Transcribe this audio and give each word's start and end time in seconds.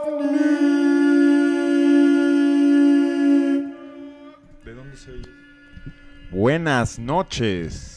ovni. 0.00 0.38
¿De 4.64 4.72
dónde 4.72 4.96
se 4.96 5.10
oye? 5.10 5.28
Buenas 6.30 6.98
noches. 6.98 7.94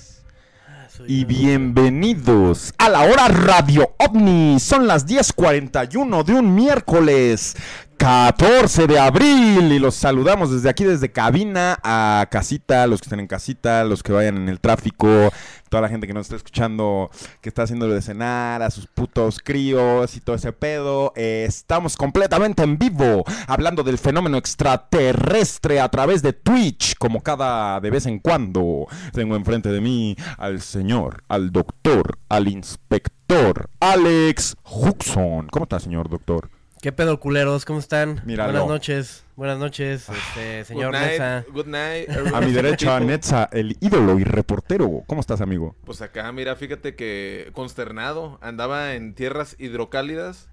Y 1.07 1.23
bienvenidos 1.23 2.73
a 2.77 2.89
la 2.89 3.03
hora 3.03 3.29
Radio 3.29 3.93
OVNI. 3.97 4.59
Son 4.59 4.87
las 4.87 5.07
10:41 5.07 6.25
de 6.25 6.33
un 6.33 6.53
miércoles 6.53 7.55
14 7.97 8.87
de 8.87 8.99
abril. 8.99 9.71
Y 9.71 9.79
los 9.79 9.95
saludamos 9.95 10.51
desde 10.51 10.69
aquí, 10.69 10.83
desde 10.83 11.11
cabina 11.11 11.79
a 11.83 12.27
casita, 12.31 12.87
los 12.87 13.01
que 13.01 13.05
estén 13.05 13.19
en 13.19 13.27
casita, 13.27 13.83
los 13.83 14.03
que 14.03 14.13
vayan 14.13 14.37
en 14.37 14.49
el 14.49 14.59
tráfico, 14.59 15.31
toda 15.69 15.81
la 15.81 15.89
gente 15.89 16.07
que 16.07 16.13
nos 16.13 16.27
está 16.27 16.35
escuchando, 16.35 17.09
que 17.41 17.49
está 17.49 17.63
haciendo 17.63 17.87
de 17.89 18.01
cenar, 18.01 18.61
a 18.61 18.69
sus 18.69 18.87
putos 18.87 19.39
críos 19.43 20.15
y 20.15 20.21
todo 20.21 20.35
ese 20.35 20.53
pedo. 20.53 21.11
Estamos 21.15 21.97
completamente 21.97 22.63
en 22.63 22.77
vivo, 22.77 23.25
hablando 23.47 23.83
del 23.83 23.97
fenómeno 23.97 24.37
extraterrestre 24.37 25.79
a 25.79 25.89
través 25.89 26.21
de 26.21 26.33
Twitch, 26.33 26.95
como 26.97 27.21
cada 27.21 27.79
de 27.81 27.89
vez 27.89 28.05
en 28.05 28.19
cuando. 28.19 28.87
Tengo 29.11 29.35
enfrente 29.35 29.69
de 29.69 29.81
mí 29.81 30.15
al 30.37 30.61
señor, 30.61 31.23
al 31.27 31.51
doctor, 31.51 32.19
al 32.29 32.47
inspector, 32.47 33.69
Alex 33.79 34.55
Huxon. 34.63 35.47
¿Cómo 35.47 35.63
está, 35.63 35.79
señor 35.79 36.09
doctor? 36.09 36.49
¿Qué 36.81 36.91
pedo, 36.91 37.19
culeros? 37.19 37.65
¿Cómo 37.65 37.79
están? 37.79 38.21
Míralo. 38.25 38.51
Buenas 38.51 38.67
noches. 38.69 39.23
Buenas 39.35 39.57
noches, 39.59 40.07
este, 40.09 40.65
señor 40.65 40.91
good 40.93 40.99
night, 40.99 41.11
Mesa. 41.11 41.45
Good 41.51 41.65
night. 41.67 42.09
A 42.33 42.41
mi 42.41 42.51
derecha, 42.51 42.99
Netza, 43.01 43.49
el 43.51 43.77
ídolo 43.81 44.19
y 44.19 44.23
reportero. 44.23 45.03
¿Cómo 45.07 45.21
estás, 45.21 45.41
amigo? 45.41 45.75
Pues 45.85 46.01
acá, 46.01 46.31
mira, 46.31 46.55
fíjate 46.55 46.95
que 46.95 47.49
consternado. 47.53 48.39
Andaba 48.41 48.93
en 48.93 49.13
tierras 49.13 49.55
hidrocálidas. 49.59 50.49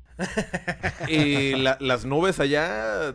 y 1.08 1.52
la- 1.56 1.78
las 1.80 2.05
nubes 2.05 2.41
allá 2.41 3.14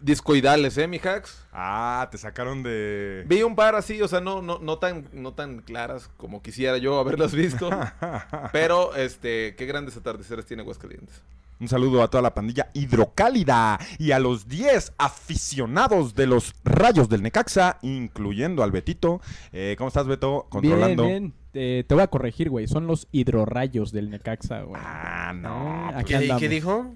discoidales, 0.00 0.76
¿eh, 0.78 0.86
mi 0.86 0.98
hacks? 0.98 1.44
Ah, 1.52 2.08
te 2.10 2.16
sacaron 2.18 2.62
de... 2.62 3.24
Vi 3.26 3.42
un 3.42 3.54
par 3.54 3.74
así, 3.74 4.00
o 4.00 4.08
sea, 4.08 4.20
no, 4.20 4.40
no, 4.40 4.58
no 4.58 4.78
tan, 4.78 5.06
no 5.12 5.34
tan 5.34 5.60
claras 5.60 6.08
como 6.16 6.40
quisiera 6.42 6.78
yo 6.78 6.98
haberlas 6.98 7.34
visto. 7.34 7.68
pero, 8.52 8.94
este, 8.96 9.54
qué 9.56 9.66
grandes 9.66 9.96
atardeceres 9.98 10.46
tiene 10.46 10.62
Aguascalientes. 10.62 11.22
Un 11.60 11.68
saludo 11.68 12.02
a 12.02 12.08
toda 12.08 12.22
la 12.22 12.34
pandilla 12.34 12.70
hidrocálida 12.72 13.78
y 13.98 14.12
a 14.12 14.18
los 14.18 14.48
10 14.48 14.94
aficionados 14.96 16.14
de 16.14 16.26
los 16.26 16.54
rayos 16.64 17.10
del 17.10 17.22
Necaxa, 17.22 17.78
incluyendo 17.82 18.62
al 18.62 18.72
Betito. 18.72 19.20
Eh, 19.52 19.74
¿Cómo 19.76 19.88
estás, 19.88 20.06
Beto? 20.06 20.46
Controlando. 20.48 21.04
Bien, 21.04 21.22
bien. 21.22 21.34
Eh, 21.52 21.84
te 21.86 21.94
voy 21.94 22.02
a 22.02 22.06
corregir, 22.06 22.48
güey. 22.48 22.66
Son 22.66 22.86
los 22.86 23.08
hidrorrayos 23.12 23.92
del 23.92 24.08
Necaxa, 24.08 24.62
güey. 24.62 24.80
Ah, 24.82 25.34
no. 25.36 25.90
Ah, 25.90 25.98
aquí 25.98 26.10
¿Qué, 26.10 26.16
andamos. 26.16 26.40
qué 26.40 26.48
dijo? 26.48 26.94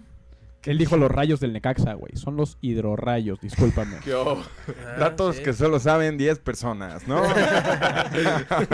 Él 0.63 0.79
dijo 0.79 0.97
los 0.97 1.11
rayos 1.11 1.41
del 1.41 1.53
Necaxa, 1.53 1.93
güey. 1.93 2.17
Son 2.17 2.37
los 2.37 2.57
hidrorrayos, 2.63 3.41
discúlpame. 3.41 3.99
Ah, 4.07 4.97
Datos 4.99 5.37
sí. 5.37 5.43
que 5.43 5.53
solo 5.53 5.79
saben 5.79 6.17
10 6.17 6.39
personas, 6.39 7.07
¿no? 7.07 7.23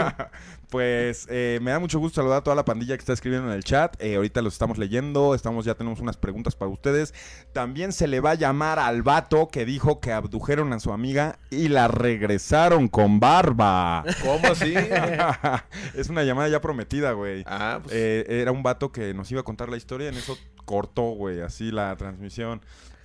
pues 0.71 1.27
eh, 1.29 1.59
me 1.61 1.71
da 1.71 1.79
mucho 1.79 1.99
gusto 1.99 2.21
saludar 2.21 2.37
a 2.37 2.43
toda 2.43 2.55
la 2.55 2.63
pandilla 2.63 2.95
que 2.95 3.01
está 3.01 3.11
escribiendo 3.11 3.49
en 3.49 3.55
el 3.55 3.63
chat. 3.65 4.01
Eh, 4.01 4.15
ahorita 4.15 4.41
los 4.41 4.53
estamos 4.53 4.77
leyendo, 4.77 5.35
estamos 5.35 5.65
ya 5.65 5.75
tenemos 5.75 5.99
unas 5.99 6.15
preguntas 6.15 6.55
para 6.55 6.71
ustedes. 6.71 7.13
También 7.51 7.91
se 7.91 8.07
le 8.07 8.21
va 8.21 8.31
a 8.31 8.35
llamar 8.35 8.79
al 8.79 9.03
vato 9.03 9.49
que 9.49 9.65
dijo 9.65 9.99
que 9.99 10.13
abdujeron 10.13 10.71
a 10.71 10.79
su 10.79 10.93
amiga 10.93 11.37
y 11.49 11.67
la 11.67 11.89
regresaron 11.89 12.87
con 12.87 13.19
barba. 13.19 14.05
¿Cómo 14.23 14.47
así? 14.47 14.73
es 15.93 16.07
una 16.07 16.23
llamada 16.23 16.47
ya 16.47 16.61
prometida, 16.61 17.11
güey. 17.11 17.43
ah, 17.47 17.81
pues. 17.83 17.93
Eh, 17.93 18.25
era 18.41 18.53
un 18.53 18.63
vato 18.63 18.93
que 18.93 19.13
nos 19.13 19.29
iba 19.29 19.41
a 19.41 19.43
contar 19.43 19.67
la 19.67 19.75
historia, 19.75 20.07
en 20.07 20.15
eso 20.15 20.37
cortó, 20.63 21.01
güey, 21.01 21.41
así 21.41 21.69
la 21.69 21.93
transmisión. 21.97 22.61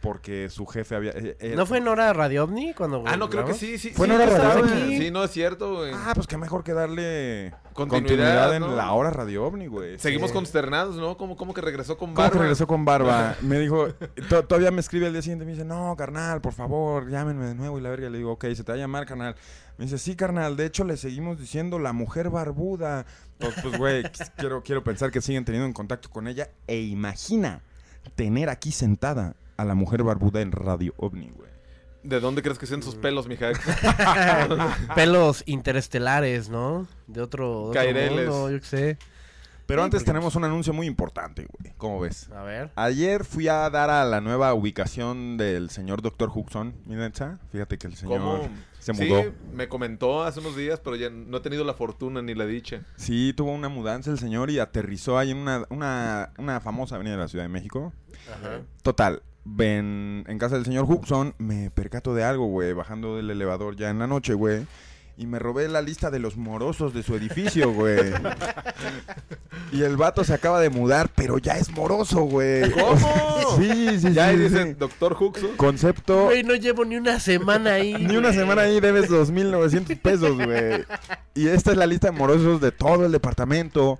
Porque 0.06 0.48
su 0.50 0.66
jefe 0.66 0.94
había... 0.94 1.10
eh, 1.10 1.36
eh, 1.40 1.54
¿No 1.56 1.66
fue 1.66 1.78
en 1.78 1.88
hora 1.88 2.12
Radio 2.12 2.44
OVNI 2.44 2.74
cuando 2.74 3.02
ah, 3.06 3.16
no, 3.16 3.28
creo 3.28 3.44
que 3.44 3.54
sí, 3.54 3.76
sí. 3.76 3.90
Fue 3.90 4.06
sí, 4.06 4.14
en 4.14 4.20
hora 4.20 4.26
radio 4.38 4.64
estaba. 4.64 4.82
aquí. 4.84 4.98
Sí, 4.98 5.10
no 5.10 5.24
es 5.24 5.30
cierto, 5.32 5.74
güey. 5.78 5.92
Ah, 5.92 6.12
pues 6.14 6.28
qué 6.28 6.36
mejor 6.36 6.62
que 6.62 6.72
darle 6.72 7.52
Continuidad, 7.72 8.06
continuidad, 8.06 8.54
en 8.54 8.60
¿no? 8.60 8.76
la 8.76 8.92
hora 8.92 9.10
Radio 9.10 9.44
OVNI, 9.46 9.66
güey. 9.66 9.98
Seguimos 9.98 10.30
Sí. 10.30 10.34
consternados, 10.34 10.94
¿no? 10.96 11.16
¿Cómo, 11.16 11.36
cómo 11.36 11.52
que 11.52 11.60
regresó 11.60 11.98
con 11.98 12.10
¿Cómo 12.10 12.18
barba? 12.22 12.32
que 12.32 12.38
regresó 12.38 12.66
con 12.68 12.84
barba? 12.84 13.34
Me 13.42 13.58
dijo, 13.58 13.88
to- 14.28 14.44
todavía 14.44 14.70
me 14.70 14.80
escribe 14.80 15.08
el 15.08 15.12
día 15.12 15.22
siguiente, 15.22 15.44
me 15.44 15.50
dice, 15.52 15.64
no, 15.64 15.94
carnal, 15.96 16.40
por 16.40 16.52
favor, 16.52 17.10
llámenme 17.10 17.44
de 17.46 17.54
nuevo. 17.56 17.76
Y 17.78 17.82
la 17.82 17.90
verga 17.90 18.08
le 18.08 18.18
digo, 18.18 18.30
ok, 18.32 18.44
se 18.54 18.62
te 18.62 18.70
va 18.72 18.76
a 18.76 18.78
llamar, 18.78 19.06
carnal. 19.06 19.34
Me 19.76 19.86
dice, 19.86 19.98
sí, 19.98 20.14
carnal, 20.14 20.56
de 20.56 20.66
hecho 20.66 20.84
le 20.84 20.96
seguimos 20.96 21.38
diciendo 21.40 21.78
la 21.80 21.92
mujer 21.92 22.30
barbuda. 22.30 23.06
Pues, 23.38 23.54
pues, 23.60 23.76
güey, 23.76 24.04
quiero, 24.38 24.62
quiero 24.62 24.84
pensar 24.84 25.10
que 25.10 25.20
siguen 25.20 25.44
teniendo 25.44 25.66
en 25.66 25.72
contacto 25.72 26.08
con 26.10 26.28
ella. 26.28 26.48
E 26.68 26.80
imagina 26.80 27.60
tener 28.14 28.48
aquí 28.48 28.70
sentada 28.70 29.34
a 29.56 29.64
la 29.64 29.74
mujer 29.74 30.02
barbuda 30.02 30.40
en 30.40 30.52
Radio 30.52 30.94
OVNI, 30.98 31.30
güey. 31.30 31.50
¿De 32.02 32.20
dónde 32.20 32.40
crees 32.42 32.58
que 32.58 32.66
sean 32.66 32.82
sus 32.82 32.94
pelos, 32.94 33.26
mija? 33.26 33.50
Pelos 34.94 35.42
interestelares, 35.46 36.48
¿no? 36.48 36.86
De 37.06 37.20
otro, 37.20 37.46
de 37.46 37.68
otro 37.70 37.72
Caireles. 37.72 38.28
mundo, 38.28 38.50
yo 38.50 38.60
qué 38.60 38.66
sé. 38.66 38.98
Pero 39.66 39.82
Sí, 39.82 39.84
antes 39.86 40.00
porque- 40.02 40.12
tenemos 40.12 40.36
un 40.36 40.44
anuncio 40.44 40.72
muy 40.72 40.86
importante, 40.86 41.44
güey. 41.58 41.74
¿Cómo 41.76 41.98
ves? 41.98 42.30
A 42.30 42.42
ver. 42.44 42.70
Ayer 42.76 43.24
fui 43.24 43.48
a 43.48 43.68
dar 43.68 43.90
a 43.90 44.04
la 44.04 44.20
nueva 44.20 44.54
ubicación 44.54 45.36
del 45.36 45.70
señor 45.70 46.02
Dr. 46.02 46.30
Huxon, 46.32 46.76
Minetza. 46.86 47.40
Fíjate 47.50 47.76
que 47.76 47.88
el 47.88 47.96
señor 47.96 48.20
¿Cómo? 48.20 48.48
se 48.78 48.94
Sí, 48.94 49.04
mudó. 49.08 49.24
me 49.52 49.66
comentó 49.68 50.22
hace 50.22 50.38
unos 50.38 50.54
días, 50.54 50.78
pero 50.78 50.94
ya 50.94 51.10
no 51.10 51.38
he 51.38 51.40
tenido 51.40 51.64
la 51.64 51.74
fortuna 51.74 52.22
ni 52.22 52.36
la 52.36 52.46
dicha. 52.46 52.82
Sí, 52.94 53.32
tuvo 53.36 53.52
una 53.52 53.68
mudanza 53.68 54.12
el 54.12 54.18
señor 54.20 54.50
y 54.50 54.60
aterrizó 54.60 55.18
ahí 55.18 55.32
en 55.32 55.38
una, 55.38 55.64
una, 55.70 56.30
una 56.38 56.60
famosa 56.60 56.94
avenida 56.94 57.14
de 57.16 57.22
la 57.22 57.28
Ciudad 57.28 57.44
de 57.44 57.48
México. 57.48 57.92
Ajá. 58.32 58.60
Total, 58.82 59.20
ven, 59.48 60.24
en 60.26 60.38
casa 60.38 60.56
del 60.56 60.64
señor 60.64 60.84
Huxon 60.88 61.34
me 61.38 61.70
percato 61.70 62.14
de 62.14 62.24
algo, 62.24 62.46
güey, 62.46 62.72
bajando 62.72 63.16
del 63.16 63.30
elevador 63.30 63.76
ya 63.76 63.90
en 63.90 63.98
la 63.98 64.06
noche, 64.06 64.34
güey. 64.34 64.66
Y 65.18 65.26
me 65.26 65.38
robé 65.38 65.66
la 65.68 65.80
lista 65.80 66.10
de 66.10 66.18
los 66.18 66.36
morosos 66.36 66.92
de 66.92 67.02
su 67.02 67.14
edificio, 67.14 67.72
güey. 67.72 68.12
y 69.72 69.82
el 69.82 69.96
vato 69.96 70.24
se 70.24 70.34
acaba 70.34 70.60
de 70.60 70.68
mudar, 70.68 71.08
pero 71.14 71.38
ya 71.38 71.56
es 71.56 71.70
moroso, 71.70 72.22
güey. 72.22 72.70
¿Cómo? 72.70 73.56
Sí, 73.56 73.98
sí, 73.98 74.12
Ya 74.12 74.24
sí. 74.24 74.30
ahí 74.30 74.36
sí. 74.36 74.42
dice 74.42 74.74
Doctor 74.74 75.16
Huxon. 75.18 75.56
Concepto... 75.56 76.24
Güey, 76.26 76.42
no 76.42 76.54
llevo 76.54 76.84
ni 76.84 76.96
una 76.96 77.18
semana 77.18 77.74
ahí. 77.74 77.94
Ni 77.94 78.16
una 78.16 78.28
güey. 78.28 78.40
semana 78.40 78.62
ahí 78.62 78.78
debes 78.80 79.08
2.900 79.10 79.98
pesos, 80.00 80.36
güey. 80.36 80.84
Y 81.34 81.48
esta 81.48 81.70
es 81.70 81.78
la 81.78 81.86
lista 81.86 82.10
de 82.10 82.18
morosos 82.18 82.60
de 82.60 82.72
todo 82.72 83.06
el 83.06 83.12
departamento. 83.12 83.98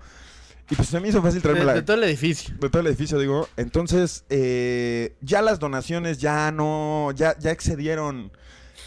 Y 0.70 0.74
pues 0.74 0.88
se 0.88 0.98
me 1.00 1.08
hizo 1.08 1.22
fácil 1.22 1.40
De, 1.40 1.42
traerme 1.42 1.64
la... 1.64 1.74
de 1.74 1.82
todo 1.82 1.96
el 1.96 2.04
edificio. 2.04 2.54
de 2.58 2.68
todo 2.70 2.80
el 2.80 2.86
edificio, 2.88 3.18
digo. 3.18 3.48
Entonces, 3.56 4.24
eh, 4.30 5.14
ya 5.20 5.42
las 5.42 5.58
donaciones 5.60 6.18
ya 6.18 6.50
no... 6.52 7.10
Ya, 7.14 7.36
ya 7.38 7.50
excedieron 7.52 8.32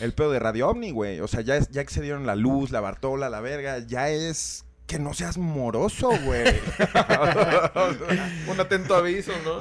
el 0.02 0.14
pedo 0.14 0.32
de 0.32 0.40
Radio 0.40 0.70
Omni, 0.70 0.92
güey. 0.92 1.20
O 1.22 1.28
sea, 1.28 1.42
ya, 1.42 1.56
es- 1.56 1.70
ya 1.72 1.82
excedieron 1.82 2.26
la 2.26 2.36
luz, 2.36 2.72
la 2.72 2.82
Bartola, 2.82 3.30
la 3.30 3.40
verga. 3.42 3.80
Ya 3.80 4.10
es... 4.10 4.66
Que 4.88 4.98
no 4.98 5.14
seas 5.14 5.38
moroso, 5.38 6.10
güey. 6.26 6.46
Un 8.48 8.60
atento 8.60 8.96
aviso, 8.96 9.32
¿no? 9.46 9.60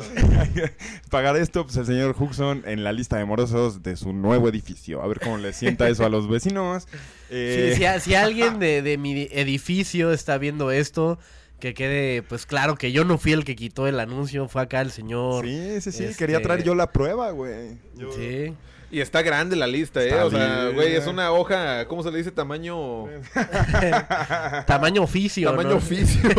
Pagar 1.11 1.37
esto, 1.37 1.65
pues 1.65 1.77
el 1.77 1.87
señor 1.87 2.17
Huxon 2.19 2.63
en 2.67 2.83
la 2.85 2.93
lista 2.93 3.17
de 3.19 3.25
morosos 3.27 3.83
de 3.83 3.97
su 3.97 4.13
nuevo 4.13 4.49
edificio. 4.49 5.03
A 5.03 5.07
ver 5.07 5.21
cómo 5.21 5.39
le 5.39 5.53
sienta 5.53 5.89
eso 5.89 6.05
a 6.05 6.09
los 6.09 6.29
vecinos. 6.29 6.89
Eh, 7.31 7.71
Sí, 7.75 7.79
si, 7.79 7.85
a- 7.85 8.01
si 8.01 8.15
alguien 8.15 8.59
de, 8.59 8.83
de 8.83 8.97
mi 8.99 9.29
edificio 9.31 10.13
está 10.13 10.39
viendo 10.39 10.71
esto, 10.71 11.19
que 11.61 11.75
quede 11.75 12.23
pues 12.23 12.47
claro 12.47 12.77
que 12.77 12.93
yo 12.93 13.05
no 13.05 13.19
fui 13.19 13.33
el 13.33 13.45
que 13.45 13.57
quitó 13.57 13.87
el 13.87 13.99
anuncio, 14.01 14.49
fue 14.49 14.63
acá 14.63 14.81
el 14.81 14.91
señor. 14.93 15.45
Sí, 15.45 15.81
sí, 15.81 15.93
sí. 15.93 16.05
Este- 16.05 16.17
Quería 16.17 16.41
traer 16.43 16.63
yo 16.63 16.75
la 16.75 16.93
prueba, 16.93 17.31
güey. 17.31 17.77
Yo- 17.97 18.13
Sí. 18.13 18.55
Y 18.91 19.01
está 19.01 19.21
grande 19.21 19.55
la 19.55 19.67
lista, 19.67 20.03
¿eh? 20.03 20.09
Está 20.09 20.25
o 20.25 20.31
sea, 20.31 20.63
bien. 20.63 20.75
güey, 20.75 20.95
es 20.95 21.07
una 21.07 21.31
hoja, 21.31 21.87
¿cómo 21.89 22.03
se 22.03 22.11
le 22.11 22.17
dice? 22.17 22.33
Tamaño... 22.33 23.05
Tamaño 24.67 25.03
oficio. 25.03 25.51
Tamaño 25.51 25.69
¿no? 25.71 25.77
oficio. 25.77 26.23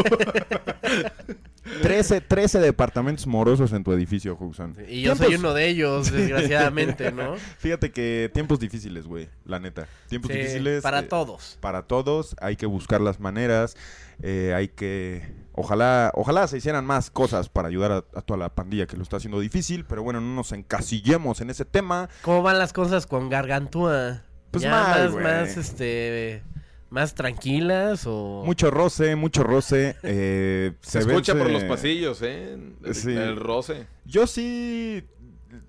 13, 1.84 2.22
13 2.22 2.60
departamentos 2.60 3.28
morosos 3.28 3.72
en 3.74 3.84
tu 3.84 3.92
edificio, 3.94 4.36
Huxon. 4.40 4.76
Y 4.88 5.02
yo 5.02 5.14
Tiempos- 5.14 5.26
soy 5.28 5.36
uno 5.36 5.54
de 5.54 5.68
ellos, 5.68 6.12
desgraciadamente, 6.12 7.12
¿no? 7.12 7.36
Fíjate 7.60 7.92
que 7.92 8.32
tiempos 8.34 8.60
difíciles, 8.60 9.06
güey, 9.06 9.30
la 9.46 9.60
neta. 9.60 9.88
Tiempos 10.08 10.32
Sí, 10.32 10.38
difíciles. 10.40 10.82
para 10.82 11.02
eh, 11.02 11.04
todos. 11.04 11.58
Para 11.62 11.84
todos, 11.84 12.36
hay 12.42 12.56
que 12.56 12.66
buscar 12.66 13.00
las 13.02 13.20
maneras, 13.20 13.78
eh, 14.22 14.54
hay 14.56 14.70
que... 14.70 15.38
Ojalá, 15.54 16.12
ojalá 16.16 16.48
se 16.48 16.58
hicieran 16.58 16.86
más 16.86 17.12
cosas 17.12 17.50
para 17.50 17.68
ayudar 17.68 17.92
a, 17.92 17.98
a 17.98 18.22
toda 18.22 18.38
la 18.38 18.56
pandilla 18.56 18.88
que 18.88 18.96
lo 18.96 19.04
está 19.04 19.18
haciendo 19.18 19.42
difícil, 19.42 19.84
pero 19.86 20.04
bueno, 20.04 20.22
no 20.22 20.34
nos 20.36 20.54
encasillemos 20.54 21.42
en 21.42 21.50
ese 21.50 21.66
tema. 21.66 22.08
¿Cómo 22.22 22.42
van 22.42 22.58
las 22.60 22.72
cosas 22.72 23.06
con 23.08 23.30
Gargantúa? 23.30 24.24
Pues 24.52 24.64
ya 24.64 24.72
mal, 24.72 25.12
más, 25.12 25.22
más, 25.22 25.58
este, 25.58 26.44
más 26.90 27.14
tranquilas 27.14 28.06
o... 28.08 28.44
Mucho 28.46 28.72
roce, 28.72 29.18
mucho 29.18 29.44
roce. 29.44 29.98
eh, 30.04 30.74
Se 30.82 31.00
escucha 31.00 31.36
por 31.36 31.50
los 31.50 31.66
pasillos, 31.66 32.22
¿eh? 32.22 32.58
El, 32.84 32.96
Sí. 32.96 33.12
el 33.12 33.36
roce. 33.36 33.86
Yo 34.06 34.28
sí, 34.28 35.04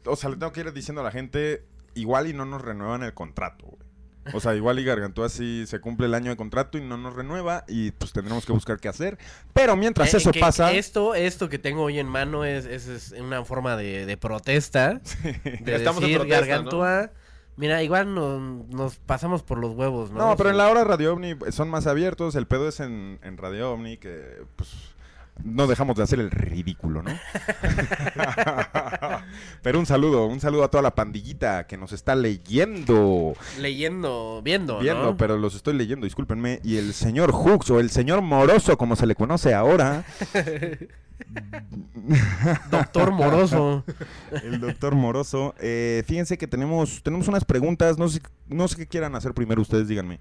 o 0.07 0.15
sea, 0.15 0.31
le 0.31 0.37
tengo 0.37 0.53
que 0.53 0.61
ir 0.61 0.73
diciendo 0.73 1.01
a 1.01 1.05
la 1.05 1.11
gente, 1.11 1.65
igual 1.95 2.29
y 2.29 2.33
no 2.33 2.45
nos 2.45 2.63
renuevan 2.63 3.03
el 3.03 3.13
contrato. 3.13 3.77
O 4.33 4.41
sea, 4.41 4.55
igual 4.55 4.79
y 4.79 4.85
Gargantúa 4.85 5.29
sí 5.29 5.65
se 5.67 5.81
cumple 5.81 6.07
el 6.07 6.15
año 6.15 6.31
de 6.31 6.37
contrato 6.37 6.79
y 6.79 6.81
no 6.83 6.97
nos 6.97 7.15
renueva 7.15 7.65
y 7.69 7.91
pues 7.93 8.13
tendremos 8.13 8.47
que 8.47 8.53
buscar 8.53 8.79
qué 8.79 8.89
hacer. 8.89 9.19
Pero 9.53 9.77
mientras 9.77 10.13
Eh, 10.13 10.17
eso 10.19 10.31
que 10.33 10.41
pasa... 10.41 10.73
Esto, 10.73 11.15
esto 11.15 11.49
que 11.49 11.59
tengo 11.59 11.83
hoy 11.85 11.99
en 11.99 12.07
mano 12.09 12.45
es, 12.45 12.65
es- 12.67 12.89
es 12.89 13.13
una 13.13 13.45
forma 13.45 13.77
de, 13.77 14.07
de 14.07 14.17
protesta. 14.17 15.01
De 15.61 15.75
Estamos 15.77 16.03
en 16.03 16.09
decir, 16.09 16.19
protesta, 16.19 16.47
Gargantúa. 16.47 17.11
Mira, 17.57 17.83
igual 17.83 18.15
no- 18.15 18.39
nos 18.71 18.97
pasamos 18.97 19.43
por 19.43 19.59
los 19.59 19.75
huevos, 19.75 20.11
¿no? 20.11 20.19
No, 20.31 20.37
pero 20.37 20.49
Sí. 20.49 20.53
en 20.53 20.59
la 20.59 20.69
hora 20.71 20.85
Radio 20.85 21.13
Omni 21.13 21.35
son 21.51 21.69
más 21.69 21.87
abiertos. 21.87 22.35
El 22.35 22.47
pedo 22.47 22.69
es 22.69 22.81
en, 22.81 23.19
en 23.23 23.37
Radio 23.37 23.73
Omni 23.73 23.99
que, 23.99 24.43
pues, 24.57 24.71
no 25.45 25.67
dejamos 25.67 25.97
de 25.97 26.03
hacer 26.03 26.21
el 26.21 26.31
ridículo, 26.31 27.03
¿no? 27.03 27.11
pero 29.63 29.79
un 29.79 29.87
saludo, 29.87 30.27
un 30.27 30.41
saludo 30.41 30.65
a 30.65 30.71
toda 30.71 30.83
la 30.83 30.95
pandillita 30.95 31.67
que 31.67 31.77
nos 31.77 31.93
está 31.93 32.15
leyendo. 32.15 33.35
Leyendo, 33.59 34.41
viendo, 34.43 34.81
Viendo, 34.81 35.03
¿no? 35.03 35.17
pero 35.17 35.37
los 35.37 35.55
estoy 35.55 35.75
leyendo, 35.75 36.05
discúlpenme. 36.05 36.61
Y 36.65 36.77
el 36.77 36.95
señor 36.95 37.33
Hooks 37.33 37.71
o 37.71 37.81
el 37.81 37.91
señor 37.91 38.23
Moroso, 38.23 38.77
como 38.79 38.97
se 38.97 39.07
le 39.07 39.15
conoce 39.15 39.55
ahora, 39.55 40.05
Doctor 42.71 43.11
Moroso. 43.13 43.85
el 44.43 44.61
doctor 44.61 44.95
Moroso. 44.95 45.55
eh, 45.61 46.03
fíjense 46.07 46.39
que 46.39 46.47
tenemos, 46.47 47.03
tenemos 47.03 47.29
unas 47.29 47.45
preguntas. 47.45 47.99
No 47.99 48.09
sé, 48.09 48.21
no 48.49 48.69
sé 48.69 48.77
qué 48.77 48.87
quieran 48.87 49.15
hacer 49.15 49.35
primero 49.35 49.61
ustedes, 49.63 49.89
díganme. 49.89 50.21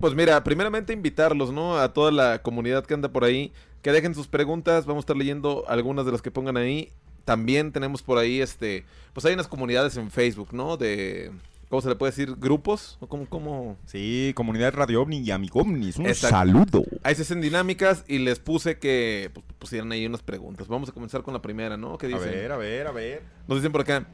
Pues 0.00 0.14
mira, 0.14 0.42
primeramente 0.44 0.92
invitarlos, 0.92 1.52
¿no? 1.52 1.78
A 1.78 1.92
toda 1.92 2.12
la 2.12 2.40
comunidad 2.42 2.84
que 2.86 2.94
anda 2.94 3.08
por 3.10 3.24
ahí, 3.24 3.52
que 3.82 3.92
dejen 3.92 4.14
sus 4.14 4.26
preguntas, 4.28 4.86
vamos 4.86 5.02
a 5.02 5.04
estar 5.04 5.16
leyendo 5.16 5.64
algunas 5.68 6.04
de 6.06 6.12
las 6.12 6.22
que 6.22 6.30
pongan 6.30 6.56
ahí. 6.56 6.90
También 7.24 7.72
tenemos 7.72 8.02
por 8.02 8.18
ahí, 8.18 8.40
este, 8.40 8.84
pues 9.12 9.24
hay 9.26 9.34
unas 9.34 9.48
comunidades 9.48 9.96
en 9.98 10.10
Facebook, 10.10 10.48
¿no? 10.52 10.76
De, 10.78 11.30
¿cómo 11.68 11.82
se 11.82 11.88
le 11.90 11.94
puede 11.94 12.10
decir? 12.12 12.34
¿Grupos? 12.36 12.96
¿O 13.00 13.06
cómo, 13.06 13.26
cómo? 13.28 13.76
Sí, 13.84 14.32
comunidad 14.34 14.72
Radio 14.74 15.02
Omni 15.02 15.18
y 15.18 15.30
Amigo 15.30 15.60
Omnis. 15.60 15.98
Un 15.98 16.06
Exacto. 16.06 16.36
saludo. 16.36 16.84
Ahí 17.02 17.14
se 17.14 17.22
hacen 17.22 17.42
dinámicas 17.42 18.04
y 18.08 18.18
les 18.18 18.38
puse 18.38 18.78
que 18.78 19.30
pues, 19.34 19.44
pusieran 19.58 19.92
ahí 19.92 20.06
unas 20.06 20.22
preguntas. 20.22 20.68
Vamos 20.68 20.88
a 20.88 20.92
comenzar 20.92 21.22
con 21.22 21.34
la 21.34 21.42
primera, 21.42 21.76
¿no? 21.76 21.98
¿Qué 21.98 22.06
A 22.06 22.08
dicen? 22.08 22.30
ver, 22.30 22.52
a 22.52 22.56
ver, 22.56 22.86
a 22.86 22.92
ver. 22.92 23.22
Nos 23.46 23.58
dicen 23.58 23.72
por 23.72 23.82
acá, 23.82 24.06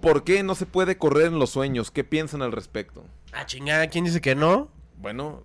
¿por 0.00 0.24
qué 0.24 0.42
no 0.42 0.56
se 0.56 0.66
puede 0.66 0.98
correr 0.98 1.26
en 1.26 1.38
los 1.38 1.50
sueños? 1.50 1.92
¿Qué 1.92 2.02
piensan 2.02 2.42
al 2.42 2.50
respecto? 2.50 3.04
Ah, 3.32 3.46
chingada, 3.46 3.86
¿quién 3.88 4.04
dice 4.04 4.20
que 4.20 4.34
no? 4.34 4.68
Bueno... 4.98 5.44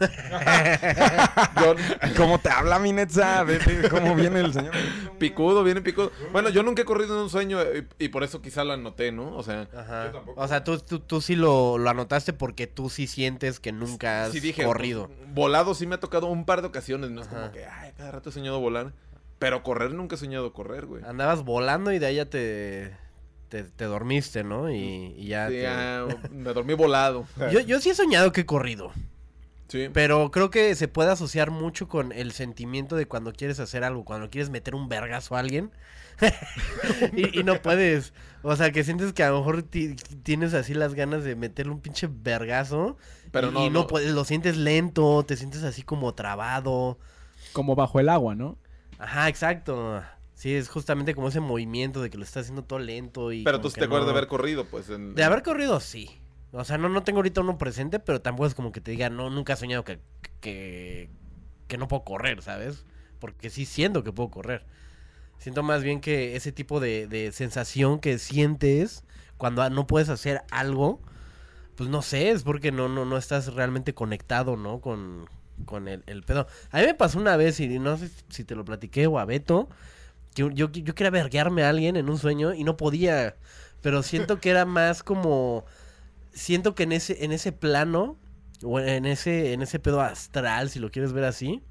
yo, 0.00 1.74
¿Cómo 2.16 2.38
te 2.38 2.50
habla 2.50 2.78
mi 2.78 2.92
Netza? 2.92 3.44
¿Cómo 3.90 4.14
viene 4.14 4.40
el 4.40 4.52
señor? 4.52 4.72
Picudo, 5.18 5.62
viene 5.64 5.80
picudo. 5.82 6.10
Bueno, 6.32 6.48
yo 6.48 6.62
nunca 6.62 6.82
he 6.82 6.84
corrido 6.84 7.16
en 7.16 7.22
un 7.24 7.30
sueño 7.30 7.58
y, 7.62 7.86
y 8.04 8.08
por 8.08 8.24
eso 8.24 8.40
quizá 8.42 8.64
lo 8.64 8.72
anoté, 8.72 9.12
¿no? 9.12 9.36
O 9.36 9.42
sea, 9.42 9.68
Ajá. 9.76 10.12
O 10.36 10.48
sea, 10.48 10.64
tú, 10.64 10.78
tú, 10.78 11.00
tú 11.00 11.20
sí 11.20 11.36
lo, 11.36 11.78
lo 11.78 11.90
anotaste 11.90 12.32
porque 12.32 12.66
tú 12.66 12.88
sí 12.90 13.06
sientes 13.06 13.60
que 13.60 13.72
nunca 13.72 14.24
has 14.24 14.32
sí 14.32 14.40
dije, 14.40 14.64
corrido. 14.64 15.08
pues, 15.08 15.34
volado 15.34 15.74
sí 15.74 15.86
me 15.86 15.96
ha 15.96 16.00
tocado 16.00 16.26
un 16.26 16.44
par 16.44 16.62
de 16.62 16.68
ocasiones, 16.68 17.10
no 17.10 17.20
es 17.22 17.28
Ajá. 17.28 17.36
como 17.40 17.52
que, 17.52 17.66
ay, 17.66 17.92
cada 17.96 18.10
rato 18.12 18.30
he 18.30 18.32
soñado 18.32 18.60
volar. 18.60 18.92
Pero 19.38 19.62
correr 19.62 19.92
nunca 19.92 20.16
he 20.16 20.18
soñado 20.18 20.52
correr, 20.52 20.84
güey. 20.86 21.02
Andabas 21.04 21.44
volando 21.44 21.92
y 21.92 21.98
de 21.98 22.04
ahí 22.06 22.16
ya 22.16 22.26
te, 22.26 22.94
te, 23.48 23.64
te 23.64 23.84
dormiste, 23.86 24.44
¿no? 24.44 24.70
Y, 24.70 25.14
y 25.16 25.28
ya 25.28 25.48
Sí, 25.48 25.54
te- 25.54 25.66
ah, 25.66 26.06
me 26.30 26.52
dormí 26.52 26.74
volado. 26.74 27.26
Yo, 27.50 27.60
yo 27.60 27.80
sí 27.80 27.88
he 27.88 27.94
soñado 27.94 28.32
que 28.32 28.42
he 28.42 28.46
corrido. 28.46 28.92
Sí. 29.70 29.88
Pero 29.92 30.30
creo 30.30 30.50
que 30.50 30.74
se 30.74 30.88
puede 30.88 31.10
asociar 31.10 31.50
mucho 31.50 31.88
con 31.88 32.12
el 32.12 32.32
sentimiento 32.32 32.96
de 32.96 33.06
cuando 33.06 33.32
quieres 33.32 33.60
hacer 33.60 33.84
algo, 33.84 34.04
cuando 34.04 34.30
quieres 34.30 34.50
meter 34.50 34.74
un 34.74 34.88
vergazo 34.88 35.36
a 35.36 35.40
alguien 35.40 35.70
y, 37.16 37.40
y 37.40 37.44
no 37.44 37.62
puedes. 37.62 38.12
O 38.42 38.56
sea, 38.56 38.72
que 38.72 38.84
sientes 38.84 39.12
que 39.12 39.22
a 39.22 39.30
lo 39.30 39.38
mejor 39.38 39.62
ti- 39.62 39.96
tienes 40.22 40.54
así 40.54 40.74
las 40.74 40.94
ganas 40.94 41.24
de 41.24 41.36
meterle 41.36 41.72
un 41.72 41.80
pinche 41.80 42.08
vergazo. 42.10 42.96
Pero 43.30 43.48
y, 43.48 43.52
no, 43.52 43.66
y 43.66 43.70
no 43.70 43.80
no. 43.80 43.86
puedes, 43.86 44.10
lo 44.12 44.24
sientes 44.24 44.56
lento, 44.56 45.24
te 45.24 45.36
sientes 45.36 45.62
así 45.62 45.82
como 45.82 46.14
trabado. 46.14 46.98
Como 47.52 47.74
bajo 47.74 48.00
el 48.00 48.08
agua, 48.08 48.34
¿no? 48.34 48.58
Ajá, 48.98 49.28
exacto. 49.28 50.02
Sí, 50.34 50.54
es 50.54 50.68
justamente 50.68 51.14
como 51.14 51.28
ese 51.28 51.40
movimiento 51.40 52.00
de 52.00 52.10
que 52.10 52.16
lo 52.16 52.24
estás 52.24 52.42
haciendo 52.42 52.64
todo 52.64 52.78
lento 52.78 53.32
y... 53.32 53.44
Pero 53.44 53.60
tú 53.60 53.70
te 53.70 53.84
acuerdas 53.84 54.06
de 54.06 54.12
haber 54.12 54.26
corrido, 54.26 54.64
pues. 54.66 54.88
En, 54.88 55.14
De 55.14 55.22
haber 55.24 55.42
corrido, 55.42 55.80
sí. 55.80 56.19
O 56.52 56.64
sea, 56.64 56.78
no, 56.78 56.88
no 56.88 57.02
tengo 57.02 57.18
ahorita 57.18 57.40
uno 57.42 57.58
presente, 57.58 58.00
pero 58.00 58.20
tampoco 58.20 58.46
es 58.46 58.54
como 58.54 58.72
que 58.72 58.80
te 58.80 58.90
diga, 58.90 59.08
no, 59.10 59.30
nunca 59.30 59.52
he 59.52 59.56
soñado 59.56 59.84
que, 59.84 60.00
que, 60.40 61.08
que 61.68 61.78
no 61.78 61.88
puedo 61.88 62.04
correr, 62.04 62.42
¿sabes? 62.42 62.84
Porque 63.20 63.50
sí 63.50 63.64
siento 63.66 64.02
que 64.02 64.12
puedo 64.12 64.30
correr. 64.30 64.64
Siento 65.38 65.62
más 65.62 65.82
bien 65.82 66.00
que 66.00 66.36
ese 66.36 66.52
tipo 66.52 66.80
de, 66.80 67.06
de 67.06 67.32
sensación 67.32 68.00
que 68.00 68.18
sientes 68.18 69.04
cuando 69.36 69.68
no 69.70 69.86
puedes 69.86 70.08
hacer 70.08 70.42
algo, 70.50 71.00
pues 71.76 71.88
no 71.88 72.02
sé, 72.02 72.30
es 72.30 72.42
porque 72.42 72.72
no, 72.72 72.88
no, 72.88 73.04
no 73.06 73.16
estás 73.16 73.54
realmente 73.54 73.94
conectado, 73.94 74.56
¿no? 74.56 74.80
Con, 74.80 75.26
con 75.64 75.88
el, 75.88 76.02
el 76.06 76.22
pedo. 76.24 76.46
A 76.70 76.80
mí 76.80 76.86
me 76.86 76.94
pasó 76.94 77.18
una 77.18 77.36
vez, 77.36 77.58
y 77.60 77.78
no 77.78 77.96
sé 77.96 78.10
si 78.28 78.44
te 78.44 78.54
lo 78.54 78.64
platiqué 78.64 79.06
o 79.06 79.18
a 79.18 79.24
Beto, 79.24 79.68
que 80.34 80.42
yo, 80.52 80.70
yo 80.70 80.94
quería 80.94 81.10
verguearme 81.10 81.62
a 81.64 81.70
alguien 81.70 81.96
en 81.96 82.10
un 82.10 82.18
sueño 82.18 82.52
y 82.52 82.64
no 82.64 82.76
podía. 82.76 83.36
Pero 83.80 84.02
siento 84.02 84.40
que 84.40 84.50
era 84.50 84.64
más 84.66 85.02
como. 85.02 85.64
Siento 86.32 86.74
que 86.74 86.84
en 86.84 86.92
ese, 86.92 87.24
en 87.24 87.32
ese 87.32 87.52
plano, 87.52 88.16
o 88.62 88.78
en 88.80 89.06
ese, 89.06 89.52
en 89.52 89.62
ese 89.62 89.78
pedo 89.78 90.00
astral, 90.00 90.70
si 90.70 90.78
lo 90.78 90.90
quieres 90.90 91.12
ver 91.12 91.24
así, 91.24 91.62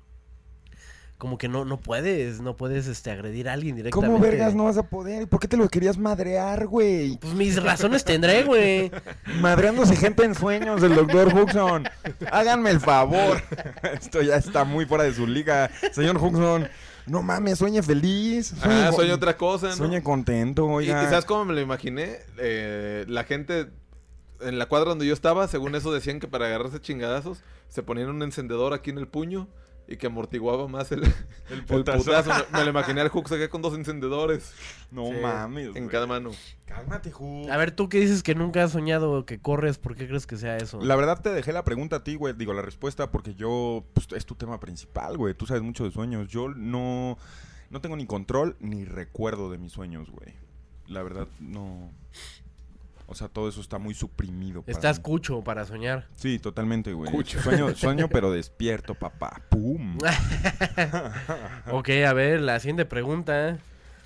como 1.17 1.37
que 1.37 1.49
no, 1.49 1.65
no 1.65 1.77
puedes, 1.77 2.39
no 2.39 2.55
puedes 2.55 2.87
este 2.87 3.11
agredir 3.11 3.49
a 3.49 3.53
alguien 3.53 3.75
directamente. 3.75 4.13
¿Cómo 4.13 4.23
vergas 4.23 4.55
no 4.55 4.63
vas 4.63 4.77
a 4.77 4.83
poder? 4.83 5.27
¿Por 5.27 5.41
qué 5.41 5.49
te 5.49 5.57
lo 5.57 5.67
querías 5.67 5.97
madrear, 5.97 6.65
güey? 6.67 7.17
Pues 7.17 7.33
mis 7.33 7.61
razones 7.61 8.05
tendré, 8.05 8.43
güey. 8.43 8.89
Madreándose 9.41 9.97
gente 9.97 10.23
en 10.23 10.33
sueños 10.33 10.81
del 10.81 10.95
doctor 10.95 11.27
Huxon. 11.35 11.89
Háganme 12.31 12.69
el 12.69 12.79
favor. 12.79 13.41
Esto 13.93 14.21
ya 14.21 14.37
está 14.37 14.63
muy 14.63 14.85
fuera 14.85 15.03
de 15.03 15.13
su 15.13 15.27
liga. 15.27 15.69
Señor 15.91 16.15
Huxon, 16.17 16.69
no 17.05 17.21
mames, 17.21 17.57
sueñe 17.59 17.83
feliz. 17.83 18.53
Ah, 18.61 18.87
con- 18.89 19.01
soy 19.01 19.11
otra 19.11 19.35
cosa, 19.35 19.67
¿no? 19.67 19.75
Sueñe 19.75 20.01
contento, 20.01 20.63
Y, 20.79 20.85
y 20.85 20.89
oiga. 20.91 21.09
¿sabes 21.09 21.25
cómo 21.25 21.43
me 21.43 21.53
lo 21.53 21.59
imaginé? 21.59 22.19
Eh, 22.37 23.03
la 23.09 23.25
gente 23.25 23.67
en 24.41 24.57
la 24.59 24.67
cuadra 24.67 24.89
donde 24.89 25.05
yo 25.07 25.13
estaba, 25.13 25.47
según 25.47 25.75
eso 25.75 25.91
decían 25.93 26.19
que 26.19 26.27
para 26.27 26.45
agarrarse 26.47 26.79
chingadazos 26.79 27.41
se 27.67 27.83
ponían 27.83 28.09
un 28.09 28.21
encendedor 28.23 28.73
aquí 28.73 28.89
en 28.89 28.97
el 28.97 29.07
puño 29.07 29.47
y 29.91 29.97
que 29.97 30.05
amortiguaba 30.05 30.67
más 30.67 30.91
el, 30.91 31.01
el 31.49 31.65
putazo. 31.65 31.97
putazo. 32.05 32.29
Me, 32.51 32.59
me 32.59 32.63
lo 32.65 32.69
imaginé 32.69 33.01
al 33.01 33.09
Hooks 33.09 33.31
acá 33.31 33.49
con 33.49 33.63
dos 33.63 33.73
encendedores 33.73 34.53
No 34.91 35.05
Sí. 35.07 35.13
mames. 35.19 35.75
en 35.75 35.87
cada 35.87 36.05
mano. 36.05 36.29
Cálmate, 36.65 37.11
Hux. 37.17 37.49
A 37.49 37.57
ver, 37.57 37.71
tú 37.71 37.89
que 37.89 37.99
dices 37.99 38.21
que 38.21 38.35
nunca 38.35 38.63
has 38.63 38.71
soñado 38.71 39.25
que 39.25 39.39
corres, 39.41 39.79
¿por 39.79 39.95
qué 39.95 40.07
crees 40.07 40.27
que 40.27 40.37
sea 40.37 40.57
eso? 40.57 40.79
La 40.81 40.95
verdad 40.95 41.21
te 41.23 41.31
dejé 41.31 41.53
la 41.53 41.63
pregunta 41.63 41.95
a 41.97 42.03
ti, 42.03 42.13
güey. 42.15 42.35
Digo, 42.35 42.53
la 42.53 42.61
respuesta 42.61 43.09
porque 43.11 43.33
yo... 43.33 43.83
Pues, 43.93 44.07
es 44.15 44.27
tu 44.27 44.35
tema 44.35 44.59
principal, 44.59 45.17
güey. 45.17 45.33
Tú 45.33 45.47
sabes 45.47 45.63
mucho 45.63 45.83
de 45.85 45.91
sueños. 45.91 46.29
Yo 46.29 46.49
no... 46.49 47.17
No 47.71 47.81
tengo 47.81 47.95
ni 47.95 48.05
control 48.05 48.55
ni 48.59 48.85
recuerdo 48.85 49.49
de 49.51 49.57
mis 49.57 49.71
sueños, 49.71 50.09
güey. 50.11 50.35
La 50.87 51.01
verdad, 51.03 51.27
no... 51.39 51.91
O 53.11 53.15
sea, 53.15 53.27
todo 53.27 53.49
eso 53.49 53.59
está 53.59 53.79
muy 53.79 53.95
suprimido. 53.95 54.61
para 54.61 54.71
Estás 54.71 54.97
mí. 54.97 55.03
cucho 55.03 55.41
para 55.41 55.65
soñar. 55.65 56.07
Sí, 56.15 56.37
totalmente, 56.37 56.93
güey. 56.93 57.11
Cucho. 57.11 57.41
Sueño, 57.41 57.75
sueño, 57.75 58.07
pero 58.07 58.31
despierto, 58.31 58.93
papá. 58.93 59.41
¡Pum! 59.49 59.97
ok, 61.71 61.89
a 62.07 62.13
ver, 62.13 62.41
la 62.41 62.59
siguiente 62.59 62.85
pregunta. 62.85 63.57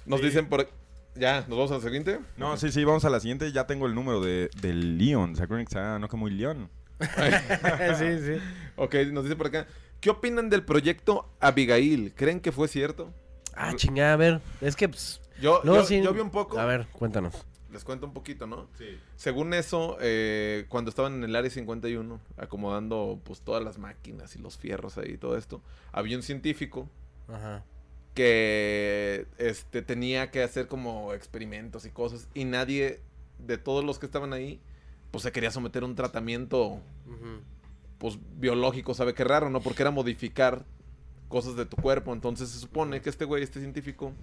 Nos 0.05 0.21
dicen 0.21 0.47
por... 0.47 0.69
Ya, 1.15 1.41
¿nos 1.47 1.57
vamos 1.57 1.71
al 1.73 1.81
siguiente? 1.81 2.19
No, 2.37 2.55
sí, 2.57 2.71
sí, 2.71 2.83
vamos 2.85 3.03
a 3.05 3.09
la 3.09 3.19
siguiente. 3.19 3.51
Ya 3.51 3.67
tengo 3.67 3.85
el 3.87 3.93
número 3.93 4.21
de, 4.21 4.49
del 4.61 4.97
Leon. 4.97 5.35
¿Se 5.35 5.43
acuerdan 5.43 5.65
que 5.67 5.99
no 5.99 6.07
que 6.07 6.17
muy 6.17 6.31
Leon? 6.31 6.69
sí, 7.99 8.19
sí. 8.19 8.37
Ok, 8.77 8.95
nos 9.11 9.23
dicen 9.23 9.37
por 9.37 9.47
acá. 9.47 9.67
¿Qué 9.99 10.09
opinan 10.09 10.49
del 10.49 10.63
proyecto 10.63 11.29
Abigail? 11.39 12.13
¿Creen 12.15 12.39
que 12.39 12.51
fue 12.51 12.67
cierto? 12.67 13.13
Ah, 13.55 13.73
chingada, 13.75 14.13
a 14.13 14.17
ver. 14.17 14.41
Es 14.61 14.75
que, 14.75 14.89
pues, 14.89 15.21
Yo, 15.41 15.61
yo, 15.63 15.83
sí- 15.83 16.01
yo 16.01 16.13
vi 16.13 16.21
un 16.21 16.31
poco. 16.31 16.57
A 16.59 16.65
ver, 16.65 16.87
cuéntanos. 16.93 17.45
Les 17.73 17.83
cuento 17.83 18.05
un 18.05 18.13
poquito, 18.13 18.47
¿no? 18.47 18.69
Sí. 18.77 18.97
Según 19.15 19.53
eso, 19.53 19.97
eh, 19.99 20.65
cuando 20.69 20.89
estaban 20.89 21.15
en 21.15 21.23
el 21.23 21.35
área 21.35 21.49
51, 21.49 22.19
acomodando 22.37 23.19
pues 23.23 23.41
todas 23.41 23.63
las 23.63 23.79
máquinas 23.79 24.35
y 24.35 24.39
los 24.39 24.57
fierros 24.57 24.97
ahí 24.97 25.13
y 25.13 25.17
todo 25.17 25.37
esto, 25.37 25.61
había 25.91 26.15
un 26.15 26.23
científico 26.23 26.87
Ajá. 27.27 27.63
que 28.13 29.25
este, 29.39 29.81
tenía 29.81 30.29
que 30.29 30.43
hacer 30.43 30.67
como 30.67 31.13
experimentos 31.13 31.85
y 31.85 31.89
cosas 31.89 32.29
y 32.33 32.45
nadie 32.45 33.01
de 33.39 33.57
todos 33.57 33.83
los 33.83 33.99
que 33.99 34.05
estaban 34.05 34.33
ahí 34.33 34.61
pues 35.13 35.23
se 35.23 35.31
quería 35.31 35.51
someter 35.51 35.83
a 35.83 35.85
un 35.85 35.95
tratamiento 35.95 36.79
pues 37.99 38.17
biológico, 38.37 38.93
sabe 38.93 39.13
qué 39.13 39.23
raro, 39.23 39.49
¿no? 39.49 39.61
Porque 39.61 39.83
era 39.83 39.91
modificar 39.91 40.65
cosas 41.29 41.55
de 41.55 41.65
tu 41.65 41.77
cuerpo. 41.77 42.13
Entonces 42.13 42.49
se 42.49 42.59
supone 42.59 42.99
que 43.01 43.09
este 43.09 43.23
güey, 43.23 43.43
este 43.43 43.59
científico, 43.59 44.13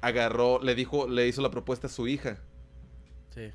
agarró, 0.00 0.60
le 0.62 0.74
dijo, 0.74 1.08
le 1.08 1.28
hizo 1.28 1.42
la 1.42 1.50
propuesta 1.50 1.88
a 1.88 1.90
su 1.90 2.08
hija. 2.08 2.38
Sí. 3.38 3.52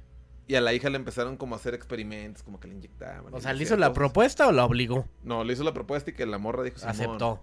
Y 0.47 0.55
a 0.55 0.61
la 0.61 0.73
hija 0.73 0.89
le 0.89 0.97
empezaron 0.97 1.37
como 1.37 1.55
a 1.55 1.57
hacer 1.57 1.73
experimentos, 1.73 2.43
como 2.43 2.59
que 2.59 2.67
le 2.67 2.73
inyectaban. 2.75 3.33
O 3.33 3.39
sea, 3.39 3.53
¿le 3.53 3.63
hizo 3.63 3.77
la 3.77 3.87
cosas. 3.87 3.97
propuesta 3.97 4.47
o 4.47 4.51
la 4.51 4.65
obligó? 4.65 5.07
No, 5.23 5.43
le 5.43 5.53
hizo 5.53 5.63
la 5.63 5.73
propuesta 5.73 6.09
y 6.11 6.13
que 6.13 6.25
la 6.25 6.37
morra 6.37 6.63
dijo. 6.63 6.77
Aceptó. 6.85 7.41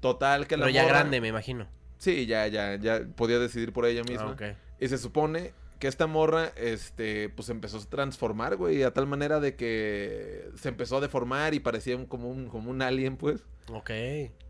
Total, 0.00 0.46
que 0.46 0.56
la 0.56 0.64
Pero 0.64 0.74
ya 0.74 0.82
morra- 0.84 0.98
grande, 1.00 1.20
me 1.20 1.28
imagino. 1.28 1.66
Sí, 1.98 2.24
ya, 2.26 2.46
ya, 2.46 2.76
ya 2.76 3.02
podía 3.14 3.38
decidir 3.38 3.72
por 3.74 3.84
ella 3.84 4.02
misma. 4.04 4.28
Ah, 4.30 4.32
ok. 4.32 4.42
Y 4.80 4.88
se 4.88 4.96
supone 4.96 5.52
que 5.78 5.86
esta 5.88 6.06
morra, 6.06 6.52
este, 6.56 7.28
pues 7.28 7.50
empezó 7.50 7.76
a 7.78 7.84
transformar, 7.84 8.56
güey, 8.56 8.82
a 8.82 8.92
tal 8.94 9.06
manera 9.06 9.38
de 9.40 9.56
que 9.56 10.48
se 10.56 10.70
empezó 10.70 10.96
a 10.96 11.00
deformar 11.02 11.52
y 11.54 11.60
parecía 11.60 11.96
un- 11.96 12.06
como, 12.06 12.30
un, 12.30 12.48
como 12.48 12.70
un 12.70 12.80
alien, 12.80 13.16
pues. 13.18 13.44
Ok. 13.70 13.90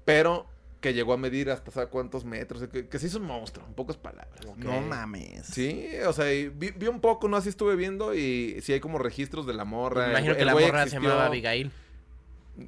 Pero 0.05 0.47
que 0.81 0.95
llegó 0.95 1.13
a 1.13 1.17
medir 1.17 1.51
hasta 1.51 1.71
¿sabe 1.71 1.89
cuántos 1.89 2.25
metros, 2.25 2.67
que, 2.69 2.89
que 2.89 2.99
se 2.99 3.07
hizo 3.09 3.19
un 3.19 3.25
monstruo, 3.27 3.67
en 3.67 3.75
pocas 3.75 3.97
palabras. 3.97 4.41
No 4.57 4.81
mames. 4.81 5.47
Sí, 5.47 5.87
o 6.07 6.13
sea, 6.13 6.33
y 6.33 6.49
vi, 6.49 6.71
vi 6.71 6.87
un 6.87 7.01
poco, 7.01 7.29
no 7.29 7.37
así 7.37 7.49
estuve 7.51 7.77
viendo 7.77 8.15
y 8.15 8.59
sí 8.63 8.73
hay 8.73 8.81
como 8.81 8.99
registros 8.99 9.47
de 9.47 9.53
la 9.55 9.65
morra. 9.65 10.07
Me 10.07 10.11
imagino 10.13 10.33
el 10.33 10.39
que 10.39 10.45
la 10.45 10.55
morra 10.55 10.85
se 10.87 10.97
llamaba 10.97 11.27
Abigail. 11.27 11.71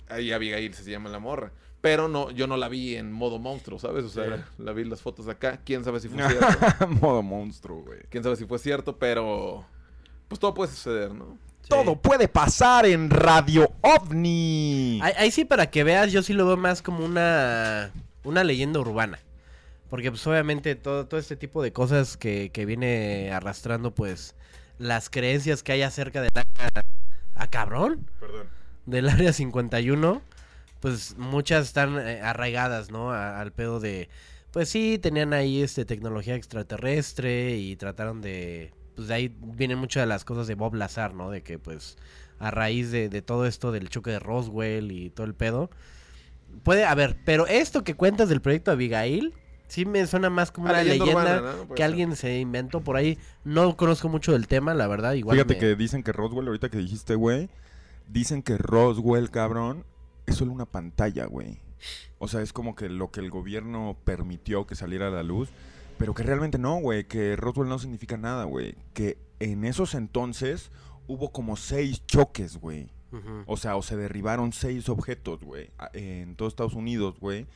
Ahí 0.09 0.33
Abigail 0.33 0.73
se 0.75 0.91
llama 0.91 1.09
la 1.11 1.19
morra. 1.19 1.53
Pero 1.81 2.07
no, 2.07 2.31
yo 2.31 2.47
no 2.47 2.57
la 2.57 2.69
vi 2.69 2.95
en 2.95 3.11
modo 3.11 3.39
monstruo, 3.41 3.79
¿sabes? 3.79 4.05
O 4.05 4.09
sea, 4.09 4.25
Sí. 4.25 4.31
la, 4.31 4.47
la 4.59 4.73
vi 4.73 4.83
en 4.83 4.91
las 4.91 5.01
fotos 5.03 5.27
de 5.27 5.33
acá. 5.33 5.61
Quién 5.65 5.83
sabe 5.83 5.99
si 5.99 6.09
fue 6.09 6.23
cierto. 6.29 6.89
Modo 7.01 7.23
monstruo, 7.23 7.83
güey. 7.83 7.99
Quién 8.09 8.23
sabe 8.23 8.37
si 8.37 8.45
fue 8.47 8.59
cierto, 8.61 8.97
pero. 8.99 9.65
Pues 10.29 10.39
todo 10.39 10.55
puede 10.55 10.71
suceder, 10.71 11.13
¿no? 11.13 11.37
Sí. 11.63 11.69
Todo 11.69 11.97
puede 11.97 12.29
pasar 12.29 12.87
en 12.87 13.09
Radio 13.11 13.71
OVNI. 13.81 15.01
Ahí, 15.03 15.13
ahí 15.17 15.31
sí, 15.31 15.45
para 15.45 15.71
que 15.71 15.85
veas, 15.85 16.11
yo 16.13 16.23
sí 16.23 16.33
lo 16.33 16.47
veo 16.47 16.57
más 16.57 16.83
como 16.83 17.05
una, 17.05 17.93
una 18.25 18.45
leyenda 18.45 18.81
urbana. 18.81 19.19
Porque 19.89 20.11
pues 20.11 20.27
obviamente 20.27 20.75
todo, 20.75 21.07
todo 21.07 21.21
este 21.21 21.37
tipo 21.37 21.63
de 21.63 21.73
cosas 21.73 22.17
que, 22.17 22.51
que 22.53 22.65
viene 22.67 23.31
arrastrando 23.33 23.95
pues 23.95 24.35
las 24.79 25.09
creencias 25.11 25.63
que 25.63 25.73
hay 25.73 25.83
acerca 25.83 26.21
del 26.23 26.31
área... 26.35 26.85
¡Ah, 27.35 27.47
cabrón! 27.49 28.09
Perdón. 28.19 28.47
Del 28.87 29.09
área 29.09 29.33
51, 29.33 30.23
pues 30.81 31.17
muchas 31.19 31.67
están 31.67 31.99
eh, 31.99 32.21
arraigadas, 32.23 32.91
¿no? 32.91 33.13
A- 33.13 33.41
al 33.41 33.53
pedo 33.53 33.79
de... 33.81 34.09
Pues 34.51 34.69
sí, 34.69 34.99
tenían 35.01 35.33
ahí 35.33 35.63
este 35.63 35.85
tecnología 35.85 36.35
extraterrestre 36.35 37.57
y 37.57 37.77
trataron 37.77 38.21
de... 38.21 38.73
Pues 38.95 39.09
de 39.09 39.15
ahí 39.15 39.37
vienen 39.41 39.79
muchas 39.79 40.03
de 40.03 40.07
las 40.07 40.25
cosas 40.25 40.47
de 40.47 40.55
Bob 40.55 40.75
Lazar, 40.75 41.15
¿no? 41.15 41.31
De 41.31 41.43
que 41.43 41.59
pues 41.59 41.97
a 42.39 42.51
raíz 42.51 42.91
de, 42.91 43.09
de 43.09 43.23
todo 43.23 43.47
esto 43.47 43.73
del 43.73 43.89
choque 43.89 44.11
de 44.11 44.19
Roswell 44.19 44.91
y 44.93 45.11
todo 45.11 45.27
el 45.27 45.35
pedo. 45.35 45.71
Puede, 46.65 46.85
a 46.85 46.95
ver, 46.95 47.17
pero 47.25 47.47
esto 47.47 47.83
que 47.85 47.95
cuentas 47.95 48.29
del 48.29 48.43
proyecto 48.43 48.71
Abigail, 48.73 49.33
sí 49.69 49.87
me 49.87 50.07
suena 50.07 50.29
más 50.29 50.51
como 50.53 50.69
Ah, 50.69 50.73
una 50.73 50.83
leyenda 50.83 51.05
leyenda, 51.07 51.23
urbana, 51.41 51.53
¿no? 51.53 51.57
Puede 51.65 51.69
que 51.69 51.77
ser. 51.77 51.85
alguien 51.87 52.17
se 52.17 52.39
inventó 52.41 52.83
por 52.83 52.97
ahí. 52.97 53.17
No 53.45 53.77
conozco 53.77 54.09
mucho 54.11 54.33
del 54.33 54.47
tema, 54.49 54.75
la 54.75 54.87
verdad. 54.87 55.15
Igual 55.15 55.37
Fíjate 55.39 55.55
me- 55.55 55.61
que 55.61 55.77
dicen 55.77 56.03
que 56.03 56.13
Roswell, 56.13 56.47
ahorita 56.47 56.69
que 56.69 56.77
dijiste, 56.79 57.15
güey, 57.15 57.49
dicen 58.09 58.43
que 58.43 58.59
Roswell, 58.59 59.31
cabrón, 59.31 59.85
es 60.27 60.37
solo 60.37 60.53
una 60.53 60.67
pantalla, 60.67 61.25
güey. 61.25 61.59
O 62.19 62.29
sea, 62.29 62.43
es 62.43 62.53
como 62.53 62.77
que 62.77 62.89
lo 62.91 63.11
que 63.11 63.21
el 63.21 63.31
gobierno 63.31 63.97
permitió 64.05 64.67
que 64.67 64.75
saliera 64.75 65.09
a 65.09 65.11
la 65.11 65.23
luz, 65.23 65.49
pero 65.99 66.15
que 66.15 66.23
realmente 66.23 66.59
no, 66.59 66.77
güey, 66.81 67.05
que 67.05 67.37
Roswell 67.37 67.69
no 67.69 67.79
significa 67.79 68.17
nada, 68.17 68.45
güey. 68.45 68.75
Que 68.95 69.19
en 69.41 69.65
esos 69.65 69.95
entonces 69.95 70.71
hubo 71.07 71.33
como 71.33 71.57
seis 71.57 72.05
choques, 72.07 72.57
güey. 72.59 72.89
O 73.47 73.57
sea, 73.59 73.77
o 73.77 73.83
se 73.83 73.97
derribaron 73.97 74.53
seis 74.53 74.89
objetos, 74.89 75.43
güey. 75.45 75.71
En 75.93 76.35
todo 76.37 76.49
Estados 76.49 76.75
Unidos, 76.75 77.19
güey. 77.21 77.47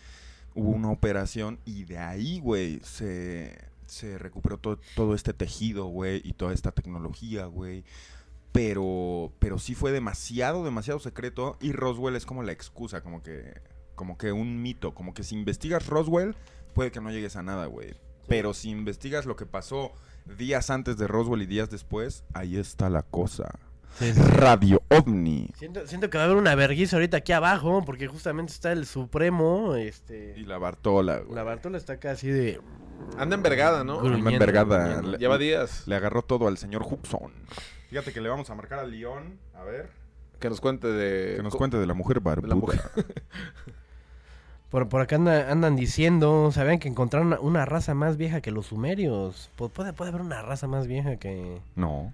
Hubo 0.54 0.70
una 0.70 0.90
operación 0.90 1.58
y 1.64 1.84
de 1.84 1.98
ahí, 1.98 2.40
güey, 2.40 2.80
se, 2.82 3.56
se 3.86 4.18
recuperó 4.18 4.58
to- 4.58 4.78
todo 4.94 5.14
este 5.14 5.32
tejido, 5.32 5.86
güey, 5.86 6.20
y 6.24 6.32
toda 6.34 6.52
esta 6.52 6.72
tecnología, 6.72 7.46
güey. 7.46 7.84
Pero, 8.52 9.32
pero 9.38 9.58
sí 9.58 9.74
fue 9.74 9.92
demasiado, 9.92 10.64
demasiado 10.64 10.98
secreto. 11.00 11.56
Y 11.60 11.72
Roswell 11.72 12.16
es 12.16 12.24
como 12.26 12.42
la 12.42 12.52
excusa, 12.52 13.02
como 13.02 13.22
que, 13.22 13.60
como 13.94 14.16
que 14.16 14.32
un 14.32 14.62
mito. 14.62 14.94
Como 14.94 15.12
que 15.14 15.22
si 15.24 15.34
investigas 15.34 15.86
Roswell, 15.86 16.34
puede 16.74 16.90
que 16.90 17.00
no 17.00 17.10
llegues 17.10 17.36
a 17.36 17.42
nada, 17.42 17.66
güey. 17.66 17.94
Pero 18.28 18.54
si 18.54 18.70
investigas 18.70 19.26
lo 19.26 19.36
que 19.36 19.46
pasó 19.46 19.92
días 20.38 20.70
antes 20.70 20.96
de 20.98 21.06
Roswell 21.06 21.42
y 21.42 21.46
días 21.46 21.70
después, 21.70 22.24
ahí 22.34 22.56
está 22.56 22.90
la 22.90 23.02
cosa. 23.02 23.58
Sí, 23.98 24.12
sí. 24.12 24.20
Radio 24.20 24.82
OVNI. 24.90 25.50
Siento, 25.56 25.86
siento 25.86 26.10
que 26.10 26.18
va 26.18 26.24
a 26.24 26.26
haber 26.26 26.36
una 26.36 26.54
vergüenza 26.54 26.96
ahorita 26.96 27.16
aquí 27.18 27.32
abajo, 27.32 27.82
porque 27.86 28.08
justamente 28.08 28.52
está 28.52 28.72
el 28.72 28.84
Supremo, 28.84 29.74
este... 29.74 30.34
Y 30.36 30.44
la 30.44 30.58
Bartola, 30.58 31.20
güey. 31.20 31.34
La 31.34 31.44
Bartola 31.44 31.78
está 31.78 31.94
acá 31.94 32.10
así 32.10 32.28
de... 32.28 32.60
Anda 33.16 33.36
envergada, 33.36 33.84
¿no? 33.84 33.98
Gruñendo, 33.98 34.18
Anda 34.28 34.32
envergada. 34.32 35.02
Le- 35.02 35.18
Lleva 35.18 35.38
días. 35.38 35.84
Le 35.86 35.94
agarró 35.96 36.22
todo 36.22 36.48
al 36.48 36.58
señor 36.58 36.82
Huxon. 36.82 37.32
Fíjate 37.88 38.12
que 38.12 38.20
le 38.20 38.28
vamos 38.28 38.50
a 38.50 38.54
marcar 38.54 38.80
a 38.80 38.84
León. 38.84 39.38
A 39.54 39.62
ver. 39.62 39.88
Que 40.40 40.50
nos 40.50 40.60
cuente 40.60 40.88
de. 40.88 41.36
Que 41.36 41.42
nos 41.42 41.54
cuente 41.54 41.78
de 41.78 41.86
la 41.86 41.94
mujer 41.94 42.20
barbuda. 42.20 42.54
mujer. 42.54 42.80
Por, 44.70 44.88
por 44.88 45.00
acá 45.00 45.16
anda- 45.16 45.50
andan 45.50 45.76
diciendo, 45.76 46.50
¿sabían 46.52 46.78
que 46.78 46.88
encontraron 46.88 47.28
una, 47.28 47.40
una 47.40 47.64
raza 47.64 47.94
más 47.94 48.16
vieja 48.16 48.40
que 48.40 48.50
los 48.50 48.66
sumerios? 48.66 49.50
Pu- 49.56 49.70
Puede, 49.70 49.92
puede 49.92 50.10
haber 50.10 50.20
una 50.22 50.42
raza 50.42 50.66
más 50.66 50.86
vieja 50.86 51.16
que... 51.16 51.60
No. 51.76 52.12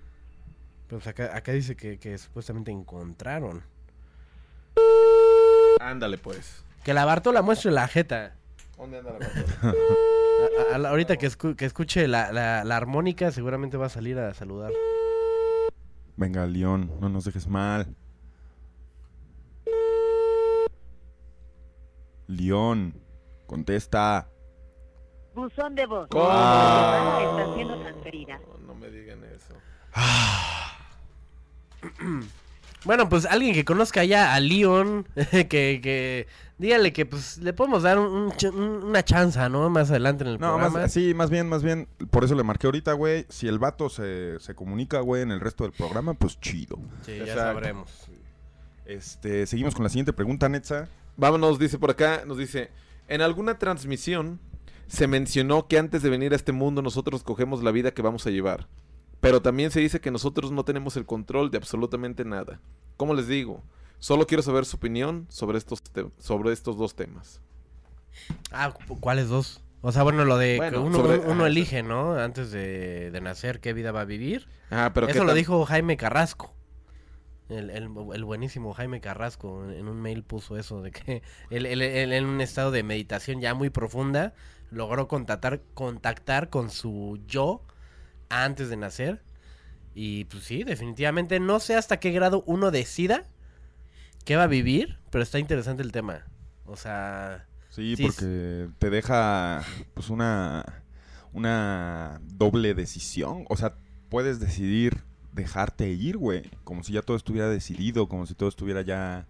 Pues 0.89 1.07
acá, 1.07 1.35
acá 1.35 1.53
dice 1.53 1.75
que, 1.77 1.99
que 1.99 2.19
supuestamente 2.19 2.71
encontraron. 2.71 3.63
Ándale, 5.81 6.19
pues. 6.19 6.63
Que 6.85 6.93
la 6.95 7.05
Bartola 7.05 7.43
muestre 7.43 7.71
la 7.73 7.89
jeta. 7.89 8.35
¿Dónde 8.77 8.99
anda 8.99 9.13
la 9.13 9.19
Bartola? 9.19 9.47
A- 10.43 10.73
a- 10.73 10.75
a 10.75 10.79
la- 10.79 10.89
ahorita 10.91 11.17
que, 11.17 11.29
escu- 11.29 11.55
que 11.57 11.65
escuche 11.65 12.09
la, 12.09 12.33
la- 12.33 12.65
la 12.65 12.77
armónica, 12.77 13.31
seguramente 13.31 13.77
va 13.77 13.87
a 13.87 13.91
salir 13.91 14.19
a 14.19 14.35
saludar. 14.35 14.73
Venga, 16.17 16.47
León, 16.47 16.91
no 17.01 17.09
nos 17.09 17.25
dejes 17.25 17.47
mal. 17.47 17.87
León, 22.33 22.95
contesta. 23.47 24.29
Buzón 25.35 25.75
de 25.75 25.87
voz. 25.87 26.05
Está 26.11 27.55
siendo 27.55 27.81
transferida. 27.81 28.39
No, 28.41 28.59
no 28.67 28.75
me 28.75 28.91
digan 28.91 29.25
eso. 29.25 29.55
Bueno, 32.85 33.09
pues 33.09 33.27
alguien 33.27 33.55
que 33.55 33.65
conozca 33.65 34.03
ya 34.05 34.35
a 34.35 34.41
Leon, 34.41 35.07
que, 35.31 35.47
que 35.49 36.27
dígale 36.59 36.93
que 36.93 37.07
pues 37.07 37.39
le 37.39 37.53
podemos 37.53 37.85
dar 37.85 37.97
un- 38.01 38.33
un 38.55 38.61
una 38.83 39.05
chanza, 39.05 39.49
¿no? 39.49 39.71
Más 39.71 39.91
adelante 39.91 40.25
en 40.25 40.31
el 40.31 40.41
No, 40.41 40.55
programa. 40.55 40.81
más, 40.81 40.93
sí, 40.93 41.15
más 41.15 41.31
bien, 41.31 41.49
más 41.49 41.63
bien. 41.63 41.87
Por 42.11 42.25
eso 42.25 42.35
le 42.35 42.43
marqué 42.43 42.67
ahorita, 42.67 42.93
güey. 42.95 43.25
Si 43.29 43.47
el 43.47 43.61
vato 43.61 43.89
se, 43.89 44.41
se 44.41 44.57
comunica, 44.57 44.99
güey, 44.99 45.23
en 45.23 45.31
el 45.31 45.39
resto 45.39 45.63
del 45.63 45.73
programa, 45.73 46.15
pues 46.15 46.41
chido. 46.41 46.77
Sí, 47.07 47.19
ya 47.25 47.37
sabremos. 47.37 48.09
Este, 48.85 49.47
seguimos 49.47 49.77
con 49.77 49.85
la 49.85 49.89
siguiente 49.89 50.13
pregunta, 50.13 50.49
Netza. 50.49 50.89
Vámonos, 51.17 51.59
dice 51.59 51.79
por 51.79 51.91
acá, 51.91 52.25
nos 52.27 52.39
dice, 52.39 52.71
en 53.09 53.21
alguna 53.21 53.59
transmisión 53.59 54.41
se 54.87 55.07
mencionó 55.07 55.67
que 55.69 55.79
antes 55.79 56.03
de 56.03 56.11
venir 56.11 56.33
a 56.33 56.37
este 56.37 56.53
mundo 56.53 56.83
nosotros 56.83 57.23
cogemos 57.23 57.63
la 57.63 57.71
vida 57.71 57.93
que 57.93 58.03
vamos 58.03 58.27
a 58.27 58.31
llevar. 58.31 58.69
Pero 59.21 59.41
también 59.41 59.71
se 59.71 59.81
dice 59.81 60.01
que 60.01 60.11
nosotros 60.11 60.51
no 60.51 60.65
tenemos 60.65 60.97
el 60.97 61.07
control 61.07 61.51
de 61.51 61.59
absolutamente 61.59 62.25
nada. 62.25 62.61
¿Cómo 62.97 63.15
les 63.15 63.29
digo? 63.29 63.63
Solo 64.01 64.27
quiero 64.27 64.43
saber 64.43 64.65
su 64.65 64.77
opinión 64.79 65.27
sobre 65.29 65.59
estos, 65.59 65.81
sobre 66.19 66.53
estos 66.53 66.77
dos 66.77 66.97
temas. 66.97 67.41
Ah, 68.51 68.73
cu- 68.73 68.99
¿cuáles 68.99 69.29
dos? 69.29 69.63
O 69.81 69.93
sea, 69.93 70.03
bueno, 70.03 70.25
lo 70.25 70.39
de 70.39 70.57
Bueno, 70.57 70.79
que 70.79 70.85
uno, 70.85 70.97
sobre- 70.99 71.19
uno 71.21 71.33
ajá, 71.43 71.47
elige, 71.47 71.83
¿no? 71.83 72.15
Antes 72.15 72.51
de, 72.51 73.11
de 73.11 73.21
nacer, 73.21 73.61
qué 73.61 73.73
vida 73.73 73.93
va 73.93 74.01
a 74.03 74.05
vivir. 74.05 74.49
Ah, 74.71 74.91
pero 74.93 75.07
¿qué 75.07 75.13
Eso 75.13 75.25
lo 75.25 75.35
dijo 75.35 75.65
Jaime 75.67 75.97
Carrasco. 75.97 76.53
El, 77.53 77.71
el- 77.71 77.91
el 78.15 78.25
buenísimo 78.25 78.73
Jaime 78.75 79.01
Carrasco 79.01 79.71
en, 79.71 79.89
un 79.89 80.01
mail 80.01 80.23
puso 80.25 80.57
eso, 80.59 80.83
de 80.83 80.91
que 80.91 81.23
él, 81.51 81.67
él- 81.67 81.83
él 81.83 82.13
en 82.13 82.25
un 82.27 82.41
estado 82.41 82.71
de 82.71 82.83
meditación 82.83 83.41
ya 83.41 83.55
muy 83.55 83.71
profunda 83.71 84.35
logró 84.71 85.07
contactar, 85.09 85.61
contactar 85.75 86.49
con 86.51 86.71
su 86.71 87.21
yo 87.27 87.63
antes 88.31 88.69
de 88.71 88.77
nacer. 88.77 89.23
Y 89.95 90.25
pues 90.25 90.45
sí, 90.45 90.65
definitivamente 90.65 91.39
no 91.41 91.61
sé 91.61 91.75
hasta 91.77 92.01
qué 92.01 92.11
grado 92.13 92.43
uno 92.47 92.71
decida 92.71 93.25
qué 94.25 94.37
va 94.37 94.45
a 94.45 94.47
vivir, 94.47 94.99
pero 95.11 95.23
está 95.23 95.39
interesante 95.39 95.83
el 95.83 95.93
tema. 95.93 96.25
O 96.65 96.77
sea, 96.77 97.47
Sí, 97.69 97.97
Sí, 97.97 98.03
porque 98.03 98.69
te 98.79 98.91
deja 98.91 99.63
pues 99.95 100.11
una 100.11 100.83
una 101.33 102.21
doble 102.23 102.75
decisión, 102.75 103.45
o 103.49 103.57
sea, 103.57 103.77
puedes 104.11 104.39
decidir 104.41 105.05
dejarte 105.33 105.89
ir, 105.89 106.17
güey, 106.19 106.51
como 106.65 106.83
si 106.85 106.93
ya 106.93 107.03
todo 107.03 107.17
estuviera 107.17 107.49
decidido, 107.49 108.09
como 108.09 108.27
si 108.27 108.35
todo 108.35 108.49
estuviera 108.49 108.83
ya 108.83 109.27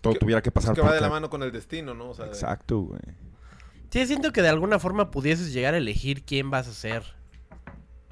todo 0.00 0.12
Que- 0.14 0.18
tuviera 0.20 0.42
que 0.42 0.50
Es 0.50 0.54
pasar 0.54 0.74
que 0.74 0.80
por 0.82 0.90
va 0.90 0.94
de 0.94 1.00
la 1.00 1.08
mano 1.08 1.28
con 1.30 1.42
el 1.42 1.50
destino, 1.52 1.94
¿no? 1.94 2.10
O 2.10 2.14
sea, 2.14 2.26
de- 2.26 2.32
Exacto, 2.32 2.80
güey. 2.80 3.00
sí 3.90 4.06
siento 4.06 4.32
que 4.32 4.42
de 4.42 4.48
alguna 4.48 4.78
forma 4.78 5.10
pudieses 5.10 5.52
llegar 5.52 5.74
a 5.74 5.78
elegir 5.78 6.22
quién 6.24 6.50
vas 6.50 6.68
a 6.68 6.72
ser. 6.72 7.02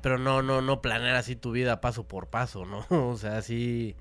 Pero 0.02 0.18
no, 0.18 0.42
no, 0.42 0.60
no 0.60 0.82
planear 0.82 1.16
así 1.16 1.34
tu 1.34 1.50
vida 1.52 1.80
paso 1.80 2.04
por 2.06 2.26
paso, 2.26 2.64
¿no? 2.66 2.84
O 3.12 3.16
sea, 3.16 3.38
así 3.38 3.94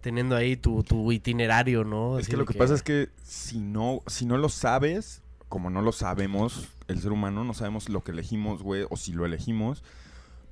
teniendo 0.00 0.36
ahí 0.36 0.56
tu, 0.56 0.82
tu 0.84 1.10
itinerario, 1.12 1.84
¿no? 1.84 2.18
Es 2.18 2.28
que 2.28 2.36
lo 2.36 2.44
que 2.46 2.54
pasa 2.54 2.74
es 2.74 2.82
que 2.82 3.10
si 3.22 3.58
no 3.60 4.00
si 4.06 4.26
no 4.26 4.36
lo 4.38 4.48
sabes, 4.48 5.22
como 5.48 5.70
no 5.70 5.82
lo 5.82 5.92
sabemos, 5.92 6.68
el 6.88 7.00
ser 7.00 7.12
humano 7.12 7.44
no 7.44 7.52
sabemos 7.54 7.88
lo 7.88 8.02
que 8.04 8.12
elegimos, 8.12 8.62
güey, 8.62 8.84
o 8.90 8.96
si 8.96 9.12
lo 9.12 9.26
elegimos, 9.26 9.82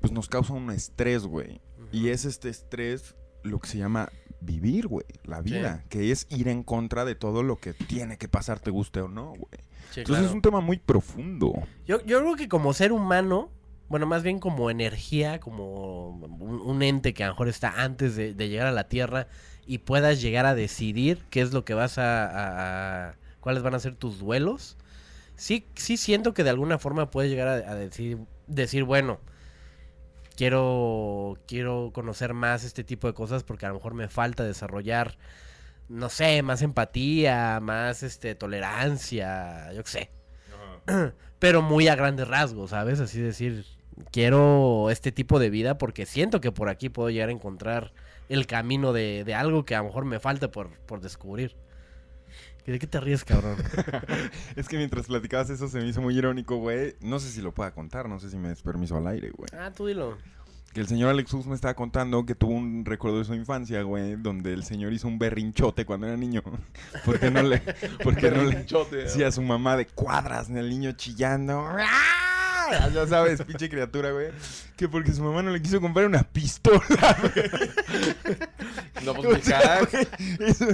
pues 0.00 0.12
nos 0.12 0.28
causa 0.28 0.52
un 0.52 0.70
estrés, 0.70 1.22
güey. 1.26 1.60
Y 1.92 2.08
es 2.08 2.24
este 2.24 2.48
estrés 2.48 3.14
lo 3.42 3.58
que 3.60 3.68
se 3.68 3.78
llama 3.78 4.10
vivir, 4.40 4.86
güey, 4.86 5.06
la 5.24 5.40
vida, 5.40 5.84
que 5.88 6.10
es 6.12 6.26
ir 6.30 6.48
en 6.48 6.62
contra 6.62 7.04
de 7.04 7.14
todo 7.14 7.42
lo 7.42 7.56
que 7.56 7.72
tiene 7.72 8.18
que 8.18 8.28
pasar, 8.28 8.60
te 8.60 8.70
guste 8.70 9.00
o 9.00 9.08
no, 9.08 9.30
güey. 9.30 9.62
Sí, 9.92 10.00
Entonces 10.00 10.04
claro. 10.04 10.26
es 10.26 10.32
un 10.32 10.42
tema 10.42 10.60
muy 10.60 10.78
profundo. 10.78 11.52
yo, 11.86 12.04
yo 12.04 12.20
creo 12.20 12.36
que 12.36 12.48
como 12.48 12.72
ser 12.72 12.92
humano, 12.92 13.50
bueno, 13.88 14.04
más 14.06 14.22
bien 14.24 14.40
como 14.40 14.68
energía, 14.70 15.38
como 15.40 16.10
un, 16.10 16.60
un 16.60 16.82
ente 16.82 17.14
que 17.14 17.22
a 17.24 17.28
lo 17.28 17.32
mejor 17.34 17.48
está 17.48 17.82
antes 17.82 18.16
de, 18.16 18.34
de 18.34 18.48
llegar 18.48 18.66
a 18.66 18.72
la 18.72 18.88
Tierra 18.88 19.28
y 19.64 19.78
puedas 19.78 20.20
llegar 20.20 20.44
a 20.44 20.54
decidir 20.54 21.24
qué 21.30 21.40
es 21.40 21.52
lo 21.52 21.64
que 21.64 21.74
vas 21.74 21.98
a, 21.98 22.26
a- 22.26 23.08
a- 23.10 23.14
cuáles 23.40 23.62
van 23.62 23.74
a 23.74 23.78
ser 23.80 23.94
tus 23.94 24.18
duelos. 24.18 24.76
Sí, 25.36 25.66
sí 25.76 25.96
siento 25.96 26.34
que 26.34 26.42
de 26.44 26.50
alguna 26.50 26.78
forma 26.78 27.10
puedes 27.10 27.30
llegar 27.30 27.46
a, 27.48 27.52
a 27.70 27.74
decir, 27.74 28.18
decir, 28.48 28.82
bueno, 28.84 29.20
quiero, 30.36 31.38
quiero 31.46 31.90
conocer 31.92 32.34
más 32.34 32.64
este 32.64 32.84
tipo 32.84 33.06
de 33.06 33.14
cosas 33.14 33.42
porque 33.42 33.66
a 33.66 33.70
lo 33.70 33.76
mejor 33.76 33.94
me 33.94 34.08
falta 34.08 34.44
desarrollar, 34.44 35.18
no 35.88 36.08
sé, 36.08 36.42
más 36.42 36.62
empatía, 36.62 37.58
más 37.60 38.02
este 38.02 38.34
tolerancia, 38.34 39.72
yo 39.72 39.82
qué 39.82 39.90
sé. 39.90 40.10
Pero 41.38 41.62
muy 41.62 41.88
a 41.88 41.96
grandes 41.96 42.28
rasgos, 42.28 42.70
¿sabes? 42.70 43.00
Así 43.00 43.20
decir, 43.20 43.64
quiero 44.12 44.90
este 44.90 45.12
tipo 45.12 45.38
de 45.38 45.50
vida 45.50 45.78
porque 45.78 46.06
siento 46.06 46.40
que 46.40 46.52
por 46.52 46.68
aquí 46.68 46.88
puedo 46.88 47.10
llegar 47.10 47.28
a 47.30 47.32
encontrar 47.32 47.92
el 48.28 48.46
camino 48.46 48.92
de, 48.92 49.24
de 49.24 49.34
algo 49.34 49.64
que 49.64 49.74
a 49.74 49.78
lo 49.78 49.84
mejor 49.84 50.04
me 50.04 50.20
falta 50.20 50.50
por, 50.50 50.78
por 50.80 51.00
descubrir. 51.00 51.56
¿Y 52.66 52.72
¿De 52.72 52.78
qué 52.78 52.86
te 52.86 53.00
ríes, 53.00 53.24
cabrón? 53.24 53.56
Es 54.56 54.68
que 54.68 54.76
mientras 54.76 55.06
platicabas 55.06 55.50
eso 55.50 55.68
se 55.68 55.78
me 55.78 55.86
hizo 55.86 56.02
muy 56.02 56.16
irónico, 56.18 56.56
güey. 56.56 56.96
No 57.00 57.20
sé 57.20 57.30
si 57.30 57.40
lo 57.40 57.52
pueda 57.52 57.72
contar, 57.72 58.08
no 58.08 58.18
sé 58.18 58.28
si 58.28 58.36
me 58.36 58.48
des 58.48 58.62
permiso 58.62 58.96
al 58.96 59.06
aire, 59.06 59.30
güey. 59.30 59.48
ah, 59.58 59.70
tú 59.74 59.86
dilo. 59.86 60.18
Que 60.72 60.80
el 60.80 60.88
señor 60.88 61.10
Alexus 61.10 61.46
me 61.46 61.54
estaba 61.54 61.74
contando 61.74 62.26
que 62.26 62.34
tuvo 62.34 62.52
un 62.52 62.84
recuerdo 62.84 63.18
de 63.18 63.24
su 63.24 63.34
infancia, 63.34 63.80
güey, 63.82 64.16
donde 64.16 64.52
el 64.52 64.64
señor 64.64 64.92
hizo 64.92 65.08
un 65.08 65.18
berrinchote 65.18 65.86
cuando 65.86 66.06
era 66.06 66.16
niño. 66.16 66.42
Porque 67.04 67.30
no 67.30 67.42
le, 67.42 67.60
porque 68.02 68.30
no 68.30 68.42
le, 68.42 68.48
Berrinchote, 68.50 69.08
sí, 69.08 69.22
a 69.22 69.30
su 69.30 69.42
mamá 69.42 69.76
de 69.76 69.86
cuadras, 69.86 70.50
el 70.50 70.68
niño 70.68 70.92
chillando. 70.92 71.64
¡Ah! 71.66 72.45
Ya 72.94 73.06
sabes, 73.06 73.42
pinche 73.42 73.68
criatura, 73.68 74.10
güey. 74.12 74.28
Que 74.76 74.88
porque 74.88 75.12
su 75.12 75.22
mamá 75.22 75.42
no 75.42 75.50
le 75.50 75.60
quiso 75.62 75.80
comprar 75.80 76.06
una 76.06 76.22
pistola, 76.22 76.78
güey. 77.34 77.50
No, 79.04 79.14
pues 79.14 79.48
cax. 79.48 79.92
Eso- 80.40 80.66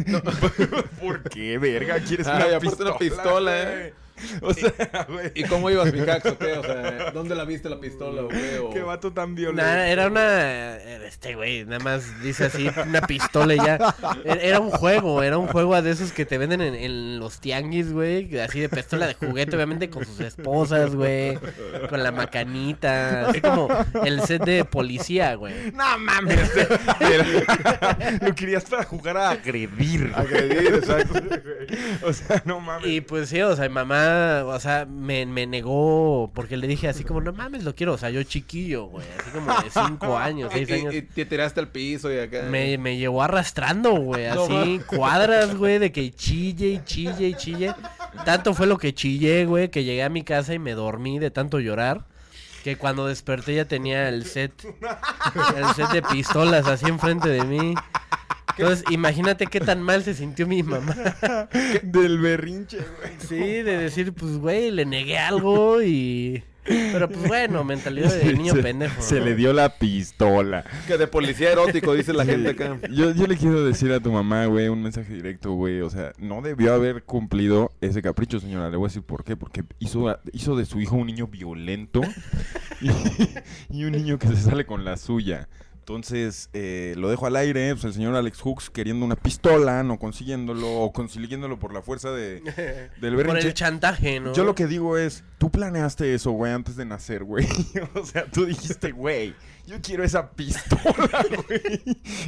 ¿Por 1.01 1.23
qué, 1.31 1.59
verga? 1.59 1.99
¿Quieres 2.01 2.27
Ay, 2.27 2.51
una 2.51 2.61
pistola? 2.61 2.91
una 2.91 2.99
pistola, 2.99 3.51
güey? 3.53 3.87
¿eh? 3.89 3.95
O 4.43 4.53
sea, 4.55 4.73
güey. 5.09 5.31
¿Y 5.35 5.45
cómo 5.45 5.71
ibas, 5.71 5.93
mi 5.93 6.01
cax, 6.05 6.27
o 6.27 6.39
qué? 6.39 6.53
O 6.55 6.63
sea, 6.63 7.11
¿dónde 7.13 7.35
la 7.35 7.45
viste 7.45 7.69
la 7.69 7.79
pistola, 7.81 8.23
qué? 8.31 8.59
O- 8.59 8.71
Qué 8.71 8.83
vato 8.83 9.13
tan 9.13 9.35
violento. 9.35 9.63
Nah, 9.63 9.87
era 9.87 10.07
una. 10.07 10.77
Este 10.77 11.35
güey, 11.35 11.65
nada 11.65 11.79
más 11.81 12.21
dice 12.23 12.47
así, 12.47 12.69
una 12.87 13.03
pistola 13.03 13.55
y 13.55 13.59
ya. 13.59 13.95
Era 14.25 14.41
era 14.53 14.61
un 14.61 14.71
juego, 14.71 15.23
era 15.23 15.39
un 15.39 15.47
juego 15.49 15.81
de 15.81 15.91
esos 15.91 16.13
que 16.13 16.25
te 16.27 16.39
venden 16.39 16.61
en, 16.61 16.75
en 16.75 17.19
los 17.19 17.41
tianguis, 17.41 17.93
güey. 17.93 18.39
Así 18.41 18.61
de 18.61 18.69
pistola 18.69 19.07
de 19.07 19.15
juguete, 19.15 19.57
obviamente 19.57 19.89
con 19.91 20.05
sus 20.05 20.21
esposas, 20.21 20.95
güey. 20.95 21.39
Con 21.89 22.03
la 22.03 22.13
macanita. 22.13 23.29
Así 23.29 23.41
como 23.41 23.69
el 24.05 24.21
set 24.23 24.45
de 24.45 24.65
policía, 24.65 25.35
güey. 25.35 25.73
No 25.73 25.99
mames. 25.99 26.51
Lo 28.21 28.35
querías 28.35 28.65
para 28.65 28.85
jugar 28.85 29.17
a 29.17 29.31
agredir. 29.31 30.13
Agredir, 30.15 30.75
exacto. 30.75 31.21
O 32.05 32.13
sea, 32.13 32.43
no 32.45 32.61
mames. 32.61 32.87
Y 32.89 33.01
pues 33.01 33.29
sí, 33.29 33.41
o 33.41 33.55
sea, 33.57 33.69
mi 33.69 33.75
mamá, 34.13 34.55
o 34.55 34.61
sea, 34.61 34.85
me, 34.87 35.27
me 35.27 35.47
negó 35.47 36.31
porque 36.35 36.57
le 36.57 36.67
dije 36.67 36.89
así 36.89 37.05
como, 37.05 37.21
no 37.21 37.33
mames, 37.33 37.65
lo 37.65 37.75
quiero. 37.75 37.95
O 37.95 37.99
sea, 37.99 38.11
yo 38.11 38.23
chiquillo, 38.23 38.85
güey. 38.87 39.07
Así 39.19 39.31
como 39.31 39.53
de 39.63 39.71
cinco 39.71 40.17
años, 40.19 40.51
Y, 40.55 40.65
seis 40.67 40.73
años. 40.83 40.95
y- 40.95 40.99
y 40.99 41.03
te 41.03 41.25
tiraste 41.25 41.61
al 41.61 41.69
piso 41.69 42.13
y 42.13 42.19
acá. 42.19 42.43
Me, 42.51 42.79
me 42.79 42.97
llevó 42.97 43.23
arrastrando, 43.23 43.93
güey, 43.93 44.27
No 44.35 44.45
así, 44.45 44.81
cuadras, 44.87 45.55
güey, 45.57 45.79
de 45.79 45.93
que 45.93 46.11
chille 46.13 46.69
y 46.69 46.85
chille 46.85 47.29
y 47.29 47.35
chille. 47.35 47.75
Tanto 48.25 48.55
fue 48.55 48.67
lo 48.67 48.79
que 48.79 48.95
chillé, 48.95 49.47
güey, 49.47 49.69
que 49.71 49.85
llegué 49.85 50.03
a 50.03 50.09
mi 50.09 50.23
casa 50.23 50.55
y 50.55 50.59
me 50.59 50.73
dormí 50.73 51.19
de 51.19 51.31
tanto 51.31 51.59
llorar. 51.61 52.05
Que 52.65 52.77
cuando 52.77 53.09
desperté 53.09 53.57
ya 53.57 53.65
tenía 53.65 54.09
el 54.09 54.25
set, 54.25 54.53
el 54.65 55.75
set 55.75 55.89
de 55.91 56.01
pistolas 56.03 56.67
así 56.69 56.87
enfrente 56.87 57.29
de 57.29 57.43
mí. 57.43 57.75
Entonces, 58.59 58.85
imagínate 58.91 59.47
qué 59.47 59.61
tan 59.61 59.83
mal 59.83 60.03
se 60.03 60.15
sintió 60.15 60.47
mi 60.47 60.63
mamá. 60.63 60.95
Del 61.83 62.19
berrinche, 62.19 62.79
güey. 62.79 63.13
Sí, 63.19 63.63
de 63.63 63.79
decir, 63.79 64.13
pues, 64.13 64.39
güey, 64.39 64.71
le 64.71 64.85
negué 64.85 65.19
algo 65.19 65.83
y... 65.83 66.45
Pero, 66.65 67.09
pues, 67.09 67.27
bueno, 67.27 67.65
mentalidad 67.65 68.15
de 68.15 68.33
niño 68.37 68.55
se, 68.55 68.63
pendejo. 68.63 69.03
Se 69.03 69.19
¿no? 69.19 69.25
le 69.25 69.35
dio 69.35 69.53
la 69.53 69.79
pistola. 69.79 70.65
Que 70.87 70.97
de 70.97 71.09
policía 71.09 71.51
erótico, 71.51 71.93
dice 71.93 72.13
la 72.13 72.25
gente 72.25 72.51
acá. 72.51 72.79
Yo, 72.89 73.11
yo 73.13 73.27
le 73.27 73.37
quiero 73.37 73.65
decir 73.65 73.91
a 73.93 73.99
tu 73.99 74.13
mamá, 74.13 74.47
güey, 74.47 74.69
un 74.69 74.81
mensaje 74.81 75.13
directo, 75.13 75.53
güey. 75.53 75.81
O 75.81 75.91
sea, 75.91 76.13
no 76.19 76.41
debió 76.41 76.73
haber 76.73 77.03
cumplido 77.03 77.73
ese 77.81 78.01
capricho, 78.01 78.39
señora. 78.39 78.71
Le 78.71 78.77
voy 78.77 78.87
a 78.87 78.89
decir 78.89 79.03
por 79.03 79.25
qué. 79.25 79.37
Porque 79.37 79.65
hizo, 79.81 80.17
hizo 80.33 80.55
de 80.55 80.65
su 80.65 80.81
hijo 80.81 80.95
un 80.95 81.09
niño 81.09 81.27
violento 81.27 82.01
y, 82.81 82.91
y 83.77 83.85
un 83.85 83.93
niño 83.93 84.19
que 84.21 84.29
se 84.29 84.37
sale 84.37 84.65
con 84.65 84.85
la 84.85 84.97
suya. 84.97 85.49
Entonces, 85.83 86.49
eh, 86.53 86.95
lo 86.97 87.11
dejo 87.11 87.27
al 87.27 87.35
aire. 87.35 87.73
Pues 87.73 87.85
el 87.85 87.93
señor 87.93 88.15
Alex 88.15 88.41
Hooks 88.41 88.71
queriendo 88.71 89.05
una 89.05 89.17
pistola, 89.17 89.83
no 89.83 89.99
consiguiéndolo, 89.99 90.81
o 90.81 90.93
consiguiéndolo 90.93 91.59
por 91.59 91.75
la 91.75 91.83
fuerza 91.83 92.13
de, 92.13 92.41
del 93.01 93.15
Por 93.15 93.25
berrinche. 93.25 93.49
el 93.49 93.55
chantaje, 93.55 94.21
¿no? 94.21 94.33
Yo 94.33 94.45
lo 94.45 94.55
que 94.55 94.69
digo 94.69 94.97
es, 94.97 95.25
tú 95.39 95.51
planeaste 95.51 96.15
eso, 96.15 96.31
güey, 96.31 96.53
antes 96.53 96.77
de 96.77 96.85
nacer, 96.85 97.25
güey. 97.25 97.49
o 97.95 98.07
sea, 98.07 98.27
tú 98.27 98.47
dijiste, 98.47 98.93
güey, 98.93 99.35
yo 99.67 99.81
quiero 99.83 100.05
esa 100.05 100.31
pistola, 100.31 101.27
güey. 101.49 101.83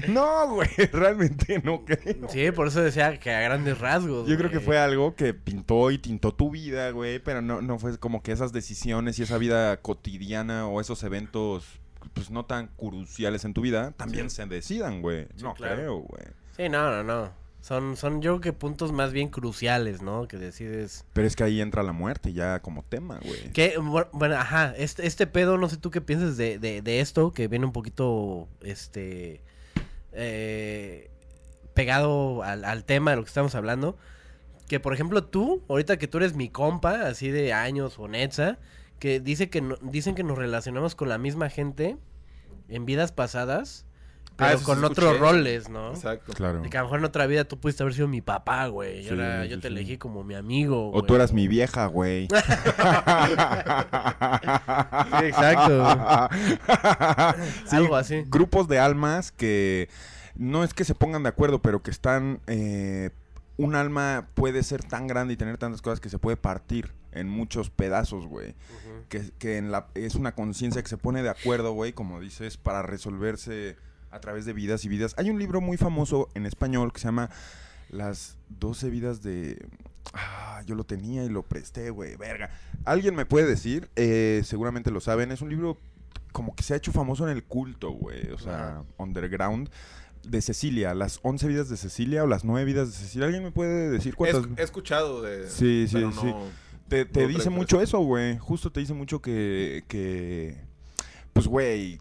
No, 0.08 0.48
güey, 0.52 0.68
realmente 0.92 1.62
no 1.64 1.84
creo. 1.84 2.28
Sí, 2.28 2.50
por 2.50 2.66
eso 2.66 2.82
decía 2.82 3.20
que 3.20 3.30
a 3.32 3.40
grandes 3.40 3.78
rasgos. 3.78 4.28
Yo 4.28 4.36
creo 4.36 4.50
que 4.50 4.58
fue 4.58 4.78
algo 4.78 5.14
que 5.14 5.32
pintó 5.32 5.92
y 5.92 5.98
tintó 5.98 6.34
tu 6.34 6.50
vida, 6.50 6.90
güey, 6.90 7.20
pero 7.20 7.40
no, 7.40 7.62
no 7.62 7.78
fue 7.78 7.98
como 7.98 8.20
que 8.20 8.32
esas 8.32 8.52
decisiones 8.52 9.16
y 9.20 9.22
esa 9.22 9.38
vida 9.38 9.76
cotidiana 9.76 10.66
o 10.66 10.80
esos 10.80 11.04
eventos, 11.04 11.64
pues 12.12 12.30
no 12.30 12.44
tan 12.44 12.68
cruciales 12.76 13.44
en 13.44 13.54
tu 13.54 13.60
vida, 13.62 13.92
también 13.92 14.30
se 14.30 14.44
decidan, 14.46 15.00
güey. 15.02 15.26
Sí, 15.36 15.42
no 15.42 15.54
claro. 15.54 15.74
creo, 15.76 15.96
güey. 15.98 16.24
Sí, 16.56 16.68
no, 16.68 16.90
no, 16.90 17.02
no. 17.02 17.44
Son, 17.60 17.96
son 17.96 18.20
yo 18.20 18.32
creo 18.32 18.40
que 18.42 18.52
puntos 18.52 18.92
más 18.92 19.12
bien 19.12 19.28
cruciales, 19.30 20.02
¿no? 20.02 20.28
Que 20.28 20.36
decides... 20.36 21.06
Pero 21.14 21.26
es 21.26 21.34
que 21.34 21.44
ahí 21.44 21.62
entra 21.62 21.82
la 21.82 21.92
muerte 21.92 22.34
ya 22.34 22.60
como 22.60 22.82
tema, 22.82 23.18
güey. 23.24 23.52
Que, 23.54 23.78
bu- 23.78 24.06
bueno, 24.12 24.36
ajá, 24.36 24.74
este, 24.76 25.06
este 25.06 25.26
pedo, 25.26 25.56
no 25.56 25.70
sé 25.70 25.78
tú 25.78 25.90
qué 25.90 26.02
piensas 26.02 26.36
de, 26.36 26.58
de, 26.58 26.82
de 26.82 27.00
esto, 27.00 27.32
que 27.32 27.48
viene 27.48 27.64
un 27.64 27.72
poquito, 27.72 28.48
este, 28.60 29.40
eh, 30.12 31.10
pegado 31.74 32.42
al, 32.42 32.64
al 32.64 32.84
tema 32.84 33.10
de 33.12 33.16
lo 33.16 33.22
que 33.22 33.28
estamos 33.28 33.54
hablando. 33.54 33.96
Que, 34.68 34.80
por 34.80 34.94
ejemplo, 34.94 35.24
tú, 35.24 35.62
ahorita 35.68 35.96
que 35.98 36.08
tú 36.08 36.18
eres 36.18 36.34
mi 36.34 36.48
compa, 36.48 37.06
así 37.06 37.30
de 37.30 37.52
años 37.52 37.98
o 37.98 38.08
Netza, 38.08 38.58
que 39.04 39.20
dice 39.20 39.50
que 39.50 39.60
no- 39.60 39.76
dicen 39.82 40.14
que 40.14 40.22
nos 40.24 40.38
relacionamos 40.38 40.94
con 40.94 41.10
la 41.10 41.18
misma 41.18 41.50
gente 41.50 41.98
en 42.70 42.86
vidas 42.86 43.12
pasadas, 43.12 43.84
Ah, 44.30 44.32
pero 44.48 44.62
con 44.62 44.78
escuché. 44.82 44.86
otros 45.06 45.20
roles, 45.20 45.68
¿no? 45.68 45.90
Exacto. 45.90 46.32
De 46.32 46.36
Claro. 46.38 46.62
que 46.62 46.78
a 46.78 46.80
lo 46.80 46.86
mejor 46.86 47.00
en 47.00 47.04
otra 47.04 47.26
vida 47.26 47.44
tú 47.44 47.60
pudiste 47.60 47.82
haber 47.82 47.92
sido 47.92 48.08
mi 48.08 48.22
papá, 48.22 48.66
güey. 48.68 49.00
Y 49.00 49.02
Sí, 49.02 49.10
ahora 49.10 49.42
sí, 49.42 49.50
yo 49.50 49.56
te 49.60 49.68
sí. 49.68 49.74
elegí 49.74 49.98
como 49.98 50.24
mi 50.24 50.34
amigo, 50.34 50.88
O 50.88 50.92
güey. 50.92 51.06
tú 51.06 51.16
eras 51.16 51.34
mi 51.34 51.48
vieja, 51.48 51.84
güey. 51.84 52.28
Sí, 55.18 55.24
exacto. 55.26 55.84
Sí, 57.66 57.76
Algo 57.76 57.96
así. 57.96 58.24
Grupos 58.28 58.68
de 58.68 58.78
almas 58.78 59.32
que 59.32 59.90
no 60.34 60.64
es 60.64 60.72
que 60.72 60.84
se 60.84 60.94
pongan 60.94 61.22
de 61.24 61.28
acuerdo, 61.28 61.60
pero 61.60 61.82
que 61.82 61.90
están... 61.90 62.40
eh, 62.46 63.10
un 63.56 63.74
alma 63.74 64.28
puede 64.34 64.62
ser 64.62 64.82
tan 64.82 65.06
grande 65.06 65.34
y 65.34 65.36
tener 65.36 65.58
tantas 65.58 65.82
cosas 65.82 66.00
que 66.00 66.08
se 66.08 66.18
puede 66.18 66.36
partir 66.36 66.92
en 67.12 67.28
muchos 67.28 67.70
pedazos, 67.70 68.26
güey. 68.26 68.54
Que, 69.08 69.30
que 69.38 69.58
en 69.58 69.70
la, 69.70 69.88
es 69.94 70.16
una 70.16 70.34
conciencia 70.34 70.82
que 70.82 70.88
se 70.88 70.96
pone 70.96 71.22
de 71.22 71.28
acuerdo, 71.28 71.72
güey, 71.72 71.92
como 71.92 72.20
dices, 72.20 72.56
para 72.56 72.82
resolverse 72.82 73.76
a 74.10 74.20
través 74.20 74.44
de 74.44 74.52
vidas 74.52 74.84
y 74.84 74.88
vidas. 74.88 75.14
Hay 75.18 75.30
un 75.30 75.38
libro 75.38 75.60
muy 75.60 75.76
famoso 75.76 76.28
en 76.34 76.46
español 76.46 76.92
que 76.92 77.00
se 77.00 77.08
llama 77.08 77.30
Las 77.90 78.38
12 78.48 78.90
vidas 78.90 79.22
de... 79.22 79.64
Ah, 80.12 80.62
yo 80.66 80.74
lo 80.74 80.84
tenía 80.84 81.24
y 81.24 81.28
lo 81.28 81.42
presté, 81.42 81.90
güey, 81.90 82.16
verga. 82.16 82.50
¿Alguien 82.84 83.14
me 83.14 83.26
puede 83.26 83.46
decir? 83.46 83.90
Eh, 83.96 84.42
seguramente 84.44 84.90
lo 84.90 85.00
saben. 85.00 85.32
Es 85.32 85.40
un 85.40 85.48
libro 85.48 85.78
como 86.32 86.54
que 86.54 86.62
se 86.62 86.74
ha 86.74 86.76
hecho 86.76 86.92
famoso 86.92 87.28
en 87.28 87.34
el 87.34 87.44
culto, 87.44 87.90
güey. 87.90 88.30
O 88.30 88.38
sea, 88.38 88.82
underground. 88.98 89.70
De 90.30 90.40
Cecilia, 90.42 90.94
las 90.94 91.20
11 91.22 91.46
vidas 91.48 91.68
de 91.68 91.76
Cecilia 91.76 92.24
o 92.24 92.26
las 92.26 92.44
9 92.44 92.64
vidas 92.64 92.88
de 92.92 92.94
Cecilia. 92.98 93.26
¿Alguien 93.26 93.44
me 93.44 93.50
puede 93.52 93.90
decir 93.90 94.12
He, 94.14 94.16
cuántas? 94.16 94.46
he 94.58 94.62
escuchado 94.62 95.22
de. 95.22 95.48
Sí, 95.48 95.86
sí, 95.88 95.94
pero 95.94 96.12
sí. 96.12 96.26
no- 96.26 96.46
Te, 96.88 97.04
te 97.06 97.22
No 97.22 97.28
dice 97.28 97.50
mucho 97.50 97.80
eso, 97.80 97.98
güey. 98.00 98.36
Justo 98.38 98.70
te 98.70 98.80
dice 98.80 98.92
mucho 98.94 99.20
que, 99.22 99.84
que 99.88 100.56
pues, 101.32 101.46
güey, 101.46 101.98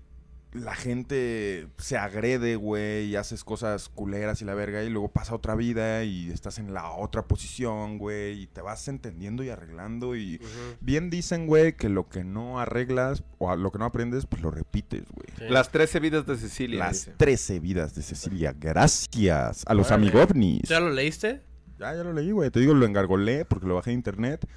la 0.53 0.75
gente 0.75 1.67
se 1.77 1.97
agrede, 1.97 2.55
güey, 2.55 3.05
y 3.05 3.15
haces 3.15 3.43
cosas 3.43 3.89
culeras 3.89 4.41
y 4.41 4.45
la 4.45 4.53
verga, 4.53 4.83
y 4.83 4.89
luego 4.89 5.09
pasa 5.09 5.35
otra 5.35 5.55
vida 5.55 6.03
y 6.03 6.31
estás 6.31 6.59
en 6.59 6.73
la 6.73 6.91
otra 6.91 7.23
posición, 7.23 7.97
güey, 7.97 8.43
y 8.43 8.47
te 8.47 8.61
vas 8.61 8.87
entendiendo 8.87 9.43
y 9.43 9.49
arreglando. 9.49 10.15
Y 10.15 10.39
bien 10.79 11.09
dicen, 11.09 11.47
güey, 11.47 11.73
que 11.73 11.89
lo 11.89 12.07
que 12.07 12.23
no 12.23 12.59
arreglas 12.59 13.23
o 13.39 13.51
a 13.51 13.55
lo 13.55 13.71
que 13.71 13.79
no 13.79 13.85
aprendes, 13.85 14.25
pues 14.25 14.41
lo 14.41 14.51
repites, 14.51 15.03
güey. 15.11 15.27
Sí. 15.37 15.45
Las 15.49 15.69
13 15.69 15.99
vidas 15.99 16.25
de 16.25 16.37
Cecilia. 16.37 16.79
Las 16.79 17.05
dice. 17.05 17.13
13 17.17 17.59
vidas 17.59 17.95
de 17.95 18.01
Cecilia. 18.01 18.55
Gracias 18.57 19.63
a 19.65 19.73
los 19.73 19.91
amigovnis. 19.91 20.63
¿Ya 20.69 20.79
lo 20.79 20.91
leíste? 20.91 21.41
Ya, 21.79 21.95
ya 21.95 22.03
lo 22.03 22.13
leí, 22.13 22.31
güey. 22.31 22.51
Te 22.51 22.59
digo, 22.59 22.73
lo 22.73 22.85
engargolé 22.85 23.45
porque 23.45 23.65
lo 23.65 23.75
bajé 23.75 23.89
de 23.89 23.95
internet 23.95 24.47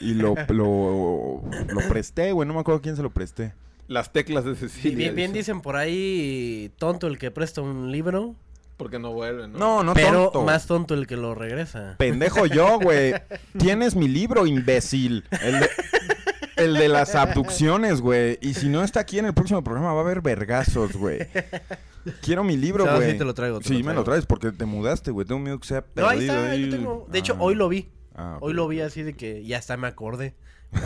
y 0.00 0.14
lo, 0.14 0.34
lo, 0.48 1.42
lo 1.68 1.88
presté, 1.88 2.32
güey. 2.32 2.48
No 2.48 2.54
me 2.54 2.60
acuerdo 2.60 2.78
a 2.78 2.82
quién 2.82 2.96
se 2.96 3.02
lo 3.02 3.10
presté. 3.10 3.52
Las 3.92 4.12
teclas 4.12 4.44
de 4.44 4.54
Sí, 4.54 4.68
Cecilia. 4.68 4.96
bien, 4.96 5.14
bien 5.14 5.32
dice, 5.32 5.38
dicen 5.52 5.60
por 5.60 5.76
ahí, 5.76 6.72
tonto 6.78 7.06
el 7.06 7.18
que 7.18 7.30
presta 7.30 7.60
un 7.60 7.92
libro, 7.92 8.34
Porque 8.76 8.98
no 8.98 9.12
vuelven, 9.12 9.52
¿no? 9.52 9.58
No, 9.58 9.82
no 9.84 9.94
pero 9.94 10.24
tonto. 10.24 10.42
más 10.44 10.66
tonto 10.66 10.94
el 10.94 11.06
que 11.06 11.16
lo 11.16 11.34
regresa. 11.34 11.96
Pendejo 11.98 12.46
yo, 12.46 12.78
güey. 12.82 13.14
Tienes 13.58 13.94
mi 13.94 14.08
libro, 14.08 14.46
imbécil. 14.46 15.24
El 15.42 15.60
de, 15.60 15.70
el 16.56 16.74
de 16.74 16.88
las 16.88 17.14
abducciones, 17.14 18.00
güey. 18.00 18.38
Y 18.40 18.54
si 18.54 18.68
no 18.68 18.82
está 18.82 19.00
aquí 19.00 19.18
en 19.18 19.26
el 19.26 19.34
próximo 19.34 19.62
programa, 19.62 19.92
va 19.92 20.00
a 20.00 20.04
haber 20.04 20.20
vergazos, 20.22 20.92
güey. 20.96 21.20
Quiero 22.22 22.42
mi 22.42 22.56
libro, 22.56 22.84
güey. 22.96 23.12
sí 23.12 23.18
te 23.18 23.24
lo 23.24 23.34
traigo, 23.34 23.60
te 23.60 23.68
Sí, 23.68 23.78
lo 23.78 23.84
me 23.84 23.94
lo 23.94 24.02
traes 24.04 24.26
porque 24.26 24.50
te 24.50 24.64
mudaste, 24.64 25.10
güey. 25.12 25.26
Tengo 25.26 25.40
miedo 25.40 25.58
que 25.60 25.68
sea 25.68 25.84
No, 25.94 26.08
ahí 26.08 26.20
está, 26.22 26.50
ahí 26.50 26.64
lo 26.66 26.76
tengo. 26.76 27.06
De 27.10 27.18
hecho, 27.18 27.34
Ah. 27.34 27.42
hoy 27.42 27.54
lo 27.54 27.68
vi. 27.68 27.88
Ah. 28.14 28.38
Hoy 28.40 28.52
lo 28.54 28.66
vi 28.66 28.80
así 28.80 29.02
de 29.02 29.14
que 29.14 29.44
ya 29.44 29.58
hasta 29.58 29.76
me 29.76 29.86
acordé. 29.86 30.34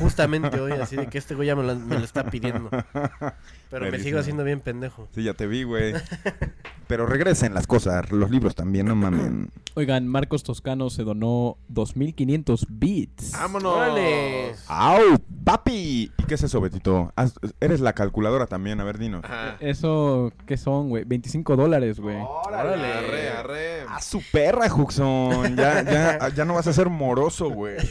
Justamente 0.00 0.60
hoy, 0.60 0.72
así 0.72 0.96
de 0.96 1.06
que 1.06 1.18
este 1.18 1.34
güey 1.34 1.46
ya 1.46 1.54
me 1.56 1.62
lo, 1.62 1.76
me 1.76 1.98
lo 1.98 2.04
está 2.04 2.24
pidiendo. 2.24 2.70
Pero 3.70 3.90
me 3.90 3.98
sigo 3.98 4.18
haciendo 4.20 4.44
bien 4.44 4.60
pendejo. 4.60 5.08
Sí, 5.14 5.22
ya 5.24 5.34
te 5.34 5.46
vi, 5.46 5.64
güey. 5.64 5.92
Pero 6.86 7.04
regresen 7.06 7.52
las 7.52 7.66
cosas, 7.66 8.12
los 8.12 8.30
libros 8.30 8.54
también, 8.54 8.86
no 8.86 8.94
mamen. 8.94 9.50
Oigan, 9.74 10.06
Marcos 10.06 10.44
Toscano 10.44 10.88
se 10.88 11.02
donó 11.02 11.58
2500 11.68 12.66
bits. 12.70 13.32
¡Vámonos! 13.32 13.74
Órale. 13.76 14.54
¡Au, 14.68 15.18
papi! 15.44 16.12
¿Y 16.16 16.22
qué 16.28 16.34
es 16.36 16.44
eso, 16.44 16.60
Betito? 16.60 17.12
Haz- 17.16 17.34
eres 17.60 17.80
la 17.80 17.92
calculadora 17.92 18.46
también, 18.46 18.80
a 18.80 18.84
ver, 18.84 18.98
dinos. 18.98 19.24
Ajá. 19.24 19.56
Eso, 19.58 20.32
¿qué 20.46 20.56
son, 20.56 20.88
güey? 20.88 21.02
25 21.04 21.56
dólares, 21.56 21.98
güey. 21.98 22.18
Órale. 22.20 22.86
Arre, 22.92 23.28
arre. 23.30 23.80
¡A 23.88 24.00
su 24.00 24.22
perra, 24.30 24.68
Juxon! 24.68 25.56
Ya, 25.56 25.82
ya, 25.82 26.28
ya 26.36 26.44
no 26.44 26.54
vas 26.54 26.68
a 26.68 26.72
ser 26.72 26.88
moroso, 26.88 27.50
güey. 27.50 27.76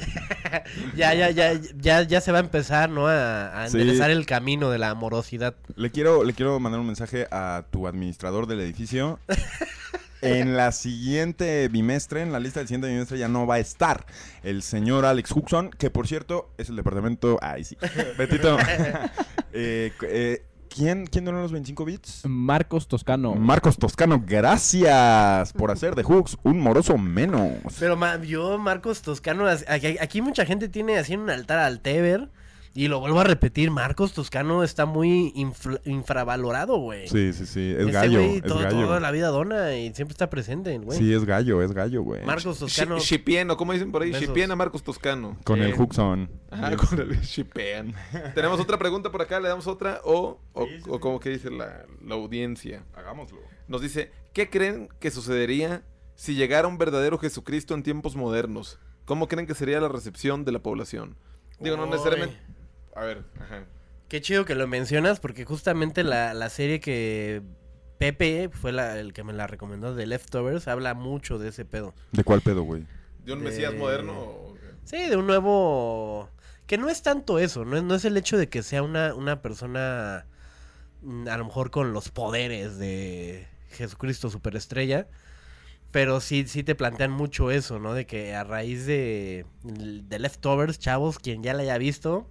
Ya, 0.96 1.14
ya, 1.14 1.32
ya, 1.32 1.54
ya, 1.78 2.04
ya 2.04 2.22
se 2.22 2.32
va 2.32 2.38
a 2.38 2.42
empezar, 2.42 2.90
¿no? 2.90 3.08
A, 3.08 3.64
a 3.64 3.70
Sí. 3.70 3.78
enderezar 3.78 4.10
el 4.10 4.26
camino 4.26 4.70
de 4.70 4.78
la 4.78 4.92
amorosidad. 4.92 5.56
Le 5.75 5.91
quiero, 5.91 6.23
le 6.23 6.34
quiero 6.34 6.60
mandar 6.60 6.80
un 6.80 6.88
mensaje 6.88 7.28
a 7.32 7.65
tu 7.71 7.88
administrador 7.88 8.47
del 8.47 8.60
edificio. 8.62 9.19
En 10.21 10.58
la 10.58 10.71
siguiente 10.71 11.67
bimestre, 11.67 12.21
en 12.23 12.32
la 12.32 12.39
lista 12.39 12.60
del 12.60 12.67
siguiente 12.67 12.88
bimestre, 12.88 13.19
ya 13.19 13.28
no 13.28 13.45
va 13.45 13.56
a 13.56 13.60
estar 13.60 14.08
el 14.41 14.63
señor 14.63 15.06
Alex 15.06 15.32
Huxon, 15.32 15.69
que 15.69 15.91
por 15.91 16.08
cierto 16.08 16.49
es 16.58 16.69
el 16.69 16.78
departamento. 16.78 17.38
Ay, 17.43 17.63
sí. 17.63 17.78
Betito. 18.17 18.58
eh, 19.54 19.91
eh, 20.01 20.45
¿quién, 20.73 21.06
¿Quién 21.06 21.25
donó 21.25 21.41
los 21.41 21.51
25 21.51 21.86
bits? 21.86 22.21
Marcos 22.25 22.88
Toscano. 22.88 23.36
Marcos 23.36 23.78
Toscano, 23.78 24.23
gracias 24.25 25.54
por 25.54 25.69
hacer 25.69 25.93
de 25.93 26.04
Hux 26.04 26.38
un 26.41 26.60
moroso 26.60 26.97
menos. 26.97 27.51
Pero 27.78 27.95
ma- 27.95 28.19
yo, 28.23 28.58
Marcos 28.58 29.04
Toscano, 29.04 29.45
aquí, 29.47 29.97
aquí 29.99 30.21
mucha 30.21 30.43
gente 30.45 30.69
tiene 30.69 30.97
así 30.97 31.15
un 31.15 31.30
altar 31.30 31.60
al 31.60 31.82
Teber. 31.82 32.30
Y 32.78 32.90
lo 32.90 33.00
vuelvo 33.00 33.22
a 33.22 33.24
repetir, 33.24 33.72
Marcos 33.72 34.12
Toscano 34.12 34.62
está 34.62 34.86
muy 34.86 35.32
infravalorado, 35.86 36.78
güey. 36.78 37.08
Sí, 37.08 37.32
sí, 37.32 37.46
sí, 37.46 37.72
es 37.72 37.84
Ese 37.84 37.92
gallo, 37.92 38.20
güey 38.22 38.36
es 38.38 38.44
todo- 38.44 38.60
gallo. 38.60 38.86
Toda 38.86 39.00
la 39.00 39.12
vida 39.12 39.30
dona 39.30 39.76
y 39.78 39.94
siempre 39.94 40.12
está 40.12 40.30
presente, 40.30 40.76
el 40.76 40.82
güey. 40.84 40.98
Sí, 40.98 41.14
es 41.14 41.24
gallo, 41.24 41.62
es 41.62 41.72
gallo, 41.72 42.02
güey. 42.04 42.24
Marcos 42.26 42.60
Toscano. 42.60 42.98
Shi- 42.98 43.02
Shipean, 43.18 43.50
¿o 43.52 43.58
cómo 43.58 43.72
dicen 43.74 43.92
por 43.94 44.02
ahí? 44.04 44.12
Shipean 44.12 44.52
a 44.52 44.56
Marcos 44.58 44.84
Toscano. 44.84 45.38
Con 45.46 45.62
el 45.62 45.74
Sí. 45.74 45.82
Huxon. 45.82 46.30
Ajá, 46.52 46.76
con 46.76 47.00
el 47.00 47.22
shipean. 47.22 47.94
Tenemos 48.34 48.60
otra 48.60 48.78
pregunta 48.78 49.10
por 49.12 49.22
acá, 49.22 49.40
le 49.40 49.48
damos 49.48 49.68
otra 49.68 50.02
o, 50.04 50.40
o, 50.54 50.66
Sí, 50.66 50.72
sí, 50.78 50.84
o 50.90 50.96
sí. 50.96 51.00
como 51.00 51.20
que 51.22 51.30
dice 51.30 51.50
la, 51.52 51.86
la 52.06 52.16
audiencia. 52.16 52.84
Hagámoslo. 52.94 53.40
Nos 53.70 53.82
dice, 53.82 54.12
¿qué 54.34 54.50
creen 54.50 54.90
que 55.00 55.12
sucedería 55.12 55.84
si 56.16 56.36
llegara 56.36 56.68
un 56.68 56.78
verdadero 56.78 57.18
Jesucristo 57.20 57.74
en 57.74 57.84
tiempos 57.84 58.16
modernos? 58.18 58.80
¿Cómo 59.06 59.28
creen 59.30 59.48
que 59.48 59.54
sería 59.56 59.80
la 59.80 59.88
recepción 59.88 60.44
de 60.44 60.52
la 60.52 60.60
población? 60.60 61.16
Digo, 61.60 61.78
no 61.78 61.86
necesariamente... 61.86 62.36
A 62.95 63.03
ver, 63.03 63.23
ajá. 63.39 63.65
Qué 64.08 64.21
chido 64.21 64.45
que 64.45 64.55
lo 64.55 64.67
mencionas 64.67 65.19
porque 65.19 65.45
justamente 65.45 66.03
la, 66.03 66.34
la 66.34 66.49
serie 66.49 66.79
que 66.79 67.41
Pepe 67.97 68.49
fue 68.51 68.71
la- 68.71 68.99
el 68.99 69.13
que 69.13 69.23
me 69.23 69.34
la 69.34 69.47
recomendó 69.47 69.95
de 69.95 70.05
Leftovers 70.05 70.67
habla 70.67 70.93
mucho 70.93 71.38
de 71.39 71.49
ese 71.49 71.65
pedo. 71.65 71.93
¿De 72.12 72.23
cuál 72.23 72.41
pedo, 72.41 72.63
güey? 72.63 72.86
¿De 73.23 73.34
un 73.34 73.39
De- 73.39 73.45
Mesías 73.45 73.73
moderno? 73.73 74.13
o? 74.17 74.58
Sí, 74.84 75.08
de 75.10 75.17
un 75.17 75.27
nuevo... 75.27 76.29
Que 76.67 76.77
no 76.77 76.89
es 76.89 77.01
tanto 77.03 77.38
eso, 77.39 77.63
no 77.65 77.77
es, 77.77 77.84
no 77.84 77.93
es 77.95 78.05
el 78.05 78.17
hecho 78.17 78.38
de 78.38 78.49
que 78.49 78.63
sea 78.63 78.81
una, 78.81 79.13
una 79.13 79.41
persona 79.41 80.25
mm, 81.03 81.27
a 81.27 81.38
lo 81.38 81.45
mejor 81.45 81.69
con 81.69 81.93
los 81.93 82.10
poderes 82.10 82.77
de 82.79 83.47
Jesucristo 83.71 84.29
superestrella, 84.31 85.08
pero 85.91 86.21
sí, 86.21 86.45
sí 86.47 86.63
te 86.63 86.75
plantean 86.75 87.12
mucho 87.12 87.51
eso, 87.51 87.79
¿no? 87.79 87.93
De 87.93 88.05
que 88.08 88.34
a 88.36 88.43
raíz 88.43 88.86
de, 88.86 89.45
de 89.63 90.19
Leftovers, 90.19 90.79
chavos, 90.79 91.19
quien 91.19 91.43
ya 91.43 91.53
la 91.53 91.62
haya 91.63 91.77
visto, 91.77 92.29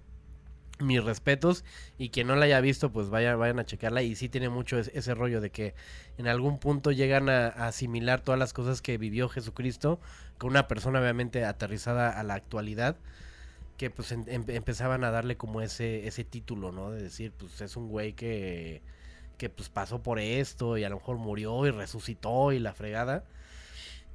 mis 0.81 1.03
respetos, 1.05 1.65
y 1.99 2.09
quien 2.11 2.27
no 2.27 2.37
la 2.37 2.47
haya 2.47 2.61
visto, 2.61 2.91
pues 2.93 3.09
vaya, 3.11 3.37
vayan 3.37 3.59
a 3.61 3.67
checarla, 3.67 4.03
y 4.03 4.17
sí 4.17 4.29
tiene 4.29 4.49
mucho 4.49 4.79
es- 4.79 4.91
ese 4.95 5.15
rollo 5.15 5.41
de 5.41 5.51
que 5.51 5.75
en 6.19 6.27
algún 6.29 6.59
punto 6.59 6.91
llegan 6.93 7.29
a, 7.29 7.47
asimilar 7.49 8.21
todas 8.23 8.39
las 8.39 8.53
cosas 8.53 8.83
que 8.83 8.99
vivió 8.99 9.29
Jesucristo 9.29 10.01
con 10.39 10.51
una 10.51 10.67
persona 10.69 11.01
obviamente 11.01 11.45
aterrizada 11.45 12.11
a 12.19 12.23
la 12.25 12.35
actualidad 12.35 12.97
que 13.77 13.91
pues 13.91 14.13
em- 14.13 14.25
empezaban 14.29 15.05
a 15.05 15.11
darle 15.11 15.37
como 15.37 15.61
ese 15.61 16.07
ese 16.07 16.25
título, 16.25 16.73
¿no? 16.73 16.91
De 16.91 17.03
decir, 17.03 17.33
pues 17.39 17.61
es 17.61 17.77
un 17.77 17.89
güey 17.89 18.13
que 18.15 18.83
que 19.39 19.51
pues 19.51 19.69
pasó 19.69 20.03
por 20.03 20.19
esto 20.21 20.79
y 20.79 20.85
a 20.85 20.89
lo 20.91 20.97
mejor 20.97 21.19
murió 21.19 21.67
y 21.67 21.71
resucitó 21.71 22.53
y 22.53 22.61
la 22.61 22.73
fregada. 22.75 23.25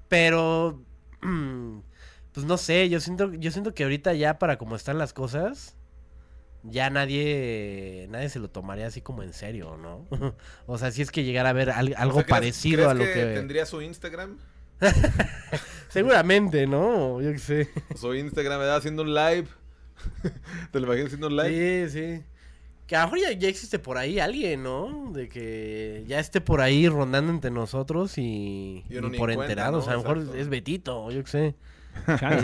Pero 0.07 0.81
pues 2.33 2.45
no 2.45 2.57
sé, 2.57 2.89
yo 2.89 2.99
siento 2.99 3.33
yo 3.33 3.51
siento 3.51 3.73
que 3.73 3.83
ahorita 3.83 4.13
ya 4.13 4.39
para 4.39 4.57
como 4.57 4.75
están 4.75 4.97
las 4.97 5.13
cosas 5.13 5.75
ya 6.63 6.89
nadie 6.89 8.07
nadie 8.09 8.29
se 8.29 8.39
lo 8.39 8.49
tomaría 8.49 8.87
así 8.87 9.01
como 9.01 9.23
en 9.23 9.33
serio, 9.33 9.77
¿no? 9.77 10.07
o 10.67 10.77
sea, 10.77 10.91
si 10.91 11.01
es 11.01 11.11
que 11.11 11.23
llegara 11.23 11.49
a 11.49 11.53
ver 11.53 11.69
al- 11.71 11.95
algo 11.97 12.17
O 12.19 12.21
sea, 12.21 12.25
¿crees- 12.25 12.29
parecido 12.29 12.89
a 12.89 12.93
lo 12.93 13.03
que, 13.05 13.13
tendría 13.35 13.65
su 13.65 13.81
Instagram? 13.81 14.37
seguramente, 15.89 16.67
¿no? 16.67 17.21
Yo 17.21 17.31
qué 17.31 17.39
sé. 17.39 17.69
Su 17.95 18.13
Instagram, 18.13 18.59
¿verdad? 18.59 18.77
Haciendo 18.77 19.03
un 19.03 19.13
live. 19.13 19.47
¿Te 20.71 20.79
lo 20.79 20.85
imaginas 20.87 21.07
haciendo 21.07 21.27
un 21.27 21.35
live? 21.35 21.89
Sí, 21.89 21.97
sí. 22.17 22.23
Que 22.87 22.95
a 22.95 23.01
lo 23.01 23.11
mejor 23.11 23.19
ya, 23.19 23.37
ya 23.37 23.49
existe 23.49 23.77
por 23.77 23.97
ahí 23.97 24.19
alguien, 24.19 24.63
¿no? 24.63 25.11
De 25.13 25.29
que 25.29 26.03
ya 26.07 26.19
esté 26.19 26.41
por 26.41 26.59
ahí 26.61 26.87
rondando 26.89 27.31
entre 27.31 27.51
nosotros 27.51 28.17
y, 28.17 28.83
por 29.17 29.31
enterados. 29.31 29.85
¿no? 29.85 29.91
A 29.91 29.95
lo 29.95 30.01
mejor 30.01 30.17
Exacto. 30.17 30.39
es 30.39 30.49
Betito, 30.49 31.03
o 31.03 31.11
yo 31.11 31.23
qué 31.23 31.29
sé. 31.29 31.55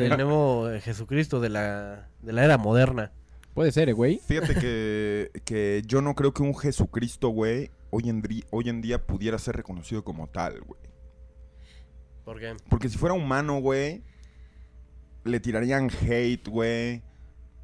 El 0.04 0.10
nuevo 0.10 0.70
Jesucristo 0.82 1.40
de 1.40 1.50
la, 1.50 2.10
de 2.22 2.34
la 2.34 2.44
era 2.46 2.58
moderna. 2.58 3.12
Puede 3.56 3.72
ser, 3.72 3.90
eh, 3.90 3.94
güey. 3.94 4.20
Fíjate 4.24 4.54
que, 4.54 5.32
que 5.46 5.82
yo 5.88 6.02
no 6.02 6.14
creo 6.14 6.34
que 6.34 6.44
un 6.44 6.56
Jesucristo, 6.56 7.30
güey, 7.30 7.72
hoy 7.90 8.10
en, 8.10 8.22
dri- 8.22 8.46
hoy 8.52 8.70
en 8.70 8.82
día 8.82 9.04
pudiera 9.08 9.40
ser 9.40 9.56
reconocido 9.56 10.04
como 10.04 10.28
tal, 10.28 10.62
güey. 10.62 10.80
¿Por 12.24 12.40
qué? 12.40 12.54
Porque 12.70 12.90
si 12.90 12.98
fuera 12.98 13.16
humano, 13.16 13.60
güey, 13.62 14.04
le 15.24 15.40
tirarían 15.40 15.90
hate, 15.90 16.48
güey. 16.48 17.02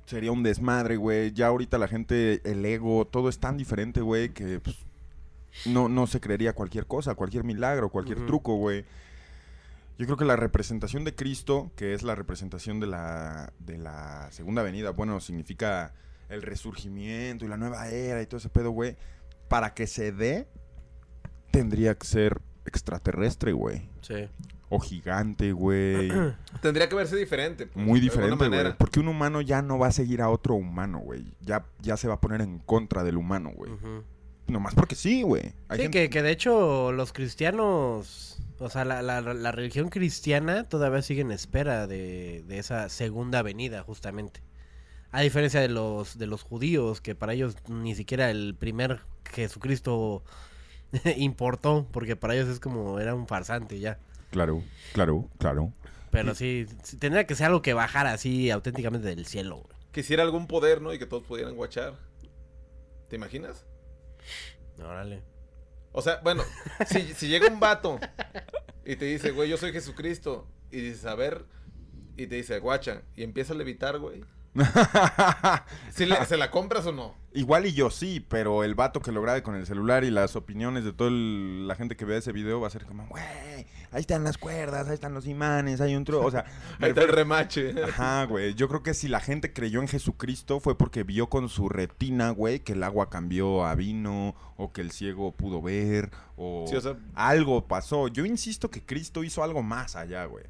Sería 0.06 0.32
un 0.32 0.44
desmadre, 0.44 0.96
güey. 0.98 1.32
Ya 1.34 1.48
ahorita 1.48 1.78
la 1.78 1.88
gente, 1.88 2.42
el 2.50 2.66
ego, 2.66 3.06
todo 3.06 3.30
es 3.30 3.40
tan 3.40 3.58
diferente, 3.58 4.02
güey, 4.02 4.30
que 4.30 4.60
pues, 4.60 4.78
no, 5.66 5.90
no 5.90 6.08
se 6.08 6.20
creería 6.20 6.54
cualquier 6.54 6.86
cosa, 6.88 7.16
cualquier 7.16 7.44
milagro, 7.44 7.90
cualquier 7.90 8.26
truco, 8.26 8.56
güey. 8.56 8.86
Yo 10.02 10.08
creo 10.08 10.18
que 10.18 10.26
la 10.26 10.36
representación 10.36 11.04
de 11.04 11.14
Cristo, 11.14 11.72
que 11.76 11.94
es 11.94 12.02
la 12.02 12.16
representación 12.16 12.80
de 12.80 12.88
la, 12.88 13.54
de 13.60 13.78
la 13.78 14.32
segunda 14.32 14.64
venida, 14.64 14.90
bueno, 14.90 15.20
significa 15.20 15.94
el 16.28 16.42
resurgimiento 16.42 17.46
y 17.46 17.48
la 17.48 17.56
nueva 17.56 17.88
era 17.88 18.20
y 18.20 18.26
todo 18.26 18.40
ese 18.40 18.50
pedo, 18.50 18.72
güey. 18.72 18.98
Para 19.48 19.76
que 19.76 19.86
se 19.86 20.12
dé, 20.12 20.48
tendría 21.52 21.94
que 21.94 22.08
ser 22.08 22.42
extraterrestre, 22.66 23.52
güey. 23.52 23.88
Sí. 24.02 24.28
O 24.70 24.80
gigante, 24.80 25.52
güey. 25.52 26.10
Tendría 26.64 26.90
que 26.90 26.96
verse 26.96 27.16
diferente. 27.16 27.68
pues, 27.68 27.86
Muy 27.86 28.00
diferente, 28.00 28.48
güey. 28.48 28.74
Porque 28.80 29.00
un 29.00 29.08
humano 29.08 29.42
ya 29.42 29.62
no 29.62 29.78
va 29.78 29.90
a 29.90 29.92
seguir 29.92 30.24
a 30.24 30.30
otro 30.30 30.56
humano, 30.56 30.98
güey. 30.98 31.32
Ya, 31.42 31.68
ya 31.80 31.96
se 31.96 32.08
va 32.08 32.16
a 32.16 32.22
poner 32.22 32.42
en 32.42 32.58
contra 32.58 33.04
del 33.04 33.18
humano, 33.18 33.52
güey. 33.56 33.72
Ujú. 33.72 34.04
Nomás 34.52 34.76
porque 34.76 34.96
sí, 34.96 35.22
güey. 35.24 35.54
Hay 35.70 35.78
Sí, 35.78 35.84
gente- 35.84 35.90
que, 36.04 36.10
que 36.10 36.22
de 36.22 36.32
hecho 36.32 36.92
los 36.92 37.14
cristianos, 37.14 38.38
o 38.60 38.70
sea, 38.70 38.84
la, 38.86 39.02
la, 39.02 39.22
la 39.22 39.52
religión 39.52 39.90
cristiana 39.90 40.68
todavía 40.68 41.02
sigue 41.02 41.22
en 41.22 41.32
espera 41.32 41.88
de, 41.88 42.44
de 42.48 42.60
esa 42.60 42.90
segunda 42.90 43.42
venida, 43.44 43.82
justamente. 43.84 44.42
A 45.12 45.22
diferencia 45.22 45.60
de 45.62 45.70
los, 45.70 46.18
de 46.18 46.28
los 46.28 46.44
judíos, 46.44 47.00
que 47.02 47.16
para 47.16 47.34
ellos 47.34 47.56
ni 47.70 47.96
siquiera 47.96 48.30
el 48.30 48.56
primer 48.56 49.02
Jesucristo 49.32 50.24
importó, 51.18 51.88
porque 51.92 52.16
para 52.16 52.36
ellos 52.36 52.50
es 52.50 52.60
como, 52.60 53.00
era 53.00 53.16
un 53.16 53.28
farsante 53.28 53.80
ya. 53.80 54.00
Claro, 54.32 54.62
claro, 54.94 55.30
claro. 55.38 55.74
Pero 56.12 56.36
sí, 56.36 56.66
sí, 56.84 56.98
tendría 56.98 57.26
que 57.26 57.36
ser 57.36 57.48
algo 57.48 57.62
que 57.62 57.74
bajara 57.74 58.12
así 58.12 58.52
auténticamente 58.52 59.08
del 59.08 59.26
cielo. 59.26 59.58
güey. 59.58 59.78
Quisiera 59.94 60.24
algún 60.24 60.48
poder, 60.48 60.82
¿no? 60.82 60.94
Y 60.94 61.00
que 61.00 61.06
todos 61.06 61.24
pudieran 61.24 61.56
guachar. 61.56 61.94
¿Te 63.10 63.16
imaginas? 63.16 63.66
Órale. 64.80 65.24
O 65.92 66.02
sea, 66.02 66.20
bueno, 66.24 66.44
si, 66.88 67.14
si 67.14 67.28
llega 67.28 67.48
un 67.48 67.60
vato 67.60 68.00
y 68.86 68.96
te 68.96 69.06
dice, 69.06 69.32
güey, 69.32 69.50
yo 69.50 69.58
soy 69.58 69.72
Jesucristo, 69.74 70.48
y 70.72 70.80
dices, 70.82 71.06
a 71.06 71.16
ver, 71.16 71.46
y 72.18 72.28
te 72.28 72.36
dice, 72.36 72.60
guacha, 72.60 73.02
y 73.16 73.24
empieza 73.24 73.54
a 73.54 73.58
levitar, 73.58 74.00
güey. 74.00 74.24
¿Sí 75.94 76.06
le- 76.06 76.26
¿Se 76.26 76.38
la 76.38 76.50
compras 76.52 76.86
o 76.86 76.92
no? 76.92 77.16
Igual 77.34 77.66
y 77.66 77.72
yo 77.74 77.90
sí, 77.90 78.26
pero 78.28 78.64
el 78.66 78.76
vato 78.76 79.00
que 79.02 79.12
lo 79.14 79.22
grabe 79.22 79.42
con 79.42 79.56
el 79.56 79.66
celular 79.66 80.04
y 80.04 80.12
las 80.12 80.36
opiniones 80.36 80.84
de 80.84 80.92
toda 80.92 81.12
la 81.12 81.76
gente 81.76 81.96
que 81.96 82.04
vea 82.04 82.18
ese 82.18 82.34
video 82.34 82.60
va 82.60 82.68
a 82.68 82.72
ser 82.72 82.86
como, 82.86 83.08
güey, 83.08 83.24
ahí 83.92 84.02
están 84.02 84.26
las 84.26 84.38
cuerdas, 84.38 84.88
ahí 84.90 84.96
están 84.96 85.14
los 85.14 85.26
imanes, 85.28 85.80
hay 85.80 85.96
un 85.96 86.04
tro... 86.04 86.26
O 86.26 86.30
sea, 86.30 86.44
Ahí 86.80 86.90
está 86.90 87.04
el 87.04 87.08
remache. 87.10 87.74
Ajá, 87.84 88.26
güey. 88.26 88.54
Yo 88.56 88.68
creo 88.68 88.84
que 88.84 88.94
si 88.94 89.08
la 89.08 89.22
gente 89.22 89.54
creyó 89.54 89.80
en 89.82 89.88
Jesucristo 89.88 90.60
fue 90.60 90.78
porque 90.78 91.04
vio 91.04 91.30
con 91.30 91.48
su 91.48 91.70
retina, 91.70 92.32
güey, 92.32 92.60
que 92.60 92.74
el 92.74 92.84
agua 92.84 93.10
cambió 93.10 93.66
a 93.66 93.76
vino, 93.76 94.36
o 94.58 94.74
que 94.74 94.82
el 94.82 94.92
ciego 94.92 95.32
pudo 95.32 95.62
ver, 95.62 96.12
o, 96.36 96.66
Sí, 96.68 96.76
o 96.76 96.82
sea- 96.82 96.98
algo 97.16 97.66
pasó. 97.68 98.10
Yo 98.10 98.26
insisto 98.26 98.70
que 98.70 98.84
Cristo 98.86 99.24
hizo 99.24 99.42
algo 99.44 99.64
más 99.64 99.96
allá, 99.96 100.26
güey. 100.26 100.46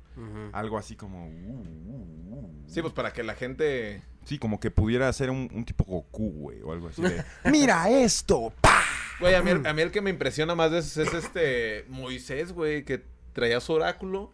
Algo 0.52 0.78
así 0.80 0.96
como... 0.96 1.28
uh, 1.28 1.30
uh, 1.30 2.36
uh. 2.36 2.64
Sí, 2.68 2.82
pues 2.82 2.94
para 2.94 3.14
que 3.14 3.22
la 3.24 3.36
gente... 3.36 4.02
Sí, 4.26 4.38
como 4.38 4.60
que 4.60 4.72
pudiera 4.72 5.12
ser 5.14 5.30
un, 5.30 5.50
un 5.54 5.66
tipo 5.66 5.84
Goku, 5.84 6.32
güey, 6.32 6.62
o 6.62 6.72
algo 6.72 6.88
así 6.88 7.02
de... 7.02 7.24
¡Mira 7.52 7.90
esto! 7.90 8.54
¡Pa! 8.62 8.82
Güey, 9.20 9.36
a 9.36 9.42
mí, 9.42 9.52
a 9.52 9.74
mí 9.74 9.82
el 9.82 9.92
que 9.92 10.02
me 10.02 10.10
impresiona 10.10 10.56
más 10.56 10.72
es, 10.72 10.98
es 10.98 11.14
este 11.14 11.86
Moisés, 11.90 12.54
güey, 12.54 12.84
que 12.84 13.04
traía 13.34 13.60
su 13.60 13.74
oráculo 13.74 14.32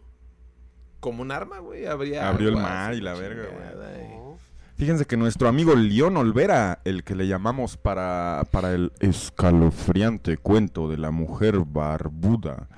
como 1.00 1.22
un 1.22 1.30
arma, 1.30 1.58
güey. 1.58 1.86
Abría 1.86 2.28
Abrió 2.28 2.48
el 2.48 2.56
mar 2.56 2.94
y 2.94 3.00
la 3.00 3.14
verga, 3.14 3.44
güey. 3.50 4.28
Fíjense 4.76 5.06
que 5.06 5.16
nuestro 5.16 5.48
amigo 5.48 5.74
León 5.74 6.16
Olvera, 6.16 6.80
el 6.84 7.02
que 7.02 7.16
le 7.16 7.26
llamamos 7.26 7.76
para, 7.76 8.44
para 8.52 8.72
el 8.72 8.92
escalofriante 9.00 10.36
cuento 10.36 10.88
de 10.88 10.98
la 10.98 11.10
mujer 11.10 11.58
barbuda, 11.66 12.68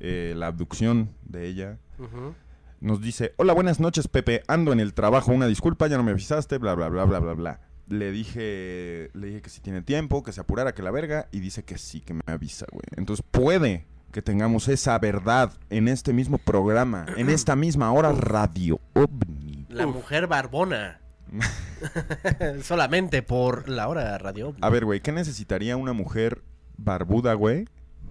eh, 0.00 0.34
la 0.36 0.48
abducción 0.48 1.10
de 1.24 1.46
ella, 1.46 1.78
Ujú. 1.98 2.34
Nos 2.80 3.00
dice, 3.00 3.34
hola, 3.36 3.52
buenas 3.52 3.80
noches, 3.80 4.08
Pepe, 4.08 4.42
ando 4.48 4.72
en 4.72 4.80
el 4.80 4.94
trabajo, 4.94 5.32
una 5.32 5.46
disculpa, 5.46 5.86
ya 5.86 5.96
no 5.96 6.02
me 6.02 6.12
avisaste, 6.12 6.58
bla, 6.58 6.74
bla, 6.74 6.88
bla, 6.88 7.04
bla, 7.04 7.18
bla, 7.20 7.34
bla. 7.34 7.60
Le 7.88 8.10
dije, 8.10 9.10
le 9.14 9.26
dije 9.28 9.42
que 9.42 9.50
si 9.50 9.60
tiene 9.60 9.82
tiempo, 9.82 10.22
que 10.22 10.32
se 10.32 10.40
apurara, 10.40 10.74
que 10.74 10.82
la 10.82 10.90
verga, 10.90 11.28
y 11.30 11.40
dice 11.40 11.64
que 11.64 11.78
sí, 11.78 12.00
que 12.00 12.14
me 12.14 12.22
avisa, 12.26 12.66
güey. 12.70 12.84
Entonces 12.96 13.24
puede 13.30 13.86
que 14.12 14.22
tengamos 14.22 14.68
esa 14.68 14.98
verdad 14.98 15.52
en 15.70 15.88
este 15.88 16.12
mismo 16.12 16.38
programa, 16.38 17.06
en 17.16 17.28
esta 17.28 17.54
misma 17.54 17.92
hora 17.92 18.12
Radio 18.12 18.80
OVNI. 18.94 19.66
La 19.70 19.86
mujer 19.86 20.26
barbona. 20.26 21.00
Solamente 22.62 23.22
por 23.22 23.68
la 23.68 23.88
hora 23.88 24.16
radio. 24.18 24.54
A 24.60 24.70
ver, 24.70 24.84
güey, 24.84 25.00
¿qué 25.00 25.12
necesitaría 25.12 25.76
una 25.76 25.92
mujer 25.92 26.42
barbuda, 26.76 27.34
güey? 27.34 27.66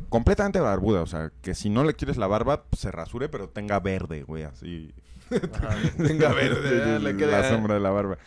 Completamente 0.10 0.60
barbuda, 0.60 1.02
o 1.02 1.08
sea, 1.08 1.32
que 1.42 1.56
si 1.56 1.70
no 1.70 1.84
le 1.84 1.94
quieres 1.94 2.18
la 2.18 2.28
barba, 2.28 2.64
pues, 2.64 2.82
se 2.82 2.92
rasure, 2.92 3.30
pero 3.30 3.50
tenga 3.50 3.80
verde, 3.80 4.24
güey, 4.24 4.44
así. 4.44 4.94
Ajá. 5.32 5.76
Venga, 5.98 6.34
verde, 6.34 7.00
le 7.00 7.18
queda... 7.18 7.42
La 7.42 7.50
sombra 7.50 7.76
de 7.76 7.80
la 7.80 7.90
barba. 7.90 8.18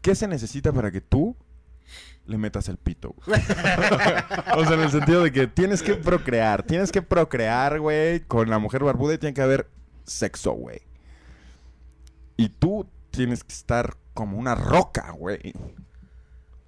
¿Qué 0.00 0.14
se 0.14 0.28
necesita 0.28 0.72
para 0.72 0.90
que 0.90 1.00
tú 1.00 1.36
le 2.26 2.38
metas 2.38 2.68
el 2.68 2.76
pito, 2.76 3.14
güey? 3.26 3.40
o 4.56 4.64
sea, 4.64 4.74
en 4.74 4.80
el 4.80 4.90
sentido 4.90 5.22
de 5.22 5.32
que 5.32 5.46
tienes 5.46 5.82
que 5.82 5.94
procrear, 5.94 6.62
tienes 6.62 6.92
que 6.92 7.02
procrear, 7.02 7.80
güey, 7.80 8.20
con 8.20 8.50
la 8.50 8.58
mujer 8.58 8.84
barbuda 8.84 9.14
y 9.14 9.18
tiene 9.18 9.34
que 9.34 9.42
haber 9.42 9.68
sexo, 10.04 10.52
güey. 10.52 10.80
Y 12.36 12.48
tú 12.48 12.86
tienes 13.10 13.44
que 13.44 13.52
estar 13.52 13.96
como 14.12 14.38
una 14.38 14.54
roca, 14.54 15.10
güey. 15.12 15.54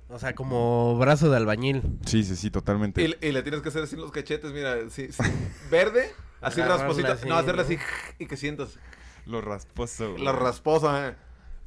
O 0.08 0.18
sea, 0.18 0.34
como 0.34 0.96
brazo 0.98 1.30
de 1.30 1.36
albañil. 1.36 1.82
Sí, 2.06 2.22
sí, 2.22 2.36
sí, 2.36 2.50
totalmente. 2.50 3.02
Y, 3.02 3.26
y 3.26 3.32
le 3.32 3.42
tienes 3.42 3.60
que 3.62 3.70
hacer 3.70 3.82
así 3.82 3.96
los 3.96 4.12
cachetes, 4.12 4.52
mira, 4.52 4.76
sí, 4.88 5.08
sí. 5.10 5.22
verde, 5.70 6.12
así 6.40 6.60
rasposita. 6.62 7.12
así, 7.14 7.28
no, 7.28 7.36
hacerle 7.36 7.62
¿no? 7.62 7.66
así 7.66 7.78
y 8.20 8.26
que 8.26 8.36
sientas 8.36 8.78
Lo 9.26 9.40
rasposo. 9.40 10.12
güey. 10.12 10.22
la 10.24 10.32
rasposa. 10.32 11.08
eh. 11.08 11.14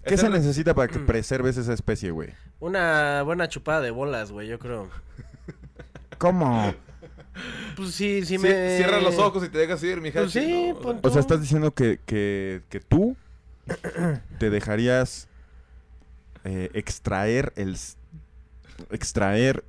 ¿Qué 0.05 0.17
se 0.17 0.29
necesita 0.29 0.73
para 0.73 0.87
que 0.87 0.99
preserves 0.99 1.57
esa 1.57 1.73
especie, 1.73 2.11
güey? 2.11 2.29
Una 2.61 3.21
buena 3.23 3.49
chupada 3.49 3.81
de 3.81 3.91
bolas, 3.91 4.31
güey, 4.31 4.47
yo 4.47 4.57
creo. 4.57 4.89
¿Cómo? 6.17 6.73
Pues 7.75 7.91
sí, 7.93 8.25
sí 8.25 8.37
me... 8.37 8.77
Cierra 8.77 9.01
los 9.01 9.17
ojos 9.17 9.43
y 9.43 9.49
te 9.49 9.57
dejas 9.57 9.83
ir, 9.83 9.99
mija. 10.01 10.21
Pues 10.21 10.31
sí, 10.31 10.69
no, 10.73 10.79
pon- 10.79 10.99
O 11.03 11.09
sea, 11.09 11.19
estás 11.19 11.41
diciendo 11.41 11.73
que, 11.73 11.99
que, 12.05 12.61
que 12.69 12.79
tú 12.79 13.15
te 14.39 14.49
dejarías 14.49 15.27
eh, 16.45 16.69
extraer 16.73 17.51
el 17.57 17.77
extraer 18.91 19.63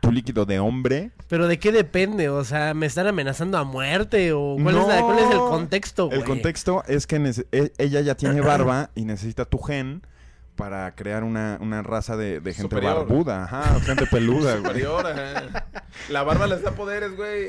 tu 0.00 0.12
líquido 0.12 0.44
de 0.46 0.58
hombre. 0.60 1.10
Pero 1.28 1.48
¿de 1.48 1.58
qué 1.58 1.72
depende? 1.72 2.28
O 2.28 2.44
sea, 2.44 2.72
¿me 2.74 2.86
están 2.86 3.06
amenazando 3.06 3.58
a 3.58 3.64
muerte? 3.64 4.32
¿O 4.32 4.56
cuál, 4.62 4.76
es, 4.78 4.86
la- 4.86 5.00
cuál 5.02 5.18
es 5.18 5.30
el 5.30 5.38
contexto, 5.38 6.06
güey? 6.06 6.18
El 6.20 6.24
contexto 6.24 6.82
es 6.86 7.06
que 7.06 7.16
e- 7.52 7.72
ella 7.78 8.00
ya 8.00 8.14
tiene 8.14 8.40
barba 8.40 8.90
y 8.94 9.04
necesita 9.04 9.44
tu 9.44 9.58
gen 9.58 10.02
para 10.54 10.92
crear 10.96 11.22
una, 11.22 11.56
una 11.60 11.82
raza 11.82 12.16
de, 12.16 12.40
de 12.40 12.52
gente 12.52 12.62
Superior. 12.74 12.96
barbuda, 13.06 13.44
ajá, 13.44 13.78
gente 13.80 14.06
peluda, 14.06 14.52
güey. 14.56 14.62
Superior, 14.80 15.06
ajá. 15.06 15.66
La 16.08 16.24
barba 16.24 16.48
les 16.48 16.62
da 16.62 16.72
poderes, 16.72 17.16
güey, 17.16 17.44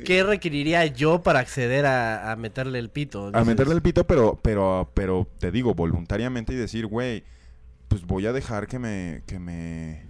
y... 0.00 0.02
¿Qué 0.04 0.22
requeriría 0.22 0.86
yo 0.86 1.22
para 1.22 1.40
acceder 1.40 1.84
a, 1.84 2.32
a 2.32 2.36
meterle 2.36 2.78
el 2.78 2.88
pito? 2.88 3.30
A 3.34 3.44
meterle 3.44 3.74
el 3.74 3.82
pito, 3.82 4.06
pero, 4.06 4.38
pero, 4.42 4.90
pero 4.94 5.26
te 5.38 5.50
digo, 5.50 5.74
voluntariamente 5.74 6.54
y 6.54 6.56
decir, 6.56 6.86
güey, 6.86 7.24
pues 7.88 8.06
voy 8.06 8.26
a 8.26 8.32
dejar 8.32 8.66
que 8.66 8.78
me, 8.78 9.22
que 9.26 9.38
me, 9.38 10.06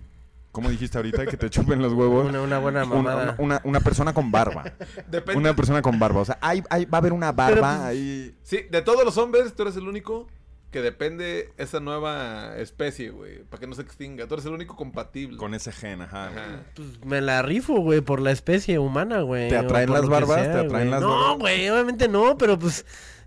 ¿cómo 0.54 0.70
dijiste 0.70 0.96
ahorita? 0.96 1.26
Que 1.26 1.36
te 1.36 1.50
chupen 1.50 1.82
los 1.82 1.92
huevos. 1.92 2.28
Una, 2.28 2.40
una 2.40 2.58
buena 2.60 2.84
mamada. 2.86 3.34
una- 3.38 3.60
una 3.64 3.80
persona 3.80 4.14
con 4.14 4.30
barba. 4.30 4.62
Depende. 5.10 5.36
Una 5.38 5.54
persona 5.54 5.82
con 5.82 5.98
barba. 5.98 6.20
O 6.20 6.24
sea, 6.24 6.38
hay, 6.40 6.62
hay- 6.70 6.84
va 6.86 6.98
a 6.98 7.00
haber 7.00 7.12
una 7.12 7.32
barba 7.32 7.76
pues, 7.78 7.80
ahí. 7.88 8.34
Sí, 8.42 8.60
de 8.70 8.80
todos 8.80 9.04
los 9.04 9.18
hombres, 9.18 9.54
tú 9.54 9.62
eres 9.64 9.76
el 9.76 9.88
único 9.88 10.28
que 10.70 10.80
depende 10.82 11.52
esa 11.56 11.78
nueva 11.80 12.56
especie, 12.56 13.10
güey, 13.10 13.44
para 13.44 13.60
que 13.60 13.66
no 13.66 13.74
se 13.74 13.82
extinga. 13.82 14.26
Tú 14.26 14.34
eres 14.34 14.46
el 14.46 14.52
único 14.52 14.74
compatible. 14.76 15.36
Con 15.36 15.54
ese 15.54 15.70
gen, 15.72 16.02
ajá. 16.02 16.30
Pues 16.74 17.04
me 17.04 17.20
la 17.20 17.42
rifo, 17.42 17.80
güey, 17.80 18.00
por 18.00 18.20
la 18.20 18.30
especie 18.32 18.78
humana, 18.78 19.20
güey. 19.22 19.48
¿Te 19.48 19.56
atraen 19.56 19.92
las 19.92 20.08
barbas? 20.08 20.40
sea, 20.42 20.52
¿Te 20.52 20.58
atraen 20.66 20.70
güey. 20.70 20.90
las 20.90 21.00
No, 21.00 21.10
barbas? 21.10 21.38
güey, 21.38 21.68
obviamente 21.68 22.08
no, 22.08 22.36
pero 22.38 22.58
pues... 22.58 22.84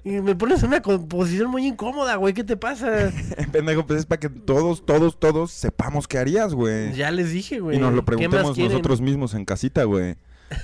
y 0.08 0.22
me 0.22 0.36
pones 0.36 0.64
en 0.64 0.70
una 0.70 0.82
composición 0.82 1.52
muy 1.52 1.68
incómoda, 1.68 2.16
güey. 2.16 2.34
¿Qué 2.34 2.46
te 2.46 2.56
pasa? 2.56 3.12
Pendejo, 3.52 3.86
pues 3.86 4.00
es 4.00 4.06
para 4.06 4.22
que 4.22 4.30
todos, 4.30 4.86
todos, 4.86 5.20
todos 5.20 5.52
sepamos 5.52 6.08
qué 6.08 6.18
harías, 6.18 6.54
güey. 6.54 6.94
ya 6.94 7.12
les 7.12 7.34
dije, 7.34 7.60
güey. 7.60 7.76
Y 7.76 7.80
nos 7.80 7.94
lo 7.94 8.06
¿Qué 8.06 8.30
más 8.30 8.32
preguntemos 8.32 8.58
nosotros 8.58 9.02
mismos 9.02 9.34
en 9.34 9.44
casita, 9.44 9.84
güey. 9.84 10.16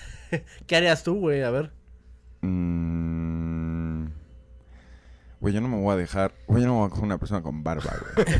¿Qué 0.65 0.75
harías 0.77 1.03
tú, 1.03 1.15
güey? 1.15 1.43
A 1.43 1.49
ver. 1.49 1.73
Mm. 2.39 4.06
Güey, 5.41 5.53
yo 5.53 5.60
no 5.60 5.67
me 5.67 5.75
voy 5.75 5.91
a 5.91 5.97
dejar. 5.97 6.34
Güey, 6.47 6.62
yo 6.62 6.69
no 6.69 6.75
me 6.75 6.79
voy 6.79 6.88
a 6.88 6.91
coger 6.91 7.03
una 7.03 7.17
persona 7.17 7.41
con 7.41 7.65
barba, 7.65 7.93
güey. 8.15 8.25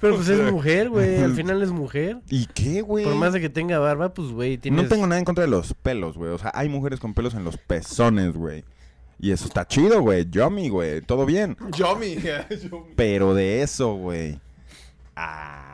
Pero 0.00 0.16
pues 0.16 0.28
es 0.28 0.52
mujer, 0.52 0.90
güey. 0.90 1.22
Al 1.22 1.32
final 1.32 1.62
es 1.62 1.70
mujer. 1.70 2.18
¿Y 2.28 2.44
qué, 2.44 2.82
güey? 2.82 3.06
Por 3.06 3.14
más 3.14 3.32
de 3.32 3.40
que 3.40 3.48
tenga 3.48 3.78
barba, 3.78 4.12
pues, 4.12 4.28
güey, 4.28 4.58
tienes... 4.58 4.82
No 4.82 4.88
tengo 4.90 5.06
nada 5.06 5.18
en 5.18 5.24
contra 5.24 5.44
de 5.44 5.50
los 5.50 5.72
pelos, 5.72 6.18
güey. 6.18 6.30
O 6.32 6.36
sea, 6.36 6.52
hay 6.54 6.68
mujeres 6.68 7.00
con 7.00 7.14
pelos 7.14 7.32
en 7.32 7.42
los 7.42 7.56
pezones, 7.56 8.36
güey. 8.36 8.64
Y 9.22 9.30
eso 9.30 9.46
está 9.46 9.66
chido, 9.66 10.02
güey. 10.02 10.28
Yummy, 10.28 10.68
güey. 10.68 11.00
Todo 11.00 11.24
bien. 11.24 11.56
Yomi. 11.74 12.16
Yomi. 12.70 12.92
Pero 12.96 13.34
de 13.34 13.62
eso, 13.62 13.94
güey. 13.94 14.38
A 15.16 15.72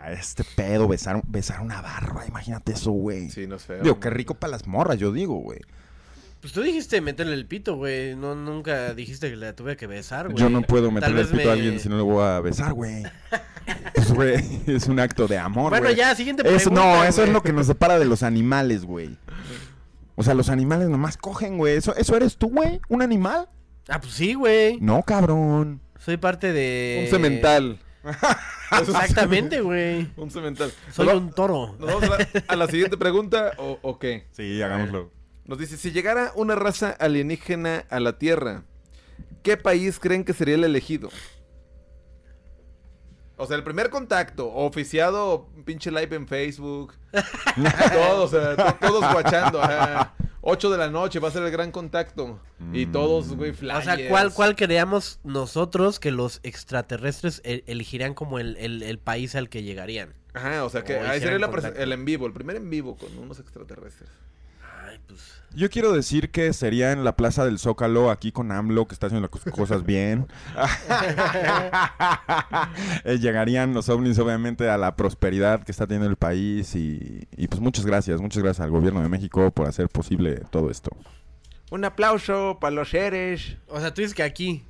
a 0.00 0.12
este 0.12 0.44
pedo, 0.44 0.88
besar, 0.88 1.20
besar 1.26 1.60
una 1.60 1.80
barba. 1.80 2.24
Imagínate 2.26 2.72
eso, 2.72 2.90
güey. 2.90 3.30
Sí, 3.30 3.46
no 3.46 3.58
feo. 3.58 3.82
Digo, 3.82 4.00
qué 4.00 4.10
rico 4.10 4.34
para 4.34 4.52
las 4.52 4.66
morras, 4.66 4.98
yo 4.98 5.12
digo, 5.12 5.36
güey. 5.36 5.60
Pues 6.40 6.54
tú 6.54 6.62
dijiste 6.62 7.02
meterle 7.02 7.34
el 7.34 7.44
pito, 7.44 7.76
güey. 7.76 8.16
No, 8.16 8.34
nunca 8.34 8.94
dijiste 8.94 9.28
que 9.28 9.36
la 9.36 9.54
tuve 9.54 9.76
que 9.76 9.86
besar, 9.86 10.28
güey. 10.28 10.38
Yo 10.38 10.48
no 10.48 10.62
puedo 10.62 10.86
Tal 10.86 10.94
meterle 10.94 11.20
el 11.20 11.28
pito 11.28 11.50
a 11.50 11.52
alguien 11.52 11.80
si 11.80 11.88
no 11.90 11.96
le 11.96 12.02
voy 12.02 12.24
a 12.24 12.40
besar, 12.40 12.72
güey. 12.72 13.02
Pues, 13.94 14.12
güey, 14.12 14.62
es 14.66 14.88
un 14.88 14.98
acto 14.98 15.28
de 15.28 15.38
amor, 15.38 15.70
Bueno, 15.70 15.92
ya, 15.92 16.12
siguiente 16.16 16.42
Eso, 16.42 16.70
pregunta, 16.70 16.96
no, 16.96 17.04
eso 17.04 17.22
es 17.22 17.28
lo 17.28 17.40
que 17.40 17.52
nos 17.52 17.66
separa 17.68 18.00
de 18.00 18.04
los 18.04 18.24
animales, 18.24 18.84
güey. 18.84 19.16
O 20.20 20.22
sea, 20.22 20.34
los 20.34 20.50
animales 20.50 20.90
nomás 20.90 21.16
cogen, 21.16 21.56
güey. 21.56 21.76
¿Eso, 21.76 21.96
¿Eso 21.96 22.14
eres 22.14 22.36
tú, 22.36 22.50
güey? 22.50 22.78
¿Un 22.90 23.00
animal? 23.00 23.48
Ah, 23.88 24.02
pues 24.02 24.12
sí, 24.12 24.34
güey. 24.34 24.78
No, 24.78 25.02
cabrón. 25.02 25.80
Soy 25.98 26.18
parte 26.18 26.52
de... 26.52 27.04
Un 27.04 27.10
cemental. 27.10 27.78
Exactamente, 28.82 29.62
güey. 29.62 30.10
Un 30.18 30.30
cemental. 30.30 30.70
Soy 30.92 31.08
un 31.08 31.30
toro. 31.30 31.74
¿Nos 31.78 31.88
vamos 31.88 32.02
a 32.04 32.18
la, 32.18 32.28
a 32.48 32.56
la 32.56 32.66
siguiente 32.66 32.98
pregunta 32.98 33.52
o, 33.56 33.78
o 33.80 33.98
qué? 33.98 34.26
Sí, 34.32 34.60
hagámoslo. 34.60 35.10
Nos 35.46 35.58
dice, 35.58 35.78
si 35.78 35.90
llegara 35.90 36.32
una 36.34 36.54
raza 36.54 36.90
alienígena 36.90 37.86
a 37.88 37.98
la 37.98 38.18
Tierra, 38.18 38.64
¿qué 39.42 39.56
país 39.56 39.98
creen 39.98 40.24
que 40.24 40.34
sería 40.34 40.56
el 40.56 40.64
elegido? 40.64 41.08
O 43.40 43.46
sea, 43.46 43.56
el 43.56 43.64
primer 43.64 43.90
contacto, 43.90 44.52
oficiado, 44.52 45.48
pinche 45.64 45.90
live 45.90 46.14
en 46.14 46.28
Facebook. 46.28 46.94
todos, 47.92 48.32
o 48.32 48.40
sea, 48.40 48.56
to- 48.56 48.76
todos 48.86 49.12
guachando. 49.12 49.62
ajá. 49.62 50.14
8 50.42 50.70
de 50.70 50.78
la 50.78 50.88
noche 50.88 51.18
va 51.20 51.28
a 51.28 51.30
ser 51.30 51.42
el 51.42 51.50
gran 51.50 51.70
contacto. 51.70 52.40
Y 52.72 52.86
todos, 52.86 53.34
güey, 53.36 53.50
O 53.50 53.54
flyers. 53.54 53.84
sea, 53.84 54.08
¿cuál, 54.08 54.32
¿cuál 54.32 54.56
creíamos 54.56 55.20
nosotros 55.22 56.00
que 56.00 56.10
los 56.10 56.40
extraterrestres 56.42 57.42
e- 57.44 57.62
elegirían 57.66 58.14
como 58.14 58.38
el, 58.38 58.56
el- 58.56 58.82
el 58.82 58.98
país 58.98 59.34
al 59.34 59.50
que 59.50 59.62
llegarían? 59.62 60.14
Ajá, 60.32 60.64
o 60.64 60.70
sea, 60.70 60.82
que 60.82 60.96
O 60.96 61.00
ahí 61.02 61.20
sería 61.20 61.36
el 61.76 61.92
en 61.92 62.04
vivo, 62.06 62.26
el 62.26 62.32
primer 62.32 62.56
en 62.56 62.70
vivo 62.70 62.96
con 62.96 63.16
unos 63.18 63.38
extraterrestres. 63.38 64.08
Ay, 64.90 64.98
pues. 65.06 65.40
Yo 65.52 65.68
quiero 65.68 65.92
decir 65.92 66.30
que 66.30 66.52
sería 66.52 66.92
en 66.92 67.02
la 67.02 67.16
Plaza 67.16 67.44
del 67.44 67.58
Zócalo, 67.58 68.10
aquí 68.10 68.30
con 68.30 68.52
AMLO, 68.52 68.86
que 68.86 68.94
está 68.94 69.06
haciendo 69.06 69.28
las 69.32 69.54
cosas 69.54 69.84
bien. 69.84 70.26
Eh, 73.04 73.18
llegarían 73.18 73.72
los 73.74 73.88
ovnis, 73.88 74.18
obviamente, 74.18 74.68
a 74.68 74.76
la 74.76 74.94
prosperidad 74.94 75.62
que 75.62 75.72
está 75.72 75.86
teniendo 75.86 76.08
el 76.08 76.16
país. 76.16 76.74
Y, 76.74 77.26
y, 77.36 77.48
pues 77.48 77.60
muchas 77.60 77.86
gracias, 77.86 78.20
muchas 78.20 78.42
gracias 78.42 78.64
al 78.64 78.70
gobierno 78.70 79.02
de 79.02 79.08
México 79.08 79.50
por 79.50 79.66
hacer 79.66 79.88
posible 79.88 80.42
todo 80.50 80.70
esto. 80.70 80.90
Un 81.70 81.84
aplauso 81.84 82.58
para 82.60 82.74
los 82.74 82.90
seres. 82.90 83.56
O 83.68 83.80
sea, 83.80 83.94
tú 83.94 84.02
dices 84.02 84.14
que 84.14 84.22
aquí. 84.22 84.64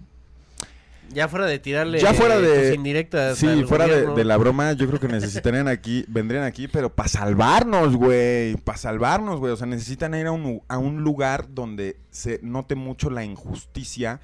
Ya 1.13 1.29
fuera 1.29 1.47
de 1.47 1.59
tirarle 1.59 1.99
Ya 1.99 2.15
fuera 2.15 2.39
de- 2.39 2.69
tus 2.69 2.75
indirectas 2.77 3.39
Sí, 3.39 3.47
al 3.47 3.67
fuera 3.67 3.87
de, 3.87 4.25
la 4.25 4.37
broma, 4.37 4.73
yo 4.73 4.87
creo 4.87 5.01
que 5.01 5.09
necesitarían 5.09 5.69
aquí, 5.69 6.05
vendrían 6.09 6.45
aquí, 6.45 6.69
pero 6.69 6.95
para 6.95 7.09
salvarnos, 7.09 7.97
güey. 7.97 8.57
Para 8.57 8.79
salvarnos, 8.79 9.41
güey. 9.41 9.53
O 9.53 9.57
sea, 9.57 9.67
necesitan 9.67 10.15
ir 10.15 10.27
a 10.27 10.33
un, 10.33 10.63
a 10.69 10.79
un 10.79 11.03
lugar 11.03 11.47
donde 11.53 11.97
se 12.11 12.41
note 12.43 12.75
mucho 12.75 13.11
la 13.11 13.25
injusticia 13.25 14.21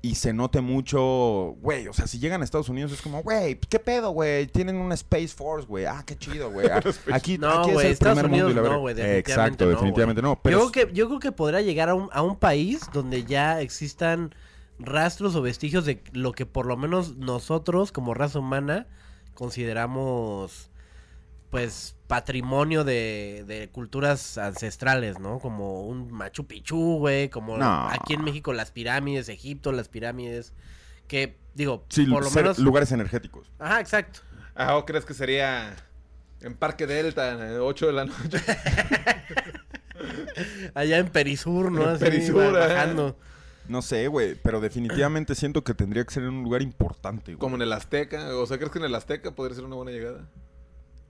y 0.00 0.14
se 0.14 0.32
note 0.32 0.60
mucho, 0.60 1.56
güey, 1.60 1.88
o 1.88 1.92
sea, 1.92 2.06
si 2.06 2.20
llegan 2.20 2.40
a 2.40 2.44
Estados 2.44 2.68
Unidos 2.68 2.92
es 2.92 3.02
como, 3.02 3.20
güey, 3.22 3.58
¿qué 3.68 3.80
pedo, 3.80 4.10
güey? 4.10 4.46
Tienen 4.46 4.76
una 4.76 4.94
Space 4.94 5.28
Force, 5.28 5.66
güey. 5.66 5.86
Ah, 5.86 6.04
qué 6.06 6.16
chido, 6.16 6.50
güey. 6.52 6.68
Ah, 6.72 6.80
Aquí, 7.12 7.36
No, 7.36 7.50
aquí 7.50 7.72
güey, 7.72 7.78
es 7.78 7.84
el 7.86 7.92
Estados 7.94 8.18
primer 8.20 8.30
mundo 8.30 8.48
y 8.48 8.52
Unidos 8.52 8.70
la 8.70 8.76
no, 8.76 8.88
Eh, 8.88 8.94
definitivamente 8.94 9.18
Exacto, 9.32 9.64
no, 9.64 9.70
definitivamente 9.72 10.22
no. 10.22 10.40
Pero 10.40 10.58
yo, 10.58 10.70
creo 10.70 10.86
que, 10.86 10.94
yo 10.94 11.08
creo 11.08 11.18
que 11.18 11.32
podrá 11.32 11.60
llegar 11.62 11.88
a 11.88 11.94
un, 11.94 12.08
a 12.12 12.22
un 12.22 12.36
país 12.36 12.82
donde 12.92 13.24
ya 13.24 13.60
existan 13.60 14.34
rastros 14.78 15.34
o 15.34 15.42
vestigios 15.42 15.84
de 15.84 16.02
lo 16.12 16.32
que 16.32 16.46
por 16.46 16.66
lo 16.66 16.76
menos 16.76 17.16
nosotros 17.16 17.92
como 17.92 18.14
raza 18.14 18.38
humana 18.38 18.86
consideramos 19.34 20.70
pues 21.50 21.96
patrimonio 22.06 22.84
de, 22.84 23.44
de 23.46 23.68
culturas 23.70 24.36
ancestrales, 24.38 25.18
¿no? 25.18 25.38
Como 25.38 25.86
un 25.86 26.12
Machu 26.12 26.46
Picchu, 26.46 26.98
güey, 26.98 27.30
como 27.30 27.56
No. 27.56 27.88
aquí 27.88 28.14
en 28.14 28.22
México 28.22 28.52
las 28.52 28.70
pirámides, 28.70 29.28
Egipto, 29.30 29.72
las 29.72 29.88
pirámides, 29.88 30.52
que 31.06 31.38
digo, 31.54 31.84
sí, 31.88 32.04
por 32.04 32.24
lo 32.24 32.30
menos... 32.30 32.58
lugares 32.58 32.92
energéticos. 32.92 33.50
Ajá, 33.58 33.80
exacto. 33.80 34.20
Ah, 34.54 34.76
¿o 34.76 34.84
crees 34.84 35.06
que 35.06 35.14
sería 35.14 35.74
en 36.40 36.54
Parque 36.54 36.86
Delta, 36.86 37.32
a 37.32 37.62
8 37.62 37.86
de 37.86 37.92
la 37.92 38.04
noche? 38.04 38.38
Allá 40.74 40.98
en 40.98 41.08
Perisur, 41.08 41.72
¿no? 41.72 41.82
En 41.82 41.88
Así, 41.90 42.04
Perisur, 42.04 42.52
bajando. 42.52 43.18
No 43.68 43.82
sé, 43.82 44.08
güey, 44.08 44.34
pero 44.42 44.60
definitivamente 44.60 45.34
siento 45.34 45.62
que 45.62 45.74
tendría 45.74 46.04
que 46.04 46.12
ser 46.14 46.22
en 46.24 46.30
un 46.30 46.42
lugar 46.44 46.62
importante, 46.62 47.32
güey. 47.32 47.38
Como 47.38 47.56
en 47.56 47.62
el 47.62 47.72
Azteca. 47.72 48.34
O 48.36 48.46
sea, 48.46 48.56
¿crees 48.58 48.72
que 48.72 48.78
en 48.78 48.84
el 48.86 48.94
Azteca 48.94 49.32
podría 49.34 49.54
ser 49.56 49.64
una 49.64 49.76
buena 49.76 49.90
llegada? 49.92 50.26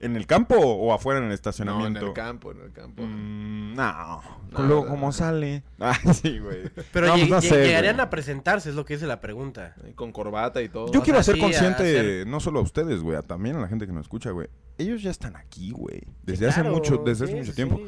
¿En 0.01 0.15
el 0.15 0.25
campo 0.27 0.55
o 0.55 0.93
afuera 0.93 1.17
en 1.19 1.25
el 1.25 1.29
No, 1.29 1.35
estacionamiento? 1.35 1.99
en 1.99 2.07
el 2.07 2.13
campo, 2.13 2.51
en 2.53 2.61
el 2.61 2.71
campo. 2.71 3.03
Mm, 3.03 3.73
no. 3.75 4.21
No, 4.51 4.63
Luego, 4.65 4.83
no, 4.85 4.89
¿cómo 4.89 5.05
no. 5.07 5.11
sale? 5.11 5.63
Ah, 5.77 5.93
sí, 6.13 6.39
güey. 6.39 6.69
Pero 6.93 7.07
No, 7.07 7.15
lleg- 7.15 7.19
pues 7.19 7.29
no 7.29 7.37
lleg- 7.39 7.49
sé, 7.49 7.65
llegarían 7.67 7.95
güey. 7.95 8.05
a 8.05 8.09
presentarse, 8.09 8.69
es 8.69 8.75
lo 8.75 8.85
que 8.85 8.93
dice 8.93 9.07
la 9.07 9.19
pregunta. 9.19 9.75
Con 9.95 10.13
corbata 10.13 10.61
y 10.61 10.69
todo. 10.69 10.89
Yo 10.93 11.01
O 11.01 11.03
quiero 11.03 11.17
sea, 11.17 11.33
hacer 11.33 11.35
sí, 11.35 11.41
consciente, 11.41 11.83
hacer- 11.99 12.27
no 12.27 12.39
solo 12.39 12.59
a 12.59 12.63
ustedes, 12.63 13.01
güey, 13.01 13.17
a 13.17 13.23
también 13.23 13.57
a 13.57 13.59
la 13.59 13.67
gente 13.67 13.87
que 13.87 13.91
nos 13.91 14.03
escucha, 14.03 14.31
güey. 14.31 14.47
Ellos 14.77 15.01
ya 15.03 15.11
están 15.11 15.35
aquí, 15.35 15.71
güey. 15.71 16.01
Desde 16.23 16.45
Sí, 16.45 16.49
hace 16.49 16.61
claro, 16.61 16.75
mucho, 16.77 16.97
desde 17.05 17.25
hace 17.25 17.33
sí, 17.33 17.39
mucho 17.39 17.51
sí, 17.51 17.55
tiempo. 17.57 17.81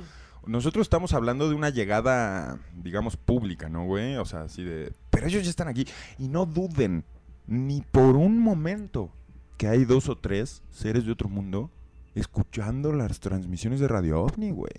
Nosotros 0.45 0.86
estamos 0.86 1.13
hablando 1.13 1.47
de 1.49 1.56
una 1.56 1.69
llegada, 1.69 2.60
digamos, 2.75 3.15
pública, 3.17 3.69
¿no, 3.69 3.86
güey? 3.86 4.15
O 4.17 4.25
sea, 4.25 4.41
así 4.43 4.63
de... 4.63 4.91
Pero 5.12 5.27
ellos 5.27 5.43
ya 5.43 5.49
están 5.49 5.67
aquí. 5.67 5.86
Y 6.17 6.27
no 6.30 6.45
duden 6.45 7.04
ni 7.47 7.82
por 7.82 8.15
un 8.15 8.39
momento 8.39 9.12
que 9.58 9.67
hay 9.67 9.86
dos 9.86 10.10
o 10.10 10.17
tres 10.17 10.63
seres 10.71 11.06
de 11.06 11.12
otro 11.12 11.30
mundo 11.30 11.69
escuchando 12.15 12.91
las 12.91 13.19
transmisiones 13.19 13.80
de 13.80 13.88
Radio 13.88 14.21
OVNI, 14.23 14.51
güey. 14.51 14.71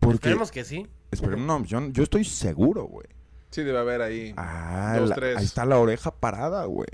Porque... 0.00 0.16
Esperemos 0.16 0.50
que 0.50 0.64
sí. 0.64 0.86
Esperemos, 1.10 1.46
no, 1.46 1.64
yo, 1.64 1.88
yo 1.90 2.02
estoy 2.02 2.24
seguro, 2.24 2.84
güey. 2.84 3.06
Sí, 3.50 3.62
debe 3.62 3.78
haber 3.78 4.02
ahí. 4.02 4.34
Ah, 4.36 4.96
Dos, 4.98 5.08
la- 5.10 5.14
tres. 5.16 5.36
ahí 5.38 5.44
está 5.44 5.64
la 5.64 5.78
oreja 5.78 6.10
parada, 6.10 6.64
güey. 6.66 6.86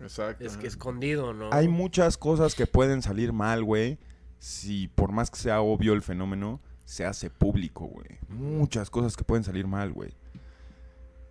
Exacto. 0.00 0.44
Es 0.44 0.56
que 0.56 0.66
escondido, 0.66 1.32
¿no? 1.32 1.48
Hay 1.52 1.68
muchas 1.68 2.18
cosas 2.18 2.54
que 2.54 2.66
pueden 2.66 3.00
salir 3.02 3.32
mal, 3.32 3.64
güey. 3.64 3.98
Si 4.38 4.88
por 4.88 5.12
más 5.12 5.30
que 5.30 5.38
sea 5.38 5.60
obvio 5.60 5.92
el 5.92 6.02
fenómeno, 6.02 6.60
se 6.84 7.04
hace 7.04 7.30
público, 7.30 7.86
güey. 7.86 8.18
Muchas 8.28 8.90
cosas 8.90 9.16
que 9.16 9.24
pueden 9.24 9.44
salir 9.44 9.66
mal, 9.66 9.92
güey. 9.92 10.14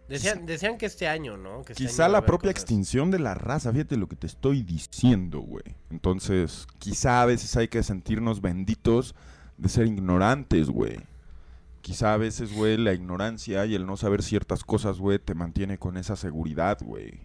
Decían, 0.07 0.45
decían 0.45 0.77
que 0.77 0.85
este 0.85 1.07
año, 1.07 1.35
¿no? 1.35 1.63
Que 1.63 1.73
este 1.73 1.83
Quizá 1.83 2.05
año 2.05 2.13
la 2.13 2.25
propia 2.25 2.51
cosas. 2.51 2.63
extinción 2.63 3.09
de 3.09 3.17
la 3.17 3.33
raza, 3.33 3.71
fíjate 3.71 3.97
lo 3.97 4.07
que 4.07 4.15
te 4.15 4.27
estoy 4.27 4.61
diciendo, 4.61 5.39
güey. 5.39 5.63
Entonces, 5.89 6.67
quizá 6.77 7.21
a 7.23 7.25
veces 7.25 7.55
hay 7.57 7.69
que 7.69 7.81
sentirnos 7.81 8.41
benditos 8.41 9.15
de 9.57 9.69
ser 9.69 9.87
ignorantes, 9.87 10.69
güey. 10.69 10.99
Quizá 11.81 12.13
a 12.13 12.17
veces, 12.17 12.53
güey, 12.53 12.77
la 12.77 12.93
ignorancia 12.93 13.65
y 13.65 13.73
el 13.75 13.85
no 13.87 13.97
saber 13.97 14.21
ciertas 14.21 14.63
cosas, 14.63 14.99
güey, 14.99 15.17
te 15.17 15.33
mantiene 15.33 15.77
con 15.79 15.97
esa 15.97 16.15
seguridad, 16.15 16.77
güey. 16.83 17.19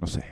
No 0.00 0.06
sé. 0.06 0.24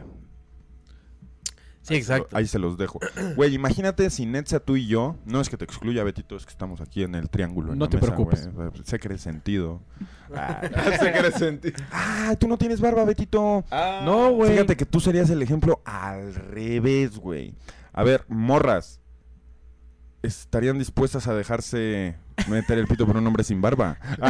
Sí, 1.91 1.97
exacto. 1.97 2.37
Ahí 2.37 2.47
se 2.47 2.59
los 2.59 2.79
dejo. 2.79 2.99
Güey, 3.37 3.55
imagínate 3.55 4.09
si 4.11 4.25
Netza, 4.27 4.61
tú 4.61 4.77
y 4.77 4.87
yo, 4.87 5.17
no 5.27 5.41
es 5.41 5.49
que 5.49 5.57
te 5.57 5.65
excluya, 5.65 6.03
Betito, 6.05 6.37
es 6.37 6.45
que 6.47 6.51
estamos 6.53 6.81
aquí 6.81 7.03
en 7.03 7.15
el 7.15 7.29
triángulo. 7.29 7.73
en 7.73 7.79
No 7.79 7.85
la 7.87 7.91
te 7.91 7.97
mesa, 7.99 8.07
preocupes. 8.15 8.53
güey. 8.55 8.71
Sé 8.85 8.99
que 8.99 9.09
eres 9.09 9.21
sentido. 9.21 9.81
Ah, 10.33 10.61
Se 11.01 11.11
quiere 11.11 11.33
sentir. 11.33 11.75
Ah, 11.91 12.37
tú 12.39 12.47
no 12.47 12.57
tienes 12.57 12.81
barba, 12.81 13.05
Betito. 13.05 13.65
Ah, 13.69 14.03
No, 14.05 14.31
güey. 14.31 14.53
Fíjate 14.53 14.77
que 14.77 14.87
tú 14.87 15.01
serías 15.01 15.29
el 15.29 15.43
ejemplo 15.43 15.81
al 15.85 16.33
revés, 16.37 17.19
güey. 17.19 17.53
A 17.93 18.05
ver, 18.05 18.25
morras. 18.29 19.01
¿Estarían 20.23 20.79
dispuestas 20.79 21.27
a 21.29 21.35
dejarse 21.35 22.15
meter 22.49 22.79
el 22.79 22.87
pito 22.87 23.07
por 23.07 23.17
un 23.17 23.27
hombre 23.27 23.43
sin 23.43 23.63
barba? 23.63 23.99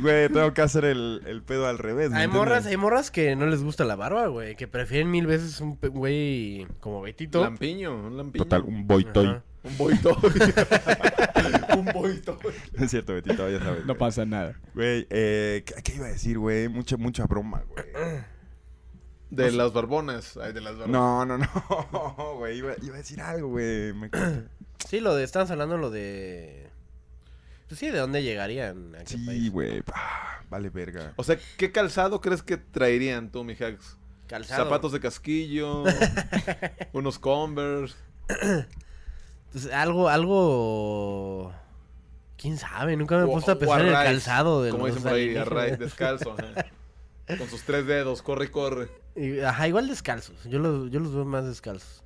Güey, 0.00 0.28
tengo 0.28 0.52
que 0.52 0.62
hacer 0.62 0.84
el, 0.84 1.22
el 1.26 1.42
pedo 1.42 1.66
al 1.66 1.78
revés. 1.78 2.10
¿me 2.10 2.18
Hay 2.18 2.24
entiendes? 2.24 2.48
morras, 2.48 2.66
hay 2.66 2.76
morras 2.76 3.10
que 3.10 3.36
no 3.36 3.46
les 3.46 3.62
gusta 3.62 3.84
la 3.84 3.96
barba, 3.96 4.26
güey. 4.26 4.56
Que 4.56 4.68
prefieren 4.68 5.10
mil 5.10 5.26
veces 5.26 5.60
un 5.60 5.78
güey 5.80 6.66
como 6.80 7.02
Betito. 7.02 7.42
Lampiño, 7.42 7.94
un 7.96 8.16
lampiño. 8.16 8.44
Total, 8.44 8.62
un 8.62 8.86
boitoy. 8.86 9.26
Ajá. 9.28 9.42
Un 9.64 9.78
boito. 9.78 10.16
un 11.76 11.84
boito. 11.86 12.38
Es 12.78 12.90
cierto, 12.90 13.14
Betito, 13.14 13.48
ya 13.50 13.58
sabes. 13.60 13.84
No 13.86 13.96
pasa 13.96 14.24
nada. 14.24 14.54
Güey, 14.74 15.06
eh, 15.10 15.64
¿qué, 15.66 15.82
qué 15.82 15.94
iba 15.96 16.06
a 16.06 16.10
decir, 16.10 16.38
güey? 16.38 16.68
Mucha, 16.68 16.96
mucha 16.96 17.24
broma, 17.24 17.62
güey. 17.68 17.84
De 19.30 19.50
las 19.52 19.72
barbonas. 19.72 20.36
Ay, 20.36 20.52
de 20.52 20.60
las 20.60 20.76
barbonas. 20.78 20.92
No, 20.92 21.24
no, 21.26 21.38
no, 21.38 22.34
güey. 22.38 22.58
Iba, 22.58 22.74
iba 22.82 22.94
a 22.94 22.98
decir 22.98 23.20
algo, 23.20 23.48
güey. 23.48 23.92
Me- 23.92 24.10
Sí, 24.88 25.00
lo 25.00 25.14
de, 25.14 25.24
estamos 25.24 25.50
hablando 25.50 25.76
lo 25.78 25.90
de... 25.90 26.68
Pues 27.66 27.80
sí, 27.80 27.90
¿de 27.90 27.98
dónde 27.98 28.22
llegarían? 28.22 28.94
¿A 28.94 28.98
qué 28.98 29.16
Sí, 29.16 29.48
güey. 29.48 29.82
Ah, 29.92 30.40
vale 30.48 30.70
verga. 30.70 31.12
O 31.16 31.24
sea, 31.24 31.36
¿qué 31.56 31.72
calzado 31.72 32.20
crees 32.20 32.42
que 32.42 32.56
traerían 32.56 33.32
tú, 33.32 33.42
mi 33.42 33.54
Hax? 33.54 33.96
Calzado. 34.28 34.64
Zapatos 34.64 34.92
de 34.92 35.00
casquillo, 35.00 35.82
unos 36.92 37.18
Converse. 37.18 37.96
Pues 39.52 39.72
algo, 39.72 40.08
algo... 40.10 41.52
¿Quién 42.36 42.58
sabe? 42.58 42.96
Nunca 42.96 43.16
me 43.16 43.22
he 43.22 43.24
o- 43.24 43.32
puesto 43.32 43.52
a 43.52 43.58
pensar 43.58 43.80
en 43.80 43.86
el 43.88 43.92
calzado 43.94 44.62
de 44.62 44.70
Como 44.70 44.86
dicen 44.86 45.02
por 45.02 45.12
ahí, 45.12 45.34
a 45.34 45.76
descalzo. 45.76 46.36
Con 47.26 47.48
sus 47.48 47.62
tres 47.62 47.86
dedos, 47.86 48.20
corre 48.22 48.44
y 48.46 48.48
corre. 48.48 48.88
Ajá, 49.44 49.68
igual 49.68 49.88
descalzos. 49.88 50.44
Yo 50.44 50.58
los, 50.58 50.90
yo 50.90 51.00
los 51.00 51.14
veo 51.14 51.24
más 51.24 51.44
descalzos. 51.46 52.02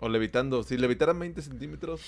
O 0.00 0.08
levitando. 0.08 0.62
Si 0.62 0.76
levitaran 0.76 1.18
20 1.18 1.40
centímetros. 1.42 2.00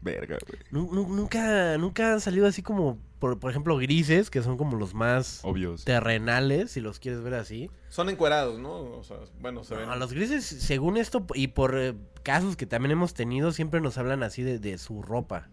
Verga, 0.00 0.36
güey. 0.46 0.60
Nu- 0.70 0.92
nu- 0.94 1.08
nunca, 1.16 1.78
nunca 1.78 2.12
han 2.12 2.20
salido 2.20 2.46
así 2.46 2.62
como, 2.62 2.98
por, 3.18 3.38
por 3.40 3.50
ejemplo, 3.50 3.76
grises, 3.78 4.28
que 4.28 4.42
son 4.42 4.58
como 4.58 4.76
los 4.76 4.92
más 4.92 5.40
Obvios. 5.44 5.84
terrenales, 5.86 6.72
si 6.72 6.82
los 6.82 6.98
quieres 6.98 7.22
ver 7.22 7.32
así. 7.34 7.70
Son 7.88 8.10
encuerados, 8.10 8.58
¿no? 8.58 8.82
O 8.98 9.02
sea, 9.02 9.16
bueno, 9.40 9.64
se 9.64 9.74
ven. 9.76 9.86
No, 9.88 9.96
los 9.96 10.12
grises, 10.12 10.44
según 10.44 10.98
esto, 10.98 11.24
y 11.34 11.48
por 11.48 11.78
eh, 11.78 11.94
casos 12.22 12.54
que 12.56 12.66
también 12.66 12.90
hemos 12.92 13.14
tenido, 13.14 13.50
siempre 13.52 13.80
nos 13.80 13.96
hablan 13.96 14.22
así 14.22 14.42
de, 14.42 14.58
de 14.58 14.76
su 14.76 15.00
ropa. 15.00 15.48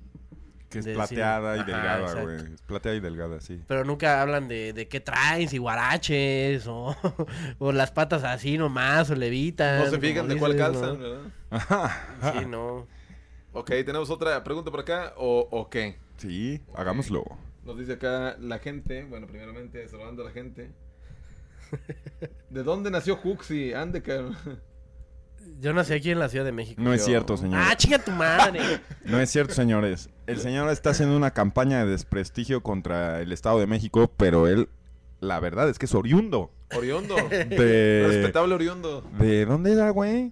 Que 0.71 0.79
es 0.79 0.85
de 0.85 0.93
plateada 0.93 1.57
y 1.57 1.59
Ajá, 1.59 1.65
delgada, 1.71 2.21
güey. 2.23 2.53
Es 2.53 2.61
plateada 2.61 2.97
y 2.97 2.99
delgada, 3.01 3.41
sí. 3.41 3.61
Pero 3.67 3.83
nunca 3.83 4.21
hablan 4.21 4.47
de, 4.47 4.71
de 4.71 4.87
qué 4.87 5.01
traen, 5.01 5.49
si 5.49 5.57
guaraches, 5.57 6.65
o, 6.65 6.95
o 7.59 7.71
las 7.73 7.91
patas 7.91 8.23
así 8.23 8.57
nomás, 8.57 9.09
o 9.11 9.15
levitan. 9.15 9.83
No 9.83 9.89
se 9.89 9.99
fijan 9.99 10.27
de 10.29 10.37
cuál 10.37 10.55
calzan, 10.55 10.93
¿no? 10.93 10.99
¿verdad? 10.99 11.21
Ajá. 11.49 12.33
Sí, 12.33 12.45
no. 12.45 12.87
Ok, 13.51 13.69
tenemos 13.85 14.09
otra 14.09 14.41
pregunta 14.43 14.71
por 14.71 14.79
acá. 14.79 15.13
¿O, 15.17 15.47
o 15.51 15.69
qué? 15.69 15.97
Sí, 16.17 16.61
hagámoslo. 16.73 17.25
Nos 17.65 17.77
dice 17.77 17.93
acá 17.93 18.37
la 18.39 18.59
gente. 18.59 19.03
Bueno, 19.03 19.27
primeramente, 19.27 19.85
saludando 19.89 20.21
a 20.21 20.25
la 20.25 20.31
gente. 20.31 20.71
¿De 22.49 22.63
dónde 22.63 22.91
nació 22.91 23.19
Huxi? 23.21 23.73
Ande, 23.73 24.01
cabrón. 24.01 24.37
Yo 25.59 25.73
nací 25.73 25.93
aquí 25.93 26.09
en 26.09 26.19
la 26.19 26.27
Ciudad 26.27 26.43
de 26.45 26.51
México. 26.51 26.81
No 26.81 26.93
es 26.93 27.05
cierto, 27.05 27.37
señor. 27.37 27.61
Ah, 27.63 27.75
chinga 27.75 27.99
tu 27.99 28.11
madre. 28.11 28.59
No 29.05 29.19
es 29.19 29.29
cierto, 29.29 29.53
señores. 29.53 30.09
El 30.27 30.39
señor 30.39 30.69
está 30.69 30.91
haciendo 30.91 31.15
una 31.17 31.31
campaña 31.31 31.83
de 31.83 31.91
desprestigio 31.91 32.61
contra 32.61 33.21
el 33.21 33.31
Estado 33.31 33.59
de 33.59 33.67
México, 33.67 34.11
pero 34.15 34.47
él, 34.47 34.69
la 35.19 35.39
verdad 35.39 35.69
es 35.69 35.77
que 35.77 35.85
es 35.85 35.93
oriundo. 35.93 36.51
Oriondo. 36.75 37.15
De... 37.15 38.05
Respetable 38.07 38.55
Oriondo. 38.55 39.01
¿De 39.19 39.45
dónde 39.45 39.73
era, 39.73 39.89
güey? 39.89 40.31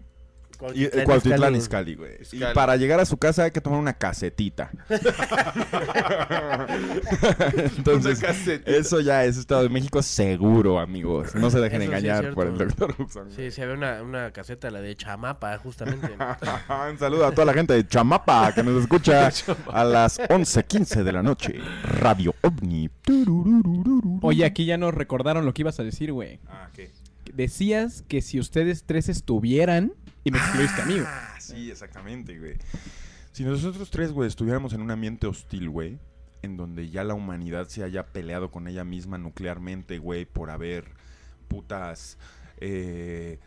Y, 0.74 0.86
eh, 0.86 1.04
Cuautitlán 1.06 1.56
Izcalli. 1.56 1.96
Güey. 1.96 2.18
Y 2.32 2.40
para 2.54 2.76
llegar 2.76 3.00
a 3.00 3.06
su 3.06 3.18
casa 3.18 3.44
hay 3.44 3.52
que 3.52 3.62
tomar 3.62 3.80
una 3.80 3.94
casetita. 3.94 4.72
Entonces, 7.78 8.20
Una 8.20 8.28
casetita. 8.28 8.72
eso 8.72 9.00
ya 9.00 9.24
es 9.26 9.38
Estado 9.38 9.64
de 9.64 9.70
México 9.70 10.02
seguro, 10.04 10.80
amigos. 10.80 11.34
No 11.36 11.50
se 11.50 11.60
dejen 11.60 11.82
Eso 11.82 11.92
engañar 11.92 12.34
por 12.34 12.48
el 12.48 12.58
doctor 12.58 12.94
Huxon. 12.98 13.32
Sí, 13.32 13.52
sí, 13.52 13.62
había 13.62 13.76
una, 13.76 14.04
una 14.04 14.32
caseta, 14.32 14.70
la 14.70 14.82
de 14.82 14.96
Chamapa, 14.96 15.58
justamente. 15.60 16.10
Un 16.92 16.98
saludo 16.98 17.26
a 17.26 17.32
toda 17.32 17.46
la 17.46 17.54
gente 17.54 17.74
de 17.74 17.88
Chamapa 17.88 18.54
que 18.54 18.64
nos 18.64 18.82
escucha 18.82 19.30
a 19.72 19.84
las 19.84 20.20
11.15 20.20 21.04
de 21.04 21.12
la 21.12 21.24
noche. 21.24 21.56
Radio 21.84 22.36
OVNI. 22.42 22.90
Oye, 24.22 24.46
aquí 24.46 24.66
ya 24.66 24.78
nos 24.78 24.94
recordaron 24.94 25.46
lo 25.46 25.54
que 25.54 25.62
ibas 25.62 25.80
a 25.80 25.84
decir, 25.84 26.12
güey. 26.12 26.40
Ah, 26.48 26.70
¿qué? 26.74 26.92
Decías 27.34 28.04
que 28.08 28.22
si 28.22 28.40
ustedes 28.40 28.84
tres 28.86 29.08
estuvieran 29.08 29.94
y 30.24 30.32
me 30.32 30.38
excluiste 30.38 30.82
a 30.82 30.86
mí, 30.86 30.94
güey. 30.96 31.06
Ah, 31.08 31.36
sí, 31.40 31.72
exactamente, 31.72 32.38
güey. 32.40 32.58
Si 33.32 33.44
nosotros 33.44 33.90
tres, 33.92 34.12
güey, 34.12 34.28
estuviéramos 34.28 34.74
en 34.74 34.82
un 34.82 34.92
ambiente 34.92 35.28
hostil, 35.28 35.70
güey, 35.70 36.00
en 36.42 36.58
donde 36.58 36.90
ya 36.90 37.04
la 37.04 37.14
humanidad 37.14 37.68
se 37.68 37.84
haya 37.84 38.08
peleado 38.08 38.52
con 38.52 38.68
ella 38.68 38.84
misma 38.84 39.18
nuclearmente, 39.18 39.98
güey, 40.00 40.26
por 40.26 40.50
haber 40.50 40.86
putas. 41.48 42.18
eh, 42.62 43.40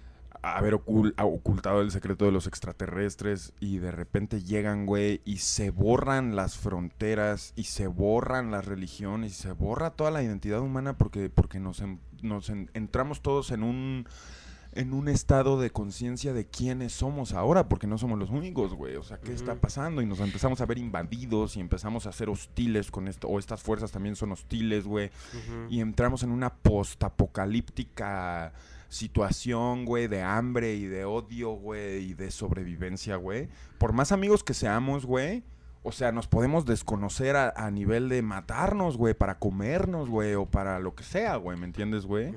haber 0.45 0.75
ocul- 0.75 1.15
a- 1.19 1.25
ocultado 1.25 1.83
el 1.83 1.91
secreto 1.93 2.25
de 2.25 2.33
los 2.33 2.47
extraterrestres 2.49 3.53
y 3.61 3.79
de 3.79 3.93
repente 3.93 4.43
llegan, 4.43 4.87
güey, 4.87 5.21
y 5.25 5.37
se 5.37 5.71
borran 5.71 6.35
las 6.35 6.57
fronteras 6.59 7.53
y 7.55 7.65
se 7.65 7.87
borran 7.87 8.51
las 8.51 8.65
religiones 8.65 9.33
y 9.33 9.35
se 9.35 9.53
borra 9.53 9.91
toda 9.91 10.11
la 10.11 10.23
identidad 10.23 10.61
humana 10.61 10.99
porque, 10.99 11.31
porque 11.31 11.61
nos, 11.61 11.81
en- 11.81 12.01
nos 12.23 12.49
en- 12.51 12.71
entramos 12.75 13.21
todos 13.23 13.53
en 13.53 13.63
un 13.63 14.09
en 14.75 14.95
un 14.95 15.09
estado 15.09 15.61
de 15.61 15.71
conciencia 15.71 16.33
de 16.33 16.47
quiénes 16.47 16.93
somos 16.93 17.35
ahora, 17.35 17.69
porque 17.69 17.87
no 17.87 17.99
somos 17.99 18.19
los 18.19 18.31
únicos, 18.31 18.75
güey. 18.75 18.97
O 18.97 19.03
sea, 19.03 19.19
¿qué 19.19 19.33
está 19.33 19.55
pasando? 19.57 20.01
Y 20.01 20.07
nos 20.07 20.21
empezamos 20.21 20.61
a 20.61 20.67
ver 20.67 20.79
invadidos 20.79 21.57
y 21.57 21.61
empezamos 21.61 22.07
a 22.07 22.13
ser 22.13 22.31
hostiles 22.31 22.91
con 22.91 23.07
esto, 23.09 23.29
o 23.29 23.39
estas 23.39 23.63
fuerzas 23.63 23.93
también 23.93 24.17
son 24.17 24.33
hostiles, 24.33 24.87
güey. 24.87 25.11
Y 25.69 25.81
entramos 25.81 26.23
en 26.23 26.31
una 26.31 26.55
postapocalíptica 26.55 28.53
situación, 28.89 29.85
güey, 29.85 30.07
de 30.09 30.23
hambre 30.23 30.75
y 30.75 30.87
de 30.87 31.05
odio, 31.05 31.51
güey, 31.51 32.11
y 32.11 32.15
de 32.15 32.31
sobrevivencia, 32.31 33.17
güey. 33.17 33.49
Por 33.79 33.93
más 33.93 34.13
amigos 34.13 34.45
que 34.45 34.55
seamos, 34.55 35.07
güey, 35.07 35.43
o 35.83 35.93
sea, 35.93 36.13
nos 36.13 36.29
podemos 36.29 36.65
desconocer 36.65 37.35
a, 37.37 37.53
a 37.57 37.71
nivel 37.71 38.09
de 38.09 38.23
matarnos, 38.23 38.97
güey, 38.97 39.15
para 39.15 39.39
comernos, 39.39 40.09
güey, 40.09 40.35
o 40.35 40.47
para 40.47 40.79
lo 40.79 40.95
que 40.95 41.05
sea, 41.05 41.37
güey, 41.37 41.59
¿me 41.59 41.67
entiendes, 41.67 42.07
güey? 42.07 42.35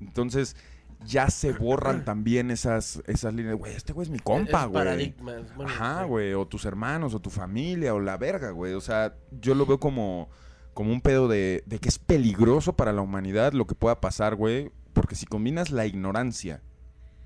Entonces, 0.00 0.56
ya 1.04 1.30
se 1.30 1.52
borran 1.52 2.04
también 2.04 2.50
esas, 2.50 3.02
esas 3.06 3.32
líneas, 3.34 3.56
güey, 3.56 3.74
este 3.74 3.92
güey 3.92 4.06
es 4.06 4.10
mi 4.10 4.18
compa, 4.18 4.62
Es 4.64 4.68
güey. 4.68 4.84
paradigmas, 4.84 5.54
bueno, 5.54 5.70
Ajá, 5.72 6.02
sí. 6.02 6.08
güey, 6.08 6.34
o 6.34 6.46
tus 6.46 6.64
hermanos, 6.64 7.14
o 7.14 7.20
tu 7.20 7.30
familia, 7.30 7.94
o 7.94 8.00
la 8.00 8.16
verga, 8.16 8.50
güey. 8.50 8.74
O 8.74 8.80
sea, 8.80 9.14
yo 9.40 9.54
lo 9.54 9.64
veo 9.66 9.78
como, 9.80 10.28
como 10.74 10.92
un 10.92 11.00
pedo 11.00 11.28
de, 11.28 11.62
de 11.66 11.78
que 11.78 11.88
es 11.88 11.98
peligroso 11.98 12.74
para 12.74 12.92
la 12.92 13.00
humanidad 13.00 13.52
lo 13.52 13.66
que 13.66 13.74
pueda 13.74 14.00
pasar, 14.00 14.34
güey. 14.34 14.70
Porque 14.92 15.14
si 15.14 15.26
combinas 15.26 15.70
la 15.70 15.86
ignorancia 15.86 16.60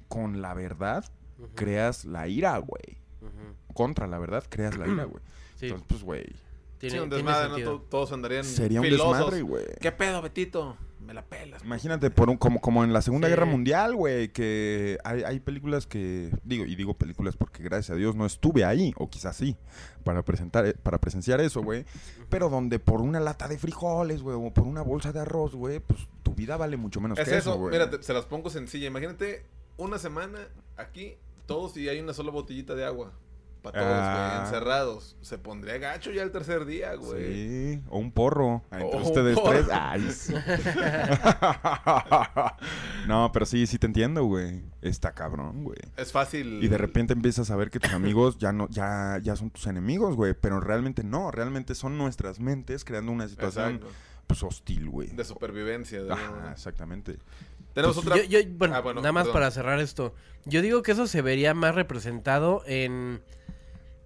con 0.09 0.43
la 0.43 0.53
verdad, 0.53 1.05
creas 1.55 2.05
la 2.05 2.29
ira, 2.29 2.59
güey. 2.59 2.99
Contra 3.73 4.07
la 4.07 4.19
verdad, 4.19 4.45
creas 4.49 4.77
la 4.77 4.87
ira, 4.87 5.05
güey. 5.05 5.23
Sí, 5.57 5.67
Entonces, 5.67 5.87
pues, 5.89 6.03
güey, 6.03 6.25
tiene, 6.79 6.97
sí, 6.97 7.01
un 7.01 7.09
tiene 7.09 7.23
desmadre, 7.25 7.65
¿no? 7.65 7.79
Todos 7.83 8.11
andarían 8.11 8.45
sería 8.45 8.81
un 8.81 8.87
filosos. 8.87 9.13
desmadre, 9.17 9.43
güey. 9.43 9.65
¿Qué 9.81 9.93
pedo, 9.93 10.21
Betito? 10.21 10.77
Me 11.05 11.15
la 11.15 11.23
pelas. 11.25 11.63
Imagínate, 11.65 12.11
por 12.11 12.31
un, 12.31 12.37
como, 12.37 12.61
como 12.61 12.85
en 12.85 12.93
la 12.93 13.03
Segunda 13.03 13.27
Sí. 13.29 13.33
Guerra 13.33 13.45
Mundial, 13.47 13.95
güey, 13.97 14.29
que 14.33 14.99
hay, 15.05 15.23
hay 15.25 15.41
películas 15.41 15.87
que, 15.87 16.31
digo, 16.45 16.65
y 16.65 16.75
digo 16.77 16.95
películas 16.95 17.37
porque 17.37 17.63
gracias 17.63 17.91
a 17.91 17.95
Dios 17.99 18.15
no 18.15 18.25
estuve 18.25 18.65
ahí, 18.65 18.95
o 18.97 19.11
quizás 19.11 19.37
sí, 19.37 19.57
para 20.05 20.23
presentar, 20.25 20.75
para 20.83 20.99
presenciar 21.01 21.41
eso, 21.41 21.63
güey, 21.63 21.85
pero 22.31 22.49
donde 22.49 22.79
por 22.79 23.01
una 23.01 23.19
lata 23.21 23.49
de 23.49 23.59
frijoles, 23.59 24.23
güey, 24.23 24.37
o 24.39 24.55
por 24.55 24.65
una 24.65 24.83
bolsa 24.83 25.13
de 25.13 25.21
arroz, 25.21 25.55
güey, 25.55 25.81
pues 25.81 26.01
tu 26.23 26.35
vida 26.35 26.57
vale 26.57 26.77
mucho 26.77 27.01
menos 27.01 27.19
Es 27.19 27.29
que 27.29 27.37
eso, 27.37 27.51
eso, 27.51 27.59
güey. 27.59 27.73
mira, 27.73 27.91
te- 27.91 28.03
se 28.03 28.13
las 28.15 28.25
pongo 28.27 28.49
sencilla. 28.49 28.87
Imagínate 28.87 29.45
una 29.77 29.99
semana 29.99 30.47
aquí, 30.77 31.17
todos 31.47 31.77
y 31.77 31.89
hay 31.89 32.01
una 32.01 32.15
sola 32.15 32.31
botellita 32.31 32.75
de 32.75 32.85
agua. 32.85 33.13
Para 33.63 33.79
todos, 33.81 33.95
Ah. 33.97 34.29
güey, 34.35 34.45
encerrados. 34.47 35.17
Se 35.23 35.39
pondría 35.39 35.79
gacho 35.79 36.11
ya 36.11 36.25
el 36.25 36.33
tercer 36.33 36.65
día, 36.67 36.97
güey. 36.97 37.33
Sí, 37.77 37.83
o 37.89 37.99
un 37.99 38.11
porro, 38.11 38.65
entre 38.73 38.89
O 38.89 38.97
un 38.97 39.03
ustedes 39.05 39.39
porro. 39.39 39.51
tres. 39.53 39.67
Ay, 39.73 40.11
sí. 40.11 40.35
no, 43.07 43.31
pero 43.33 43.47
sí, 43.47 43.67
sí 43.67 43.79
te 43.79 43.87
entiendo, 43.87 44.25
güey. 44.25 44.63
Está 44.81 45.13
cabrón, 45.13 45.65
güey. 45.65 45.79
Es 45.97 46.13
fácil. 46.13 46.63
Y 46.63 46.69
de 46.69 46.79
repente 46.79 47.13
empiezas 47.13 47.51
a 47.51 47.57
ver 47.57 47.71
que 47.71 47.81
tus 47.81 47.93
amigos 47.93 48.39
ya 48.39 48.53
no, 48.53 48.69
ya, 48.71 49.19
ya 49.23 49.37
son 49.37 49.51
tus 49.51 49.67
enemigos, 49.67 50.17
güey. 50.17 50.35
Pero 50.35 50.61
realmente 50.61 51.05
no, 51.05 51.31
realmente 51.31 51.75
son 51.75 51.99
nuestras 51.99 52.41
mentes 52.41 52.85
creando 52.85 53.13
una 53.13 53.29
situación 53.29 53.77
Exacto. 53.77 53.95
pues 54.27 54.43
hostil, 54.43 54.89
güey. 54.89 55.09
De 55.11 55.25
supervivencia. 55.25 56.03
de 56.03 56.13
Ajá, 56.13 56.27
alguna- 56.27 56.53
exactamente. 56.53 57.19
Tenemos 57.75 57.97
Pues, 57.97 58.07
otra. 58.07 58.23
yo- 58.25 58.41
yo- 58.41 58.49
bueno, 58.57 58.75
Ah, 58.77 58.81
bueno, 58.81 59.01
nada 59.01 59.13
más 59.13 59.25
perdón. 59.25 59.35
para 59.35 59.51
cerrar 59.51 59.79
esto. 59.81 60.15
Yo 60.45 60.61
digo 60.61 60.83
que 60.83 60.93
eso 60.93 61.07
se 61.07 61.23
vería 61.23 61.55
más 61.55 61.75
representado 61.75 62.63
en, 62.67 63.23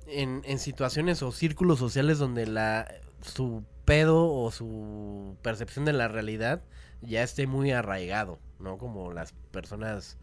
en, 0.07 0.43
en 0.45 0.59
situaciones 0.59 1.23
o 1.23 1.33
círculos 1.33 1.79
sociales 1.79 2.19
donde 2.19 2.47
la 2.47 2.87
su 3.23 3.65
pedo 3.85 4.33
o 4.33 4.51
su 4.51 5.37
percepción 5.43 5.85
de 5.85 5.93
la 5.93 6.09
realidad 6.09 6.63
ya 7.03 7.23
esté 7.23 7.47
muy 7.47 7.71
arraigado, 7.73 8.39
¿no? 8.59 8.79
Como 8.79 9.13
las 9.13 9.33
personas 9.51 10.19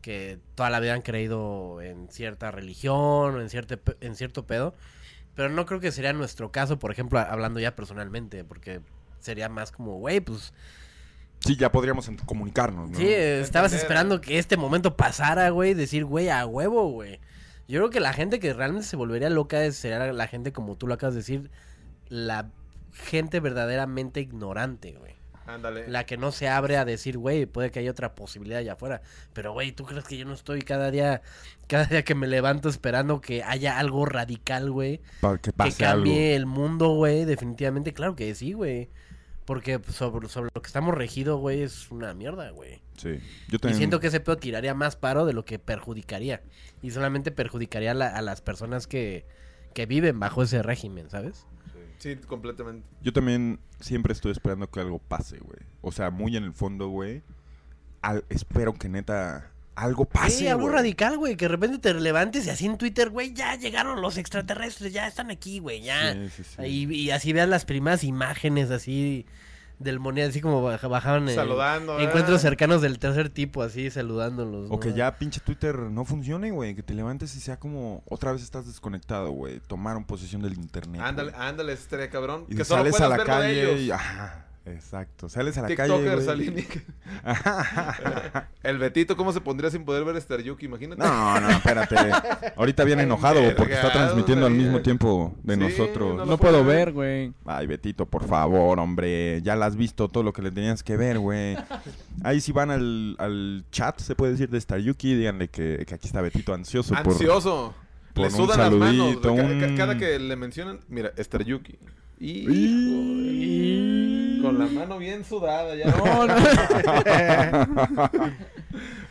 que 0.00 0.38
toda 0.54 0.70
la 0.70 0.80
vida 0.80 0.94
han 0.94 1.02
creído 1.02 1.80
en 1.82 2.08
cierta 2.08 2.50
religión 2.50 3.34
o 3.34 3.40
en, 3.40 3.50
cierto, 3.50 3.78
en 4.00 4.16
cierto 4.16 4.46
pedo. 4.46 4.74
Pero 5.34 5.48
no 5.48 5.66
creo 5.66 5.80
que 5.80 5.92
sería 5.92 6.12
nuestro 6.12 6.50
caso, 6.52 6.78
por 6.78 6.90
ejemplo, 6.90 7.18
hablando 7.18 7.60
ya 7.60 7.76
personalmente, 7.76 8.44
porque 8.44 8.80
sería 9.20 9.48
más 9.48 9.72
como, 9.72 9.98
güey, 9.98 10.20
pues 10.20 10.52
Sí, 11.40 11.56
ya 11.56 11.72
podríamos 11.72 12.10
comunicarnos, 12.26 12.90
¿no? 12.90 12.96
Sí, 12.98 13.06
eh, 13.06 13.40
estabas 13.40 13.72
Entender. 13.72 13.84
esperando 13.86 14.20
que 14.20 14.38
este 14.38 14.58
momento 14.58 14.96
pasara, 14.96 15.48
güey, 15.48 15.72
decir, 15.72 16.04
güey, 16.04 16.28
a 16.28 16.44
huevo, 16.44 16.90
güey. 16.90 17.18
Yo 17.70 17.78
creo 17.80 17.90
que 17.90 18.00
la 18.00 18.12
gente 18.12 18.40
que 18.40 18.52
realmente 18.52 18.86
se 18.86 18.96
volvería 18.96 19.30
loca 19.30 19.64
es- 19.64 19.76
sería 19.76 20.12
la 20.12 20.26
gente, 20.26 20.52
como 20.52 20.76
tú 20.76 20.86
lo 20.86 20.94
acabas 20.94 21.14
de 21.14 21.20
decir, 21.20 21.50
la 22.08 22.50
gente 22.92 23.40
verdaderamente 23.40 24.20
ignorante, 24.20 24.92
güey. 24.92 25.14
Ándale. 25.46 25.88
La 25.88 26.04
que 26.06 26.16
no 26.16 26.30
se 26.32 26.48
abre 26.48 26.76
a 26.76 26.84
decir, 26.84 27.18
güey, 27.18 27.46
puede 27.46 27.70
que 27.70 27.80
haya 27.80 27.90
otra 27.90 28.14
posibilidad 28.14 28.60
allá 28.60 28.74
afuera. 28.74 29.02
Pero, 29.32 29.52
güey, 29.52 29.72
¿tú 29.72 29.84
crees 29.84 30.04
que 30.04 30.16
yo 30.16 30.24
no 30.24 30.34
estoy 30.34 30.62
cada 30.62 30.90
día, 30.92 31.22
cada 31.66 31.86
día 31.86 32.04
que 32.04 32.14
me 32.14 32.28
levanto 32.28 32.68
esperando 32.68 33.20
que 33.20 33.42
haya 33.42 33.78
algo 33.78 34.04
radical, 34.06 34.70
güey? 34.70 35.00
Para 35.20 35.38
que 35.38 35.50
Que 35.50 35.52
pase 35.52 35.84
algo. 35.84 36.04
cambie 36.04 36.36
el 36.36 36.46
mundo, 36.46 36.90
güey, 36.90 37.24
definitivamente. 37.24 37.92
Claro 37.92 38.14
que 38.14 38.32
sí, 38.34 38.52
güey. 38.52 38.90
Porque 39.50 39.80
sobre, 39.88 40.28
sobre 40.28 40.48
lo 40.54 40.62
que 40.62 40.68
estamos 40.68 40.94
regidos, 40.94 41.40
güey, 41.40 41.62
es 41.62 41.90
una 41.90 42.14
mierda, 42.14 42.50
güey. 42.50 42.80
Sí. 42.96 43.18
Yo 43.48 43.56
Y 43.56 43.58
también... 43.58 43.78
siento 43.78 43.98
que 43.98 44.06
ese 44.06 44.20
pedo 44.20 44.36
tiraría 44.36 44.74
más 44.74 44.94
paro 44.94 45.26
de 45.26 45.32
lo 45.32 45.44
que 45.44 45.58
perjudicaría. 45.58 46.40
Y 46.82 46.92
solamente 46.92 47.32
perjudicaría 47.32 47.90
a, 47.90 47.94
la- 47.94 48.14
a 48.14 48.22
las 48.22 48.42
personas 48.42 48.86
que, 48.86 49.26
que 49.74 49.86
viven 49.86 50.20
bajo 50.20 50.44
ese 50.44 50.62
régimen, 50.62 51.10
¿sabes? 51.10 51.48
Sí, 51.98 52.14
completamente. 52.14 52.86
Yo 53.02 53.12
también 53.12 53.58
siempre 53.80 54.12
estoy 54.12 54.30
esperando 54.30 54.70
que 54.70 54.78
algo 54.78 55.00
pase, 55.00 55.38
güey. 55.40 55.58
O 55.80 55.90
sea, 55.90 56.10
muy 56.12 56.36
en 56.36 56.44
el 56.44 56.52
fondo, 56.52 56.86
güey. 56.86 57.24
al- 58.02 58.24
espero 58.28 58.74
que 58.74 58.88
neta 58.88 59.50
algo 59.74 60.04
pase, 60.04 60.30
sí, 60.36 60.48
algo 60.48 60.68
radical, 60.68 61.16
güey. 61.18 61.36
Que 61.36 61.46
de 61.46 61.50
repente 61.50 61.78
te 61.78 61.94
levantes 61.94 62.46
y 62.46 62.50
así 62.50 62.66
en 62.66 62.76
Twitter, 62.78 63.10
güey, 63.10 63.32
ya 63.32 63.54
llegaron 63.56 64.00
los 64.02 64.18
extraterrestres, 64.18 64.92
ya 64.92 65.06
están 65.06 65.30
aquí, 65.30 65.58
güey, 65.58 65.82
ya. 65.82 66.12
Sí, 66.12 66.28
sí, 66.36 66.44
sí. 66.44 66.62
Y, 66.64 66.94
y 66.94 67.10
así 67.10 67.32
veas 67.32 67.48
las 67.48 67.64
primeras 67.64 68.04
imágenes 68.04 68.70
así 68.70 69.26
del 69.78 69.98
moneda, 69.98 70.28
así 70.28 70.42
como 70.42 70.60
baja- 70.62 70.88
bajaban 70.88 71.26
en 71.26 71.34
Saludando, 71.34 71.98
encuentros 72.00 72.42
cercanos 72.42 72.82
del 72.82 72.98
tercer 72.98 73.30
tipo, 73.30 73.62
así 73.62 73.90
saludándolos. 73.90 74.66
O 74.68 74.74
¿no? 74.74 74.80
que 74.80 74.92
ya 74.92 75.16
pinche 75.16 75.40
Twitter 75.40 75.74
no 75.78 76.04
funcione, 76.04 76.50
güey. 76.50 76.74
Que 76.74 76.82
te 76.82 76.92
levantes 76.92 77.34
y 77.34 77.40
sea 77.40 77.58
como 77.58 78.02
otra 78.06 78.32
vez 78.32 78.42
estás 78.42 78.66
desconectado, 78.66 79.30
güey. 79.30 79.60
Tomaron 79.60 80.04
posesión 80.04 80.42
del 80.42 80.52
internet. 80.52 81.00
Ándale, 81.02 81.30
güey. 81.32 81.42
ándale, 81.42 81.72
estaría 81.72 82.10
cabrón. 82.10 82.44
Y 82.48 82.56
que 82.56 82.64
solo 82.66 82.82
sales 82.92 83.00
a 83.00 83.08
la 83.08 83.24
calle 83.24 83.80
y... 83.80 83.90
Ajá, 83.90 84.44
exacto. 84.66 85.28
Sales 85.28 85.56
a 85.58 85.62
la 85.62 85.74
calle, 85.74 85.94
TikTokers. 85.94 86.86
El 88.62 88.78
Betito, 88.78 89.16
¿cómo 89.16 89.32
se 89.32 89.40
pondría 89.40 89.70
sin 89.70 89.84
poder 89.84 90.04
ver 90.04 90.16
Star 90.16 90.40
Yuki? 90.42 90.66
Imagínate. 90.66 91.02
No, 91.02 91.40
no, 91.40 91.50
espérate. 91.50 91.96
Ahorita 92.56 92.84
viene 92.84 93.02
enojado 93.04 93.40
porque 93.56 93.74
está 93.74 93.92
transmitiendo 93.92 94.46
al 94.46 94.52
mismo 94.52 94.80
tiempo 94.80 95.34
de 95.42 95.54
Sí, 95.54 95.60
nosotros. 95.60 96.26
no 96.26 96.38
puedo 96.38 96.64
ver, 96.64 96.92
güey. 96.92 97.32
Ay, 97.46 97.66
Betito, 97.66 98.06
por 98.06 98.26
favor, 98.26 98.78
hombre. 98.78 99.40
Ya 99.42 99.56
la 99.56 99.66
has 99.66 99.76
visto 99.76 100.08
todo 100.08 100.22
lo 100.22 100.32
que 100.32 100.42
le 100.42 100.50
tenías 100.50 100.82
que 100.82 100.96
ver, 100.96 101.18
güey. 101.18 101.56
Ahí 102.22 102.40
si 102.40 102.52
van 102.52 102.70
al, 102.70 103.16
al 103.18 103.64
chat, 103.70 103.98
se 104.00 104.14
puede 104.14 104.32
decir 104.32 104.48
de 104.50 104.58
Star 104.58 104.78
Yuki, 104.80 105.14
díganle 105.14 105.48
que, 105.48 105.84
que 105.86 105.94
aquí 105.94 106.06
está 106.06 106.20
Betito 106.20 106.52
ansioso. 106.54 106.94
Ansioso. 106.94 107.74
por 108.14 108.26
le 108.26 108.30
un 108.30 108.36
sudan 108.36 108.58
las 108.58 108.72
manos. 108.72 108.96
saludito, 108.96 109.32
güey. 109.32 109.46
Ca- 109.58 109.60
ca- 109.60 109.66
un- 109.70 109.76
Cada, 109.76 109.96
que 109.98 110.18
le 110.18 110.36
mencionan, 110.36 110.80
mira, 110.88 111.12
Star 111.16 111.44
Yuki. 111.44 111.78
Y 112.20 112.44
con 114.42 114.58
la 114.58 114.66
mano 114.66 114.98
bien 114.98 115.24
sudada 115.24 115.74
ya. 115.74 115.86
No, 115.86 116.26
no. 116.26 116.34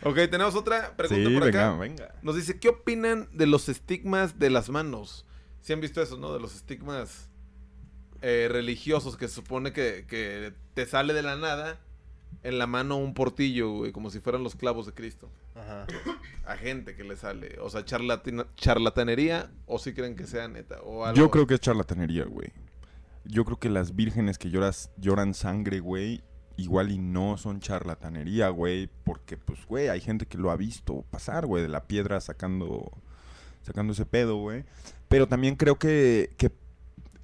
Ok, 0.02 0.16
tenemos 0.30 0.54
otra 0.54 0.96
pregunta 0.96 1.28
Sí, 1.28 1.34
por 1.34 1.44
venga, 1.44 1.68
acá. 1.68 1.76
venga. 1.78 2.14
Nos 2.22 2.34
dice, 2.34 2.58
¿qué 2.58 2.70
opinan 2.70 3.28
de 3.32 3.46
los 3.46 3.68
estigmas 3.68 4.38
de 4.38 4.48
las 4.48 4.70
manos? 4.70 5.26
Si 5.60 5.74
han 5.74 5.80
visto 5.82 6.00
eso, 6.00 6.16
¿no? 6.16 6.32
De 6.32 6.40
los 6.40 6.54
estigmas 6.56 7.28
eh, 8.22 8.48
religiosos 8.50 9.18
que 9.18 9.28
se 9.28 9.34
supone 9.34 9.74
que, 9.74 10.06
que 10.08 10.54
te 10.72 10.86
sale 10.86 11.12
de 11.12 11.22
la 11.22 11.36
nada 11.36 11.78
en 12.42 12.56
la 12.58 12.66
mano 12.66 12.96
un 12.96 13.12
portillo, 13.12 13.70
güey, 13.72 13.92
como 13.92 14.08
si 14.08 14.20
fueran 14.20 14.42
los 14.42 14.56
clavos 14.56 14.86
de 14.86 14.94
Cristo. 14.94 15.30
Ajá. 15.54 15.86
A 16.46 16.56
gente 16.56 16.96
que 16.96 17.04
le 17.04 17.16
sale. 17.16 17.58
O 17.60 17.68
sea, 17.68 17.84
charlatina- 17.84 18.46
charlatanería 18.56 19.50
o 19.66 19.78
si 19.78 19.92
creen 19.92 20.16
que 20.16 20.26
sea 20.26 20.48
neta. 20.48 20.80
O 20.82 21.04
algo 21.04 21.18
Yo 21.18 21.30
creo 21.30 21.46
que 21.46 21.52
es 21.54 21.60
charlatanería, 21.60 22.24
güey. 22.24 22.50
Yo 23.24 23.44
creo 23.44 23.58
que 23.58 23.68
las 23.68 23.94
vírgenes 23.96 24.38
que 24.38 24.50
lloras, 24.50 24.90
lloran 24.96 25.34
sangre, 25.34 25.80
güey, 25.80 26.22
igual 26.56 26.90
y 26.90 26.98
no 26.98 27.36
son 27.38 27.60
charlatanería, 27.60 28.48
güey, 28.48 28.88
porque 29.04 29.36
pues, 29.36 29.64
güey, 29.66 29.88
hay 29.88 30.00
gente 30.00 30.26
que 30.26 30.38
lo 30.38 30.50
ha 30.50 30.56
visto 30.56 31.04
pasar, 31.10 31.46
güey, 31.46 31.62
de 31.62 31.68
la 31.68 31.84
piedra 31.84 32.20
sacando 32.20 32.90
sacando 33.62 33.92
ese 33.92 34.06
pedo, 34.06 34.36
güey. 34.36 34.64
Pero 35.08 35.26
también 35.28 35.56
creo 35.56 35.78
que, 35.78 36.30
que 36.38 36.50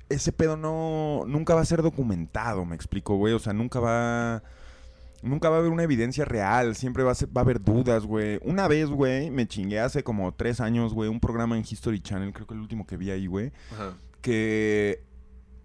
ese 0.09 0.33
pedo 0.33 0.57
no 0.57 1.23
nunca 1.27 1.55
va 1.55 1.63
a 1.63 1.65
ser 1.67 1.83
documentado, 1.83 2.65
me 2.65 2.77
explico, 2.77 3.17
güey, 3.17 3.33
o 3.35 3.39
sea, 3.39 3.53
nunca 3.53 3.81
va 3.81 4.43
nunca 5.23 5.49
va 5.49 5.57
a 5.57 5.59
haber 5.61 5.73
una 5.73 5.83
evidencia 5.83 6.25
real, 6.25 6.77
siempre 6.77 7.03
va 7.03 7.13
a, 7.13 7.15
ser- 7.15 7.35
va 7.37 7.41
a 7.41 7.45
haber 7.45 7.61
dudas, 7.63 8.05
güey. 8.05 8.39
Una 8.45 8.69
vez, 8.69 8.89
güey, 8.91 9.31
me 9.31 9.49
chingué 9.49 9.81
hace 9.81 10.05
como 10.05 10.33
tres 10.35 10.61
años, 10.61 10.95
güey, 10.95 11.09
un 11.09 11.19
programa 11.21 11.57
en 11.57 11.65
History 11.69 12.01
Channel, 12.01 12.33
creo 12.33 12.47
que 12.47 12.55
el 12.55 12.61
último 12.61 12.87
que 12.87 12.97
vi 12.97 13.11
ahí, 13.11 13.27
güey, 13.27 13.51
que 14.21 15.03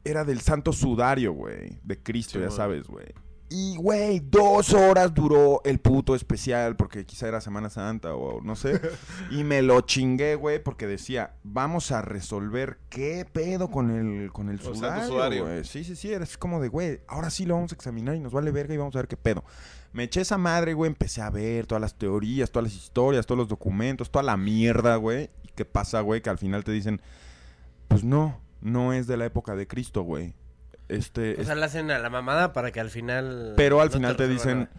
era 0.04 0.24
del 0.26 0.42
Santo 0.42 0.74
Sudario, 0.74 1.34
güey, 1.34 1.80
de 1.84 2.02
Cristo, 2.02 2.40
Sí, 2.40 2.46
ya 2.46 2.52
sabes, 2.52 2.88
güey. 2.88 3.08
Y, 3.54 3.76
güey, 3.76 4.22
dos 4.22 4.74
horas 4.74 5.14
duró 5.14 5.60
el 5.66 5.78
puto 5.78 6.16
especial, 6.16 6.78
porque 6.78 7.06
quizá 7.06 7.28
era 7.28 7.42
Semana 7.42 7.70
Santa 7.70 8.16
o 8.16 8.40
no 8.40 8.56
sé. 8.56 8.80
y 9.30 9.44
me 9.44 9.62
lo 9.62 9.82
chingué, 9.82 10.36
güey, 10.36 10.64
porque 10.64 10.88
decía, 10.88 11.36
vamos 11.44 11.92
a 11.92 12.02
resolver 12.02 12.78
qué 12.88 13.28
pedo 13.30 13.70
con 13.70 13.92
el, 13.92 14.32
con 14.32 14.48
el 14.48 14.62
sudario, 14.62 15.06
Sudario. 15.06 15.44
güey. 15.44 15.66
Sí, 15.66 15.84
sí, 15.84 15.98
sí, 15.98 16.14
era 16.14 16.24
así 16.24 16.38
como 16.38 16.62
de, 16.62 16.70
güey, 16.70 17.02
ahora 17.10 17.30
sí 17.30 17.46
lo 17.46 17.56
vamos 17.56 17.74
a 17.74 17.76
examinar 17.76 18.16
y 18.16 18.22
nos 18.22 18.32
vale 18.32 18.52
verga 18.52 18.74
y 18.74 18.78
vamos 18.78 18.96
a 18.96 19.00
ver 19.00 19.10
qué 19.10 19.18
pedo. 19.18 19.44
Me 19.92 20.04
eché 20.04 20.22
esa 20.22 20.38
madre, 20.38 20.74
güey, 20.74 20.88
empecé 20.90 21.22
a 21.22 21.30
ver 21.30 21.68
todas 21.68 21.82
las 21.82 21.98
teorías, 21.98 22.50
todas 22.52 22.72
las 22.72 22.82
historias, 22.82 23.26
todos 23.26 23.40
los 23.40 23.50
documentos, 23.50 24.10
toda 24.10 24.24
la 24.24 24.38
mierda, 24.38 24.96
güey. 24.96 25.30
¿Y 25.44 25.50
qué 25.54 25.66
pasa, 25.66 26.00
güey? 26.00 26.22
Que 26.22 26.30
al 26.30 26.38
final 26.38 26.64
te 26.64 26.72
dicen, 26.72 27.02
pues 27.90 28.06
no, 28.06 28.40
no 28.62 28.94
es 28.94 29.08
de 29.08 29.18
la 29.18 29.26
época 29.26 29.56
de 29.56 29.68
Cristo, 29.68 30.02
güey. 30.04 30.34
Este, 30.88 31.36
O 31.38 31.42
es- 31.42 31.48
sea, 31.48 31.56
la 31.56 31.68
hacen 31.68 31.90
a 31.92 32.00
la 32.00 32.10
mamada 32.10 32.54
para 32.54 32.72
que 32.72 32.80
al 32.80 32.90
final. 32.90 33.54
pero 33.58 33.82
al 33.82 33.88
no 33.90 33.94
final 33.94 34.16
te, 34.18 34.28
dicen, 34.28 34.58
nada. 34.60 34.72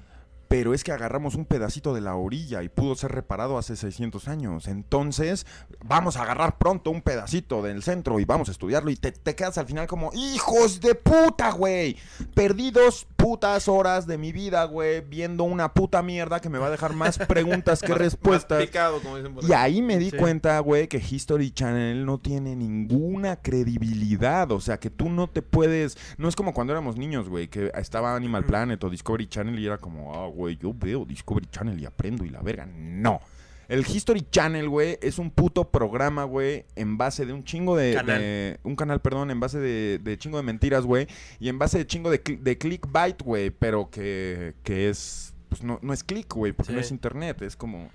Pero 0.53 0.75
es 0.75 0.85
que 0.85 0.93
agarramos 0.93 1.35
un 1.35 1.47
pedacito 1.47 1.95
de 1.95 2.03
la 2.03 2.15
orilla 2.15 2.63
y 2.63 2.69
pudo 2.69 2.95
ser 2.95 3.11
reparado 3.13 3.57
hace 3.57 3.75
600 3.75 4.29
años. 4.29 4.69
Entonces, 4.69 5.47
vamos 5.83 6.19
a 6.19 6.23
agarrar 6.25 6.59
pronto 6.59 6.91
un 6.91 7.01
pedacito 7.01 7.63
del 7.63 7.83
centro 7.83 8.21
y 8.21 8.27
vamos 8.27 8.51
a 8.51 8.53
estudiarlo. 8.53 8.91
Y 8.91 8.97
te, 8.97 9.13
te 9.13 9.35
quedas 9.35 9.57
al 9.57 9.65
final 9.65 9.87
como, 9.87 10.11
hijos 10.13 10.83
de 10.83 10.95
puta, 10.95 11.53
güey. 11.53 11.97
Perdí 12.35 12.71
dos 12.71 13.07
putas 13.17 13.67
horas 13.67 14.07
de 14.07 14.19
mi 14.19 14.31
vida, 14.31 14.65
güey, 14.65 15.01
viendo 15.01 15.45
una 15.45 15.73
puta 15.73 16.03
mierda 16.03 16.39
que 16.41 16.51
me 16.51 16.59
va 16.59 16.67
a 16.67 16.71
dejar 16.71 16.93
más 16.93 17.17
preguntas 17.29 17.81
que 17.81 17.95
respuestas. 17.95 18.59
más 18.59 18.67
picado, 18.67 19.01
como 19.01 19.17
dicen 19.17 19.33
por 19.35 19.45
Y 19.45 19.55
ahí. 19.55 19.81
me 19.81 19.97
di 19.97 20.11
Sí. 20.11 20.19
cuenta, 20.19 20.59
güey, 20.59 20.87
que 20.87 20.99
History 20.99 21.51
Channel 21.53 22.05
no 22.05 22.19
tiene 22.19 22.55
ninguna 22.57 23.37
credibilidad. 23.37 24.53
O 24.53 24.61
sea, 24.61 24.79
que 24.79 24.91
tú 24.91 25.09
no 25.09 25.31
te 25.31 25.41
puedes. 25.41 25.97
No 26.19 26.29
es 26.29 26.37
como 26.37 26.53
cuando 26.53 26.75
éramos 26.75 26.99
niños, 26.99 27.31
güey, 27.31 27.49
que 27.49 27.73
estaba 27.75 28.15
Animal 28.15 28.45
Planet 28.45 28.85
o 28.85 28.91
Discovery 28.91 29.29
Channel 29.29 29.59
y 29.59 29.65
era 29.65 29.79
como, 29.79 30.15
ah, 30.15 30.27
güey, 30.29 30.42
yo 30.51 30.73
veo 30.75 31.05
Discovery 31.05 31.47
Channel 31.51 31.79
y 31.81 31.87
aprendo 31.87 32.25
y 32.25 32.31
la 32.31 32.41
verga. 32.43 32.67
No. 32.67 33.21
El 33.69 33.87
History 33.87 34.27
Channel, 34.31 34.69
güey, 34.69 34.99
es 35.01 35.19
un 35.19 35.31
puto 35.31 35.71
programa, 35.71 36.25
güey, 36.25 36.67
en 36.77 36.99
base 36.99 37.25
de 37.25 37.33
un 37.33 37.43
chingo 37.45 37.75
de... 37.77 37.95
Canal. 37.95 38.21
de- 38.21 38.61
un 38.65 38.77
canal, 38.77 39.01
perdón, 39.01 39.31
en 39.31 39.41
base 39.41 39.59
de, 39.61 39.99
de 40.03 40.19
chingo 40.19 40.37
de 40.37 40.43
mentiras, 40.43 40.85
güey. 40.85 41.07
Y 41.41 41.49
en 41.49 41.59
base 41.59 41.79
de 41.79 41.87
chingo 41.87 42.11
de, 42.11 42.23
cli- 42.23 42.39
de 42.41 42.59
clickbait, 42.59 43.23
güey, 43.23 43.51
pero 43.51 43.89
que, 43.89 44.55
que 44.63 44.91
es... 44.91 45.33
Pues 45.49 45.63
no, 45.63 45.79
no 45.83 45.93
es 45.95 46.03
click, 46.05 46.35
güey, 46.35 46.53
porque 46.53 46.73
no 46.73 46.81
es 46.81 46.91
internet, 46.91 47.41
es 47.43 47.57
como... 47.57 47.89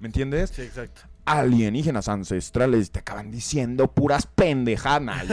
¿Me 0.00 0.08
entiendes? 0.08 0.50
Sí, 0.50 0.62
exacto. 0.62 1.02
Alienígenas 1.24 2.08
ancestrales 2.08 2.90
te 2.90 2.98
acaban 3.00 3.30
diciendo 3.30 3.88
puras 3.92 4.26
pendejadas. 4.26 5.24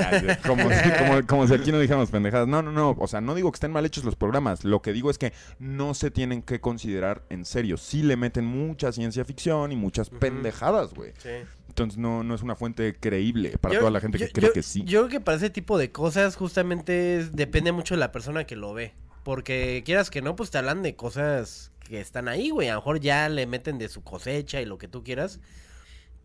Como, 0.46 0.70
si, 0.70 0.90
como, 0.98 1.28
como 1.28 1.48
si 1.48 1.54
aquí 1.54 1.72
no 1.72 1.80
dijéramos 1.80 2.10
pendejadas. 2.10 2.48
No, 2.48 2.62
no, 2.62 2.72
no. 2.72 2.92
O 3.00 3.08
sea, 3.08 3.22
no 3.22 3.36
digo 3.36 3.52
que 3.52 3.56
estén 3.58 3.72
mal 3.72 3.86
hechos 3.86 4.04
los 4.04 4.16
programas. 4.16 4.64
Lo 4.64 4.82
que 4.82 4.94
digo 4.94 5.10
es 5.10 5.18
que 5.18 5.34
no 5.60 5.94
se 5.94 6.12
tienen 6.12 6.42
que 6.42 6.60
considerar 6.62 7.24
en 7.30 7.46
serio. 7.46 7.78
Sí 7.78 8.04
le 8.04 8.16
meten 8.18 8.46
mucha 8.46 8.92
ciencia 8.92 9.26
ficción 9.26 9.72
y 9.72 9.76
muchas 9.76 10.10
pendejadas, 10.10 10.94
güey. 10.94 11.14
Sí. 11.18 11.30
Entonces 11.68 11.98
no, 11.98 12.24
no 12.24 12.36
es 12.36 12.42
una 12.42 12.56
fuente 12.56 12.96
creíble 13.00 13.58
para 13.60 13.74
Yo- 13.76 13.80
toda 13.82 13.92
la 13.92 14.00
gente 14.02 14.18
yo- 14.18 14.26
que 14.28 14.32
cree 14.34 14.48
yo- 14.48 14.54
que 14.54 14.64
sí. 14.64 14.84
Yo 14.86 15.02
creo 15.02 15.10
que 15.10 15.20
para 15.22 15.38
ese 15.38 15.50
tipo 15.50 15.78
de 15.78 15.92
cosas 15.92 16.36
justamente 16.36 17.18
es- 17.18 17.36
depende 17.36 17.72
mucho 17.72 17.94
de 17.96 18.00
la 18.00 18.12
persona 18.12 18.46
que 18.46 18.56
lo 18.56 18.74
ve. 18.74 18.94
Porque 19.24 19.84
quieras 19.86 20.10
que 20.10 20.22
no, 20.22 20.36
pues 20.36 20.50
te 20.50 20.58
hablan 20.58 20.82
de 20.82 20.96
cosas 20.96 21.72
que 21.88 22.00
están 22.02 22.28
ahí, 22.28 22.50
güey. 22.50 22.70
A 22.70 22.74
lo 22.74 22.80
mejor 22.80 23.00
ya 23.00 23.30
le 23.30 23.46
meten 23.46 23.78
de 23.78 23.90
su 23.90 24.04
cosecha 24.04 24.62
y 24.62 24.66
lo 24.66 24.78
que 24.78 24.88
tú 24.88 25.04
quieras. 25.04 25.40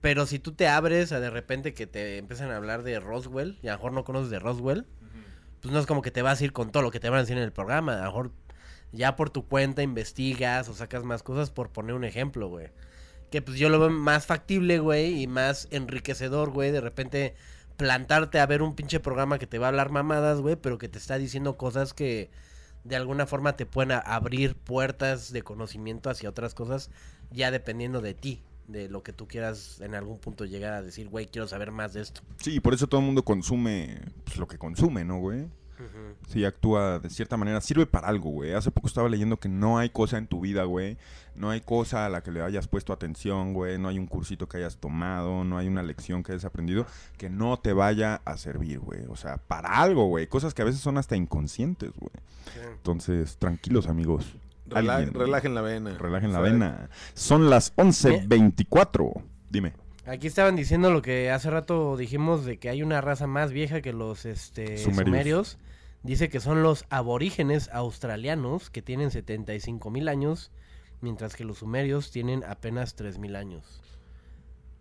Pero 0.04 0.26
si 0.26 0.38
tú 0.38 0.52
te 0.52 0.68
abres 0.68 1.12
a 1.12 1.18
de 1.18 1.30
repente 1.30 1.72
que 1.72 1.86
te 1.86 2.18
empiezan 2.18 2.50
a 2.50 2.56
hablar 2.56 2.82
de 2.82 3.00
Roswell, 3.00 3.58
y 3.62 3.68
a 3.68 3.70
lo 3.70 3.78
mejor 3.78 3.92
no 3.94 4.04
conoces 4.04 4.28
de 4.28 4.38
Roswell, 4.38 4.84
pues 5.62 5.72
no 5.72 5.80
es 5.80 5.86
como 5.86 6.02
que 6.02 6.10
te 6.10 6.20
vas 6.20 6.42
a 6.42 6.44
ir 6.44 6.52
con 6.52 6.70
todo 6.70 6.82
lo 6.82 6.90
que 6.90 7.00
te 7.00 7.08
van 7.08 7.16
a 7.16 7.22
decir 7.22 7.38
en 7.38 7.42
el 7.42 7.52
programa. 7.52 7.94
A 7.94 7.98
lo 8.00 8.04
mejor 8.04 8.30
ya 8.92 9.16
por 9.16 9.30
tu 9.30 9.48
cuenta 9.48 9.82
investigas 9.82 10.68
o 10.68 10.74
sacas 10.74 11.04
más 11.04 11.22
cosas 11.22 11.50
por 11.50 11.70
poner 11.70 11.94
un 11.94 12.04
ejemplo, 12.04 12.48
güey. 12.48 12.68
Que 13.30 13.40
pues 13.40 13.56
yo 13.58 13.70
lo 13.70 13.80
veo 13.80 13.88
más 13.88 14.26
factible, 14.26 14.78
güey, 14.78 15.22
y 15.22 15.26
más 15.26 15.68
enriquecedor, 15.70 16.50
güey, 16.50 16.70
de 16.70 16.82
repente 16.82 17.34
plantarte 17.78 18.40
a 18.40 18.46
ver 18.46 18.60
un 18.60 18.74
pinche 18.74 19.00
programa 19.00 19.38
que 19.38 19.46
te 19.46 19.58
va 19.58 19.68
a 19.68 19.70
hablar 19.70 19.88
mamadas, 19.90 20.42
güey, 20.42 20.56
pero 20.56 20.76
que 20.76 20.90
te 20.90 20.98
está 20.98 21.16
diciendo 21.16 21.56
cosas 21.56 21.94
que 21.94 22.30
de 22.84 22.96
alguna 22.96 23.24
forma 23.24 23.56
te 23.56 23.64
pueden 23.64 23.92
abrir 24.04 24.54
puertas 24.54 25.32
de 25.32 25.40
conocimiento 25.40 26.10
hacia 26.10 26.28
otras 26.28 26.52
cosas, 26.52 26.90
ya 27.30 27.50
dependiendo 27.50 28.02
de 28.02 28.12
ti, 28.12 28.42
de 28.68 28.88
lo 28.88 29.02
que 29.02 29.12
tú 29.12 29.26
quieras 29.26 29.80
en 29.80 29.94
algún 29.94 30.18
punto 30.18 30.44
llegar 30.44 30.72
a 30.72 30.82
decir, 30.82 31.08
güey, 31.08 31.26
quiero 31.26 31.46
saber 31.46 31.70
más 31.70 31.92
de 31.92 32.02
esto. 32.02 32.22
Sí, 32.36 32.60
por 32.60 32.74
eso 32.74 32.86
todo 32.86 33.00
el 33.00 33.06
mundo 33.06 33.24
consume 33.24 34.00
pues, 34.24 34.38
lo 34.38 34.48
que 34.48 34.58
consume, 34.58 35.04
¿no, 35.04 35.18
güey? 35.18 35.46
Sí, 36.28 36.44
actúa 36.44 36.98
de 36.98 37.10
cierta 37.10 37.36
manera. 37.36 37.60
Sirve 37.60 37.86
para 37.86 38.08
algo, 38.08 38.30
güey. 38.30 38.52
Hace 38.52 38.70
poco 38.70 38.86
estaba 38.86 39.08
leyendo 39.08 39.38
que 39.38 39.48
no 39.48 39.78
hay 39.78 39.90
cosa 39.90 40.18
en 40.18 40.26
tu 40.26 40.40
vida, 40.40 40.64
güey. 40.64 40.96
No 41.34 41.50
hay 41.50 41.60
cosa 41.60 42.06
a 42.06 42.08
la 42.08 42.22
que 42.22 42.30
le 42.30 42.42
hayas 42.42 42.68
puesto 42.68 42.92
atención, 42.92 43.52
güey. 43.52 43.78
No 43.78 43.88
hay 43.88 43.98
un 43.98 44.06
cursito 44.06 44.48
que 44.48 44.58
hayas 44.58 44.76
tomado. 44.76 45.44
No 45.44 45.58
hay 45.58 45.66
una 45.66 45.82
lección 45.82 46.22
que 46.22 46.32
hayas 46.32 46.44
aprendido 46.44 46.86
que 47.18 47.28
no 47.28 47.58
te 47.58 47.72
vaya 47.72 48.22
a 48.24 48.36
servir, 48.36 48.78
güey. 48.78 49.04
O 49.08 49.16
sea, 49.16 49.38
para 49.38 49.80
algo, 49.80 50.06
güey. 50.06 50.28
Cosas 50.28 50.54
que 50.54 50.62
a 50.62 50.64
veces 50.64 50.80
son 50.80 50.96
hasta 50.96 51.16
inconscientes, 51.16 51.90
güey. 51.98 52.12
Entonces, 52.72 53.36
tranquilos, 53.36 53.88
amigos. 53.88 54.36
Alguien- 54.72 55.12
relajen 55.14 55.54
la 55.54 55.60
vena. 55.62 55.96
Relajen 55.98 56.32
la 56.32 56.40
O 56.40 56.44
sea, 56.44 56.52
vena. 56.52 56.90
Son 57.14 57.50
las 57.50 57.74
11.24. 57.76 59.22
Dime. 59.50 59.72
Aquí 60.06 60.26
estaban 60.26 60.56
diciendo 60.56 60.90
lo 60.90 61.00
que 61.02 61.30
hace 61.30 61.50
rato 61.50 61.96
dijimos 61.96 62.44
de 62.44 62.58
que 62.58 62.68
hay 62.68 62.82
una 62.82 63.00
raza 63.00 63.26
más 63.26 63.52
vieja 63.52 63.80
que 63.80 63.92
los 63.92 64.26
este, 64.26 64.78
Sumerios. 64.78 65.04
sumerios. 65.06 65.58
Dice 66.02 66.28
que 66.28 66.40
son 66.40 66.62
los 66.62 66.84
aborígenes 66.90 67.70
australianos 67.72 68.68
que 68.68 68.82
tienen 68.82 69.10
75 69.10 69.90
mil 69.90 70.08
años, 70.08 70.50
mientras 71.00 71.34
que 71.34 71.44
los 71.44 71.58
sumerios 71.58 72.10
tienen 72.10 72.44
apenas 72.44 72.94
3 72.94 73.18
mil 73.18 73.36
años. 73.36 73.80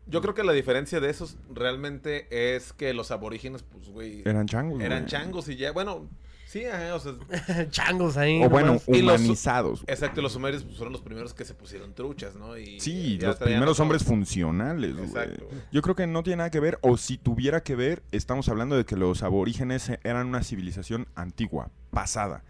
Yo 0.06 0.22
creo 0.22 0.34
que 0.34 0.44
la 0.44 0.52
diferencia 0.52 1.00
de 1.00 1.10
esos 1.10 1.38
realmente 1.50 2.28
es 2.56 2.74
que 2.74 2.94
los 2.94 3.12
aborígenes, 3.12 3.64
pues, 3.64 3.88
güey, 3.88 4.22
Eran 4.26 4.48
changos, 4.48 4.82
eran 4.82 5.04
güey. 5.04 5.12
changos 5.12 5.48
y 5.48 5.56
ya, 5.56 5.72
bueno, 5.72 6.10
sí, 6.54 6.66
ajá, 6.66 6.96
o 6.96 7.00
sea, 7.00 7.70
Changos 7.72 8.16
ahí. 8.16 8.44
O 8.44 8.50
bueno, 8.50 8.68
nomás. 8.68 8.88
Los- 8.88 8.98
humanizados. 9.00 9.82
güey. 9.82 9.94
exacto, 9.94 10.22
los 10.22 10.34
sumerios 10.34 10.64
pues, 10.64 10.78
fueron 10.78 10.94
los 10.94 11.02
primeros 11.02 11.34
que 11.34 11.44
se 11.46 11.54
pusieron 11.56 11.94
truchas, 11.94 12.36
¿no? 12.36 12.58
Y 12.58 12.80
Sí, 12.80 13.18
los 13.20 13.38
primeros 13.38 13.80
hombres 13.80 14.04
funcionales, 14.04 14.94
güey. 14.96 15.08
Exacto. 15.08 15.48
Yo 15.72 15.82
creo 15.82 15.96
que 15.96 16.06
no 16.08 16.22
tiene 16.24 16.38
nada 16.38 16.52
que 16.52 16.60
ver, 16.60 16.78
o 16.82 16.96
si 16.98 17.18
tuviera 17.18 17.64
que 17.64 17.76
ver, 17.76 18.04
estamos 18.12 18.48
hablando 18.50 18.78
de 18.78 18.86
que 18.86 18.96
los 18.96 19.24
aborígenes 19.24 19.92
eran 20.04 20.28
una 20.28 20.44
civilización 20.44 21.08
antigua, 21.16 21.72
pasada. 21.90 22.44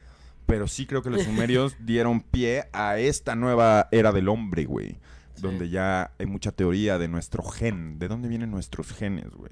Pero 0.45 0.67
sí 0.67 0.85
creo 0.85 1.01
que 1.01 1.09
los 1.09 1.23
sumerios 1.23 1.77
dieron 1.79 2.19
pie 2.19 2.65
a 2.73 2.99
esta 2.99 3.35
nueva 3.35 3.87
era 3.91 4.11
del 4.11 4.27
hombre, 4.27 4.65
güey. 4.65 4.97
Sí. 5.35 5.41
Donde 5.41 5.69
ya 5.69 6.11
hay 6.19 6.25
mucha 6.25 6.51
teoría 6.51 6.97
de 6.97 7.07
nuestro 7.07 7.43
gen. 7.43 7.97
¿De 7.97 8.07
dónde 8.09 8.27
vienen 8.27 8.51
nuestros 8.51 8.91
genes, 8.91 9.31
güey? 9.31 9.51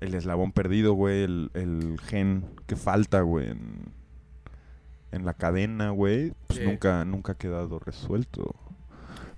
El 0.00 0.14
eslabón 0.14 0.52
perdido, 0.52 0.92
güey. 0.94 1.22
El, 1.24 1.50
el 1.54 1.98
gen 2.06 2.44
que 2.66 2.76
falta, 2.76 3.20
güey. 3.22 3.48
En, 3.50 3.92
en 5.12 5.24
la 5.24 5.34
cadena, 5.34 5.90
güey. 5.90 6.32
Pues 6.46 6.58
Sí. 6.60 6.64
nunca, 6.66 7.04
nunca 7.04 7.32
ha 7.32 7.36
quedado 7.36 7.78
resuelto. 7.78 8.54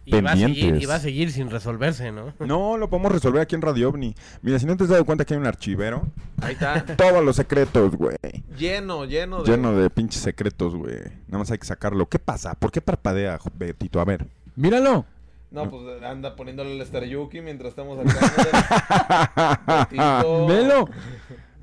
y, 0.04 0.12
va 0.20 0.32
a 0.32 0.36
seguir, 0.36 0.46
pendientes. 0.46 0.82
y 0.82 0.86
va 0.86 0.94
a 0.96 0.98
seguir 0.98 1.30
sin 1.30 1.50
resolverse, 1.50 2.10
¿no? 2.10 2.32
No, 2.40 2.76
lo 2.76 2.90
podemos 2.90 3.12
resolver 3.12 3.40
aquí 3.42 3.54
en 3.54 3.62
Radio 3.62 3.90
OVNI. 3.90 4.14
Mira, 4.42 4.58
si 4.58 4.66
no 4.66 4.76
te 4.76 4.84
has 4.84 4.90
dado 4.90 5.04
cuenta 5.04 5.24
que 5.24 5.34
hay 5.34 5.40
un 5.40 5.46
archivero, 5.46 6.02
Ahí 6.42 6.54
está, 6.54 6.84
todos 6.96 7.24
los 7.24 7.36
secretos, 7.36 7.94
güey. 7.96 8.16
lleno, 8.58 9.04
lleno 9.04 9.42
de... 9.42 9.50
Lleno 9.50 9.72
de 9.76 9.88
pinches 9.90 10.22
secretos, 10.22 10.74
güey. 10.74 10.96
Nada 11.28 11.38
más 11.38 11.50
hay 11.52 11.58
que 11.58 11.66
sacarlo. 11.66 12.08
¿Qué 12.08 12.18
pasa? 12.18 12.54
¿Por 12.54 12.72
qué 12.72 12.80
parpadea, 12.80 13.38
Betito? 13.56 14.00
A 14.00 14.04
ver. 14.04 14.26
Míralo. 14.56 15.04
No, 15.50 15.68
pues 15.68 16.02
anda 16.02 16.36
poniéndole 16.36 16.74
el 16.74 16.80
Star 16.82 17.04
Yuki 17.04 17.40
mientras 17.40 17.70
estamos 17.70 17.98
acá. 17.98 19.88
Velo. 20.48 20.88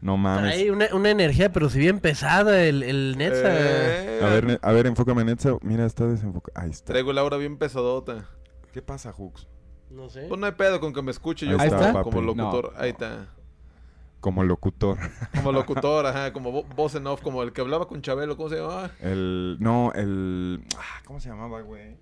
No 0.01 0.17
mames. 0.17 0.53
Hay 0.55 0.69
una, 0.69 0.87
una 0.93 1.09
energía, 1.09 1.51
pero 1.51 1.69
si 1.69 1.79
bien 1.79 1.99
pesada 1.99 2.63
el, 2.63 2.83
el 2.83 3.17
Netza. 3.17 3.41
Eh, 3.45 4.19
A 4.23 4.27
ver, 4.27 4.59
a 4.61 4.71
ver, 4.71 4.87
enfócame 4.87 5.23
Netza. 5.23 5.51
Mira, 5.61 5.85
está 5.85 6.05
desenfocado. 6.05 6.53
Ahí 6.61 6.69
está. 6.69 6.93
Traigo 6.93 7.13
la 7.13 7.21
aura 7.21 7.37
bien 7.37 7.57
pesadota. 7.57 8.25
¿Qué 8.73 8.81
pasa, 8.81 9.11
Hooks? 9.11 9.47
No 9.89 10.09
sé. 10.09 10.25
Pues 10.27 10.39
no 10.39 10.45
hay 10.45 10.51
pedo 10.51 10.79
con 10.79 10.93
que 10.93 11.01
me 11.01 11.11
escuche 11.11 11.45
yo 11.47 11.59
Ahí 11.59 11.69
como, 11.69 11.81
está, 11.81 12.03
como 12.03 12.21
locutor. 12.21 12.73
No. 12.75 12.79
Ahí 12.81 12.89
está. 12.91 13.27
Como 14.19 14.43
locutor. 14.43 14.97
Como 15.35 15.51
locutor, 15.51 16.05
ajá, 16.07 16.33
como 16.33 16.51
vo- 16.51 16.65
voz 16.75 16.95
en 16.95 17.05
off, 17.07 17.21
como 17.21 17.43
el 17.43 17.53
que 17.53 17.61
hablaba 17.61 17.87
con 17.87 18.01
Chabelo, 18.01 18.35
¿cómo 18.35 18.49
se 18.49 18.57
llama? 18.57 18.91
El. 18.99 19.57
No, 19.59 19.93
el. 19.95 20.63
ah, 20.75 21.01
¿Cómo 21.05 21.19
se 21.19 21.29
llamaba, 21.29 21.61
güey? 21.61 21.95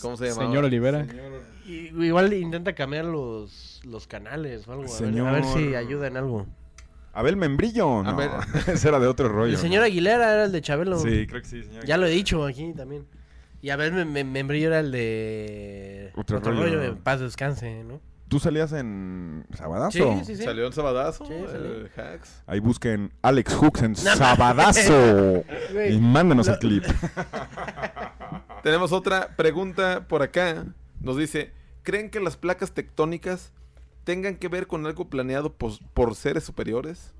¿Cómo 0.00 0.16
se 0.16 0.26
llamaba? 0.28 0.46
Señor 0.46 0.64
Olivera. 0.64 1.04
Señor- 1.04 1.42
Y- 1.66 2.04
igual 2.04 2.32
intenta 2.32 2.74
cambiar 2.74 3.04
los, 3.04 3.80
los 3.84 4.06
canales 4.06 4.66
o 4.66 4.72
algo. 4.72 4.84
A 4.84 5.00
ver, 5.00 5.20
a 5.20 5.32
ver 5.32 5.44
Señor. 5.44 5.58
si 5.58 5.74
ayuda 5.74 6.06
en 6.08 6.16
algo. 6.16 6.46
Abel 7.12 7.36
Membrillo. 7.36 8.02
No, 8.02 8.08
Abel. 8.10 8.30
ese 8.66 8.88
era 8.88 8.98
de 8.98 9.06
otro 9.06 9.28
rollo. 9.28 9.52
El 9.52 9.58
señor 9.58 9.80
¿no? 9.80 9.86
Aguilera 9.86 10.32
era 10.32 10.44
el 10.44 10.52
de 10.52 10.60
Chabelo. 10.62 10.98
Sí, 10.98 11.26
creo 11.26 11.42
que 11.42 11.48
sí, 11.48 11.62
señor. 11.62 11.84
Ya 11.84 11.96
lo 11.98 12.06
he 12.06 12.10
dicho 12.10 12.44
aquí 12.46 12.72
también. 12.72 13.06
Y 13.60 13.70
a 13.70 13.76
ver, 13.76 13.92
me, 13.92 14.04
me- 14.04 14.24
Membrillo 14.24 14.68
era 14.68 14.80
el 14.80 14.90
de. 14.90 16.10
Otro 16.16 16.40
rollo. 16.40 16.82
en 16.82 16.96
paz 16.96 17.20
descanse, 17.20 17.84
¿no? 17.84 18.00
¿Tú 18.28 18.40
salías 18.40 18.72
en 18.72 19.44
Sabadazo? 19.54 19.90
Sí, 20.20 20.24
sí, 20.24 20.36
sí. 20.36 20.42
Salió 20.44 20.66
en 20.66 20.72
Sabadazo, 20.72 21.26
Sí, 21.26 21.34
salió. 21.52 21.74
el 21.74 21.90
Hacks. 21.94 22.42
Ahí 22.46 22.60
busquen 22.60 23.12
Alex 23.20 23.52
Hooks 23.54 23.82
en 23.82 23.92
No 23.92 24.16
Sabadazo. 24.16 25.44
Y 25.90 25.98
mándenos 25.98 26.48
el 26.48 26.58
clip. 26.58 26.82
Tenemos 28.62 28.92
otra 28.92 29.36
pregunta 29.36 30.06
por 30.08 30.22
acá. 30.22 30.66
Nos 31.00 31.16
dice, 31.16 31.52
¿creen 31.82 32.10
que 32.10 32.20
las 32.20 32.36
placas 32.36 32.72
tectónicas 32.72 33.52
tengan 34.04 34.36
que 34.36 34.48
ver 34.48 34.66
con 34.66 34.86
algo 34.86 35.08
planeado 35.08 35.52
pos- 35.54 35.80
por 35.94 36.14
seres 36.14 36.44
superiores? 36.44 37.12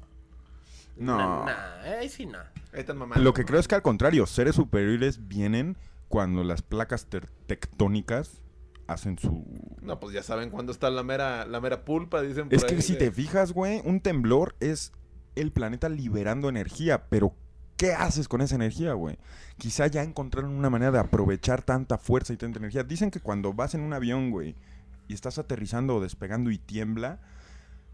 No. 0.97 1.17
Nah, 1.17 1.45
nah, 1.47 1.83
ahí 1.99 2.09
sí, 2.09 2.27
no. 2.27 2.39
Ahí 2.73 2.81
están 2.81 2.99
mamando. 2.99 3.23
Lo 3.23 3.33
que 3.35 3.45
creo 3.45 3.59
es 3.59 3.67
que 3.69 3.75
al 3.75 3.83
contrario, 3.83 4.27
seres 4.27 4.55
superiores 4.55 5.27
vienen 5.29 5.77
cuando 6.09 6.45
las 6.45 6.63
placas 6.63 7.07
tectónicas 7.47 8.43
hacen 8.87 9.19
su... 9.19 9.45
No, 9.81 9.99
pues 9.99 10.15
ya 10.15 10.23
saben 10.23 10.51
cuándo 10.51 10.71
está 10.73 10.91
la 10.91 11.03
mera, 11.03 11.47
la 11.47 11.61
mera 11.61 11.85
pulpa, 11.85 12.21
dicen 12.21 12.49
por 12.49 12.55
Es 12.55 12.65
que 12.65 12.83
si 12.83 12.97
te 12.97 13.11
fijas, 13.11 13.53
güey, 13.53 13.81
un 13.85 14.01
temblor 14.01 14.55
es 14.61 14.93
el 15.35 15.51
planeta 15.51 15.89
liberando 15.89 16.49
energía, 16.51 17.09
pero 17.09 17.35
¿qué 17.83 17.95
haces 17.95 18.29
con 18.29 18.41
esa 18.43 18.55
energía, 18.55 18.93
güey? 18.93 19.19
Quizá 19.59 19.89
ya 19.89 20.05
encontraron 20.05 20.53
una 20.53 20.71
manera 20.71 20.93
de 20.93 21.01
aprovechar 21.01 21.63
tanta 21.63 21.99
fuerza 21.99 22.33
y 22.33 22.37
tanta 22.37 22.61
energía. 22.61 22.85
Dicen 22.85 23.11
que 23.11 23.19
cuando 23.19 23.53
vas 23.53 23.75
en 23.75 23.81
un 23.81 23.93
avión, 23.93 24.31
güey, 24.31 24.55
y 25.09 25.15
estás 25.15 25.39
aterrizando 25.39 25.97
o 25.97 26.01
despegando 26.01 26.53
y 26.53 26.59
tiembla, 26.59 27.19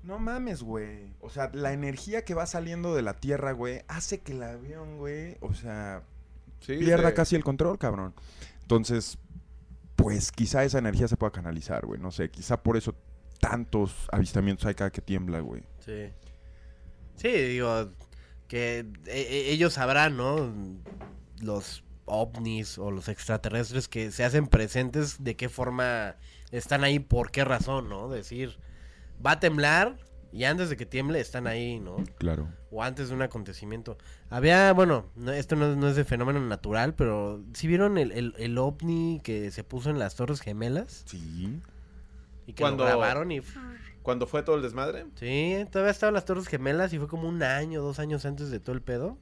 no 0.03 0.19
mames, 0.19 0.63
güey. 0.63 1.15
O 1.21 1.31
sea, 1.31 1.51
la 1.55 1.73
energía 1.73 2.23
que 2.27 2.35
va 2.35 2.45
saliendo 2.45 2.95
de 2.95 3.01
la 3.01 3.15
Tierra, 3.15 3.53
güey, 3.53 3.81
hace 3.89 4.21
que 4.21 4.33
el 4.33 4.43
avión, 4.43 4.99
güey, 4.99 5.39
o 5.41 5.55
sea, 5.55 6.03
Sí, 6.61 6.77
pierda 6.77 7.15
casi 7.15 7.35
el 7.35 7.43
control, 7.43 7.79
cabrón. 7.79 8.13
Entonces, 8.61 9.17
pues 9.97 10.33
quizá 10.33 10.65
esa 10.65 10.79
energía 10.79 11.09
se 11.09 11.17
pueda 11.17 11.33
canalizar, 11.33 11.87
güey. 11.87 11.99
No 11.99 12.11
sé, 12.11 12.31
quizá 12.31 12.63
por 12.63 12.77
eso 12.77 12.95
tantos 13.41 14.07
avistamientos 14.13 14.67
hay 14.67 14.75
cada 14.75 14.91
que 14.91 15.01
tiembla, 15.01 15.41
güey. 15.41 15.63
Sí. 15.79 16.11
Sí, 17.17 17.29
digo, 17.29 17.91
que 18.49 18.81
e- 19.07 19.13
e- 19.21 19.53
ellos 19.53 19.75
sabrán, 19.75 20.17
¿no? 20.17 20.53
Los 21.41 21.85
ovnis 22.07 22.79
o 22.79 22.91
los 22.91 23.09
extraterrestres 23.09 23.87
que 23.89 24.11
se 24.11 24.25
hacen 24.25 24.47
presentes, 24.47 25.23
de 25.23 25.37
qué 25.37 25.49
forma 25.49 26.17
están 26.51 26.83
ahí, 26.83 26.99
por 26.99 27.31
qué 27.31 27.45
razón, 27.45 27.89
¿no? 27.89 28.09
Decir, 28.09 28.59
va 29.25 29.33
a 29.33 29.41
temblar 29.41 29.99
y 30.33 30.45
antes 30.45 30.69
de 30.71 30.77
que 30.77 30.87
tiemble 30.87 31.21
están 31.21 31.47
ahí, 31.47 31.79
¿no? 31.81 31.97
Claro. 32.19 32.49
O 32.71 32.83
antes 32.83 33.09
de 33.09 33.15
un 33.15 33.23
acontecimiento. 33.23 33.97
Había, 34.31 34.73
bueno, 34.73 35.07
no- 35.17 35.33
esto 35.33 35.55
no, 35.57 35.77
no 35.77 35.89
es 35.89 35.97
de 35.97 36.05
fenómeno 36.05 36.41
natural, 36.41 36.95
pero 36.95 37.43
si 37.53 37.67
vieron 37.67 37.99
el, 37.99 38.13
el, 38.13 38.35
el 38.39 38.59
ovni 38.59 39.21
que 39.23 39.51
se 39.51 39.63
puso 39.65 39.91
en 39.91 39.99
las 39.99 40.15
Torres 40.17 40.41
Gemelas? 40.41 41.05
Sí. 41.07 41.61
Y 42.47 42.53
que 42.55 42.63
Cuando- 42.63 42.85
lo 42.85 42.89
grabaron 42.91 43.31
y... 43.31 43.41
Cuando 44.09 44.27
fue 44.27 44.43
todo 44.43 44.57
el 44.57 44.63
desmadre. 44.63 45.05
Sí, 45.17 45.67
todavía 45.71 45.91
estaban 45.91 46.15
las 46.15 46.25
Torres 46.25 46.47
Gemelas 46.49 46.95
y 46.95 46.99
fue 46.99 47.09
como 47.09 47.29
un 47.29 47.43
año, 47.43 47.83
dos 47.83 47.99
años 47.99 48.25
antes 48.25 48.49
de 48.51 48.59
todo 48.59 48.75
el 48.75 48.81
pedo. 48.81 49.19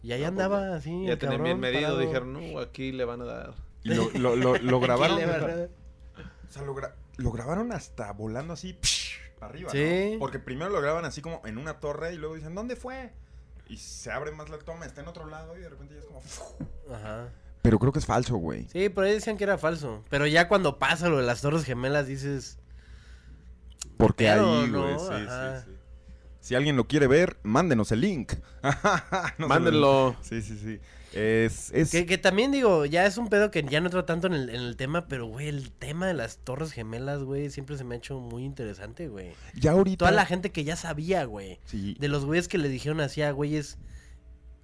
Y 0.00 0.12
ahí 0.12 0.20
No, 0.20 0.26
pues, 0.26 0.30
andaba 0.46 0.76
así. 0.76 1.06
ya 1.06 1.14
el 1.14 1.18
tenían 1.18 1.42
bien 1.42 1.58
medido, 1.58 1.82
parado. 1.82 1.98
dijeron, 1.98 2.32
no, 2.32 2.60
aquí 2.60 2.92
le 2.92 3.04
van 3.04 3.20
a 3.22 3.24
dar. 3.24 3.54
Y 3.82 3.94
lo, 3.94 4.08
lo, 4.10 4.36
lo, 4.36 4.56
lo 4.58 4.78
grabaron. 4.78 5.16
Aquí 5.18 5.26
le 5.26 5.32
van 5.32 5.42
a 5.50 5.56
dar. 5.56 5.68
O 6.48 6.52
sea, 6.52 6.62
lo, 6.62 6.72
gra- 6.76 6.94
lo 7.16 7.32
grabaron 7.32 7.72
hasta 7.72 8.12
volando 8.12 8.52
así 8.52 8.78
psh, 8.80 9.16
arriba. 9.40 9.70
Sí. 9.72 10.10
¿no? 10.12 10.18
Porque 10.20 10.38
primero 10.38 10.70
lo 10.70 10.80
graban 10.80 11.04
así 11.04 11.20
como 11.20 11.42
en 11.44 11.58
una 11.58 11.80
torre 11.80 12.14
y 12.14 12.16
luego 12.16 12.36
dicen, 12.36 12.54
¿dónde 12.54 12.76
fue? 12.76 13.10
Y 13.68 13.76
se 13.78 14.12
abre 14.12 14.30
más 14.30 14.48
la 14.50 14.58
toma, 14.58 14.86
está 14.86 15.00
en 15.00 15.08
otro 15.08 15.26
lado 15.26 15.56
y 15.58 15.62
de 15.62 15.68
repente 15.68 15.94
ya 15.94 16.00
es 16.00 16.06
como. 16.06 16.22
Ajá. 16.94 17.28
Pero 17.62 17.80
creo 17.80 17.90
que 17.92 17.98
es 17.98 18.06
falso, 18.06 18.36
güey. 18.36 18.68
Sí, 18.68 18.88
por 18.88 19.02
ahí 19.02 19.14
decían 19.14 19.36
que 19.36 19.42
era 19.44 19.58
falso. 19.58 20.04
Pero 20.10 20.28
ya 20.28 20.46
cuando 20.46 20.78
pasa 20.78 21.08
lo 21.08 21.16
de 21.18 21.24
las 21.24 21.40
Torres 21.42 21.64
Gemelas 21.64 22.06
dices... 22.06 22.58
Porque 24.00 24.24
Pero, 24.24 24.62
ahí, 24.62 24.68
¿no? 24.70 24.82
güey. 24.82 24.98
Sí, 24.98 25.26
sí, 25.28 25.64
sí. 25.66 25.76
Si 26.40 26.54
alguien 26.54 26.76
lo 26.76 26.86
quiere 26.88 27.06
ver, 27.06 27.36
mándenos 27.42 27.92
el 27.92 28.00
link. 28.00 28.32
No 29.38 29.46
Mándenlo. 29.48 29.80
lo- 30.10 30.16
Sí, 30.22 30.42
sí, 30.42 30.58
sí. 30.58 30.80
Es. 31.12 31.70
es... 31.72 31.90
Que, 31.90 32.06
que 32.06 32.18
también 32.18 32.50
digo, 32.52 32.86
ya 32.86 33.04
es 33.04 33.18
un 33.18 33.28
pedo 33.28 33.50
que 33.50 33.62
ya 33.64 33.80
no 33.80 33.86
entra 33.86 34.06
tanto 34.06 34.26
en 34.28 34.34
el, 34.34 34.48
en 34.48 34.60
el 34.62 34.76
tema, 34.76 35.06
pero 35.08 35.26
güey, 35.26 35.48
el 35.48 35.70
tema 35.72 36.06
de 36.06 36.14
las 36.14 36.38
Torres 36.38 36.72
Gemelas, 36.72 37.22
güey, 37.24 37.50
siempre 37.50 37.76
se 37.76 37.84
me 37.84 37.94
ha 37.96 37.98
hecho 37.98 38.18
muy 38.20 38.44
interesante, 38.44 39.08
güey. 39.08 39.32
Ya 39.54 39.72
ahorita. 39.72 39.98
Toda 40.06 40.12
la 40.12 40.24
gente 40.24 40.50
que 40.50 40.62
ya 40.64 40.76
sabía, 40.76 41.24
güey. 41.24 41.58
Sí. 41.64 41.96
De 41.98 42.08
los 42.08 42.24
güeyes 42.24 42.48
que 42.48 42.58
le 42.58 42.68
dijeron 42.68 43.00
así 43.00 43.22
a 43.22 43.32
güeyes... 43.32 43.78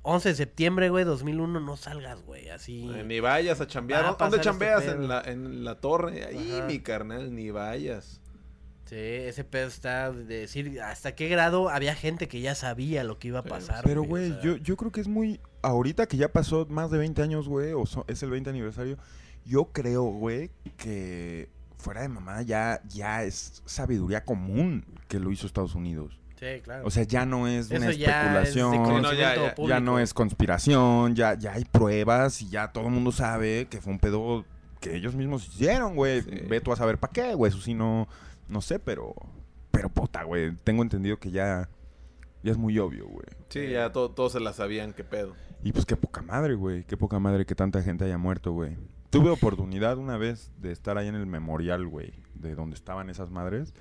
11 0.08 0.28
de 0.28 0.34
septiembre, 0.36 0.88
güey, 0.88 1.04
2001, 1.04 1.58
no 1.58 1.76
salgas, 1.76 2.22
güey, 2.22 2.48
así... 2.50 2.84
Ni 3.04 3.18
vayas 3.18 3.60
a 3.60 3.66
chambear. 3.66 4.04
Va 4.04 4.10
a 4.10 4.12
¿Dónde 4.12 4.36
este 4.36 4.44
chambeas? 4.44 4.84
en, 4.84 5.08
la, 5.08 5.20
en 5.20 5.64
la 5.64 5.80
torre. 5.80 6.24
Ahí, 6.26 6.52
Ajá. 6.58 6.66
mi 6.68 6.78
carnal, 6.78 7.34
ni 7.34 7.50
vayas. 7.50 8.20
Sí, 8.86 8.94
ese 8.96 9.42
pedo 9.44 9.66
está 9.66 10.12
de 10.12 10.24
decir 10.40 10.80
hasta 10.80 11.14
qué 11.14 11.28
grado 11.28 11.68
había 11.68 11.94
gente 11.94 12.28
que 12.28 12.40
ya 12.40 12.54
sabía 12.54 13.02
lo 13.04 13.18
que 13.18 13.28
iba 13.28 13.40
a 13.40 13.42
pasar. 13.42 13.82
Pero, 13.84 14.02
o 14.02 14.04
güey, 14.04 14.30
sea, 14.30 14.40
yo, 14.42 14.56
yo 14.56 14.76
creo 14.76 14.92
que 14.92 15.00
es 15.00 15.08
muy. 15.08 15.40
Ahorita 15.62 16.06
que 16.06 16.16
ya 16.16 16.32
pasó 16.32 16.66
más 16.70 16.90
de 16.92 16.98
20 16.98 17.20
años, 17.22 17.48
güey, 17.48 17.72
o 17.72 17.84
so- 17.86 18.04
es 18.06 18.22
el 18.22 18.30
20 18.30 18.50
aniversario, 18.50 18.96
yo 19.44 19.66
creo, 19.72 20.04
güey, 20.04 20.50
que 20.76 21.48
fuera 21.78 22.02
de 22.02 22.08
mamá 22.08 22.42
ya, 22.42 22.80
ya 22.88 23.24
es 23.24 23.62
sabiduría 23.66 24.24
común 24.24 24.84
que 25.08 25.18
lo 25.18 25.30
hizo 25.32 25.46
Estados 25.46 25.74
Unidos. 25.74 26.18
Sí, 26.38 26.60
claro. 26.62 26.86
O 26.86 26.90
sea, 26.90 27.02
ya 27.04 27.24
no 27.26 27.48
es 27.48 27.70
Eso 27.70 27.76
una 27.76 27.92
ya 27.92 28.42
es 28.42 28.54
de 28.54 28.60
especulación, 28.60 29.02
no, 29.02 29.68
ya 29.68 29.80
no 29.80 29.98
es 29.98 30.12
conspiración, 30.14 31.14
ya, 31.16 31.34
ya 31.34 31.54
hay 31.54 31.64
pruebas 31.64 32.42
y 32.42 32.50
ya 32.50 32.68
todo 32.72 32.84
el 32.86 32.92
mundo 32.92 33.10
sabe 33.10 33.66
que 33.70 33.80
fue 33.80 33.92
un 33.92 33.98
pedo 33.98 34.44
que 34.80 34.94
ellos 34.94 35.14
mismos 35.14 35.48
hicieron, 35.48 35.96
güey. 35.96 36.20
Sí. 36.22 36.30
Ve 36.48 36.60
tú 36.60 36.72
a 36.72 36.76
saber 36.76 36.98
para 36.98 37.12
qué, 37.12 37.34
güey. 37.34 37.50
Eso 37.50 37.60
sí 37.60 37.72
no, 37.74 38.06
no 38.48 38.60
sé, 38.60 38.78
pero, 38.78 39.14
pero 39.70 39.88
puta, 39.88 40.22
güey. 40.24 40.54
Tengo 40.64 40.82
entendido 40.82 41.18
que 41.18 41.30
ya, 41.30 41.68
ya 42.42 42.52
es 42.52 42.58
muy 42.58 42.78
obvio, 42.78 43.06
güey. 43.06 43.26
Sí, 43.48 43.68
ya 43.70 43.92
to- 43.92 44.10
todos 44.10 44.32
se 44.32 44.40
la 44.40 44.52
sabían, 44.52 44.92
qué 44.92 45.04
pedo. 45.04 45.34
Y 45.62 45.72
pues 45.72 45.84
qué 45.86 45.96
poca 45.96 46.22
madre, 46.22 46.54
güey. 46.54 46.84
Qué 46.84 46.96
poca 46.96 47.18
madre 47.18 47.44
que 47.46 47.54
tanta 47.54 47.82
gente 47.82 48.04
haya 48.04 48.18
muerto, 48.18 48.52
güey. 48.52 48.76
Tuve 49.10 49.30
oportunidad 49.30 49.98
una 49.98 50.16
vez 50.16 50.50
de 50.58 50.72
estar 50.72 50.98
ahí 50.98 51.08
en 51.08 51.14
el 51.14 51.26
memorial, 51.26 51.86
güey, 51.86 52.12
de 52.34 52.54
donde 52.54 52.74
estaban 52.74 53.08
esas 53.10 53.30
madres. 53.30 53.72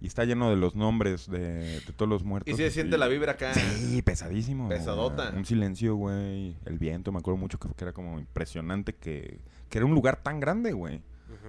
Y 0.00 0.06
está 0.06 0.24
lleno 0.24 0.48
de 0.48 0.56
los 0.56 0.74
nombres 0.74 1.28
de, 1.28 1.80
de 1.80 1.92
todos 1.94 2.08
los 2.08 2.24
muertos. 2.24 2.50
Y 2.54 2.56
sí 2.56 2.62
se 2.62 2.70
siente 2.70 2.96
la 2.96 3.06
vibra 3.06 3.32
acá. 3.32 3.52
Sí, 3.52 4.00
pesadísimo. 4.00 4.66
Pesadota. 4.70 5.30
Un 5.36 5.44
silencio, 5.44 5.94
güey. 5.94 6.56
El 6.64 6.78
viento, 6.78 7.12
me 7.12 7.18
acuerdo 7.18 7.36
mucho 7.36 7.58
que, 7.58 7.68
que 7.68 7.84
era 7.84 7.92
como 7.92 8.18
impresionante 8.18 8.94
que, 8.94 9.40
que 9.68 9.76
era 9.78 9.84
un 9.84 9.92
lugar 9.92 10.22
tan 10.22 10.40
grande, 10.40 10.72
güey. 10.72 11.02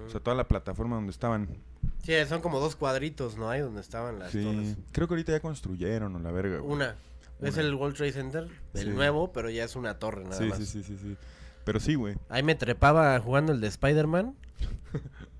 O 0.06 0.10
sea, 0.10 0.20
toda 0.20 0.36
la 0.36 0.48
plataforma 0.48 0.96
donde 0.96 1.10
estaban. 1.12 1.48
Sí, 2.04 2.12
son 2.28 2.40
como 2.40 2.58
dos 2.60 2.76
cuadritos, 2.76 3.36
¿no? 3.36 3.48
Ahí 3.50 3.60
donde 3.60 3.80
estaban 3.80 4.18
las 4.18 4.32
Sí. 4.32 4.42
torres. 4.42 4.76
Creo 4.92 5.06
que 5.08 5.14
ahorita 5.14 5.32
ya 5.32 5.40
construyeron, 5.40 6.14
o 6.16 6.18
la 6.18 6.32
verga. 6.32 6.58
güey. 6.58 6.72
Una. 6.72 6.96
Es 7.40 7.56
el 7.56 7.74
World 7.74 7.96
Trade 7.96 8.12
Center, 8.12 8.48
el 8.74 8.80
Sí. 8.82 8.88
nuevo, 8.90 9.32
pero 9.32 9.50
ya 9.50 9.64
es 9.64 9.74
una 9.74 9.98
torre 9.98 10.22
nada 10.24 10.36
Sí, 10.36 10.44
más. 10.44 10.58
sí, 10.58 10.66
sí, 10.66 10.82
sí, 10.84 10.96
sí. 10.96 11.16
Pero 11.64 11.80
sí, 11.80 11.94
güey. 11.96 12.16
Ahí 12.28 12.42
me 12.42 12.54
trepaba 12.54 13.18
jugando 13.20 13.52
el 13.52 13.60
de 13.60 13.66
Spider-Man. 13.68 14.34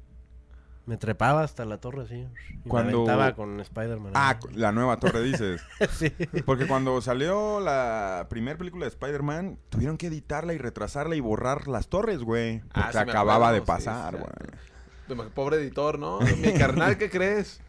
me 0.85 0.97
trepaba 0.97 1.43
hasta 1.43 1.65
la 1.65 1.79
torre 1.79 2.03
así. 2.03 2.27
Y 2.65 2.69
Cuando- 2.69 3.05
me 3.05 3.11
aventaba 3.11 3.35
con 3.35 3.61
Spider-Man. 3.61 4.13
Ah, 4.15 4.39
la 4.55 4.73
nueva 4.73 4.99
torre, 4.99 5.23
dices. 5.23 5.63
sí. 5.99 6.11
Porque 6.45 6.67
cuando 6.67 7.01
salió 7.01 7.61
la 7.61 8.27
primera 8.29 8.59
película 8.59 8.85
de 8.87 8.89
Spider-Man, 8.89 9.59
tuvieron 9.69 9.97
que 9.97 10.09
editarla 10.09 10.55
y 10.55 10.59
retrasarla 10.59 11.15
y 11.15 11.21
borrar 11.21 11.69
las 11.69 11.89
torres, 11.89 12.23
güey. 12.23 12.63
Ah, 12.73 12.83
Porque 12.87 12.93
sí 12.93 12.99
acababa 12.99 13.49
acuerdo, 13.49 13.53
de 13.55 13.61
sí, 13.61 13.67
pasar, 13.67 14.15
sí, 14.15 14.21
güey. 14.21 15.25
sí. 15.27 15.31
Pobre 15.35 15.57
editor, 15.59 15.99
¿no? 15.99 16.21
Mi 16.21 16.53
carnal, 16.55 16.97
¿qué 16.99 17.11
crees? 17.11 17.61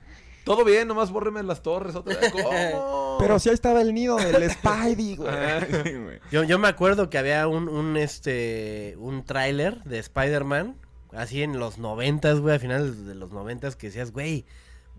Todo 0.46 0.66
bien, 0.66 0.88
nomás 0.90 1.10
bórreme 1.12 1.42
las 1.44 1.62
torres 1.62 1.96
otra 1.96 2.18
vez. 2.20 2.32
¿Cómo? 2.32 3.18
Pero 3.20 3.40
si 3.40 3.50
ahí 3.50 3.56
estaba 3.56 3.82
el 3.82 3.94
nido 3.94 4.18
del 4.18 4.50
Spidey, 4.50 5.16
güey. 5.16 5.30
Ah. 5.30 5.60
Sí, 5.84 5.94
güey. 5.94 6.20
Yo, 6.32 6.44
yo 6.44 6.60
me 6.60 6.68
acuerdo 6.68 7.10
que 7.10 7.18
había 7.18 7.48
un, 7.48 7.70
un 7.70 7.96
este 7.96 8.96
un 8.98 9.24
tráiler 9.24 9.82
de 9.84 10.00
Spider-Man 10.00 10.76
así 11.16 11.44
en 11.44 11.60
los 11.60 11.78
noventas, 11.78 12.40
güey, 12.40 12.56
a 12.56 12.60
finales 12.60 13.06
de 13.06 13.16
los 13.16 13.32
noventas, 13.32 13.76
que 13.76 13.88
decías, 13.88 14.12
güey, 14.12 14.46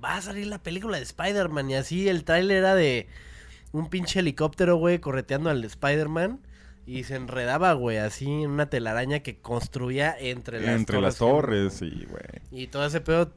va 0.03 0.17
a 0.17 0.23
salir 0.23 0.47
la 0.47 0.63
película 0.63 0.97
de 0.97 1.03
Spider-Man. 1.03 1.71
Y 1.71 1.75
así 1.75 2.09
el 2.09 2.25
tráiler 2.25 2.59
era 2.59 2.75
de 2.75 3.09
un 3.73 3.89
pinche 3.89 4.21
helicóptero, 4.21 4.77
güey, 4.77 4.99
correteando 4.99 5.51
al 5.51 5.65
Spider-Man. 5.65 6.41
Y 6.87 7.05
se 7.05 7.17
enredaba, 7.17 7.73
güey, 7.73 7.97
así 7.97 8.27
en 8.27 8.51
una 8.51 8.69
telaraña 8.69 9.21
que 9.21 9.39
construía 9.39 10.15
entre 10.19 10.61
las 10.61 10.77
Entre 10.77 11.01
las 11.01 11.17
torres. 11.17 11.73
torres, 11.73 11.75
sí, 11.75 12.07
güey. 12.11 12.43
Y 12.51 12.67
todo 12.67 12.85
ese 12.85 13.01
pedo, 13.01 13.33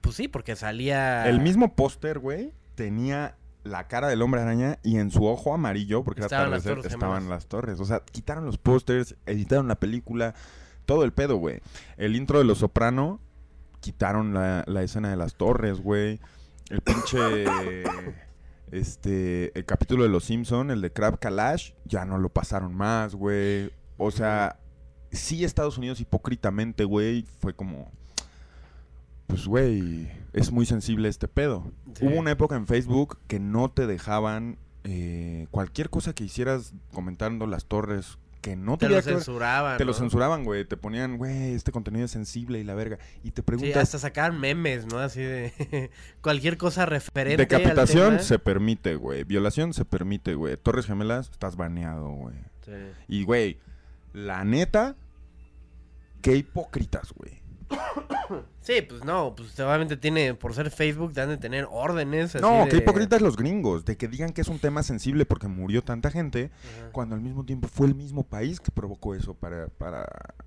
pues 0.00 0.14
sí, 0.14 0.28
porque 0.28 0.54
salía... 0.54 1.28
El 1.28 1.40
mismo 1.40 1.74
póster, 1.74 2.20
güey, 2.20 2.52
tenía 2.76 3.36
la 3.64 3.88
cara 3.88 4.08
del 4.08 4.22
hombre 4.22 4.42
araña 4.42 4.78
y 4.82 4.98
en 4.98 5.10
su 5.10 5.24
ojo 5.26 5.54
amarillo, 5.54 6.04
porque 6.04 6.20
era 6.22 6.46
las 6.46 6.62
Torres 6.62 6.84
estaban 6.86 7.28
las 7.28 7.46
torres. 7.46 7.80
O 7.80 7.84
sea, 7.84 8.00
quitaron 8.00 8.44
los 8.44 8.58
pósters, 8.58 9.16
editaron 9.26 9.66
la 9.68 9.80
película, 9.80 10.34
todo 10.84 11.04
el 11.04 11.12
pedo, 11.12 11.36
güey. 11.36 11.60
El 11.96 12.16
intro 12.16 12.38
de 12.38 12.44
Los 12.44 12.58
Soprano, 12.58 13.20
quitaron 13.80 14.34
la, 14.34 14.64
la 14.66 14.82
escena 14.82 15.10
de 15.10 15.16
las 15.16 15.34
torres, 15.34 15.80
güey. 15.80 16.20
El 16.70 16.80
pinche... 16.80 17.44
este... 18.70 19.56
El 19.58 19.64
capítulo 19.64 20.02
de 20.04 20.08
Los 20.08 20.24
Simpson, 20.24 20.70
el 20.70 20.80
de 20.80 20.92
Crab 20.92 21.18
Kalash, 21.18 21.72
ya 21.84 22.04
no 22.04 22.18
lo 22.18 22.28
pasaron 22.28 22.74
más, 22.74 23.14
güey. 23.14 23.70
O 23.96 24.10
sea, 24.10 24.58
sí 25.10 25.44
Estados 25.44 25.78
Unidos 25.78 26.00
hipócritamente, 26.00 26.84
güey, 26.84 27.26
fue 27.40 27.54
como... 27.54 27.90
Pues, 29.26 29.46
güey, 29.46 30.10
es 30.34 30.52
muy 30.52 30.66
sensible 30.66 31.08
este 31.08 31.28
pedo. 31.28 31.72
Sí. 31.94 32.06
Hubo 32.06 32.18
una 32.18 32.30
época 32.30 32.56
en 32.56 32.66
Facebook 32.66 33.18
que 33.26 33.40
no 33.40 33.70
te 33.70 33.86
dejaban 33.86 34.58
eh, 34.84 35.46
cualquier 35.50 35.88
cosa 35.88 36.14
que 36.14 36.24
hicieras 36.24 36.74
comentando 36.92 37.46
las 37.46 37.64
torres 37.64 38.18
que 38.44 38.56
no 38.56 38.76
Te 38.76 38.90
lo 38.90 38.96
ver- 38.96 39.04
censuraban. 39.04 39.78
te 39.78 39.86
lo 39.86 39.94
censuraban, 39.94 40.44
güey. 40.44 40.66
Te 40.66 40.76
ponían, 40.76 41.16
güey, 41.16 41.54
este 41.54 41.72
contenido 41.72 42.04
es 42.04 42.10
sensible 42.10 42.58
y 42.60 42.64
la 42.64 42.74
verga. 42.74 42.98
Y 43.22 43.30
te 43.30 43.40
Sí, 43.40 43.46
preguntas, 43.46 43.82
hasta 43.84 43.98
sacaban 43.98 44.38
memes, 44.38 44.84
¿no? 44.84 44.98
Así 44.98 45.22
de 45.22 45.90
cualquier 46.20 46.58
cosa 46.58 46.84
referente 46.84 47.38
decapitación 47.38 48.02
al 48.04 48.10
tema. 48.10 48.22
se 48.22 48.38
permite, 48.38 48.96
güey. 48.96 49.24
Violación 49.24 49.72
se 49.72 49.86
permite, 49.86 50.34
güey. 50.34 50.58
Torres 50.58 50.84
gemelas, 50.84 51.30
estás 51.30 51.56
baneado, 51.56 52.10
güey. 52.10 52.36
Sí. 52.66 52.72
Y, 53.08 53.24
güey, 53.24 53.58
la 54.12 54.44
neta, 54.44 54.94
qué 56.20 56.36
hipócritas, 56.36 57.12
güey. 57.14 57.40
Sí, 58.60 58.80
pues 58.80 59.04
no, 59.04 59.34
pues 59.36 59.58
obviamente 59.60 59.96
tiene, 59.98 60.34
por 60.34 60.54
ser 60.54 60.70
Facebook, 60.70 61.12
te 61.12 61.20
han 61.20 61.28
de 61.28 61.36
tener 61.36 61.66
órdenes. 61.70 62.34
así 62.34 62.42
No, 62.42 62.64
de- 62.64 62.70
qué 62.70 62.76
hipócritas 62.78 63.20
los 63.20 63.36
gringos, 63.36 63.84
de 63.84 63.96
que 63.98 64.08
digan 64.08 64.32
que 64.32 64.40
es 64.40 64.48
un 64.48 64.58
tema 64.58 64.82
sensible 64.82 65.26
porque 65.26 65.48
murió 65.48 65.82
tanta 65.82 66.10
gente, 66.10 66.50
Ajá. 66.78 66.90
cuando 66.92 67.14
al 67.14 67.20
mismo 67.20 67.44
tiempo 67.44 67.68
fue 67.68 67.86
el 67.88 67.94
mismo 67.94 68.22
país 68.24 68.60
que 68.60 68.70
provocó 68.70 69.14
eso 69.14 69.34
para, 69.34 69.68
para 69.68 70.06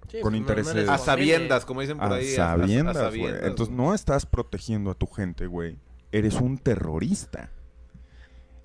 Sí, 0.09 0.19
con 0.21 0.21
pues, 0.21 0.23
no- 0.23 0.29
no 0.31 0.37
intereses 0.37 0.73
eres 0.75 0.89
A 0.89 0.97
sabiendas, 0.97 1.63
como 1.65 1.81
dicen 1.81 1.97
por 1.99 2.11
a 2.11 2.15
ahí. 2.15 2.25
sabiendas, 2.33 2.95
güey. 2.95 3.05
sabiendas, 3.05 3.43
Entonces 3.43 3.75
no 3.75 3.93
estás 3.93 4.25
protegiendo 4.25 4.89
a 4.89 4.95
tu 4.95 5.05
gente, 5.07 5.45
güey. 5.45 5.77
Eres 6.11 6.35
un 6.41 6.57
terrorista. 6.57 7.51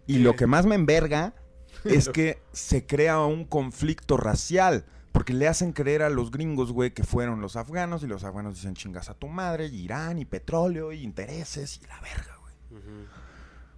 Y 0.06 0.18
lo 0.18 0.34
que 0.34 0.46
más 0.46 0.64
me 0.66 0.74
enverga 0.74 1.34
es 1.84 2.08
que 2.08 2.38
se 2.52 2.86
crea 2.86 3.20
un 3.20 3.44
conflicto 3.44 4.16
racial. 4.16 4.84
Porque 5.12 5.34
le 5.34 5.46
hacen 5.46 5.72
creer 5.72 6.02
a 6.02 6.08
los 6.08 6.30
gringos, 6.30 6.72
güey, 6.72 6.92
que 6.92 7.04
fueron 7.04 7.40
los 7.40 7.56
afganos 7.56 8.02
y 8.02 8.06
los 8.06 8.24
afganos 8.24 8.54
dicen 8.54 8.74
chingas 8.74 9.10
a 9.10 9.14
tu 9.14 9.28
madre, 9.28 9.66
y 9.66 9.82
Irán 9.82 10.18
y 10.18 10.24
petróleo 10.24 10.92
y 10.92 11.02
intereses 11.02 11.80
y 11.82 11.86
la 11.86 12.00
verga, 12.00 12.38
güey. 12.40 12.82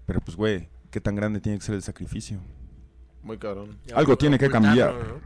Pero 0.06 0.20
pues, 0.20 0.36
güey, 0.36 0.68
¿qué 0.90 1.00
tan 1.00 1.16
grande 1.16 1.40
tiene 1.40 1.58
que 1.58 1.64
ser 1.64 1.74
el 1.74 1.82
sacrificio? 1.82 2.40
Muy 3.22 3.38
cabrón. 3.38 3.78
Ya 3.86 3.96
Algo 3.96 4.16
tiene 4.16 4.38
que 4.38 4.48
cambiar. 4.48 4.94
¿no? 4.94 5.20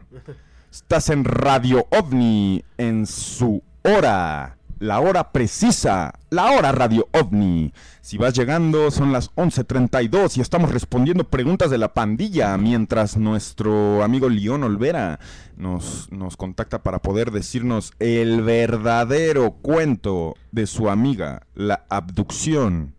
Estás 0.71 1.09
en 1.11 1.25
Radio 1.25 1.87
OVNI 1.91 2.65
en 2.77 3.07
su 3.07 3.63
hora. 3.83 4.58
La 4.79 5.01
hora 5.01 5.33
precisa. 5.33 6.13
La 6.31 6.53
hora 6.53 6.71
Radio 6.73 7.09
OVNI. 7.13 7.73
Si 8.01 8.17
vas 8.17 8.35
llegando, 8.35 8.91
son 8.91 9.13
las 9.13 9.35
11.32 9.35 10.37
y 10.37 10.41
estamos 10.41 10.71
respondiendo 10.71 11.25
preguntas 11.25 11.71
de 11.71 11.79
la 11.79 11.95
pandilla 11.95 12.57
mientras 12.57 13.17
nuestro 13.17 14.05
amigo 14.05 14.29
León 14.29 14.63
Olvera 14.63 15.19
nos, 15.57 16.13
nos 16.13 16.37
contacta 16.37 16.83
para 16.83 17.01
poder 17.01 17.33
decirnos 17.33 17.93
el 17.99 18.43
verdadero 18.43 19.53
cuento 19.53 20.37
de 20.53 20.67
su 20.67 20.89
amiga, 20.89 21.43
la 21.55 21.85
abducción 21.89 22.95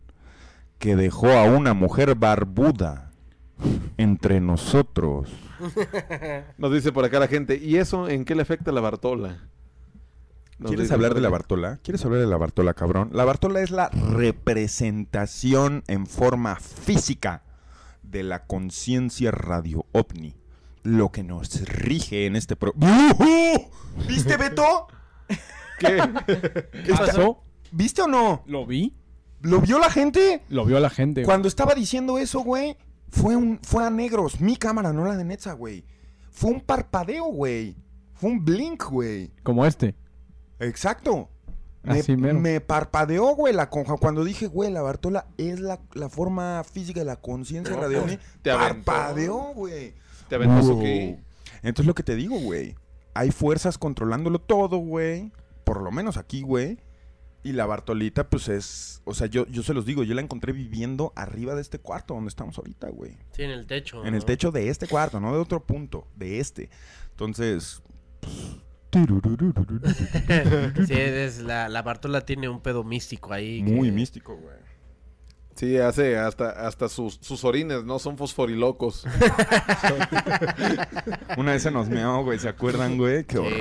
que 0.80 0.96
dejó 0.96 1.30
a 1.30 1.44
una 1.44 1.74
mujer 1.74 2.16
barbuda 2.16 3.12
entre 3.98 4.42
nosotros. 4.42 5.30
Nos 6.58 6.72
dice 6.72 6.92
por 6.92 7.04
acá 7.04 7.20
la 7.20 7.28
gente, 7.28 7.58
¿y 7.58 7.78
eso 7.78 8.08
en 8.08 8.24
qué 8.24 8.34
le 8.34 8.42
afecta 8.42 8.72
a 8.72 8.74
la 8.74 8.82
Bartola? 8.82 9.50
Nos 10.60 10.72
¿Quieres 10.72 10.92
hablar 10.92 11.14
de 11.14 11.22
la. 11.22 11.30
Bartola? 11.30 11.80
¿Quieres 11.84 12.04
hablar 12.04 12.20
de 12.20 12.28
la 12.28 12.36
Bartola, 12.36 12.74
cabrón? 12.74 13.10
La 13.14 13.24
Bartola 13.24 13.62
es 13.62 13.72
la 13.72 13.90
representación 13.90 15.84
en 15.88 16.06
forma 16.06 16.58
física 16.58 17.44
de 18.04 18.24
la 18.24 18.46
conciencia 18.46 19.32
radio 19.32 19.86
ovni. 19.94 20.36
Lo 20.84 21.12
que 21.12 21.24
nos 21.24 21.62
rige 21.62 22.26
en 22.26 22.36
este 22.36 22.56
pro... 22.56 22.74
¿Viste, 24.08 24.38
Beto? 24.38 24.88
¿Qué? 25.80 26.02
¿Qué 26.86 26.94
pasó? 26.94 27.44
¿Viste 27.72 28.02
o 28.02 28.08
no? 28.08 28.44
¿Lo 28.46 28.66
vi? 28.66 28.96
¿Lo 29.42 29.62
vio 29.62 29.80
la 29.80 29.90
gente? 29.90 30.44
Lo 30.50 30.66
vio 30.66 30.80
la 30.80 30.90
gente. 30.90 31.22
güey. 31.22 31.26
Cuando 31.26 31.48
estaba 31.48 31.74
diciendo 31.74 32.18
eso, 32.18 32.42
güey, 32.42 32.76
fue, 33.10 33.36
un, 33.36 33.60
fue 33.62 33.86
a 33.86 33.90
negros. 33.90 34.42
Mi 34.42 34.58
cámara, 34.58 34.92
no 34.92 35.06
la 35.06 35.16
de 35.16 35.24
Netza, 35.24 35.54
güey. 35.54 35.86
Fue 36.32 36.52
un 36.52 36.62
parpadeo, 36.62 37.26
güey. 37.26 37.76
Fue 38.14 38.30
un 38.30 38.44
blink, 38.44 38.84
güey. 38.90 39.32
Como 39.44 39.66
este. 39.66 39.96
Exacto. 40.60 41.30
Me, 41.82 42.00
Así 42.00 42.16
mero. 42.18 42.40
me 42.40 42.60
parpadeó, 42.60 43.36
güey, 43.36 43.54
la 43.54 43.70
conja. 43.70 43.96
Cuando 43.98 44.24
dije, 44.26 44.48
güey, 44.48 44.70
la 44.72 44.82
Bartola 44.82 45.28
es 45.38 45.60
la, 45.62 45.80
la 45.94 46.10
forma 46.10 46.64
física 46.70 47.00
de 47.00 47.06
la 47.06 47.16
conciencia 47.16 47.74
No, 47.76 47.82
radio. 47.82 48.02
pues, 48.04 48.20
te 48.42 48.52
aventó. 48.52 48.84
Parpadeó, 48.92 49.54
güey. 49.54 49.94
¿Te 50.28 50.36
aventó 50.36 50.62
su? 50.62 50.82
Entonces 51.64 51.86
lo 51.86 51.96
que 51.96 52.04
te 52.04 52.16
digo, 52.16 52.38
güey. 52.40 52.76
Hay 53.14 53.32
fuerzas 53.32 53.78
controlándolo 53.78 54.40
todo, 54.40 54.78
güey. 54.78 55.32
Por 55.64 55.82
lo 55.82 55.92
menos 55.92 56.18
aquí, 56.18 56.42
güey. 56.42 56.80
Y 57.44 57.54
la 57.54 57.66
Bartolita, 57.66 58.30
pues 58.30 58.50
es. 58.50 59.02
O 59.06 59.14
sea, 59.14 59.28
yo, 59.28 59.48
yo 59.48 59.64
se 59.64 59.74
los 59.74 59.86
digo, 59.86 60.04
yo 60.04 60.14
la 60.14 60.22
encontré 60.22 60.52
viviendo 60.52 61.14
arriba 61.16 61.56
de 61.56 61.62
este 61.62 61.80
cuarto 61.80 62.14
donde 62.14 62.28
estamos 62.28 62.58
ahorita, 62.58 62.90
güey. 62.90 63.18
Sí, 63.32 63.44
en 63.44 63.52
el 63.52 63.66
techo. 63.66 64.06
En 64.06 64.14
el 64.14 64.26
techo 64.26 64.52
de 64.52 64.68
este 64.68 64.88
cuarto, 64.88 65.22
no 65.22 65.34
de 65.34 65.40
otro 65.40 65.66
punto, 65.66 66.06
de 66.18 66.42
este. 66.42 66.70
Entonces. 67.12 67.82
Sí, 70.88 70.94
es 70.94 71.42
la, 71.42 71.70
la 71.70 71.82
Bartola 71.82 72.22
tiene 72.22 72.50
un 72.50 72.62
pedo 72.62 72.84
místico 72.84 73.34
ahí. 73.34 73.62
Muy 73.62 73.92
místico, 73.92 74.36
güey. 74.36 74.56
Sí, 75.56 75.78
hace 75.78 76.18
hasta, 76.18 76.52
hasta 76.68 76.88
sus, 76.88 77.20
sus 77.22 77.44
orines, 77.44 77.84
¿no? 77.84 78.00
Son 78.00 78.18
fosforilocos. 78.18 79.06
Una 81.38 81.52
vez 81.52 81.64
se 81.64 81.70
nos 81.70 81.90
meó, 81.90 82.24
güey, 82.24 82.40
¿se 82.40 82.48
acuerdan, 82.48 82.98
güey? 82.98 83.26
Qué 83.26 83.40
horror. 83.40 83.52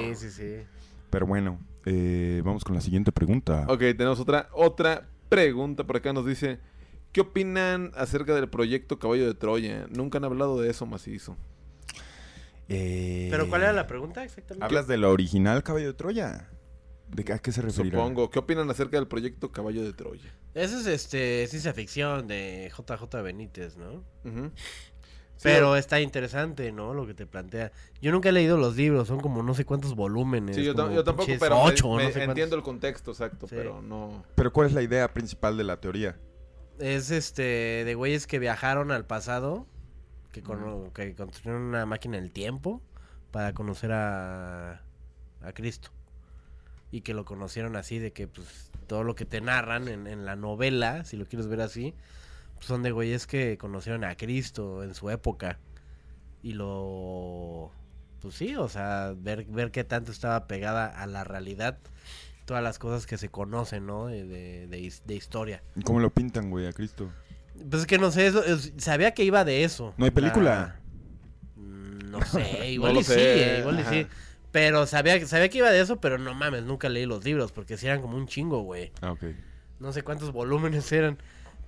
Sí, 0.00 0.14
sí, 0.16 0.30
sí. 0.30 0.56
Pero 1.08 1.26
bueno, 1.26 1.58
vamos 2.44 2.62
con 2.62 2.74
la 2.74 2.82
siguiente 2.82 3.10
pregunta. 3.10 3.64
ok, 3.68 3.78
tenemos 3.78 4.20
otra, 4.20 4.50
otra 4.52 5.08
pregunta 5.30 5.84
por 5.84 5.96
acá. 5.96 6.12
Nos 6.12 6.26
dice, 6.26 6.60
¿qué 7.12 7.22
opinan 7.22 7.90
acerca 7.96 8.34
del 8.34 8.50
proyecto 8.50 8.98
Caballo 8.98 9.26
de 9.26 9.34
Troya? 9.34 9.86
Nunca 9.88 10.18
han 10.18 10.24
hablado 10.24 10.60
de 10.60 10.68
eso 10.70 10.84
macizo. 10.84 11.38
Eh, 12.68 13.28
¿Pero 13.30 13.48
cuál 13.48 13.62
era 13.62 13.72
la 13.72 13.86
pregunta 13.86 14.24
exactamente? 14.24 14.64
¿Hablas 14.64 14.86
de 14.88 14.96
la 14.98 15.08
original 15.08 15.62
Caballo 15.62 15.86
de 15.86 15.94
Troya? 15.94 16.50
¿De 17.08 17.24
qué- 17.24 17.32
a 17.34 17.38
qué 17.38 17.52
se 17.52 17.62
referirá? 17.62 17.98
Supongo. 17.98 18.30
¿Qué 18.30 18.38
opinan 18.40 18.68
acerca 18.70 18.96
del 18.96 19.06
proyecto 19.06 19.52
Caballo 19.52 19.84
de 19.84 19.92
Troya? 19.92 20.34
Esa 20.54 20.80
es 20.80 20.86
este, 20.86 21.46
ciencia 21.46 21.72
ficción 21.72 22.26
de 22.26 22.72
JJ 22.76 23.22
Benítez, 23.22 23.76
¿no? 23.76 24.02
Sí, 25.36 25.42
Pero 25.42 25.76
está 25.76 26.00
interesante, 26.00 26.72
¿no? 26.72 26.94
Lo 26.94 27.06
que 27.06 27.12
te 27.12 27.26
plantea. 27.26 27.70
Yo 28.00 28.10
nunca 28.10 28.30
he 28.30 28.32
leído 28.32 28.56
los 28.56 28.74
libros, 28.74 29.06
son 29.06 29.20
como 29.20 29.42
no 29.42 29.54
sé 29.54 29.66
cuántos 29.66 29.94
volúmenes. 29.94 30.56
Sí, 30.56 30.64
yo, 30.64 30.72
tam- 30.74 30.84
como 30.84 30.94
yo 30.96 31.04
tampoco, 31.04 31.26
pinches 31.26 31.40
pero 31.40 31.60
ocho, 31.62 31.88
me- 31.90 32.04
no 32.04 32.08
sé 32.08 32.14
cuántos. 32.14 32.28
entiendo 32.30 32.56
el 32.56 32.62
contexto 32.62 33.10
exacto, 33.10 33.46
Sí. 33.46 33.54
pero 33.54 33.82
no... 33.82 34.24
Pero 34.34 34.50
¿cuál 34.52 34.68
es 34.68 34.72
la 34.72 34.82
idea 34.82 35.12
principal 35.12 35.56
de 35.58 35.64
la 35.64 35.78
teoría? 35.78 36.16
Es 36.78 37.10
este, 37.10 37.42
de 37.84 37.94
güeyes 37.94 38.26
que 38.26 38.38
viajaron 38.38 38.90
al 38.90 39.06
pasado, 39.06 39.66
que, 40.36 40.42
cono- 40.42 40.92
que 40.92 41.14
construyeron 41.14 41.62
una 41.62 41.86
máquina 41.86 42.18
del 42.18 42.30
tiempo 42.30 42.82
para 43.30 43.54
conocer 43.54 43.90
a, 43.92 44.82
a 45.40 45.52
Cristo. 45.54 45.88
Y 46.90 47.00
que 47.00 47.14
lo 47.14 47.24
conocieron 47.24 47.74
así, 47.74 47.98
de 47.98 48.12
que 48.12 48.28
pues 48.28 48.70
todo 48.86 49.02
lo 49.02 49.14
que 49.14 49.24
te 49.24 49.40
narran 49.40 49.88
en, 49.88 50.06
en 50.06 50.26
la 50.26 50.36
novela, 50.36 51.04
si 51.06 51.16
lo 51.16 51.24
quieres 51.26 51.46
ver 51.48 51.62
así, 51.62 51.94
pues, 52.54 52.66
son 52.66 52.82
de 52.82 52.90
güeyes 52.90 53.26
que 53.26 53.56
conocieron 53.56 54.04
a 54.04 54.14
Cristo 54.16 54.84
en 54.84 54.94
su 54.94 55.08
época. 55.10 55.58
Y 56.42 56.52
lo... 56.52 57.72
Pues 58.20 58.34
sí, 58.34 58.54
o 58.56 58.68
sea, 58.68 59.14
ver, 59.16 59.44
ver 59.46 59.70
qué 59.70 59.84
tanto 59.84 60.12
estaba 60.12 60.46
pegada 60.46 60.86
a 60.86 61.06
la 61.06 61.24
realidad 61.24 61.78
todas 62.44 62.62
las 62.62 62.78
cosas 62.78 63.06
que 63.06 63.16
se 63.18 63.28
conocen, 63.30 63.86
¿no? 63.86 64.06
De, 64.06 64.24
de, 64.26 64.66
de 64.68 64.78
his- 64.80 65.02
de 65.06 65.14
historia. 65.16 65.62
¿Y 65.74 65.82
¿Cómo 65.82 65.98
lo 65.98 66.10
pintan, 66.10 66.50
güey, 66.50 66.66
a 66.66 66.72
Cristo? 66.72 67.10
Pues 67.70 67.82
es 67.82 67.86
que 67.86 67.98
no 67.98 68.10
sé, 68.10 68.26
eso, 68.26 68.44
es- 68.44 68.72
sabía 68.78 69.12
que 69.12 69.24
iba 69.24 69.44
de 69.44 69.64
eso. 69.64 69.94
¿No 69.96 70.04
hay 70.04 70.10
película? 70.10 70.50
La- 70.50 70.80
Mm, 71.62 72.10
No 72.10 72.24
sé, 72.24 72.70
igual 72.70 72.94
lo 72.94 73.00
y 73.00 73.04
sí, 73.04 73.12
eh, 73.16 73.56
igual 73.60 73.78
y 73.78 73.82
ajá. 73.82 73.90
sí. 73.90 74.06
Pero 74.52 74.86
sabía, 74.86 75.24
sabía 75.26 75.48
que 75.48 75.58
iba 75.58 75.70
de 75.70 75.80
eso, 75.80 76.00
pero 76.00 76.16
no 76.18 76.32
mames, 76.34 76.62
nunca 76.64 76.88
leí 76.88 77.04
los 77.06 77.24
libros 77.24 77.52
porque 77.52 77.76
sí 77.76 77.86
eran 77.86 78.00
como 78.00 78.16
un 78.16 78.26
chingo, 78.26 78.62
güey. 78.62 78.90
Ah, 79.02 79.12
ok. 79.12 79.24
No 79.80 79.92
sé 79.92 80.02
cuántos 80.02 80.32
volúmenes 80.32 80.90
eran. 80.92 81.18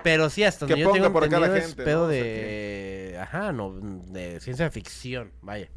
Pero 0.03 0.30
sí, 0.30 0.45
hasta 0.45 0.64
Que 0.66 0.72
donde 0.72 0.82
yo 0.84 0.89
ponga 0.91 1.01
tengo 1.03 1.12
por 1.12 1.24
acá 1.24 1.41
la 1.41 1.47
entendido 1.47 1.57
es 1.66 1.74
gente, 1.74 1.84
pedo 1.84 1.99
¿no? 2.03 2.07
O 2.07 2.11
sea 2.12 2.22
de... 2.22 3.18
Ajá, 3.20 3.53
no, 3.53 3.74
de 3.80 4.41
ciencia 4.41 4.70
ficción, 4.70 5.32
vaya. 5.43 5.68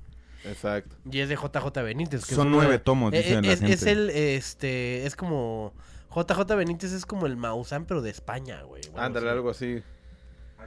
Exacto. 0.45 0.95
Y 1.11 1.19
es 1.19 1.27
de 1.29 1.35
JJ 1.35 1.81
Benítez. 1.83 2.25
que 2.25 2.35
Son 2.35 2.47
es 2.47 2.53
una- 2.53 2.63
nueve 2.63 2.79
tomos, 2.79 3.13
Eh, 3.13 3.17
dicen 3.17 3.45
la 3.45 3.51
es, 3.51 3.61
es 3.63 3.83
el, 3.83 4.09
este, 4.11 5.05
es 5.05 5.15
como... 5.15 5.73
JJ 6.15 6.55
Benítez 6.55 6.91
es 6.93 7.05
como 7.05 7.25
el 7.25 7.35
Maussan, 7.35 7.85
pero 7.85 8.01
de 8.01 8.09
España, 8.11 8.61
güey. 8.63 8.83
Ándale, 8.95 9.29
algo 9.29 9.49
así. 9.49 9.81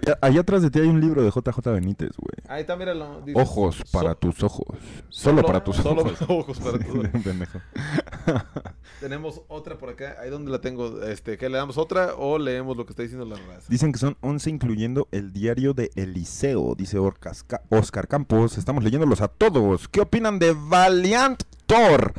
Allá, 0.07 0.19
allá 0.21 0.41
atrás 0.41 0.63
de 0.63 0.71
ti 0.71 0.81
hay 0.81 0.89
un 0.89 1.01
libro 1.01 1.23
de 1.23 1.31
JJ 1.31 1.71
Benítez, 1.73 2.11
güey. 2.17 2.35
Ahí 2.49 2.61
está, 2.63 2.77
míralo. 2.77 3.23
dice, 3.25 3.41
Ojos 3.41 3.77
so- 3.77 3.85
para 3.99 4.15
tus 4.15 4.43
ojos. 4.43 4.77
Solo, 5.09 5.43
para 5.45 5.63
tus 5.65 5.77
solo 5.77 6.03
ojos. 6.03 6.19
ojos 6.29 6.59
para 6.61 6.79
tus 6.85 6.89
ojos. 6.95 7.09
Pendejo. 7.25 7.61
Tenemos 9.01 9.43
otra 9.49 9.77
por 9.79 9.91
acá. 9.91 10.17
Ahí 10.21 10.31
donde 10.31 10.51
la 10.51 10.61
tengo. 10.61 11.03
Este, 11.03 11.37
¿Qué 11.39 11.49
le 11.49 11.57
damos 11.59 11.79
otra 11.79 12.15
o 12.17 12.39
leemos 12.39 12.77
lo 12.77 12.87
que 12.87 12.93
está 12.93 13.03
diciendo 13.03 13.25
la 13.27 13.37
raza? 13.37 13.67
Dicen 13.69 13.93
que 13.93 13.99
son 13.99 14.17
11 14.21 14.51
incluyendo 14.51 15.09
el 15.11 15.33
diario 15.33 15.75
de 15.75 15.91
Eliseo, 15.95 16.75
dice 16.77 16.99
Orcas- 16.99 17.45
Ca- 17.47 17.63
Oscar 17.71 18.09
Campos. 18.09 18.59
Estamos 18.59 18.85
leyéndolos 18.85 19.21
a 19.21 19.29
todos. 19.29 19.89
¿Qué 19.89 20.01
opinan 20.01 20.39
de 20.39 20.55
Valiant 20.57 21.43
Thor? 21.67 22.13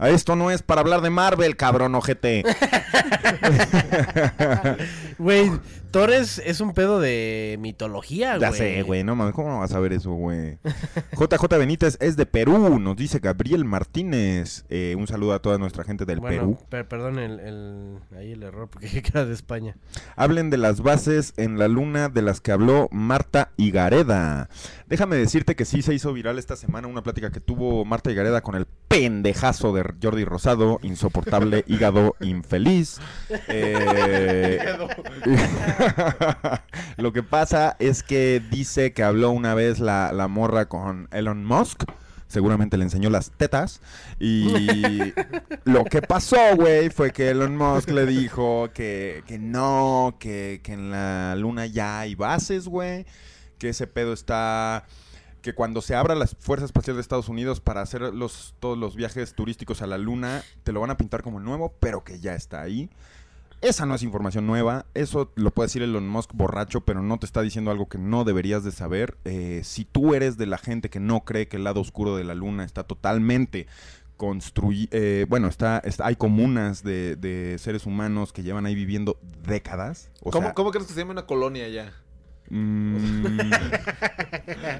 A 0.00 0.10
esto 0.10 0.36
no 0.36 0.52
es 0.52 0.62
para 0.62 0.80
hablar 0.80 1.00
de 1.00 1.10
Marvel, 1.10 1.56
cabrón, 1.56 1.92
ojete. 1.96 2.44
Güey, 5.18 5.50
Torres 5.90 6.40
es 6.44 6.60
un 6.60 6.74
pedo 6.74 7.00
de 7.00 7.56
mitología, 7.60 8.36
güey. 8.36 8.40
Ya 8.40 8.52
sé, 8.52 8.82
güey, 8.82 9.04
no 9.04 9.16
mames, 9.16 9.34
¿cómo 9.34 9.48
no 9.48 9.60
vas 9.60 9.72
a 9.72 9.80
ver 9.80 9.92
eso, 9.94 10.12
güey? 10.12 10.58
JJ 11.18 11.44
Benítez 11.58 11.96
es 12.00 12.16
de 12.16 12.26
Perú, 12.26 12.78
nos 12.78 12.96
dice 12.96 13.18
Gabriel 13.20 13.64
Martínez. 13.64 14.64
Eh, 14.68 14.94
un 14.98 15.06
saludo 15.06 15.32
a 15.32 15.40
toda 15.40 15.56
nuestra 15.58 15.84
gente 15.84 16.04
del 16.04 16.20
Bueno, 16.20 16.36
Perú. 16.36 16.58
per- 16.68 16.88
perdón 16.88 17.18
el, 17.18 17.40
el- 17.40 17.98
ahí 18.16 18.32
el 18.32 18.42
error, 18.42 18.68
porque 18.68 18.88
era 19.08 19.24
de 19.24 19.32
España. 19.34 19.76
Hablen 20.16 20.50
de 20.50 20.58
las 20.58 20.80
bases 20.82 21.32
en 21.36 21.58
la 21.58 21.68
luna 21.68 22.08
de 22.08 22.22
las 22.22 22.40
que 22.40 22.52
habló 22.52 22.88
Marta 22.92 23.52
Higareda. 23.56 24.48
Déjame 24.88 25.16
decirte 25.16 25.56
que 25.56 25.64
sí 25.64 25.82
se 25.82 25.94
hizo 25.94 26.12
viral 26.12 26.38
esta 26.38 26.56
semana 26.56 26.86
una 26.88 27.02
plática 27.02 27.30
que 27.30 27.40
tuvo 27.40 27.84
Marta 27.84 28.10
Higareda 28.10 28.40
con 28.42 28.54
el 28.54 28.66
pendejazo 28.88 29.72
de 29.74 29.84
Jordi 30.02 30.24
Rosado, 30.24 30.78
insoportable, 30.82 31.64
hígado 31.68 32.14
infeliz. 32.20 32.98
Eh, 33.48 34.58
Lo 36.96 37.12
que 37.12 37.22
pasa 37.22 37.76
es 37.78 38.02
que 38.02 38.42
dice 38.50 38.92
que 38.92 39.02
habló 39.02 39.30
una 39.30 39.54
vez 39.54 39.80
la, 39.80 40.12
la 40.12 40.28
morra 40.28 40.68
con 40.68 41.08
Elon 41.12 41.44
Musk. 41.44 41.84
Seguramente 42.26 42.76
le 42.76 42.84
enseñó 42.84 43.08
las 43.08 43.30
tetas. 43.30 43.80
Y 44.20 45.14
lo 45.64 45.84
que 45.84 46.02
pasó, 46.02 46.36
güey, 46.56 46.90
fue 46.90 47.10
que 47.10 47.30
Elon 47.30 47.56
Musk 47.56 47.90
le 47.90 48.04
dijo 48.04 48.70
que, 48.74 49.22
que 49.26 49.38
no, 49.38 50.16
que, 50.20 50.60
que 50.62 50.74
en 50.74 50.90
la 50.90 51.34
luna 51.36 51.66
ya 51.66 52.00
hay 52.00 52.14
bases, 52.14 52.68
güey. 52.68 53.06
Que 53.58 53.70
ese 53.70 53.86
pedo 53.86 54.12
está... 54.12 54.84
Que 55.40 55.54
cuando 55.54 55.80
se 55.80 55.94
abra 55.94 56.16
la 56.16 56.26
Fuerza 56.26 56.66
Espacial 56.66 56.96
de 56.96 57.00
Estados 57.00 57.28
Unidos 57.28 57.60
para 57.60 57.80
hacer 57.80 58.02
los, 58.02 58.54
todos 58.58 58.76
los 58.76 58.96
viajes 58.96 59.34
turísticos 59.34 59.80
a 59.82 59.86
la 59.86 59.96
luna, 59.96 60.42
te 60.64 60.72
lo 60.72 60.80
van 60.80 60.90
a 60.90 60.96
pintar 60.96 61.22
como 61.22 61.38
nuevo, 61.38 61.72
pero 61.80 62.02
que 62.02 62.18
ya 62.18 62.34
está 62.34 62.60
ahí. 62.60 62.90
Esa 63.60 63.86
no 63.86 63.94
es 63.96 64.02
información 64.04 64.46
nueva, 64.46 64.86
eso 64.94 65.32
lo 65.34 65.50
puede 65.50 65.66
decir 65.66 65.82
Elon 65.82 66.06
Musk 66.08 66.30
borracho, 66.32 66.82
pero 66.82 67.02
no 67.02 67.18
te 67.18 67.26
está 67.26 67.42
diciendo 67.42 67.70
algo 67.72 67.88
que 67.88 67.98
no 67.98 68.22
deberías 68.24 68.62
de 68.62 68.70
saber. 68.70 69.18
Eh, 69.24 69.62
si 69.64 69.84
tú 69.84 70.14
eres 70.14 70.36
de 70.38 70.46
la 70.46 70.58
gente 70.58 70.90
que 70.90 71.00
no 71.00 71.24
cree 71.24 71.48
que 71.48 71.56
el 71.56 71.64
lado 71.64 71.80
oscuro 71.80 72.14
de 72.16 72.22
la 72.22 72.34
luna 72.36 72.64
está 72.64 72.84
totalmente 72.84 73.66
construido, 74.16 74.88
bueno, 75.28 75.48
está, 75.48 75.78
está- 75.84 76.06
hay 76.06 76.14
comunas 76.16 76.82
de, 76.84 77.16
de 77.16 77.56
seres 77.58 77.84
humanos 77.86 78.32
que 78.32 78.42
llevan 78.44 78.64
ahí 78.66 78.74
viviendo 78.76 79.18
décadas. 79.44 80.10
O 80.22 80.30
¿Cómo, 80.30 80.46
sea, 80.48 80.54
cómo 80.54 80.70
crees 80.70 80.86
que 80.86 80.92
se 80.94 81.00
llama 81.00 81.12
una 81.12 81.26
colonia 81.26 81.68
ya? 81.68 81.92
mm, 82.50 82.96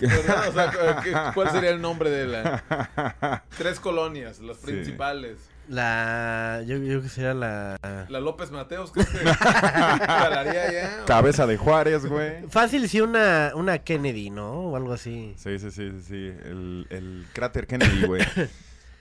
¿Verdad? 0.01 0.49
O 0.49 0.53
sea, 0.53 1.01
¿qué- 1.03 1.13
¿cuál 1.35 1.51
sería 1.51 1.71
el 1.71 1.81
nombre 1.81 2.11
de 2.11 2.27
la? 2.27 3.45
Tres 3.59 3.81
colonias, 3.81 4.39
las 4.41 4.59
Sí. 4.59 4.73
La. 5.69 6.63
Yo, 6.67 6.77
yo 6.79 6.85
creo 6.85 7.03
que 7.03 7.09
sería 7.09 7.35
la. 7.35 7.77
La 8.09 8.21
López 8.21 8.51
Mateos, 8.51 8.91
¿crees 8.91 9.09
que 9.09 9.19
jalaría 9.19 10.73
ya? 10.73 11.05
cabeza 11.05 11.47
de 11.47 11.57
Juárez, 11.57 12.07
güey. 12.07 12.47
Fácil, 12.49 12.89
sí, 12.89 13.01
una, 13.01 13.53
una 13.55 13.79
Kennedy, 13.79 14.31
¿no? 14.31 14.71
O 14.71 14.77
algo 14.77 14.95
así. 14.95 15.35
Sí, 15.37 15.59
sí, 15.59 15.71
sí, 15.71 15.91
sí, 15.93 16.03
sí. 16.03 16.15
El, 16.15 16.87
el 16.91 17.27
cráter 17.33 17.67
Kennedy, 17.67 18.07
güey. 18.07 18.23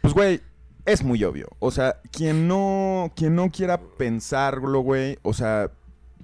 Pues, 0.02 0.14
güey, 0.14 0.42
es 0.86 1.04
muy 1.04 1.24
obvio. 1.24 1.50
O 1.60 1.72
sea, 1.72 2.00
quien 2.12 2.48
no, 2.48 3.12
quien 3.16 3.36
no 3.36 3.52
quiera 3.52 3.80
pensarlo, 3.80 4.80
güey, 4.80 5.20
o 5.22 5.34
sea, 5.34 5.70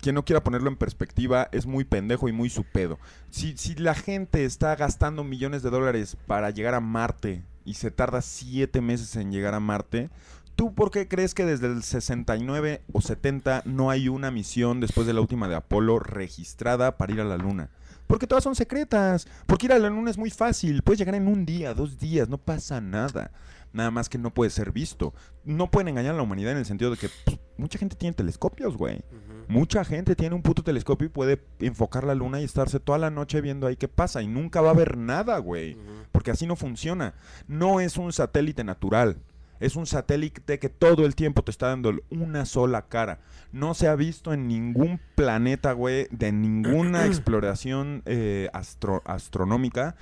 quien 0.02 0.16
no 0.16 0.26
quiera 0.26 0.44
ponerlo 0.44 0.70
en 0.70 0.78
perspectiva 0.78 1.50
es 1.52 1.66
muy 1.66 1.84
pendejo 1.84 2.28
y 2.30 2.32
muy 2.32 2.50
su 2.50 2.64
pedo. 2.64 2.98
Si, 3.30 3.58
si 3.58 3.76
la 3.76 3.94
gente 3.94 4.46
está 4.46 4.76
gastando 4.76 5.24
millones 5.24 5.64
de 5.64 5.70
dólares 5.70 6.18
para 6.28 6.50
llegar 6.50 6.76
a 6.76 6.80
Marte 6.80 7.44
y 7.66 7.76
se 7.76 7.92
tarda 7.92 8.22
siete 8.22 8.82
meses 8.82 9.16
en 9.16 9.32
llegar 9.32 9.54
a 9.54 9.60
Marte, 9.60 10.10
¿tú 10.56 10.74
por 10.74 10.92
qué 10.92 11.08
crees 11.08 11.34
que 11.34 11.46
desde 11.46 11.68
el 11.68 11.84
69 11.84 12.84
o 12.92 13.02
70 13.02 13.64
no 13.66 13.90
hay 13.90 14.10
una 14.10 14.32
misión 14.32 14.80
después 14.80 15.08
de 15.08 15.14
la 15.14 15.22
última 15.22 15.48
de 15.48 15.56
Apolo 15.56 16.00
registrada 16.00 16.98
para 16.98 17.14
ir 17.14 17.22
a 17.22 17.26
la 17.26 17.38
Luna? 17.38 17.70
Porque 18.08 18.28
todas 18.28 18.44
son 18.44 18.56
secretas. 18.56 19.28
Porque 19.48 19.66
ir 19.66 19.74
a 19.74 19.80
la 19.80 19.90
luna 19.90 20.12
es 20.12 20.18
muy 20.18 20.30
fácil. 20.30 20.82
Puedes 20.84 21.00
llegar 21.00 21.16
en 21.16 21.28
un 21.28 21.46
día, 21.46 21.74
dos 21.74 22.00
días, 22.00 22.30
no 22.30 22.38
pasa 22.38 22.82
nada. 22.82 23.32
Nada 23.72 23.92
más 23.92 24.08
que 24.08 24.18
no 24.18 24.34
puede 24.34 24.52
ser 24.52 24.72
visto. 24.72 25.14
No 25.44 25.72
pueden 25.72 25.88
engañar 25.88 26.14
a 26.14 26.18
la 26.18 26.24
humanidad 26.24 26.52
en 26.52 26.60
el 26.60 26.66
sentido 26.66 26.92
de 26.92 26.98
que 26.98 27.10
pues, 27.26 27.40
mucha 27.58 27.80
gente 27.80 27.96
tiene 27.96 28.14
telescopios, 28.14 28.78
güey. 28.78 29.04
Mucha 29.48 29.84
gente 29.86 30.16
tiene 30.16 30.36
un 30.36 30.42
puto 30.42 30.64
telescopio 30.64 31.08
y 31.08 31.10
puede 31.10 31.42
enfocar 31.60 32.04
la 32.04 32.16
luna 32.16 32.42
y 32.42 32.44
estarse 32.44 32.80
toda 32.80 32.98
la 32.98 33.10
noche 33.10 33.42
viendo 33.42 33.68
ahí 33.68 33.76
qué 33.76 33.88
pasa. 33.88 34.22
Y 34.22 34.28
nunca 34.28 34.62
va 34.62 34.72
a 34.72 34.76
ver 34.76 34.98
nada, 34.98 35.38
güey. 35.40 35.78
Porque 36.12 36.32
así 36.32 36.46
no 36.48 36.56
funciona. 36.56 37.14
No 37.48 37.80
es 37.80 37.98
un 37.98 38.12
satélite 38.14 38.64
natural. 38.64 39.18
Es 39.60 39.76
un 39.78 39.86
satélite 39.86 40.60
que 40.60 40.68
todo 40.68 41.06
el 41.06 41.16
tiempo 41.16 41.44
te 41.44 41.52
está 41.52 41.68
dando 41.68 41.94
una 42.10 42.46
sola 42.46 42.88
cara. 42.88 43.20
No 43.54 43.74
se 43.74 43.88
ha 43.88 43.96
visto 43.96 44.34
en 44.34 44.48
ningún 44.48 45.00
planeta, 45.16 45.72
güey, 45.72 46.08
de 46.12 46.32
ninguna 46.34 47.06
exploración 47.08 48.02
eh, 48.06 48.50
astro- 48.52 49.04
astronómica, 49.06 49.96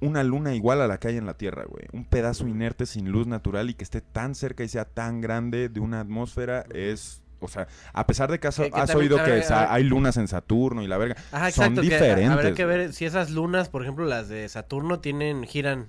una 0.00 0.22
luna 0.22 0.54
igual 0.54 0.82
a 0.82 0.86
la 0.86 0.98
que 0.98 1.08
hay 1.08 1.16
en 1.16 1.24
la 1.26 1.34
Tierra, 1.34 1.64
güey. 1.64 1.86
Un 1.92 2.04
pedazo 2.04 2.46
inerte 2.46 2.84
sin 2.84 3.10
luz 3.10 3.26
natural 3.26 3.70
y 3.70 3.74
que 3.74 3.84
esté 3.84 4.00
tan 4.02 4.34
cerca 4.34 4.64
y 4.64 4.68
sea 4.68 4.84
tan 4.84 5.20
grande 5.22 5.68
de 5.68 5.80
una 5.80 6.00
atmósfera 6.00 6.64
es... 6.74 7.22
O 7.40 7.48
sea, 7.48 7.66
a 7.92 8.06
pesar 8.06 8.30
de 8.30 8.38
que 8.38 8.48
has, 8.48 8.56
Que- 8.56 8.70
que 8.70 8.78
has 8.78 8.88
también- 8.90 9.12
oído 9.12 9.24
que 9.24 9.30
ver, 9.30 9.44
hay 9.52 9.84
lunas 9.84 10.16
en 10.16 10.28
Saturno 10.28 10.82
y 10.82 10.86
la 10.86 10.98
verga, 10.98 11.16
Ajá, 11.32 11.50
son 11.50 11.74
que 11.74 11.80
diferentes. 11.82 12.30
habrá 12.30 12.52
que 12.54 12.64
ver 12.66 12.92
si 12.92 13.04
esas 13.06 13.30
lunas, 13.30 13.68
por 13.68 13.82
ejemplo, 13.82 14.04
las 14.04 14.28
de 14.28 14.48
Saturno, 14.48 15.00
tienen, 15.00 15.44
giran. 15.44 15.88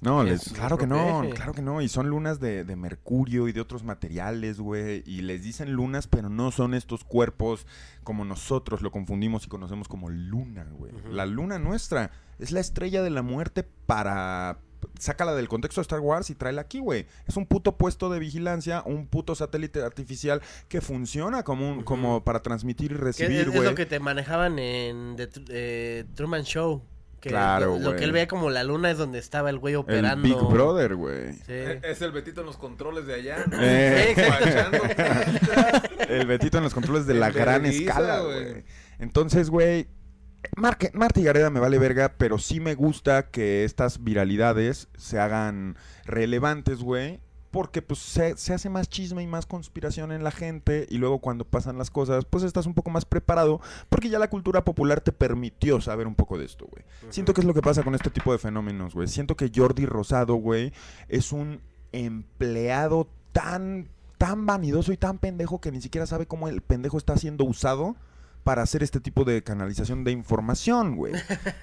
No, 0.00 0.22
Es 0.24 0.28
les- 0.48 0.52
claro 0.52 0.78
que 0.78 0.86
no, 0.88 1.22
claro 1.32 1.52
que 1.52 1.62
no. 1.62 1.80
Y 1.80 1.88
son 1.88 2.08
lunas 2.08 2.40
de, 2.40 2.64
de 2.64 2.74
mercurio 2.74 3.46
y 3.46 3.52
de 3.52 3.60
otros 3.60 3.84
materiales, 3.84 4.58
güey. 4.58 5.04
Y 5.06 5.22
les 5.22 5.44
dicen 5.44 5.72
lunas, 5.72 6.08
pero 6.08 6.28
no 6.28 6.50
son 6.50 6.74
estos 6.74 7.04
cuerpos 7.04 7.68
como 8.02 8.24
nosotros 8.24 8.82
lo 8.82 8.90
confundimos 8.90 9.44
y 9.46 9.48
conocemos 9.48 9.86
como 9.86 10.08
luna, 10.08 10.66
güey. 10.72 10.90
La 11.08 11.24
luna 11.24 11.60
nuestra 11.60 12.10
es 12.40 12.50
la 12.50 12.58
estrella 12.58 13.00
de 13.02 13.10
la 13.10 13.22
muerte 13.22 13.62
para... 13.86 14.58
Sácala 14.98 15.34
del 15.34 15.48
contexto 15.48 15.80
de 15.80 15.82
Star 15.82 16.00
Wars 16.00 16.30
y 16.30 16.34
tráela 16.34 16.62
aquí, 16.62 16.78
güey. 16.78 17.06
Es 17.26 17.36
un 17.36 17.46
puto 17.46 17.76
puesto 17.76 18.10
de 18.10 18.18
vigilancia, 18.18 18.82
un 18.84 19.06
puto 19.06 19.34
satélite 19.34 19.82
artificial 19.82 20.40
que 20.68 20.80
funciona 20.80 21.42
como, 21.42 21.68
un, 21.68 21.82
como 21.82 22.24
para 22.24 22.40
transmitir 22.42 22.92
y 22.92 22.94
es, 22.94 23.00
recibir, 23.00 23.40
es 23.40 23.48
güey. 23.48 23.64
lo 23.64 23.74
que 23.74 23.86
te 23.86 24.00
manejaban 24.00 24.58
en 24.58 25.16
The 25.16 25.28
eh, 25.48 26.04
Truman 26.14 26.42
Show. 26.44 26.82
Que 27.20 27.28
Claro, 27.28 27.78
lo, 27.78 27.90
lo 27.92 27.96
que 27.96 28.02
él 28.02 28.10
veía 28.10 28.26
como 28.26 28.50
la 28.50 28.64
luna 28.64 28.90
es 28.90 28.98
donde 28.98 29.20
estaba 29.20 29.48
el 29.48 29.58
güey 29.58 29.74
El 29.74 29.80
operando. 29.80 30.22
Big 30.24 30.36
Brother, 30.36 30.96
güey. 30.96 31.34
Sí. 31.34 31.42
Eh, 31.48 31.80
Es 31.84 32.02
el 32.02 32.10
Betito 32.10 32.40
en 32.40 32.48
los 32.48 32.56
controles 32.56 33.06
de 33.06 33.14
allá, 33.14 33.44
¿no? 33.48 33.58
Eh. 33.62 34.12
Sí. 34.16 34.22
Guachando. 34.22 34.78
El 36.08 36.26
Betito 36.26 36.58
en 36.58 36.64
los 36.64 36.74
controles 36.74 37.06
de 37.06 37.14
la 37.14 37.30
gran 37.30 37.64
escala, 37.64 38.20
güey. 38.22 38.64
Entonces, 38.98 39.50
güey, 39.50 39.86
Marque- 40.56 40.90
Marta 40.94 41.20
Gareda 41.20 41.50
me 41.50 41.60
vale 41.60 41.78
verga, 41.78 42.14
pero 42.18 42.38
sí 42.38 42.60
me 42.60 42.74
gusta 42.74 43.30
que 43.30 43.64
estas 43.64 44.02
viralidades 44.04 44.88
se 44.96 45.18
hagan 45.18 45.76
relevantes, 46.04 46.80
güey. 46.82 47.20
Porque 47.50 47.82
pues 47.82 47.98
se, 48.00 48.34
se 48.38 48.54
hace 48.54 48.70
más 48.70 48.88
chisme 48.88 49.22
y 49.22 49.26
más 49.26 49.44
conspiración 49.44 50.10
en 50.10 50.24
la 50.24 50.30
gente 50.30 50.86
y 50.88 50.96
luego 50.96 51.18
cuando 51.18 51.44
pasan 51.44 51.76
las 51.76 51.90
cosas 51.90 52.24
pues 52.24 52.44
estás 52.44 52.64
un 52.64 52.72
poco 52.72 52.88
más 52.88 53.04
preparado 53.04 53.60
porque 53.90 54.08
ya 54.08 54.18
la 54.18 54.30
cultura 54.30 54.64
popular 54.64 55.02
te 55.02 55.12
permitió 55.12 55.78
saber 55.82 56.06
un 56.06 56.14
poco 56.14 56.38
de 56.38 56.46
esto, 56.46 56.66
güey. 56.70 56.82
Siento 57.10 57.34
que 57.34 57.42
es 57.42 57.46
lo 57.46 57.52
que 57.52 57.60
pasa 57.60 57.82
con 57.82 57.94
este 57.94 58.08
tipo 58.08 58.32
de 58.32 58.38
fenómenos, 58.38 58.94
güey. 58.94 59.06
Siento 59.06 59.36
que 59.36 59.52
Jordi 59.54 59.84
Rosado, 59.84 60.36
güey, 60.36 60.72
es 61.08 61.30
un 61.30 61.60
empleado 61.92 63.06
tan, 63.32 63.88
tan 64.16 64.46
vanidoso 64.46 64.90
y 64.92 64.96
tan 64.96 65.18
pendejo 65.18 65.60
que 65.60 65.72
ni 65.72 65.82
siquiera 65.82 66.06
sabe 66.06 66.24
cómo 66.26 66.48
el 66.48 66.62
pendejo 66.62 66.96
está 66.96 67.18
siendo 67.18 67.44
usado 67.44 67.96
para 68.44 68.62
hacer 68.62 68.82
este 68.82 69.00
tipo 69.00 69.24
de 69.24 69.42
canalización 69.42 70.04
de 70.04 70.12
información, 70.12 70.96
güey. 70.96 71.14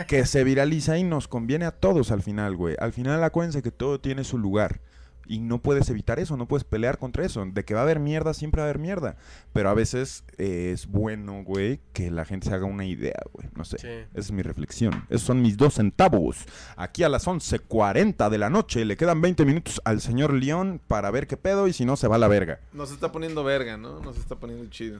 que 0.08 0.26
se 0.26 0.44
viraliza 0.44 0.98
y 0.98 1.04
nos 1.04 1.28
conviene 1.28 1.66
a 1.66 1.72
todos 1.72 2.12
al 2.12 2.24
final, 2.24 2.56
güey. 2.56 2.76
Al 2.80 2.94
final 2.94 3.24
acuérdense 3.24 3.62
que 3.62 3.72
todo 3.72 4.00
tiene 4.00 4.24
su 4.24 4.38
lugar. 4.38 4.82
Y 5.30 5.38
no 5.38 5.62
puedes 5.62 5.88
evitar 5.92 6.20
eso, 6.20 6.38
no 6.38 6.48
puedes 6.48 6.64
pelear 6.64 6.98
contra 6.98 7.24
eso. 7.24 7.46
De 7.46 7.64
que 7.64 7.76
va 7.76 7.82
a 7.82 7.84
haber 7.84 8.00
mierda, 8.00 8.34
siempre 8.34 8.62
va 8.62 8.66
a 8.66 8.70
haber 8.72 8.80
mierda. 8.80 9.16
Pero 9.54 9.70
a 9.70 9.76
veces 9.76 10.24
eh, 10.40 10.72
es 10.74 10.88
bueno, 10.88 11.44
güey, 11.44 11.82
que 11.94 12.10
la 12.10 12.26
gente 12.26 12.50
se 12.50 12.56
haga 12.56 12.66
una 12.66 12.84
idea, 12.84 13.22
güey. 13.32 13.48
No 13.56 13.64
sé. 13.64 13.78
Sí. 13.78 13.88
Esa 13.88 14.08
es 14.20 14.32
mi 14.32 14.42
reflexión. 14.42 15.06
Esos 15.08 15.28
son 15.28 15.44
mis 15.44 15.56
dos 15.56 15.76
centavos. 15.76 16.46
Aquí 16.78 17.04
a 17.04 17.10
las 17.10 17.28
11.40 17.28 18.28
de 18.28 18.38
la 18.40 18.50
noche. 18.50 18.84
Le 18.86 18.98
quedan 18.98 19.22
20 19.22 19.46
minutos 19.46 19.80
al 19.86 20.02
señor 20.02 20.34
León 20.34 20.82
para 20.88 21.12
ver 21.12 21.28
qué 21.28 21.38
pedo 21.38 21.68
y 21.68 21.74
si 21.74 21.86
no 21.86 21.96
se 21.96 22.08
va 22.08 22.16
a 22.16 22.20
la 22.20 22.28
verga. 22.28 22.62
Nos 22.74 22.92
está 22.92 23.12
poniendo 23.12 23.44
verga, 23.44 23.78
¿no? 23.78 24.00
Nos 24.00 24.18
está 24.18 24.36
poniendo 24.36 24.66
chido. 24.72 25.00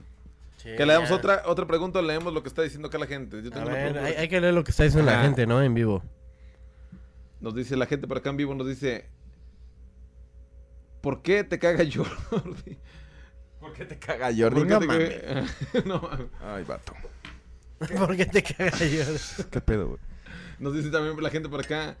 Sí, 0.62 0.68
Que 0.76 0.84
le 0.84 0.92
damos 0.92 1.08
ya. 1.08 1.14
otra, 1.16 1.42
otra 1.46 1.66
pregunta, 1.66 2.02
leemos 2.02 2.34
lo 2.34 2.42
que 2.42 2.48
está 2.48 2.60
diciendo 2.62 2.88
acá 2.88 2.98
la 2.98 3.06
gente. 3.06 3.42
Yo 3.42 3.50
tengo 3.50 3.66
ver, 3.66 3.96
hay, 3.98 4.14
hay 4.14 4.28
que 4.28 4.40
leer 4.40 4.52
lo 4.52 4.62
que 4.62 4.72
está 4.72 4.84
diciendo 4.84 5.10
la 5.10 5.22
gente, 5.22 5.46
¿no? 5.46 5.62
En 5.62 5.72
vivo. 5.72 6.02
Nos 7.40 7.54
dice 7.54 7.76
la 7.76 7.86
gente 7.86 8.06
por 8.06 8.18
acá 8.18 8.28
en 8.30 8.36
vivo, 8.36 8.54
nos 8.54 8.66
dice... 8.66 9.06
¿Por 11.00 11.22
qué 11.22 11.44
te 11.44 11.58
caga 11.58 11.82
Jordi? 11.94 12.76
¿Por 13.58 13.72
qué 13.72 13.84
te 13.86 13.98
caga 13.98 14.26
¿Por 14.28 14.38
Jordi? 14.38 14.62
qué 14.62 14.68
No 14.68 14.78
te 14.80 14.86
caga- 14.86 15.84
no. 15.86 16.10
Ay, 16.40 16.64
vato. 16.64 16.92
¿Por 17.78 18.16
qué 18.16 18.26
te 18.26 18.42
cagas 18.42 18.78
yo? 19.38 19.44
¿Qué 19.50 19.60
pedo, 19.62 19.86
güey? 19.88 19.98
Nos 20.58 20.74
dice 20.74 20.90
también 20.90 21.16
la 21.22 21.30
gente 21.30 21.48
por 21.48 21.60
acá. 21.60 21.96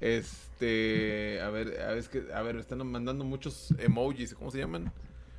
Este. 0.00 1.40
A 1.42 1.50
ver, 1.50 1.80
a 1.80 1.88
ver, 1.88 1.98
es 1.98 2.08
que, 2.08 2.22
a 2.32 2.42
ver, 2.42 2.56
están 2.56 2.86
mandando 2.86 3.24
muchos 3.24 3.74
emojis. 3.78 4.34
¿Cómo 4.34 4.52
se 4.52 4.58
llaman? 4.58 4.92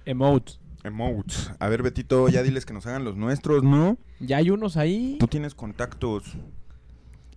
Emotes. 0.05 0.59
Emotes. 0.85 1.51
A 1.59 1.67
ver, 1.67 1.81
Betito, 1.83 2.29
ya 2.29 2.43
diles 2.43 2.65
que 2.65 2.73
nos 2.73 2.85
hagan 2.85 3.03
los 3.03 3.15
nuestros, 3.17 3.63
¿no? 3.63 3.97
Ya 4.19 4.37
hay 4.37 4.49
unos 4.51 4.77
ahí. 4.77 5.17
Tú 5.19 5.27
tienes 5.27 5.55
contactos. 5.55 6.37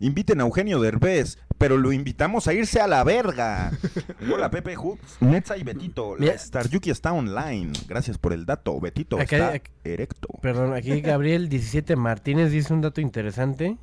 Inviten 0.01 0.41
a 0.41 0.45
Eugenio 0.45 0.79
Derbez, 0.81 1.39
pero 1.59 1.77
lo 1.77 1.91
invitamos 1.91 2.47
a 2.47 2.53
irse 2.55 2.81
a 2.81 2.87
la 2.87 3.03
verga. 3.03 3.73
Hola, 4.33 4.49
Pepe 4.51 4.77
Hooks, 4.77 5.17
Netza 5.21 5.57
y 5.57 5.65
Betito. 5.65 6.15
La 6.15 6.21
Mira. 6.21 6.35
Star 6.35 6.69
Yuki 6.69 6.91
está 6.91 7.13
online. 7.13 7.73
Gracias 7.89 8.17
por 8.17 8.33
el 8.33 8.47
dato. 8.47 8.79
Betito 8.81 9.19
Acá- 9.19 9.55
está 9.55 9.71
erecto. 9.83 10.29
Perdón, 10.41 10.73
aquí 10.75 11.01
Gabriel 11.01 11.49
17 11.51 11.97
Martínez 11.97 12.53
dice 12.53 12.73
un 12.73 12.81
dato 12.83 13.01
interesante. 13.01 13.77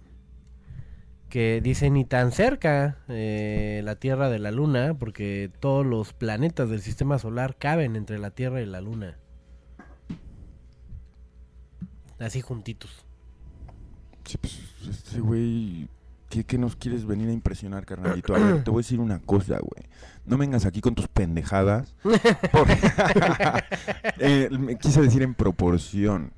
Que 1.28 1.60
dice 1.62 1.90
ni 1.90 2.06
tan 2.06 2.32
cerca 2.32 3.00
eh, 3.10 3.82
la 3.84 3.96
Tierra 3.98 4.30
de 4.30 4.40
la 4.40 4.52
Luna, 4.52 4.94
porque 4.94 5.52
todos 5.60 5.86
los 5.86 6.14
planetas 6.14 6.70
del 6.70 6.82
sistema 6.82 7.20
solar 7.20 7.58
caben 7.58 7.98
entre 7.98 8.20
la 8.20 8.30
Tierra 8.32 8.62
y 8.62 8.66
la 8.66 8.80
Luna. 8.80 9.18
Así 12.20 12.42
juntitos. 12.42 13.06
Sí, 14.26 14.38
pues, 14.38 14.58
este 14.90 15.20
güey... 15.20 15.88
¿qué, 16.30 16.44
qué 16.44 16.58
nos 16.58 16.76
quieres 16.76 17.06
venir 17.06 17.30
a 17.30 17.32
impresionar, 17.32 17.86
carnalito? 17.86 18.36
A 18.36 18.40
ver, 18.40 18.64
te 18.64 18.72
voy 18.72 18.80
a 18.80 18.84
decir 18.84 19.00
una 19.00 19.20
cosa, 19.20 19.60
güey. 19.60 19.88
No 20.26 20.38
vengas 20.38 20.66
aquí 20.66 20.82
con 20.82 20.96
tus 20.96 21.08
pendejadas. 21.08 21.96
Porque- 22.52 22.78
Eh, 24.20 24.50
me 24.52 24.78
quise 24.78 25.02
decir 25.02 25.22
en 25.22 25.34
proporción. 25.36 26.32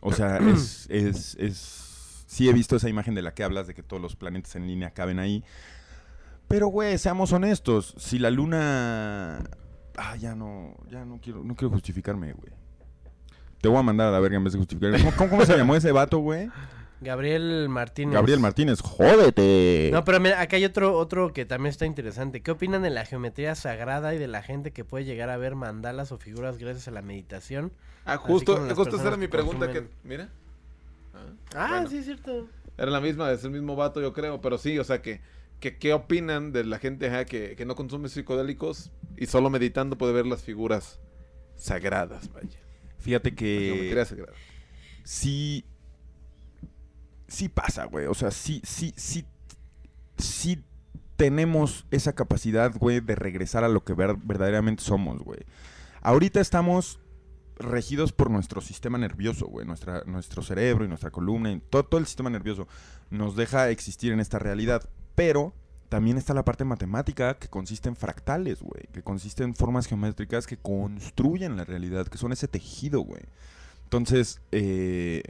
O 0.00 0.12
sea, 0.12 0.38
es, 0.38 0.86
es, 0.90 1.36
es... 1.38 2.24
Sí 2.26 2.48
he 2.48 2.52
visto 2.52 2.76
esa 2.76 2.88
imagen 2.88 3.14
de 3.14 3.22
la 3.22 3.34
que 3.34 3.44
hablas, 3.44 3.66
de 3.66 3.74
que 3.74 3.82
todos 3.82 4.00
los 4.02 4.16
planetas 4.16 4.56
en 4.56 4.66
línea 4.66 4.90
caben 4.92 5.18
ahí. 5.18 5.44
Pero, 6.48 6.68
güey, 6.68 6.98
seamos 6.98 7.32
honestos. 7.32 7.94
Si 7.98 8.18
la 8.18 8.30
luna... 8.30 9.38
Ah, 9.96 10.16
ya 10.16 10.34
no... 10.34 10.74
Ya 10.90 11.04
no 11.04 11.20
quiero, 11.20 11.44
no 11.44 11.54
quiero 11.54 11.70
justificarme, 11.72 12.32
güey. 12.32 12.52
Te 13.64 13.68
voy 13.70 13.78
a 13.78 13.82
mandar 13.82 14.08
a 14.08 14.10
la 14.10 14.20
verga 14.20 14.36
en 14.36 14.44
vez 14.44 14.52
de 14.52 14.58
justificarme. 14.58 14.98
¿Cómo, 14.98 15.12
cómo- 15.16 15.30
cómo 15.30 15.46
se 15.46 15.56
llamó 15.56 15.74
ese 15.74 15.90
vato, 15.90 16.18
güey? 16.18 16.50
Gabriel 17.00 17.70
Martínez. 17.70 18.12
Gabriel 18.12 18.38
Martínez, 18.38 18.82
jódete. 18.82 19.88
No, 19.90 20.04
pero 20.04 20.20
mira, 20.20 20.38
acá 20.42 20.56
hay 20.56 20.66
otro, 20.66 20.92
otro 20.98 21.32
que 21.32 21.46
también 21.46 21.70
está 21.70 21.86
interesante. 21.86 22.42
¿Qué 22.42 22.50
opinan 22.50 22.82
de 22.82 22.90
la 22.90 23.06
geometría 23.06 23.54
sagrada 23.54 24.14
y 24.14 24.18
de 24.18 24.26
la 24.28 24.42
gente 24.42 24.70
que 24.72 24.84
puede 24.84 25.06
llegar 25.06 25.30
a 25.30 25.38
ver 25.38 25.54
mandalas 25.54 26.12
o 26.12 26.18
figuras 26.18 26.58
gracias 26.58 26.88
a 26.88 26.90
la 26.90 27.00
meditación? 27.00 27.72
Ah, 28.04 28.18
justo, 28.18 28.54
justo 28.74 28.96
esa 28.96 29.08
era 29.08 29.16
mi 29.16 29.28
pregunta 29.28 29.72
que... 29.72 29.80
consumen- 29.80 29.88
Mira. 30.04 30.28
Ah, 31.54 31.68
bueno. 31.70 31.88
sí, 31.88 31.96
es 31.96 32.04
cierto. 32.04 32.46
Era 32.76 32.90
la 32.90 33.00
misma, 33.00 33.30
es 33.32 33.44
el 33.44 33.50
mismo 33.50 33.76
vato, 33.76 34.02
yo 34.02 34.12
creo. 34.12 34.42
Pero 34.42 34.58
sí, 34.58 34.78
o 34.78 34.84
sea, 34.84 35.00
que... 35.00 35.22
que 35.60 35.78
¿Qué 35.78 35.94
opinan 35.94 36.52
de 36.52 36.64
la 36.64 36.78
gente 36.78 37.08
ajá, 37.08 37.24
que, 37.24 37.56
que 37.56 37.64
no 37.64 37.74
consume 37.76 38.10
psicodélicos 38.10 38.90
y 39.16 39.24
solo 39.24 39.48
meditando 39.48 39.96
puede 39.96 40.12
ver 40.12 40.26
las 40.26 40.42
figuras 40.42 41.00
sagradas, 41.56 42.30
vaya? 42.30 42.58
Fíjate 43.04 43.34
que 43.34 43.88
sí, 45.04 45.64
sí 47.28 47.48
pasa, 47.48 47.84
güey. 47.84 48.06
O 48.06 48.14
sea, 48.14 48.30
sí, 48.30 48.60
sí, 48.64 48.94
sí, 48.96 49.24
sí 50.16 50.64
tenemos 51.16 51.86
esa 51.90 52.14
capacidad, 52.14 52.72
güey, 52.76 53.00
de 53.00 53.14
regresar 53.14 53.62
a 53.62 53.68
lo 53.68 53.84
que 53.84 53.92
ver- 53.92 54.16
verdaderamente 54.16 54.82
somos, 54.82 55.22
güey. 55.22 55.40
Ahorita 56.00 56.40
estamos 56.40 56.98
regidos 57.56 58.12
por 58.12 58.30
nuestro 58.30 58.60
sistema 58.60 58.98
nervioso, 58.98 59.46
güey. 59.46 59.66
Nuestra, 59.66 60.02
nuestro 60.06 60.42
cerebro 60.42 60.84
y 60.84 60.88
nuestra 60.88 61.10
columna 61.10 61.52
y 61.52 61.60
todo, 61.60 61.84
todo 61.84 62.00
el 62.00 62.06
sistema 62.06 62.30
nervioso 62.30 62.66
nos 63.10 63.36
deja 63.36 63.70
existir 63.70 64.12
en 64.12 64.20
esta 64.20 64.38
realidad. 64.38 64.88
Pero 65.14 65.54
también 65.88 66.16
está 66.18 66.34
la 66.34 66.44
parte 66.44 66.64
matemática 66.64 67.34
que 67.38 67.48
consiste 67.48 67.88
en 67.88 67.96
fractales, 67.96 68.60
güey. 68.62 68.84
Que 68.92 69.02
consiste 69.02 69.42
en 69.44 69.54
formas 69.54 69.86
geométricas 69.86 70.46
que 70.46 70.56
construyen 70.56 71.56
la 71.56 71.64
realidad, 71.64 72.06
que 72.08 72.18
son 72.18 72.32
ese 72.32 72.48
tejido, 72.48 73.00
güey. 73.00 73.22
Entonces, 73.84 74.40
eh, 74.52 75.22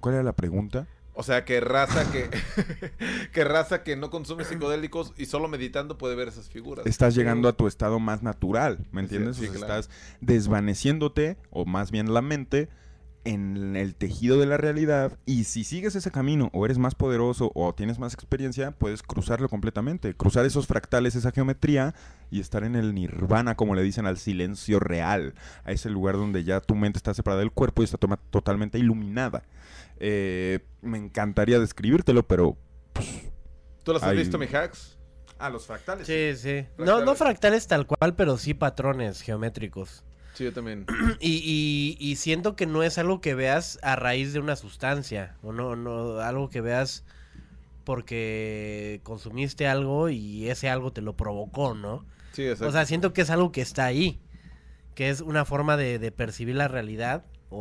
¿cuál 0.00 0.14
era 0.16 0.24
la 0.24 0.34
pregunta? 0.34 0.86
O 1.14 1.22
sea, 1.22 1.44
que 1.44 1.60
raza 1.60 2.10
que... 2.10 2.30
que 3.32 3.44
raza 3.44 3.82
que 3.82 3.96
no 3.96 4.10
consume 4.10 4.44
psicodélicos 4.44 5.12
y 5.16 5.26
solo 5.26 5.48
meditando 5.48 5.98
puede 5.98 6.14
ver 6.14 6.28
esas 6.28 6.48
figuras. 6.48 6.86
Estás 6.86 7.14
llegando 7.14 7.48
a 7.48 7.52
tu 7.52 7.66
estado 7.66 7.98
más 7.98 8.22
natural, 8.22 8.86
¿me 8.92 9.00
Sí, 9.02 9.04
entiendes? 9.16 9.36
sí, 9.36 9.46
o 9.46 9.50
sea, 9.52 9.58
claro. 9.58 9.80
estás 9.80 9.94
desvaneciéndote, 10.20 11.36
o 11.50 11.64
más 11.66 11.90
bien 11.90 12.14
la 12.14 12.22
mente, 12.22 12.68
en 13.24 13.76
el 13.76 13.94
tejido 13.94 14.38
de 14.38 14.46
la 14.46 14.56
realidad. 14.56 15.18
Y 15.26 15.44
si 15.44 15.64
sigues 15.64 15.94
ese 15.94 16.10
camino, 16.10 16.50
o 16.52 16.64
eres 16.64 16.78
más 16.78 16.94
poderoso, 16.94 17.52
o 17.54 17.74
tienes 17.74 17.98
más 17.98 18.14
experiencia, 18.14 18.72
puedes 18.72 19.02
cruzarlo 19.02 19.48
completamente. 19.48 20.14
Cruzar 20.14 20.44
esos 20.44 20.66
fractales, 20.66 21.14
esa 21.14 21.30
geometría, 21.30 21.94
y 22.30 22.40
estar 22.40 22.64
en 22.64 22.74
el 22.74 22.94
nirvana, 22.94 23.54
como 23.56 23.74
le 23.74 23.82
dicen, 23.82 24.06
al 24.06 24.18
silencio 24.18 24.80
real. 24.80 25.34
A 25.64 25.72
ese 25.72 25.88
lugar 25.90 26.16
donde 26.16 26.44
ya 26.44 26.60
tu 26.60 26.74
mente 26.74 26.96
está 26.98 27.14
separada 27.14 27.40
del 27.40 27.52
cuerpo 27.52 27.82
y 27.82 27.84
está 27.84 27.98
toma- 27.98 28.20
totalmente 28.30 28.78
iluminada. 28.78 29.44
Eh, 29.98 30.60
me 30.80 30.98
encantaría 30.98 31.60
describírtelo, 31.60 32.26
pero... 32.26 32.56
¿Tú 33.84 33.92
las 33.92 34.02
has 34.02 34.14
visto, 34.14 34.38
mi 34.38 34.46
hacks? 34.46 34.98
Ah, 35.38 35.50
los 35.50 35.66
fractales. 35.66 36.06
Sí, 36.06 36.36
sí. 36.36 36.66
No, 36.78 37.04
no 37.04 37.14
fractales 37.16 37.66
tal 37.66 37.86
cual, 37.86 38.14
pero 38.14 38.38
sí 38.38 38.54
patrones 38.54 39.22
geométricos. 39.22 40.04
Sí, 40.34 40.44
yo 40.44 40.52
también. 40.52 40.86
Y, 41.20 41.42
y, 41.44 41.96
y 42.00 42.16
siento 42.16 42.56
que 42.56 42.66
no 42.66 42.82
es 42.82 42.98
algo 42.98 43.20
que 43.20 43.34
veas 43.34 43.78
a 43.82 43.96
raíz 43.96 44.32
de 44.32 44.40
una 44.40 44.56
sustancia. 44.56 45.36
O 45.42 45.52
no, 45.52 45.76
no, 45.76 46.18
algo 46.20 46.48
que 46.50 46.60
veas 46.60 47.04
porque 47.84 49.00
consumiste 49.02 49.66
algo 49.66 50.08
y 50.08 50.48
ese 50.48 50.68
algo 50.70 50.92
te 50.92 51.02
lo 51.02 51.16
provocó, 51.16 51.74
¿no? 51.74 52.04
Sí, 52.32 52.42
exacto. 52.44 52.68
O 52.68 52.72
sea, 52.72 52.86
siento 52.86 53.12
que 53.12 53.22
es 53.22 53.30
algo 53.30 53.52
que 53.52 53.60
está 53.60 53.84
ahí. 53.84 54.20
Que 54.94 55.10
es 55.10 55.20
una 55.20 55.44
forma 55.44 55.76
de, 55.76 55.98
de 55.98 56.12
percibir 56.12 56.54
la 56.56 56.68
realidad. 56.68 57.24
O, 57.50 57.58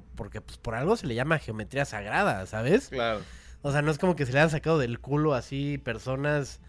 o- 0.00 0.04
porque 0.16 0.40
pues 0.40 0.58
por 0.58 0.74
algo 0.74 0.96
se 0.96 1.06
le 1.06 1.14
llama 1.14 1.38
geometría 1.38 1.84
sagrada, 1.84 2.46
¿sabes? 2.46 2.88
Claro. 2.88 3.20
O 3.62 3.72
sea, 3.72 3.82
no 3.82 3.90
es 3.90 3.98
como 3.98 4.16
que 4.16 4.26
se 4.26 4.32
le 4.32 4.40
han 4.40 4.50
sacado 4.50 4.78
del 4.78 5.00
culo 5.00 5.34
así 5.34 5.78
personas, 5.78 6.60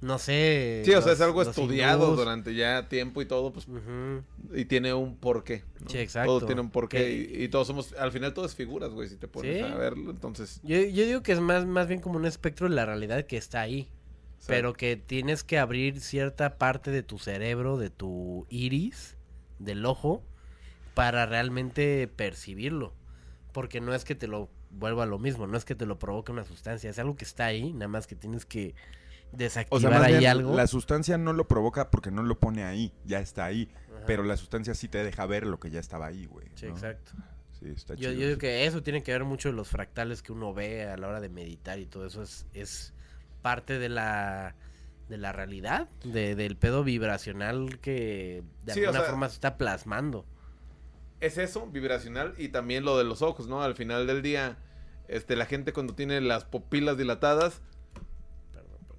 no 0.00 0.18
sé. 0.18 0.82
Sí, 0.84 0.92
o 0.92 1.02
sea, 1.02 1.12
es 1.12 1.20
algo 1.20 1.42
estudiado 1.42 2.04
hindús. 2.04 2.18
durante 2.18 2.54
ya 2.54 2.88
tiempo 2.88 3.20
y 3.22 3.26
todo, 3.26 3.52
pues, 3.52 3.66
y 4.54 4.64
tiene 4.64 4.92
un 4.94 5.16
porqué. 5.16 5.64
¿no? 5.82 5.90
Sí, 5.90 5.98
exacto. 5.98 6.38
Todo 6.38 6.46
tiene 6.46 6.60
un 6.60 6.70
porqué 6.70 7.12
y, 7.12 7.44
y 7.44 7.48
todos 7.48 7.66
somos, 7.66 7.92
al 7.94 8.12
final 8.12 8.32
todo 8.34 8.46
es 8.46 8.54
figuras, 8.54 8.90
güey, 8.90 9.08
si 9.08 9.16
te 9.16 9.28
pones 9.28 9.56
Sí. 9.56 9.62
a 9.62 9.74
verlo, 9.76 10.10
entonces... 10.10 10.60
Yo, 10.62 10.78
yo 10.80 11.04
digo 11.04 11.22
que 11.22 11.32
es 11.32 11.40
más, 11.40 11.66
más 11.66 11.86
bien 11.88 12.00
como 12.00 12.16
un 12.16 12.26
espectro 12.26 12.68
de 12.68 12.74
la 12.74 12.86
realidad 12.86 13.26
que 13.26 13.36
está 13.36 13.60
ahí. 13.60 13.88
Pero 14.46 14.72
que 14.72 14.96
tienes 14.96 15.44
que 15.44 15.58
abrir 15.58 16.00
cierta 16.00 16.56
parte 16.56 16.90
de 16.90 17.02
tu 17.02 17.18
cerebro, 17.18 17.76
de 17.76 17.90
tu 17.90 18.46
iris, 18.48 19.18
del 19.58 19.84
ojo, 19.84 20.22
para 20.94 21.26
realmente 21.26 22.08
percibirlo. 22.08 22.94
Porque 23.52 23.82
no 23.82 23.94
es 23.94 24.04
que 24.04 24.14
te 24.14 24.28
lo 24.28 24.48
vuelva 24.70 25.04
lo 25.04 25.18
mismo, 25.18 25.46
no 25.46 25.58
es 25.58 25.66
que 25.66 25.74
te 25.74 25.84
lo 25.84 25.98
provoque 25.98 26.32
una 26.32 26.44
sustancia, 26.44 26.88
es 26.88 26.98
algo 26.98 27.16
que 27.16 27.24
está 27.26 27.44
ahí, 27.44 27.74
nada 27.74 27.88
más 27.88 28.06
que 28.06 28.14
tienes 28.14 28.46
que 28.46 28.74
O 29.32 29.36
desactivar 29.36 29.80
sea, 29.80 29.90
más 29.90 30.02
ahí 30.08 30.18
bien, 30.18 30.30
algo. 30.30 30.56
la 30.56 30.66
sustancia 30.66 31.16
no 31.18 31.32
lo 31.32 31.46
provoca 31.46 31.90
porque 31.90 32.10
no 32.10 32.22
lo 32.22 32.38
pone 32.38 32.64
ahí, 32.64 32.92
ya 33.04 33.20
está 33.20 33.44
ahí. 33.44 33.70
Ajá. 33.96 34.04
Pero 34.06 34.22
la 34.24 34.36
sustancia 34.36 34.74
sí 34.74 34.88
te 34.88 35.02
deja 35.04 35.24
ver 35.26 35.46
lo 35.46 35.60
que 35.60 35.70
ya 35.70 35.80
estaba 35.80 36.06
ahí, 36.06 36.26
güey. 36.26 36.48
Sí, 36.54 36.66
¿no? 36.66 36.72
exacto. 36.72 37.12
Sí, 37.58 37.66
está 37.68 37.94
Yo, 37.94 38.08
chido 38.10 38.12
yo 38.20 38.26
digo 38.28 38.38
que 38.38 38.64
eso 38.66 38.82
tiene 38.82 39.02
que 39.02 39.12
ver 39.12 39.24
mucho 39.24 39.52
los 39.52 39.68
fractales 39.68 40.22
que 40.22 40.32
uno 40.32 40.54
ve 40.54 40.84
a 40.88 40.96
la 40.96 41.08
hora 41.08 41.20
de 41.20 41.28
meditar 41.28 41.78
y 41.78 41.86
todo 41.86 42.06
eso 42.06 42.22
es, 42.22 42.46
es 42.54 42.92
parte 43.42 43.78
de 43.78 43.88
la 43.88 44.54
de 45.08 45.18
la 45.18 45.32
realidad, 45.32 45.88
de- 46.04 46.36
del 46.36 46.56
pedo 46.56 46.84
vibracional 46.84 47.80
que 47.80 48.44
de 48.64 48.72
Sí, 48.74 48.80
o 48.80 48.84
alguna 48.84 49.00
sea- 49.00 49.10
forma 49.10 49.28
se 49.28 49.34
está 49.34 49.58
plasmando. 49.58 50.24
es 51.20 51.36
eso, 51.36 51.66
vibracional, 51.66 52.34
y 52.38 52.48
también 52.50 52.84
lo 52.84 52.96
de 52.96 53.02
los 53.04 53.20
ojos, 53.20 53.48
¿no? 53.48 53.60
Al 53.62 53.74
final 53.74 54.06
del 54.06 54.22
día, 54.22 54.56
este, 55.08 55.34
la 55.36 55.46
gente 55.46 55.72
cuando 55.72 55.94
tiene 55.96 56.20
las 56.20 56.44
pupilas 56.44 56.96
dilatadas, 56.96 57.60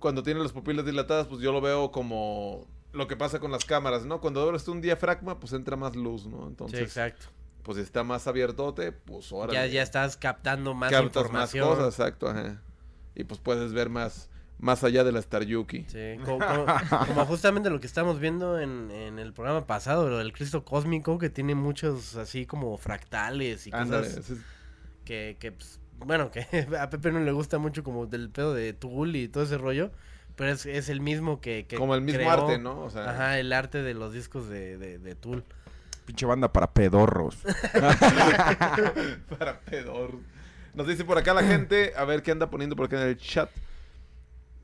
cuando 0.02 0.22
tiene 0.24 0.42
las 0.42 0.52
pupilas 0.52 0.86
dilatadas, 0.86 1.28
pues 1.28 1.40
yo 1.40 1.54
lo 1.54 1.62
veo 1.62 1.92
como 1.92 2.68
lo 2.92 3.08
que 3.08 3.16
pasa 3.16 3.40
con 3.40 3.52
las 3.54 3.64
cámaras, 3.64 4.06
¿no? 4.06 4.20
Cuando 4.20 4.42
abres 4.42 4.68
un 4.68 4.82
diafragma, 4.82 5.40
pues 5.40 5.54
entra 5.54 5.78
más 5.78 5.96
luz, 5.96 6.26
¿no? 6.28 6.40
Sí, 6.42 6.48
Entonces, 6.50 6.82
exacto. 6.82 7.28
pues 7.64 7.78
si 7.78 7.84
está 7.84 8.04
más 8.04 8.28
abiertote, 8.28 8.92
pues 8.92 9.32
ahora 9.32 9.54
Ya, 9.54 9.66
ya 9.68 9.82
estás 9.82 10.18
captando 10.18 10.74
más 10.74 10.92
captas 10.92 11.06
más 11.32 11.54
información. 11.54 11.70
cosas, 11.70 11.94
exacto, 11.98 12.28
ajá. 12.28 12.62
Y 13.16 13.24
pues 13.24 13.40
puedes 13.40 13.72
ver 13.74 13.90
más, 13.90 14.30
más 14.60 14.84
allá 14.84 15.04
de 15.04 15.12
la 15.12 15.20
Star 15.20 15.44
Yuki. 15.44 15.86
Sí, 15.88 16.18
como, 16.26 16.40
como- 16.46 16.66
como 17.08 17.26
justamente 17.26 17.70
lo 17.70 17.80
que 17.80 17.88
estamos 17.88 18.20
viendo 18.20 18.60
en, 18.60 18.90
en 18.92 19.20
el 19.20 19.34
programa 19.34 19.66
pasado, 19.68 20.10
lo 20.10 20.18
del 20.18 20.34
Cristo 20.34 20.66
Cósmico, 20.66 21.18
que 21.18 21.30
tiene 21.30 21.56
muchos 21.56 22.16
así 22.16 22.46
como 22.46 22.78
fractales 22.78 23.68
y 23.68 23.72
Ándale, 23.74 24.08
cosas 24.08 24.30
es- 24.32 24.38
que, 25.06 25.38
que 25.40 25.52
pues, 25.52 25.80
bueno, 26.06 26.32
que 26.32 26.46
a 26.80 26.90
Pepe 26.90 27.12
no 27.12 27.20
le 27.20 27.32
gusta 27.32 27.58
mucho 27.58 27.84
como 27.84 28.06
del 28.06 28.30
pedo 28.30 28.54
de 28.54 28.74
Tool 28.74 29.16
y 29.16 29.28
todo 29.28 29.44
ese 29.44 29.58
rollo, 29.58 29.92
pero 30.36 30.52
es, 30.52 30.66
es 30.66 30.90
el 30.90 31.02
mismo 31.02 31.42
que, 31.42 31.66
que 31.68 31.76
como 31.76 31.96
el 31.96 32.02
mismo 32.02 32.20
creó, 32.20 32.32
arte, 32.32 32.58
¿no? 32.58 32.82
O 32.82 32.90
sea, 32.90 33.10
Ajá, 33.10 33.40
el 33.40 33.54
arte 33.54 33.82
de 33.82 33.94
los 33.94 34.14
discos 34.14 34.50
de, 34.50 34.78
de, 34.78 34.98
de 34.98 35.16
Tool. 35.16 35.44
Pinche 36.06 36.26
banda 36.26 36.52
para 36.52 36.72
pedorros. 36.72 37.38
para 39.38 39.60
pedor. 39.60 40.20
Nos 40.74 40.88
dice 40.88 41.04
por 41.04 41.18
acá 41.18 41.34
la 41.34 41.44
gente, 41.44 41.94
a 41.96 42.06
ver 42.06 42.24
qué 42.24 42.32
anda 42.32 42.50
poniendo 42.50 42.76
por 42.76 42.86
acá 42.86 43.02
en 43.02 43.10
el 43.10 43.18
chat. 43.18 43.50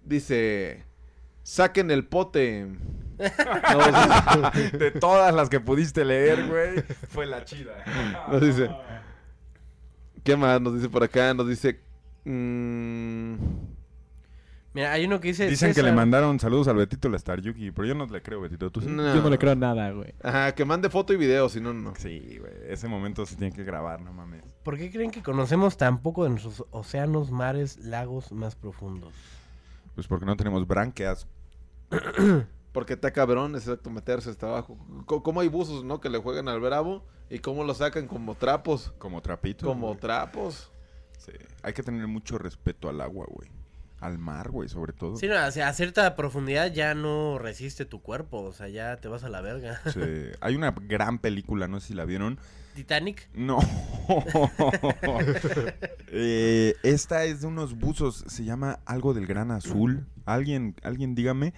Dice, 0.03 0.85
saquen 1.43 1.91
el 1.91 2.05
pote. 2.05 2.67
No, 3.17 4.51
De 4.77 4.91
todas 4.91 5.33
las 5.33 5.49
que 5.49 5.59
pudiste 5.59 6.05
leer, 6.05 6.45
güey, 6.47 6.83
fue 7.09 7.25
la 7.25 7.43
chida. 7.43 7.83
Nos 8.31 8.41
dice, 8.41 8.69
¿qué 10.27 10.35
más? 10.35 10.59
Nos 10.61 10.73
dice 10.75 10.89
por 10.89 11.03
acá, 11.03 11.33
nos 11.33 11.47
dice... 11.47 11.79
mm, 12.25 13.35
Mira, 14.73 14.91
hay 14.91 15.05
uno 15.05 15.19
que 15.21 15.29
dice... 15.29 15.47
Dicen 15.49 15.73
que 15.73 15.81
le 15.81 15.91
mandaron 15.93 16.37
saludos 16.39 16.67
al 16.67 16.75
Betito 16.75 17.07
la 17.09 17.15
Star 17.15 17.39
Yuki, 17.41 17.71
pero 17.71 17.87
yo 17.87 17.95
no 17.95 18.05
le 18.05 18.21
creo, 18.21 18.41
Betito. 18.41 18.69
¿Tú 18.69 18.81
sí? 18.81 18.87
no. 18.87 19.15
Yo 19.15 19.21
no 19.23 19.29
le 19.29 19.37
creo 19.39 19.55
nada, 19.55 19.89
güey. 19.91 20.13
Ajá, 20.21 20.53
que 20.53 20.65
mande 20.65 20.89
foto 20.89 21.13
y 21.13 21.17
video, 21.17 21.47
si 21.49 21.61
no, 21.61 21.73
no. 21.73 21.95
Sí, 21.95 22.37
güey. 22.39 22.51
Ese 22.67 22.87
momento 22.87 23.25
se 23.25 23.37
tiene 23.37 23.55
que 23.55 23.63
grabar, 23.63 24.01
no 24.01 24.11
mames. 24.13 24.43
¿Por 24.63 24.77
qué 24.77 24.91
creen 24.91 25.09
que 25.11 25.23
conocemos 25.23 25.77
tan 25.77 25.99
poco 26.03 26.25
de 26.25 26.31
nuestros 26.31 26.65
océanos, 26.71 27.31
mares, 27.31 27.77
lagos 27.77 28.31
más 28.33 28.55
profundos? 28.55 29.13
Pues 29.95 30.05
porque 30.07 30.25
no 30.25 30.35
tenemos 30.35 30.67
branquias. 30.67 31.25
Porque 32.73 32.93
está 32.93 33.11
cabrón, 33.11 33.55
exacto, 33.55 33.89
meterse 33.89 34.29
hasta 34.29 34.45
abajo. 34.47 34.77
Co- 35.07 35.23
¿Cómo 35.23 35.39
hay 35.41 35.47
buzos, 35.47 35.83
no? 35.83 35.99
Que 35.99 36.09
le 36.09 36.19
juegan 36.19 36.47
al 36.47 36.59
bravo 36.59 37.03
y 37.29 37.39
cómo 37.39 37.63
lo 37.63 37.73
sacan 37.73 38.07
como 38.07 38.35
trapos. 38.35 38.93
Como 38.97 39.21
trapitos. 39.21 39.67
Como 39.67 39.87
güey. 39.87 39.99
trapos. 39.99 40.71
Sí. 41.17 41.33
Hay 41.63 41.73
que 41.73 41.83
tener 41.83 42.07
mucho 42.07 42.37
respeto 42.37 42.89
al 42.89 43.01
agua, 43.01 43.25
güey. 43.29 43.49
Al 43.99 44.19
mar, 44.19 44.51
güey, 44.51 44.69
sobre 44.69 44.93
todo. 44.93 45.17
Sí, 45.17 45.27
no, 45.27 45.43
o 45.45 45.51
sea, 45.51 45.69
a 45.69 45.73
cierta 45.73 46.15
profundidad 46.15 46.71
ya 46.71 46.93
no 46.93 47.39
resiste 47.39 47.83
tu 47.83 48.01
cuerpo, 48.01 48.43
o 48.43 48.53
sea, 48.53 48.67
ya 48.67 48.97
te 48.97 49.07
vas 49.07 49.23
a 49.23 49.29
la 49.29 49.41
verga. 49.41 49.81
Sí. 49.91 49.99
Hay 50.41 50.55
una 50.55 50.71
gran 50.71 51.17
película, 51.17 51.67
no 51.67 51.79
sé 51.79 51.87
si 51.87 51.93
la 51.95 52.05
vieron. 52.05 52.39
Titanic. 52.75 53.27
No. 53.33 53.59
Eh, 56.09 56.75
esta 56.83 57.25
es 57.25 57.41
de 57.41 57.47
unos 57.47 57.77
buzos. 57.77 58.23
Se 58.27 58.45
llama 58.45 58.79
algo 58.85 59.13
del 59.13 59.27
gran 59.27 59.51
azul. 59.51 60.07
Alguien, 60.25 60.73
alguien 60.81 61.13
dígame. 61.13 61.53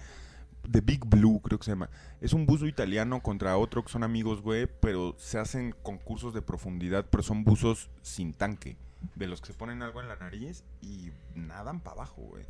The 0.70 0.80
Big 0.80 1.04
Blue, 1.06 1.40
creo 1.42 1.58
que 1.58 1.64
se 1.64 1.70
llama. 1.72 1.90
Es 2.20 2.32
un 2.32 2.46
buzo 2.46 2.66
italiano 2.66 3.22
contra 3.22 3.56
otro 3.56 3.84
que 3.84 3.90
son 3.92 4.02
amigos, 4.02 4.42
güey. 4.42 4.66
Pero 4.80 5.14
se 5.18 5.38
hacen 5.38 5.74
concursos 5.82 6.34
de 6.34 6.42
profundidad. 6.42 7.06
Pero 7.10 7.22
son 7.22 7.44
buzos 7.44 7.90
sin 8.02 8.32
tanque. 8.32 8.76
De 9.14 9.26
los 9.26 9.40
que 9.40 9.46
se 9.46 9.54
ponen 9.54 9.80
algo 9.82 10.02
en 10.02 10.08
la 10.08 10.16
nariz 10.16 10.62
y 10.82 11.10
nadan 11.34 11.80
para 11.80 11.94
abajo, 11.94 12.20
güey. 12.20 12.44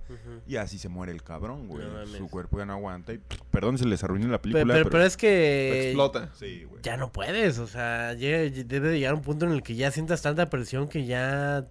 Y 0.48 0.56
así 0.56 0.78
se 0.78 0.88
muere 0.88 1.12
el 1.12 1.22
cabrón, 1.22 1.68
güey. 1.68 1.86
No. 1.86 2.04
Su 2.06 2.28
cuerpo 2.28 2.58
ya 2.58 2.66
no 2.66 2.72
aguanta. 2.72 3.12
Y 3.12 3.20
perdón, 3.52 3.78
se 3.78 3.86
les 3.86 4.02
arruinó 4.02 4.26
la 4.26 4.42
película. 4.42 4.64
pero- 4.64 4.76
pero, 4.86 4.90
pero 4.90 5.04
es 5.04 5.16
que 5.16 5.90
Explota. 5.90 6.30
Sí, 6.34 6.64
güey. 6.64 6.82
ya 6.82 6.96
no 6.96 7.12
puedes, 7.12 7.58
o 7.60 7.68
sea, 7.68 8.16
debe 8.16 8.98
llegar 8.98 9.14
un 9.14 9.22
punto 9.22 9.46
en 9.46 9.52
el 9.52 9.62
que 9.62 9.76
ya 9.76 9.92
sientas 9.92 10.22
tanta 10.22 10.50
presión 10.50 10.88
que 10.88 11.06
ya 11.06 11.68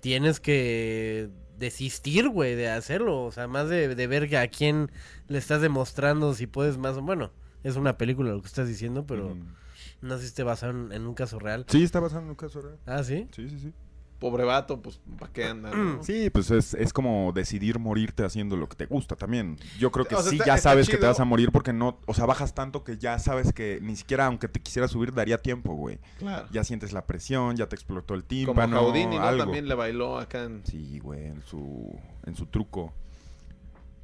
tienes 0.00 0.38
que 0.38 1.28
desistir, 1.58 2.28
güey, 2.28 2.54
de 2.54 2.68
hacerlo, 2.70 3.24
o 3.24 3.32
sea, 3.32 3.46
más 3.48 3.68
de, 3.68 3.94
de 3.94 4.06
ver 4.06 4.34
a 4.36 4.48
quién 4.48 4.90
le 5.28 5.38
estás 5.38 5.60
demostrando 5.60 6.34
si 6.34 6.46
puedes 6.46 6.78
más, 6.78 6.98
bueno, 6.98 7.30
es 7.64 7.76
una 7.76 7.98
película 7.98 8.30
lo 8.30 8.40
que 8.40 8.46
estás 8.46 8.68
diciendo, 8.68 9.04
pero 9.06 9.34
Mm. 9.34 9.54
no 10.02 10.18
sé 10.18 10.28
si 10.28 10.34
te 10.34 10.42
basado 10.44 10.72
en, 10.72 10.92
en 10.92 11.06
un 11.06 11.14
caso 11.14 11.38
real. 11.38 11.64
Sí, 11.68 11.82
está 11.82 12.00
basado 12.00 12.22
en 12.22 12.28
un 12.28 12.34
caso 12.36 12.60
real. 12.62 12.78
Ah, 12.86 13.02
¿sí? 13.02 13.28
Sí, 13.32 13.48
sí, 13.48 13.58
sí. 13.58 13.72
Pobre 14.18 14.42
vato, 14.44 14.82
pues, 14.82 15.00
¿para 15.18 15.32
qué 15.32 15.44
anda? 15.44 15.70
no? 15.70 16.02
Sí, 16.02 16.28
pues 16.30 16.50
es, 16.50 16.74
es 16.74 16.92
como 16.92 17.30
decidir 17.32 17.78
morirte 17.78 18.24
haciendo 18.24 18.56
lo 18.56 18.68
que 18.68 18.74
te 18.74 18.86
gusta 18.86 19.14
también. 19.14 19.56
Yo 19.78 19.92
creo 19.92 20.06
que 20.06 20.16
O 20.16 20.20
sea, 20.20 20.30
sí, 20.30 20.36
está- 20.36 20.46
ya 20.46 20.54
está 20.56 20.70
sabes 20.70 20.88
que 20.88 20.96
te 20.96 21.06
vas 21.06 21.20
a 21.20 21.24
morir 21.24 21.52
porque 21.52 21.72
no, 21.72 22.00
o 22.06 22.14
sea, 22.14 22.26
bajas 22.26 22.52
tanto 22.52 22.82
que 22.82 22.98
ya 22.98 23.18
sabes 23.20 23.52
que 23.52 23.78
ni 23.80 23.94
siquiera 23.94 24.26
aunque 24.26 24.48
te 24.48 24.60
quisiera 24.60 24.88
subir 24.88 25.14
daría 25.14 25.38
tiempo, 25.38 25.74
güey. 25.74 26.00
Claro. 26.18 26.48
Ya 26.50 26.64
sientes 26.64 26.92
la 26.92 27.06
presión, 27.06 27.54
ya 27.56 27.68
te 27.68 27.76
explotó 27.76 28.14
el 28.14 28.22
Como 28.22 28.28
tímpano, 28.28 28.80
Houdini, 28.80 29.16
¿no? 29.18 29.22
algo. 29.22 29.44
También 29.44 29.68
le 29.68 29.74
bailó 29.76 30.18
acá 30.18 30.42
en... 30.42 30.62
Sí, 30.66 30.98
güey, 30.98 31.26
en 31.26 31.42
su, 31.42 31.96
en 32.26 32.34
su 32.34 32.46
truco. 32.46 32.92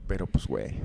Pero 0.07 0.27
pues, 0.29 0.47
güey. 0.47 0.81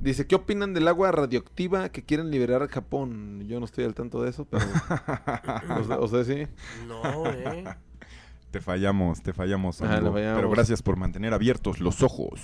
Dice, 0.00 0.26
¿qué 0.26 0.34
opinan 0.34 0.74
del 0.74 0.86
agua 0.88 1.10
radioactiva 1.12 1.88
que 1.88 2.04
quieren 2.04 2.30
liberar 2.30 2.62
a 2.62 2.68
Japón? 2.68 3.44
Yo 3.48 3.58
no 3.58 3.64
estoy 3.64 3.84
al 3.84 3.94
tanto 3.94 4.22
de 4.22 4.30
eso, 4.30 4.44
pero... 4.44 4.64
o, 5.80 5.84
sea, 5.84 5.98
o 5.98 6.08
sea, 6.08 6.24
sí. 6.24 6.46
No, 6.86 7.02
eh. 7.30 7.64
Te 8.54 8.60
fallamos, 8.60 9.20
te 9.20 9.32
fallamos, 9.32 9.82
Ajá, 9.82 9.94
amigo. 9.96 10.10
le 10.10 10.20
fallamos. 10.20 10.36
Pero 10.38 10.50
gracias 10.50 10.80
por 10.80 10.96
mantener 10.96 11.34
abiertos 11.34 11.80
los 11.80 12.04
ojos. 12.04 12.40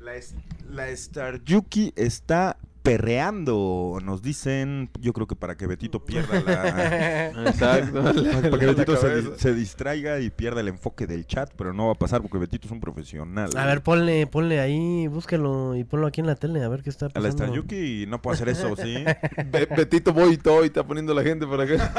La, 0.00 0.16
es- 0.16 0.34
la 0.68 0.88
Star 0.88 1.44
Yuki 1.44 1.92
está 1.94 2.56
perreando, 2.82 3.98
nos 4.02 4.22
dicen. 4.22 4.88
Yo 4.98 5.12
creo 5.12 5.26
que 5.28 5.36
para 5.36 5.56
que 5.56 5.66
Betito 5.66 6.04
pierda 6.04 6.40
la. 6.40 7.26
Exacto. 7.50 8.02
para 8.50 8.58
que 8.58 8.66
Betito 8.66 8.96
se, 9.36 9.54
distraiga 9.54 10.18
y 10.20 10.30
pierda 10.30 10.60
el 10.62 10.68
enfoque 10.68 11.06
del 11.06 11.26
chat, 11.26 11.52
pero 11.56 11.72
no 11.72 11.86
va 11.86 11.92
a 11.92 11.96
pasar 11.96 12.20
porque 12.22 12.38
Betito 12.38 12.66
es 12.66 12.72
un 12.72 12.80
profesional. 12.80 13.50
A 13.56 13.66
ver, 13.66 13.82
ponle, 13.82 14.26
ponle 14.26 14.58
ahí, 14.60 15.06
búscalo 15.06 15.76
y 15.76 15.84
ponlo 15.84 16.06
aquí 16.06 16.20
en 16.22 16.26
la 16.28 16.34
tele, 16.34 16.64
a 16.64 16.68
ver 16.68 16.82
qué 16.82 16.90
está 16.90 17.06
A 17.06 17.08
la 17.10 17.14
pasando. 17.14 17.44
Star 17.44 17.52
Yuki 17.54 18.06
no 18.08 18.20
puedo 18.22 18.34
hacer 18.34 18.48
eso, 18.48 18.74
¿sí? 18.76 19.04
Be- 19.52 19.66
Betito 19.66 20.12
Boito 20.14 20.64
y 20.64 20.66
está 20.68 20.84
poniendo 20.86 21.12
la 21.14 21.22
gente 21.22 21.46
por 21.46 21.60
acá. 21.60 21.92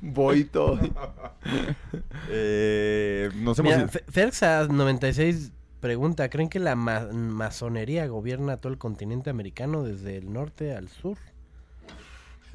Boito. 0.00 0.78
Eh, 2.28 3.30
nos 3.36 3.58
hemos 3.58 3.72
Mira, 3.72 3.82
ido- 3.82 3.88
Fe- 3.88 4.04
Ferxa96 4.06 5.50
pregunta, 5.80 6.28
¿creen 6.28 6.48
que 6.48 6.58
la 6.58 6.74
ma- 6.74 7.06
masonería 7.12 8.06
gobierna 8.06 8.56
todo 8.56 8.72
el 8.72 8.78
continente 8.78 9.30
americano 9.30 9.82
desde 9.84 10.16
el 10.16 10.32
norte 10.32 10.74
al 10.74 10.88
sur? 10.88 11.18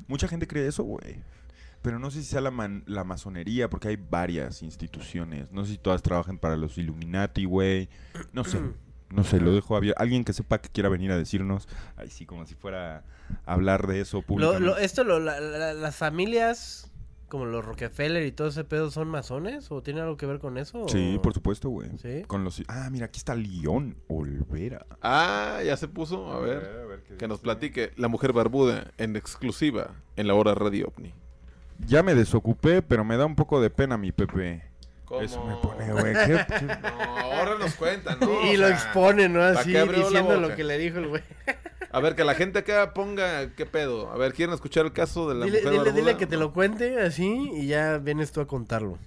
Mucha 0.08 0.28
gente 0.28 0.48
cree 0.48 0.68
eso, 0.68 0.84
güey. 0.84 1.18
Pero 1.82 1.98
no 2.00 2.12
sé 2.12 2.20
si 2.22 2.26
sea 2.26 2.42
la, 2.42 2.52
man- 2.52 2.84
la 2.86 3.04
masonería, 3.04 3.70
porque 3.70 3.88
hay 3.88 3.96
varias 3.98 4.62
instituciones. 4.62 5.52
No 5.52 5.66
sé 5.66 5.72
si 5.74 5.78
todas 5.78 6.02
trabajan 6.04 6.38
para 6.38 6.58
los 6.58 6.78
Illuminati, 6.78 7.46
güey. 7.46 7.90
No 8.34 8.44
sé. 8.44 8.60
No 9.10 9.24
sé, 9.24 9.40
lo 9.42 9.54
dejo 9.54 9.76
abierto. 9.76 10.00
Alguien 10.02 10.24
que 10.24 10.32
sepa 10.34 10.60
que 10.60 10.70
quiera 10.70 10.90
venir 10.90 11.12
a 11.12 11.18
decirnos. 11.18 11.68
Ay, 11.98 12.10
sí, 12.10 12.26
como 12.26 12.46
si 12.46 12.56
fuera 12.56 13.04
a 13.46 13.54
hablar 13.54 13.88
de 13.88 14.02
eso 14.02 14.24
Lo, 14.28 14.60
lo- 14.60 14.78
esto, 14.78 15.04
lo- 15.04 15.20
la- 15.20 15.40
la- 15.40 15.74
las 15.74 15.96
familias 15.96 16.91
como 17.32 17.46
los 17.46 17.64
Rockefeller 17.64 18.26
y 18.26 18.34
todo 18.34 18.50
ese 18.50 18.66
pedo 18.66 18.92
son 18.92 19.08
masones 19.08 19.72
o 19.72 19.82
tiene 19.82 20.02
algo 20.02 20.18
que 20.18 20.26
ver 20.26 20.40
con 20.40 20.58
eso? 20.58 20.86
Sí, 20.90 21.16
o- 21.18 21.22
por 21.22 21.34
supuesto, 21.34 21.70
güey. 21.70 21.90
¿Sí? 21.98 22.24
Con 22.28 22.44
los... 22.44 22.62
Ah, 22.68 22.90
mira, 22.92 23.06
aquí 23.06 23.20
está 23.20 23.34
León 23.36 23.96
Olvera. 24.10 24.86
Ah, 25.02 25.62
ya 25.66 25.78
se 25.78 25.88
puso. 25.88 26.30
A 26.30 26.40
ver. 26.42 26.58
a 26.84 26.86
ver 26.86 27.04
qué 27.08 27.16
Que 27.16 27.28
nos 27.30 27.40
platique 27.40 27.94
la 27.96 28.10
mujer 28.10 28.34
barbuda 28.34 28.92
en 28.98 29.16
exclusiva 29.16 29.92
en 30.18 30.28
la 30.28 30.34
hora 30.34 30.54
Radio 30.56 30.92
OVNI. 30.96 31.14
Ya 31.88 32.04
me 32.04 32.14
desocupé, 32.16 32.82
pero 32.82 33.06
me 33.06 33.16
da 33.16 33.26
un 33.26 33.36
poco 33.36 33.62
de 33.62 33.70
pena 33.70 33.98
mi 33.98 34.12
Pepe. 34.12 34.64
¿Cómo? 35.06 35.22
Eso 35.22 35.44
me 35.46 35.56
pone, 35.56 35.90
güey. 35.94 36.14
¿Qué- 36.14 36.46
qué- 36.48 36.66
No, 36.82 36.88
ahora 37.34 37.58
nos 37.58 37.76
cuentan, 37.76 38.20
¿no? 38.20 38.28
y 38.52 38.56
O 38.56 38.60
lo 38.60 38.68
sea, 38.68 38.76
expone, 38.76 39.30
¿no? 39.30 39.40
¿pa' 39.40 39.60
Así 39.62 39.72
diciendo 39.74 40.38
lo 40.40 40.54
que 40.56 40.64
le 40.66 40.78
dijo 40.78 41.00
el 41.00 41.08
güey. 41.08 41.24
A 41.94 42.00
ver, 42.00 42.16
que 42.16 42.24
la 42.24 42.36
gente 42.36 42.60
acá 42.60 42.94
ponga 42.94 43.54
qué 43.56 43.66
pedo. 43.66 44.12
A 44.12 44.18
ver, 44.18 44.34
¿quieren 44.34 44.54
escuchar 44.54 44.86
el 44.86 44.94
caso 44.94 45.28
de 45.28 45.36
la 45.36 45.46
Dile, 45.46 45.58
mujer 45.60 45.72
dile- 45.74 45.78
barbuda? 45.84 45.96
dile 46.02 46.18
que 46.18 46.26
te 46.28 46.38
lo 46.38 46.54
cuente 46.54 47.00
así 47.02 47.52
y 47.54 47.68
ya 47.68 47.98
vienes 47.98 48.32
tú 48.32 48.40
a 48.42 48.48
contarlo. 48.48 48.98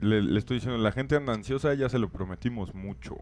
Le, 0.00 0.22
le 0.22 0.38
estoy 0.38 0.58
diciendo, 0.58 0.78
la 0.78 0.92
gente 0.92 1.16
anda 1.16 1.32
ansiosa, 1.34 1.74
ya 1.74 1.88
se 1.88 1.98
lo 1.98 2.08
prometimos 2.08 2.74
mucho. 2.74 3.16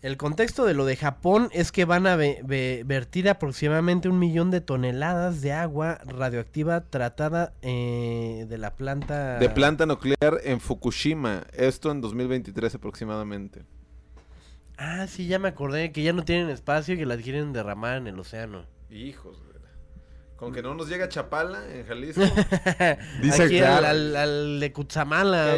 El 0.00 0.16
contexto 0.16 0.64
de 0.64 0.74
lo 0.74 0.84
de 0.84 0.94
Japón 0.94 1.48
es 1.52 1.72
que 1.72 1.84
van 1.84 2.06
a 2.06 2.14
ve- 2.14 2.40
ve- 2.44 2.82
vertir 2.86 3.28
aproximadamente 3.28 4.08
un 4.08 4.18
millón 4.18 4.50
de 4.52 4.60
toneladas 4.60 5.40
de 5.40 5.52
agua 5.52 5.98
radioactiva 6.06 6.82
tratada 6.88 7.52
eh, 7.62 8.46
de 8.48 8.58
la 8.58 8.76
planta... 8.76 9.38
De 9.40 9.48
planta 9.50 9.86
nuclear 9.86 10.40
en 10.44 10.60
Fukushima. 10.60 11.46
Esto 11.52 11.90
en 11.90 12.00
2023 12.00 12.76
aproximadamente. 12.76 13.64
Ah, 14.78 15.06
sí, 15.08 15.26
ya 15.26 15.38
me 15.38 15.48
acordé 15.48 15.92
que 15.92 16.02
ya 16.02 16.12
no 16.12 16.24
tienen 16.24 16.48
espacio 16.50 16.94
y 16.94 16.98
que 16.98 17.04
las 17.04 17.20
quieren 17.20 17.52
derramar 17.52 17.96
en 17.98 18.06
el 18.06 18.18
océano. 18.18 18.64
Hijos. 18.88 19.47
Con 20.38 20.52
que 20.52 20.62
no 20.62 20.72
nos 20.74 20.88
llega 20.88 21.08
Chapala 21.08 21.58
en 21.74 21.84
Jalisco. 21.84 22.20
Dice 23.22 23.42
Aquí 23.42 23.54
que- 23.54 23.66
al, 23.66 23.84
al, 23.84 24.16
al 24.16 24.60
de 24.60 24.72
Cutzamala. 24.72 25.56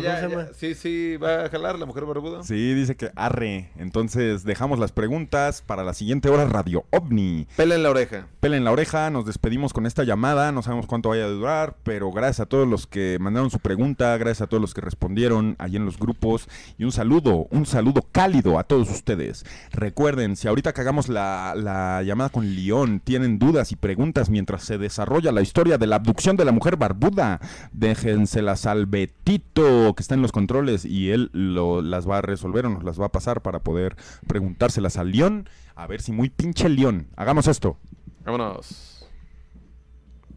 Sí, 0.57 0.75
sí, 0.75 1.19
va 1.19 1.45
a 1.45 1.49
jalar 1.51 1.79
la 1.79 1.85
mujer 1.85 2.07
barbuda. 2.07 2.43
Sí, 2.45 2.73
dice 2.73 2.97
que 2.97 3.11
arre. 3.15 3.69
Entonces 3.77 4.43
dejamos 4.45 4.79
las 4.79 4.91
preguntas 4.93 5.61
para 5.61 5.85
la 5.85 5.93
siguiente 5.93 6.31
hora 6.31 6.47
Radio 6.47 6.87
OVNI. 6.93 7.47
Pela 7.57 7.75
en 7.75 7.83
la 7.83 7.91
oreja. 7.91 8.27
Pela 8.41 8.57
en 8.57 8.65
la 8.65 8.73
oreja, 8.73 9.11
nos 9.11 9.27
despedimos 9.27 9.75
con 9.75 9.85
esta 9.85 10.03
llamada, 10.03 10.51
no 10.51 10.63
sabemos 10.63 10.87
cuánto 10.87 11.11
vaya 11.11 11.25
a 11.25 11.29
durar, 11.29 11.77
pero 11.83 12.11
gracias 12.11 12.41
a 12.41 12.47
todos 12.47 12.67
los 12.67 12.87
que 12.87 13.19
mandaron 13.21 13.51
su 13.51 13.59
pregunta, 13.59 14.17
gracias 14.17 14.41
a 14.43 14.47
todos 14.47 14.63
los 14.63 14.73
que 14.73 14.81
respondieron 14.81 15.57
ahí 15.59 15.77
en 15.77 15.85
los 15.85 15.99
grupos 15.99 16.49
y 16.79 16.85
un 16.85 16.93
saludo, 16.93 17.49
un 17.51 17.67
saludo 17.67 18.01
cálido 18.13 18.59
a 18.59 18.65
todos 18.65 18.89
ustedes. 18.91 19.45
Recuerden, 19.73 20.37
si 20.37 20.49
ahorita 20.49 20.73
que 20.73 20.81
hagamos 20.81 21.11
la, 21.11 21.53
la 21.55 22.03
llamada 22.03 22.31
con 22.31 22.55
León, 22.55 23.01
tienen 23.05 23.39
dudas 23.39 23.73
y 23.73 23.77
preguntas 23.77 24.31
mientras 24.31 24.70
se 24.71 24.79
desarrolla 24.79 25.33
la 25.33 25.41
historia 25.41 25.79
de 25.79 25.89
la 25.89 25.97
abducción 25.97 26.37
de 26.37 26.45
la 26.45 26.53
mujer 26.53 26.77
barbuda, 26.77 27.41
déjenselas 27.73 28.67
al 28.67 28.87
Betito 28.87 29.95
que 29.97 30.01
está 30.01 30.15
en 30.15 30.23
los 30.23 30.31
controles 30.31 30.85
y 30.85 31.11
él 31.11 31.29
lo, 31.33 31.83
las 31.83 32.09
va 32.09 32.19
a 32.19 32.23
resolver 32.23 32.67
o 32.67 32.71
nos 32.71 32.85
las 32.85 33.01
va 33.01 33.07
a 33.07 33.09
pasar 33.13 33.41
para 33.41 33.59
poder 33.59 33.97
preguntárselas 34.29 34.97
a 34.97 35.03
León, 35.03 35.49
a 35.75 35.89
ver 35.89 36.03
si 36.03 36.13
muy 36.13 36.31
pinche 36.31 36.69
León. 36.69 37.09
Hagamos 37.17 37.49
esto. 37.49 37.79
Vámonos. 38.25 39.09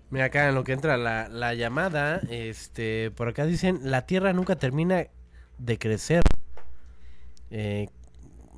Mira, 0.09 0.25
acá 0.25 0.49
en 0.49 0.55
lo 0.55 0.63
que 0.63 0.73
entra 0.73 0.97
la, 0.97 1.29
la 1.29 1.53
llamada, 1.53 2.19
este, 2.31 3.11
por 3.11 3.27
acá 3.27 3.45
dicen, 3.45 3.81
la 3.83 4.07
Tierra 4.07 4.33
nunca 4.33 4.55
termina 4.55 5.05
de 5.59 5.77
crecer. 5.77 6.23
Eh, 7.51 7.87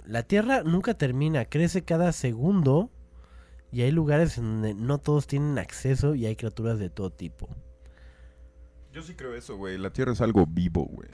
la 0.06 0.24
Tierra 0.24 0.64
nunca 0.64 0.94
termina, 0.94 1.44
crece 1.44 1.84
cada 1.84 2.14
segundo 2.14 2.92
y 3.76 3.82
hay 3.82 3.92
lugares 3.92 4.38
en 4.38 4.46
donde 4.46 4.74
no 4.74 5.00
todos 5.00 5.28
tienen 5.28 5.60
acceso 5.60 6.16
y 6.16 6.26
hay 6.26 6.38
criaturas 6.38 6.80
de 6.80 6.90
todo 6.90 7.10
tipo. 7.10 7.50
Yo 8.94 9.02
sí 9.02 9.16
creo 9.16 9.36
eso, 9.36 9.58
güey. 9.58 9.78
La 9.78 9.92
Tierra 9.92 10.14
es 10.14 10.22
algo 10.22 10.46
vivo, 10.46 10.86
güey. 10.86 11.10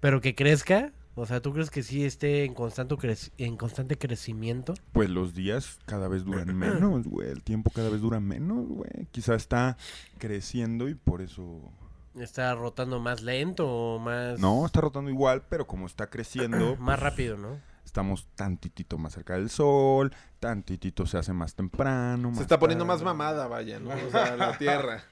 Pero 0.00 0.20
que 0.20 0.34
crezca, 0.34 0.92
o 1.14 1.24
sea, 1.24 1.40
¿tú 1.40 1.52
crees 1.52 1.70
que 1.70 1.84
sí 1.84 2.04
esté 2.04 2.44
en 2.44 2.54
constante, 2.54 2.96
en 3.38 3.56
constante 3.56 3.96
crecimiento? 3.96 4.74
Pues 4.90 5.08
los 5.08 5.34
días 5.34 5.78
cada 5.86 6.08
vez 6.08 6.24
duran 6.24 6.52
menos, 6.58 7.06
güey. 7.06 7.28
El 7.28 7.44
tiempo 7.44 7.70
cada 7.70 7.90
vez 7.90 8.00
dura 8.00 8.18
menos, 8.18 8.66
güey. 8.66 9.06
Quizá 9.12 9.36
está 9.36 9.76
creciendo 10.18 10.88
y 10.88 10.96
por 10.96 11.22
eso... 11.22 11.70
¿Está 12.16 12.56
rotando 12.56 12.98
más 12.98 13.22
lento 13.22 13.68
o 13.68 13.98
más... 14.00 14.40
No, 14.40 14.66
está 14.66 14.80
rotando 14.80 15.12
igual, 15.12 15.44
pero 15.48 15.68
como 15.68 15.86
está 15.86 16.10
creciendo, 16.10 16.74
Más 16.80 16.98
rápido, 16.98 17.36
¿no? 17.36 17.60
Estamos 17.92 18.26
tantitito 18.34 18.96
más 18.96 19.12
cerca 19.12 19.34
del 19.34 19.50
sol, 19.50 20.14
tantitito 20.40 21.04
se 21.04 21.18
hace 21.18 21.34
más 21.34 21.54
temprano. 21.54 22.28
Se 22.30 22.34
más 22.36 22.40
está 22.40 22.58
poniendo 22.58 22.86
más 22.86 23.02
mamada, 23.02 23.46
vaya, 23.48 23.78
¿no? 23.78 23.90
O 23.90 24.10
sea, 24.10 24.34
la 24.34 24.56
tierra. 24.56 25.04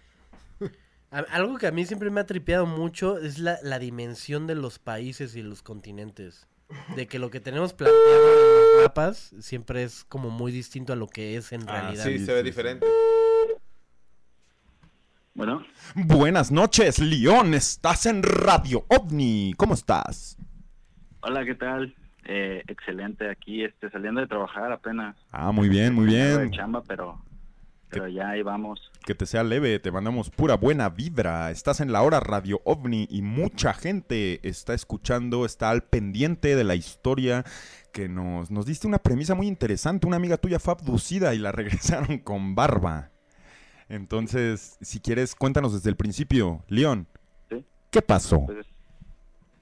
Algo 1.11 1.59
que 1.59 1.66
a 1.66 1.73
mí 1.73 1.85
siempre 1.85 2.09
me 2.09 2.23
ha 2.23 2.27
tripeado 2.27 2.65
mucho 2.65 3.19
es 3.19 3.39
la, 3.39 3.59
la 3.62 3.78
dimensión 3.78 4.47
de 4.47 4.55
los 4.55 4.78
países 4.78 5.36
y 5.36 5.43
los 5.43 5.62
continentes. 5.62 6.47
De 6.97 7.07
que 7.07 7.19
lo 7.19 7.31
que 7.31 7.40
tenemos 7.40 7.74
planteado 7.74 8.32
en 8.32 8.77
los 8.77 8.85
mapas 8.86 9.35
siempre 9.40 9.82
es 9.82 10.05
como 10.05 10.31
muy 10.31 10.51
distinto 10.51 10.94
a 10.94 10.97
lo 10.97 11.07
que 11.07 11.36
es 11.36 11.52
en 11.52 11.69
Ah, 11.69 11.82
realidad. 11.82 12.05
Sí, 12.05 12.19
Sí, 12.19 12.24
se 12.24 12.32
ve 12.32 12.39
sí, 12.40 12.44
diferente. 12.47 12.86
Bueno, 15.35 15.62
Buenas 15.94 16.51
noches, 16.51 16.98
León. 16.98 17.52
Estás 17.52 18.07
en 18.07 18.23
Radio 18.23 18.86
OVNI. 18.89 19.52
¿Cómo 19.59 19.74
estás? 19.74 20.39
hola, 21.23 21.44
¿qué 21.44 21.55
tal? 21.55 21.94
Eh, 22.25 22.63
excelente, 22.69 23.29
aquí 23.31 23.65
este, 23.65 23.91
saliendo 23.91 24.21
de 24.21 24.27
trabajar 24.27 24.71
apenas. 24.73 25.17
Ah, 25.33 25.53
muy 25.53 25.69
bien, 25.69 25.95
muy 25.95 26.07
bien. 26.07 26.51
De 26.51 26.51
chamba, 26.51 26.83
pero, 26.87 27.19
pero 27.89 28.07
ya 28.09 28.31
ahí 28.31 28.43
vamos. 28.43 28.91
Que 29.07 29.15
te 29.15 29.25
sea 29.27 29.43
leve, 29.43 29.79
te 29.79 29.91
mandamos 29.91 30.29
pura 30.31 30.57
buena 30.57 30.91
vibra. 30.91 31.51
Estás 31.51 31.81
en 31.81 31.91
la 31.93 32.03
hora 32.03 32.21
Radio 32.21 32.61
OVNI 32.65 33.09
y 33.11 33.23
mucha 33.23 33.73
gente 33.73 34.47
está 34.47 34.75
escuchando, 34.75 35.47
está 35.47 35.71
al 35.71 35.83
pendiente 35.83 36.55
de 36.55 36.65
la 36.65 36.75
historia 36.75 37.45
que 37.93 38.09
nos, 38.09 38.51
nos 38.51 38.67
diste 38.67 38.87
una 38.87 38.99
premisa 38.99 39.35
muy 39.35 39.49
interesante. 39.49 40.07
Una 40.07 40.17
amiga 40.17 40.37
tuya 40.37 40.59
fue 40.61 40.75
abducida 40.75 41.35
y 41.35 41.39
la 41.39 41.51
regresaron 41.53 42.19
con 42.19 42.55
barba. 42.55 43.11
Entonces, 43.89 44.77
si 44.81 45.01
quieres, 45.01 45.35
cuéntanos 45.35 45.73
desde 45.73 45.91
el 45.91 45.97
principio. 45.97 46.63
León, 46.69 47.09
Sí. 47.49 47.65
¿qué 47.91 48.03
pasó? 48.03 48.45
Pues, 48.47 48.67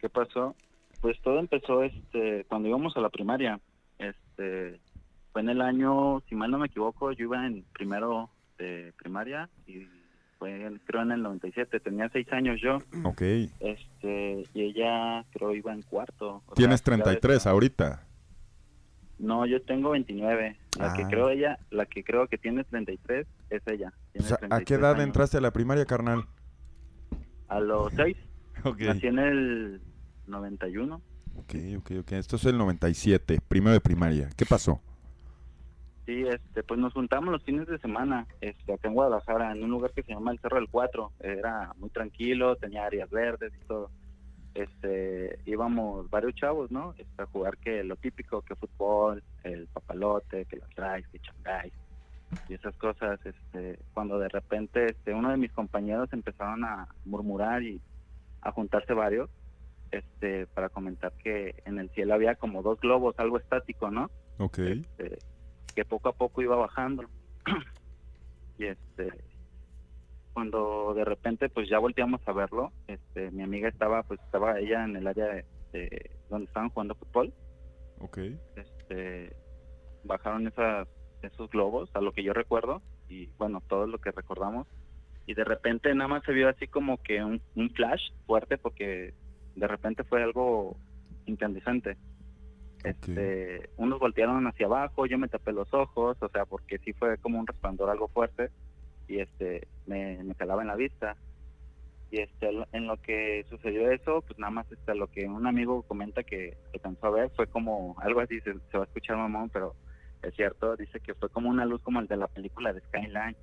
¿qué 0.01 0.09
pasó? 0.11 0.55
Pues 1.01 1.21
todo 1.23 1.39
empezó 1.39 1.83
este 1.83 2.45
cuando 2.49 2.69
íbamos 2.69 2.97
a 2.97 3.01
la 3.01 3.09
primaria. 3.11 3.61
Este 3.99 4.81
fue 5.33 5.43
en 5.43 5.51
el 5.51 5.61
año, 5.61 6.21
si 6.29 6.35
mal 6.35 6.51
no 6.51 6.59
me 6.59 6.67
equivoco, 6.67 7.13
yo 7.13 7.25
iba 7.25 7.47
en 7.47 7.65
primero 7.73 8.31
de 8.59 8.93
primaria 8.99 9.49
y 9.67 9.87
fue 10.39 10.71
creo 10.87 11.03
en 11.03 11.13
el 11.13 11.23
97, 11.23 11.81
tenía 11.81 12.09
seis 12.11 12.31
años 12.33 12.61
yo. 12.61 12.79
Ok. 13.05 13.23
Este 13.61 14.45
y 14.55 14.63
ella 14.63 15.25
creo 15.33 15.55
iba 15.55 15.73
en 15.73 15.83
cuarto. 15.83 16.43
o 16.47 16.55
Tienes 16.55 16.81
sea, 16.81 16.97
ya 16.97 17.03
33 17.05 17.37
ves- 17.37 17.47
ahorita. 17.47 18.05
No, 19.19 19.47
yo 19.47 19.61
tengo 19.63 19.91
29. 19.91 20.57
La 20.79 20.95
que 20.95 21.03
Ah. 21.03 21.09
creo 21.11 21.29
ella, 21.31 21.59
la 21.71 21.87
que 21.87 22.05
creo 22.05 22.29
que 22.29 22.39
tiene 22.39 22.63
33 22.65 23.27
es 23.51 23.63
ella. 23.67 23.93
O 23.93 24.13
Tiene 24.13 24.27
¿A 24.29 24.31
qué 24.31 24.39
33 24.47 24.79
edad 24.81 24.91
años. 24.95 25.05
entraste 25.07 25.39
a 25.39 25.41
la 25.41 25.51
primaria, 25.53 25.85
carnal? 25.87 26.25
A 27.49 27.59
los 27.61 27.93
6. 27.95 28.17
Ok. 28.65 28.81
Nací 28.83 29.07
en 29.09 29.19
el 29.19 29.81
91. 30.29 31.01
Ok, 31.37 31.55
ok, 31.79 31.91
ok. 32.01 32.13
Esto 32.13 32.37
es 32.37 32.45
el 32.47 32.59
97, 32.59 33.39
primero 33.47 33.73
de 33.73 33.81
primaria. 33.81 34.29
¿Qué 34.37 34.45
pasó? 34.45 34.81
Sí, 36.07 36.25
este, 36.27 36.63
pues 36.63 36.81
nos 36.81 36.95
juntamos 36.95 37.31
los 37.31 37.43
fines 37.43 37.67
de 37.67 37.79
semana, 37.79 38.27
este, 38.41 38.73
acá 38.73 38.89
en 38.89 38.95
Guadalajara, 38.95 39.53
en 39.53 39.63
un 39.63 39.71
lugar 39.71 39.93
que 39.93 40.03
se 40.03 40.15
llama 40.15 40.33
el 40.33 40.39
Cerro 40.39 40.57
del 40.57 40.71
Cuatro. 40.71 41.13
Era 41.21 41.75
muy 41.77 41.91
tranquilo, 41.91 42.57
tenía 42.57 42.87
áreas 42.87 43.11
verdes 43.11 43.53
y 43.55 43.67
todo. 43.67 43.91
Este, 44.55 45.39
íbamos 45.45 46.09
varios 46.09 46.35
chavos, 46.35 46.71
¿no? 46.71 46.95
Este, 46.97 47.23
a 47.23 47.27
jugar 47.27 47.59
que 47.59 47.85
lo 47.85 47.97
típico, 47.97 48.41
que 48.41 48.57
fútbol, 48.57 49.23
el 49.45 49.67
papalote, 49.67 50.47
que 50.47 50.57
los 50.57 50.69
drives, 50.71 51.07
que 51.09 51.19
changáis 51.21 51.73
y 52.49 52.55
esas 52.55 52.75
cosas. 52.77 53.21
Este, 53.25 53.79
cuando 53.95 54.19
de 54.19 54.29
repente, 54.29 54.87
este, 54.87 55.13
uno 55.13 55.31
de 55.31 55.37
mis 55.37 55.53
compañeros 55.53 56.13
empezaron 56.13 56.65
a 56.65 56.89
murmurar 57.05 57.63
y 57.63 57.81
a 58.41 58.53
juntarse 58.53 58.95
varios, 58.95 59.29
este, 59.91 60.47
para 60.49 60.69
comentar 60.69 61.13
que 61.23 61.55
en 61.65 61.79
el 61.79 61.91
cielo 61.91 62.15
había 62.15 62.35
como 62.35 62.63
dos 62.63 62.81
globos, 62.81 63.19
algo 63.19 63.39
estático, 63.39 63.91
¿no? 63.91 64.11
Ok. 64.39 64.59
este, 64.59 65.19
que 65.75 65.85
poco 65.85 66.09
a 66.09 66.13
poco 66.13 66.43
iba 66.43 66.57
bajando. 66.57 67.05
y 68.59 68.67
este 68.67 69.13
cuando 70.33 70.95
de 70.95 71.05
repente 71.05 71.49
pues 71.49 71.69
ya 71.69 71.79
volteamos 71.79 72.21
a 72.27 72.33
verlo, 72.33 72.73
este 72.87 73.31
mi 73.33 73.43
amiga 73.43 73.69
estaba 73.69 74.03
pues 74.05 74.21
estaba 74.21 74.59
ella 74.61 74.85
en 74.85 74.95
el 74.97 75.07
área 75.07 75.27
de, 75.27 75.45
de 75.73 76.11
donde 76.31 76.47
estaban 76.47 76.71
jugando 76.71 76.95
fútbol, 76.95 77.33
Ok. 78.01 78.19
este 78.57 79.35
bajaron 80.05 80.47
esas 80.47 80.87
esos 81.23 81.51
globos 81.51 81.91
a 81.95 82.01
lo 82.01 82.13
que 82.13 82.23
yo 82.23 82.33
recuerdo 82.33 82.83
y 83.09 83.27
bueno, 83.39 83.61
todo 83.69 83.87
lo 83.89 83.99
que 83.99 84.13
recordamos 84.13 84.69
y 85.27 85.35
de 85.35 85.45
repente 85.45 85.93
nada 85.95 86.09
más 86.09 86.23
se 86.25 86.33
vio 86.33 86.49
así 86.49 86.69
como 86.69 87.03
que 87.03 87.23
un, 87.23 87.41
un 87.57 87.71
flash 87.71 88.13
fuerte 88.27 88.59
porque 88.59 89.15
de 89.59 89.67
repente 89.67 90.05
fue 90.05 90.23
algo 90.23 90.77
incandescente. 91.27 91.97
Este, 92.85 93.71
unos 93.77 93.99
voltearon 93.99 94.47
hacia 94.47 94.67
abajo, 94.67 95.07
yo 95.07 95.19
me 95.19 95.29
tapé 95.29 95.53
los 95.53 95.73
ojos, 95.75 96.17
o 96.21 96.29
sea, 96.29 96.45
porque 96.47 96.79
sí 96.79 96.93
fue 96.93 97.19
como 97.19 97.41
un 97.41 97.47
resplandor 97.47 97.91
algo 97.91 98.07
fuerte 98.09 98.51
y 99.09 99.19
este 99.19 99.67
me, 99.87 100.23
me 100.23 100.35
calaba 100.35 100.63
en 100.63 100.69
la 100.69 100.77
vista. 100.77 101.17
Y 102.11 102.21
este 102.21 102.49
en 102.73 102.87
lo 102.87 102.97
que 103.03 103.45
sucedió 103.51 103.91
eso, 103.91 104.23
pues 104.23 104.39
nada 104.39 104.51
más 104.51 104.71
este, 104.73 104.95
lo 104.95 105.09
que 105.09 105.27
un 105.27 105.47
amigo 105.47 105.83
comenta 105.83 106.23
que 106.23 106.57
alcanzó 106.73 107.07
a 107.07 107.11
ver 107.11 107.31
fue 107.37 107.47
como 107.49 107.97
algo 107.99 108.21
así, 108.21 108.41
se, 108.41 108.55
se 108.71 108.79
va 108.79 108.85
a 108.85 108.87
escuchar 108.87 109.17
mamón, 109.17 109.51
pero 109.51 109.75
es 110.23 110.35
cierto, 110.35 110.77
dice 110.77 111.01
que 111.01 111.15
fue 111.15 111.29
como 111.29 111.51
una 111.51 111.65
luz 111.65 111.83
como 111.83 112.01
el 112.01 112.07
de 112.07 112.17
la 112.17 112.29
película 112.29 112.73
de 112.73 112.81
Skyline, 112.81 113.37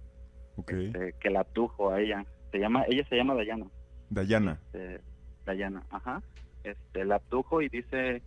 este, 0.57 1.13
que 1.19 1.29
la 1.29 1.41
abdujo 1.41 1.91
a 1.91 2.01
ella. 2.01 2.25
Se 2.51 2.59
llama, 2.59 2.85
ella 2.87 3.05
se 3.07 3.15
llama 3.15 3.35
Dayana. 3.35 3.67
Dayana. 4.09 4.59
Este, 4.73 5.01
Dayana, 5.45 5.83
ajá. 5.89 6.21
Este, 6.63 7.05
la 7.05 7.15
abdujo 7.15 7.61
y 7.61 7.69
dice 7.69 8.21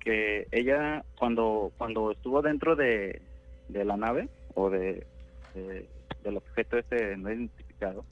que 0.00 0.46
ella 0.50 1.04
cuando 1.18 1.72
cuando 1.76 2.12
estuvo 2.12 2.40
dentro 2.42 2.76
de, 2.76 3.20
de 3.68 3.84
la 3.84 3.96
nave 3.96 4.28
o 4.54 4.70
de, 4.70 5.06
de- 5.54 5.88
del 6.22 6.36
objeto 6.38 6.76
ese 6.78 7.16
no 7.16 7.30
identificado, 7.30 8.04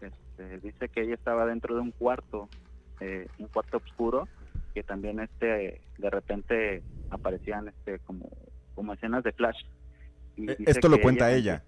este, 0.00 0.58
dice 0.60 0.88
que 0.88 1.02
ella 1.02 1.14
estaba 1.14 1.46
dentro 1.46 1.74
de 1.74 1.80
un 1.80 1.90
cuarto, 1.92 2.48
eh, 3.00 3.26
un 3.38 3.48
cuarto 3.48 3.78
oscuro 3.78 4.28
que 4.74 4.82
también 4.82 5.20
este 5.20 5.80
de 5.98 6.10
repente 6.10 6.82
aparecían 7.10 7.68
este 7.68 7.98
como 8.00 8.28
como 8.74 8.92
escenas 8.94 9.22
de 9.24 9.32
flash. 9.32 9.58
Y 10.36 10.46
dice 10.46 10.64
Esto 10.66 10.88
lo 10.88 11.00
cuenta 11.00 11.30
ella. 11.32 11.62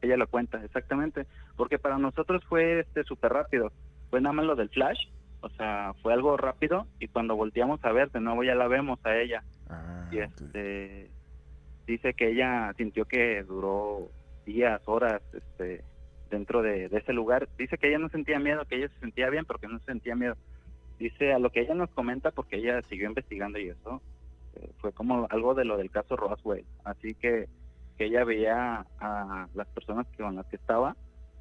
ella 0.00 0.16
lo 0.16 0.26
cuenta, 0.26 0.62
exactamente. 0.64 1.26
Porque 1.56 1.78
para 1.78 1.98
nosotros 1.98 2.42
fue 2.48 2.80
este 2.80 3.04
súper 3.04 3.32
rápido. 3.32 3.70
Fue 4.10 4.20
nada 4.20 4.32
más 4.32 4.46
lo 4.46 4.56
del 4.56 4.70
flash. 4.70 4.98
O 5.42 5.48
sea, 5.50 5.92
fue 6.02 6.12
algo 6.12 6.36
rápido 6.36 6.86
y 7.00 7.08
cuando 7.08 7.34
volteamos 7.36 7.84
a 7.84 7.92
ver, 7.92 8.10
de 8.12 8.20
nuevo 8.20 8.44
ya 8.44 8.54
la 8.54 8.68
vemos 8.68 8.98
a 9.04 9.16
ella. 9.16 9.42
Ah, 9.68 10.08
Y 10.12 10.18
este 10.18 11.10
dice 11.86 12.14
que 12.14 12.28
ella 12.30 12.72
sintió 12.76 13.04
que 13.04 13.42
duró 13.42 14.08
días, 14.46 14.80
horas, 14.86 15.20
este 15.32 15.84
dentro 16.30 16.62
de, 16.62 16.88
de 16.88 16.98
ese 16.98 17.12
lugar. 17.12 17.48
Dice 17.58 17.76
que 17.76 17.88
ella 17.88 17.98
no 17.98 18.08
sentía 18.08 18.38
miedo, 18.38 18.64
que 18.66 18.76
ella 18.76 18.88
se 18.88 19.00
sentía 19.00 19.28
bien, 19.30 19.44
pero 19.44 19.58
que 19.58 19.68
no 19.68 19.78
sentía 19.80 20.14
miedo. 20.14 20.36
Dice 20.98 21.32
a 21.32 21.38
lo 21.38 21.50
que 21.50 21.60
ella 21.60 21.74
nos 21.74 21.90
comenta, 21.90 22.30
porque 22.30 22.56
ella 22.56 22.80
siguió 22.88 23.08
investigando 23.08 23.58
y 23.58 23.68
eso, 23.68 24.00
eh, 24.54 24.70
fue 24.78 24.92
como 24.92 25.26
algo 25.28 25.54
de 25.54 25.64
lo 25.64 25.76
del 25.76 25.90
caso 25.90 26.16
Roswell. 26.16 26.64
Así 26.84 27.14
que, 27.16 27.48
que 27.98 28.04
ella 28.04 28.24
veía 28.24 28.86
a 29.00 29.48
las 29.54 29.66
personas 29.68 30.06
que- 30.08 30.22
con 30.22 30.36
las 30.36 30.46
que 30.46 30.56
estaba, 30.56 30.96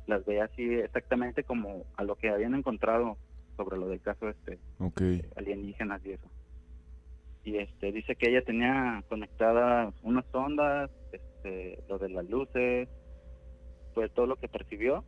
las 0.08 0.26
veía 0.26 0.46
así 0.46 0.74
exactamente 0.74 1.44
como 1.44 1.86
a 1.96 2.04
lo 2.04 2.16
que 2.16 2.30
habían 2.30 2.56
encontrado 2.56 3.18
sobre 3.64 3.78
lo 3.78 3.88
del 3.88 4.02
caso 4.02 4.28
este 4.30 4.60
Ok. 4.80 5.02
alienígenas 5.36 6.04
y 6.06 6.12
eso. 6.14 6.32
Y 7.44 7.58
este 7.58 7.92
dice 7.92 8.16
que 8.16 8.30
ella 8.30 8.42
tenía 8.44 9.04
conectadas 9.08 9.94
unas 10.02 10.26
ondas, 10.34 10.90
este, 11.12 11.78
lo 11.88 11.98
de 12.00 12.10
las 12.10 12.26
luces, 12.30 12.90
pues 13.94 14.12
todo 14.14 14.26
lo 14.26 14.36
que 14.36 14.48
percibió. 14.48 15.04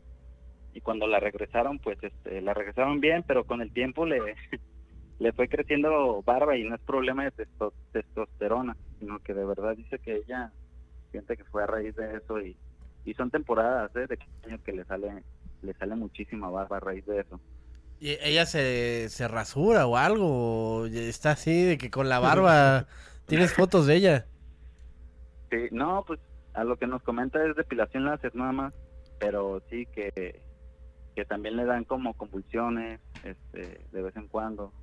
Y 0.74 0.82
cuando 0.82 1.06
la 1.08 1.20
regresaron, 1.20 1.80
pues 1.80 1.98
este, 2.02 2.42
la 2.42 2.54
regresaron 2.54 3.00
bien, 3.00 3.24
pero 3.28 3.44
con 3.44 3.62
el 3.62 3.72
tiempo 3.72 4.06
le, 4.06 4.20
le 5.20 5.32
fue 5.34 5.48
creciendo 5.48 6.22
barba 6.24 6.56
y 6.58 6.64
no 6.64 6.76
es 6.76 6.82
problema 6.82 7.24
de 7.24 7.32
testo- 7.32 7.74
testosterona, 7.92 8.76
sino 9.00 9.20
que 9.20 9.34
de 9.34 9.46
verdad 9.46 9.76
dice 9.76 10.00
que 10.00 10.16
ella 10.18 10.52
siente 11.12 11.38
que 11.38 11.44
fue 11.46 11.64
a 11.64 11.68
raíz 11.68 11.96
de 11.96 12.18
eso 12.18 12.40
y, 12.42 12.58
y 13.06 13.14
son 13.14 13.30
temporadas 13.30 13.96
¿eh? 13.96 14.08
de 14.08 14.18
años 14.44 14.62
que 14.64 14.74
le 14.74 14.84
sale 14.86 15.24
le 15.62 15.74
sale 15.76 15.96
muchísima 15.96 16.50
barba 16.50 16.78
a 16.78 16.80
raíz 16.82 17.06
de 17.06 17.22
eso. 17.22 17.40
¿Y 18.04 18.18
ella 18.22 18.46
se, 18.46 19.08
se 19.08 19.30
rasura 19.30 19.88
o 19.88 19.96
algo? 19.96 20.82
¿O 20.82 20.86
está 20.88 21.32
así 21.32 21.64
de 21.64 21.78
que 21.78 21.90
con 21.90 22.10
la 22.10 22.20
barba... 22.20 22.86
¿Tienes 23.28 23.54
fotos 23.54 23.88
de 23.88 23.96
ella? 23.96 24.26
Sí, 25.50 25.70
no, 25.72 26.04
pues 26.06 26.20
a 26.54 26.66
lo 26.66 26.76
que 26.76 26.86
nos 26.86 27.02
comenta 27.04 27.42
es 27.48 27.56
depilación 27.56 28.04
láser 28.04 28.36
nada 28.36 28.52
más, 28.52 28.74
pero 29.20 29.64
sí 29.70 29.86
que, 29.96 30.42
que 31.16 31.24
también 31.24 31.56
le 31.56 31.64
dan 31.64 31.86
como 31.86 32.14
convulsiones 32.16 33.00
este, 33.24 33.86
de 33.90 34.02
vez 34.02 34.14
en 34.18 34.28
cuando. 34.28 34.74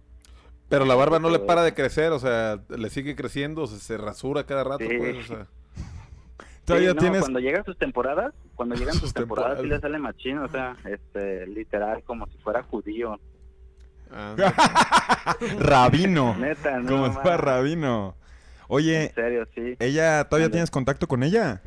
Pero 0.70 0.86
la 0.86 0.94
barba 0.94 1.18
no 1.18 1.28
le 1.28 1.40
para 1.40 1.62
de 1.62 1.74
crecer, 1.74 2.12
o 2.12 2.18
sea, 2.18 2.58
le 2.70 2.88
sigue 2.88 3.14
creciendo, 3.16 3.64
o 3.64 3.66
sea, 3.66 3.78
se 3.78 3.98
rasura 3.98 4.46
cada 4.46 4.64
rato, 4.64 4.86
Sí. 4.88 4.96
pues, 4.96 5.16
o 5.18 5.22
sea. 5.24 5.46
Todavía 6.64 6.90
Sí, 6.90 6.94
no, 6.96 7.00
tienes... 7.00 7.20
Cuando 7.22 7.40
llegan 7.40 7.64
sus 7.64 7.76
temporadas, 7.78 8.34
cuando 8.54 8.74
llegan 8.76 8.92
sus, 8.94 9.02
Sus 9.04 9.14
temporadas, 9.14 9.52
sí 9.58 9.62
temporadas. 9.62 9.82
le 9.82 9.88
sale 9.88 9.98
machino, 9.98 10.44
o 10.44 10.48
sea, 10.48 10.76
este, 10.84 11.46
literal, 11.46 12.02
como 12.04 12.26
si 12.26 12.38
fuera 12.38 12.62
judío. 12.62 13.18
ah, 14.12 14.34
Rabino. 15.58 16.36
Neta, 16.36 16.78
no. 16.80 16.88
Como 16.88 17.06
si 17.12 17.18
fuera 17.20 17.36
Rabino. 17.36 18.14
Oye, 18.68 19.06
En 19.06 19.14
serio, 19.14 19.46
sí. 19.54 19.76
¿ella 19.80 20.24
todavía 20.24 20.50
tienes 20.50 20.70
contacto 20.70 21.08
con 21.08 21.22
ella? 21.22 21.60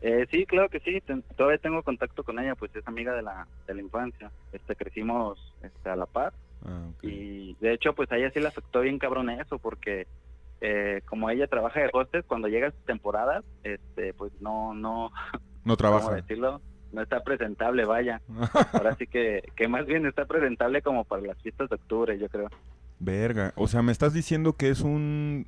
Eh, 0.00 0.26
sí, 0.30 0.46
claro 0.46 0.68
que 0.68 0.78
sí, 0.80 1.00
ten- 1.00 1.24
todavía 1.36 1.58
tengo 1.58 1.82
contacto 1.82 2.22
con 2.22 2.38
ella, 2.38 2.54
pues 2.54 2.74
es 2.76 2.86
amiga 2.86 3.12
de 3.14 3.22
la, 3.22 3.46
de 3.66 3.74
la 3.74 3.82
infancia. 3.82 4.30
Este, 4.52 4.76
crecimos 4.76 5.52
este, 5.62 5.90
a 5.90 5.96
la 5.96 6.06
par 6.06 6.32
Ah. 6.64 6.88
Y 7.02 7.54
de 7.60 7.72
hecho, 7.72 7.92
pues 7.94 8.10
a 8.10 8.16
ella 8.16 8.30
sí 8.32 8.40
le 8.40 8.48
afectó 8.48 8.80
bien 8.80 8.98
cabrón 8.98 9.30
eso, 9.30 9.58
porque 9.60 10.08
eh, 10.60 11.02
como 11.06 11.30
ella 11.30 11.46
trabaja 11.46 11.80
de 11.80 11.90
hostes, 11.92 12.24
cuando 12.26 12.48
llega 12.48 12.70
sus 12.70 12.84
temporadas, 12.84 13.44
este, 13.62 14.14
pues 14.14 14.32
no, 14.40 14.74
no, 14.74 15.10
No 15.64 15.76
¿cómo 15.76 15.76
trabaja. 15.76 16.14
decirlo? 16.14 16.60
No 16.92 17.02
está 17.02 17.22
presentable, 17.22 17.84
vaya. 17.84 18.22
Ahora 18.72 18.96
sí 18.96 19.06
que, 19.06 19.42
que 19.56 19.68
más 19.68 19.86
bien 19.86 20.06
está 20.06 20.24
presentable 20.24 20.80
como 20.82 21.04
para 21.04 21.22
las 21.22 21.38
fiestas 21.42 21.68
de 21.68 21.76
octubre, 21.76 22.18
yo 22.18 22.28
creo. 22.28 22.48
Verga. 22.98 23.52
O 23.56 23.68
sea, 23.68 23.82
me 23.82 23.92
estás 23.92 24.14
diciendo 24.14 24.54
que 24.54 24.70
es 24.70 24.80
un... 24.80 25.46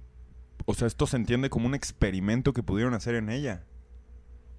O 0.67 0.75
sea, 0.75 0.87
esto 0.87 1.07
se 1.07 1.17
entiende 1.17 1.49
como 1.49 1.67
un 1.67 1.75
experimento 1.75 2.53
que 2.53 2.63
pudieron 2.63 2.93
hacer 2.95 3.15
en 3.15 3.31
ella. 3.31 3.65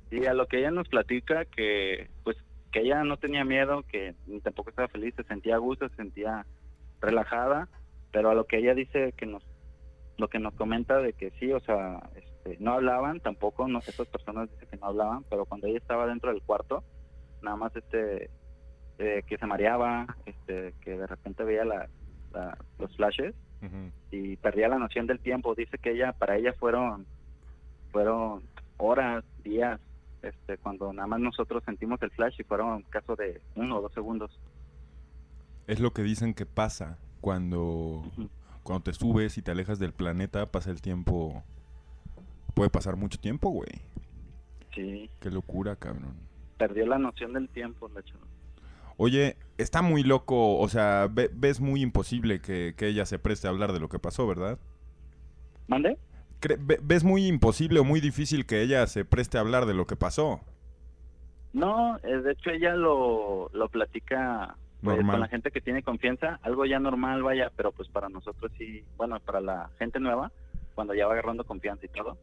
Y 0.10 0.26
a 0.26 0.34
lo 0.34 0.48
que 0.48 0.60
ella 0.60 0.72
nos 0.72 0.90
platica, 0.90 1.46
que 1.46 2.10
pues 2.24 2.36
que 2.72 2.82
ella 2.82 3.04
no 3.04 3.18
tenía 3.18 3.46
miedo, 3.46 3.84
que 3.84 4.16
ni 4.28 4.40
tampoco 4.40 4.70
estaba 4.72 4.88
feliz, 4.88 5.14
se 5.16 5.24
sentía 5.24 5.56
a 5.56 5.60
gusto, 5.60 5.88
se 5.90 5.96
sentía 5.96 6.46
relajada, 7.02 7.68
pero 8.12 8.30
a 8.30 8.34
lo 8.34 8.46
que 8.46 8.58
ella 8.58 8.74
dice 8.74 9.14
que 9.18 9.26
nos, 9.26 9.44
lo 10.22 10.28
que 10.30 10.40
nos 10.40 10.54
comenta 10.54 11.00
de 11.00 11.12
que 11.14 11.32
sí, 11.32 11.52
o 11.52 11.60
sea, 11.60 12.00
este, 12.16 12.56
no 12.60 12.74
hablaban 12.74 13.20
tampoco, 13.20 13.68
no 13.68 13.80
estas 13.80 14.08
personas 14.08 14.50
dicen 14.52 14.68
que 14.70 14.78
no 14.78 14.88
hablaban, 14.88 15.24
pero 15.30 15.46
cuando 15.46 15.68
ella 15.68 15.78
estaba 15.80 16.06
dentro 16.08 16.32
del 16.32 16.42
cuarto, 16.42 16.84
nada 17.42 17.58
más 17.58 17.76
este, 17.76 18.30
eh, 19.00 19.24
que 19.28 19.38
se 19.38 19.46
mareaba, 19.46 20.16
este, 20.26 20.74
que 20.82 20.98
de 20.98 21.08
repente 21.08 21.44
veía 21.44 21.66
la, 21.66 21.90
la- 22.32 22.58
los 22.80 22.96
flashes 22.96 23.36
y 24.12 24.38
perdía 24.38 24.68
la 24.70 24.80
noción 24.80 25.06
del 25.08 25.20
tiempo. 25.20 25.54
Dice 25.56 25.78
que 25.78 25.92
ella, 25.92 26.14
para 26.14 26.36
ella 26.38 26.54
fueron, 26.54 27.06
fueron 27.92 28.44
horas, 28.78 29.24
días, 29.44 29.80
este, 30.24 30.58
cuando 30.58 30.94
nada 30.94 31.08
más 31.08 31.20
nosotros 31.20 31.64
sentimos 31.66 32.02
el 32.02 32.12
flash 32.12 32.36
y 32.40 32.44
fueron 32.44 32.84
caso 32.84 33.16
de 33.16 33.42
uno 33.56 33.78
o 33.78 33.82
dos 33.82 33.94
segundos. 33.94 34.32
Es 35.68 35.80
lo 35.80 35.92
que 35.92 36.02
dicen 36.04 36.34
que 36.34 36.46
pasa 36.46 36.98
cuando. 37.22 38.04
Cuando 38.64 38.84
te 38.84 38.94
subes 38.94 39.38
y 39.38 39.42
te 39.42 39.52
alejas 39.52 39.80
del 39.80 39.94
planeta, 39.94 40.52
pasa 40.52 40.72
el 40.72 40.82
tiempo... 40.82 41.44
Puede 42.54 42.70
pasar 42.70 42.96
mucho 42.98 43.18
tiempo, 43.20 43.50
güey. 43.50 43.70
Sí, 44.76 45.10
Qué 45.20 45.32
locura, 45.32 45.76
cabrón. 45.76 46.16
perdió 46.58 46.86
la 46.86 46.98
noción 47.00 47.34
del 47.34 47.48
tiempo, 47.50 47.88
de 47.90 48.02
hecho. 48.02 48.16
Oye, 48.98 49.38
está 49.58 49.82
muy 49.82 50.04
loco, 50.04 50.58
o 50.60 50.68
sea, 50.70 51.08
ve- 51.12 51.30
ves 51.34 51.60
muy 51.60 51.82
imposible 51.82 52.40
que, 52.42 52.74
que 52.78 52.88
ella 52.88 53.06
se 53.06 53.20
preste 53.20 53.48
a 53.48 53.50
hablar 53.52 53.72
de 53.74 53.80
lo 53.80 53.90
que 53.90 54.00
pasó, 54.00 54.28
¿verdad? 54.28 54.60
¿Mande? 55.68 55.98
Cre- 56.42 56.58
ve- 56.60 56.80
¿Ves 56.84 57.04
muy 57.04 57.26
imposible 57.28 57.80
o 57.80 57.84
muy 57.84 58.00
difícil 58.02 58.46
que 58.46 58.62
ella 58.62 58.86
se 58.88 59.06
preste 59.06 59.38
a 59.38 59.42
hablar 59.42 59.66
de 59.66 59.74
lo 59.74 59.88
que 59.88 59.96
pasó? 59.96 60.42
No, 61.54 61.98
eh, 62.04 62.18
de 62.18 62.32
hecho 62.34 62.50
ella 62.52 62.76
lo, 62.76 63.50
lo 63.54 63.70
platica 63.70 64.56
pues, 64.82 64.98
Normal. 64.98 65.14
con 65.14 65.20
la 65.22 65.28
gente 65.28 65.52
que 65.52 65.62
tiene 65.62 65.84
confianza, 65.84 66.40
algo 66.42 66.66
ya 66.66 66.80
normal, 66.80 67.22
vaya, 67.22 67.52
pero 67.56 67.72
pues 67.72 67.88
para 67.90 68.10
nosotros 68.10 68.52
sí, 68.58 68.84
bueno, 68.98 69.20
para 69.20 69.40
la 69.40 69.70
gente 69.78 70.00
nueva, 70.00 70.32
cuando 70.74 70.94
ya 70.96 71.06
va 71.06 71.14
agarrando 71.14 71.44
confianza 71.44 71.86
y 71.86 71.90
todo, 71.90 72.18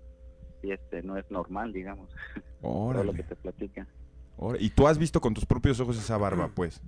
y 0.62 0.72
este 0.72 1.02
no 1.02 1.16
es 1.16 1.30
normal, 1.30 1.72
digamos, 1.72 2.10
todo 2.62 3.04
lo 3.04 3.12
que 3.12 3.22
te 3.22 3.36
platica. 3.36 3.86
órale. 4.36 4.64
Y 4.64 4.70
tú 4.70 4.88
has 4.88 4.98
visto 4.98 5.20
con 5.20 5.34
tus 5.34 5.46
propios 5.46 5.78
ojos 5.78 5.98
esa 5.98 6.16
barba, 6.16 6.48
pues. 6.54 6.82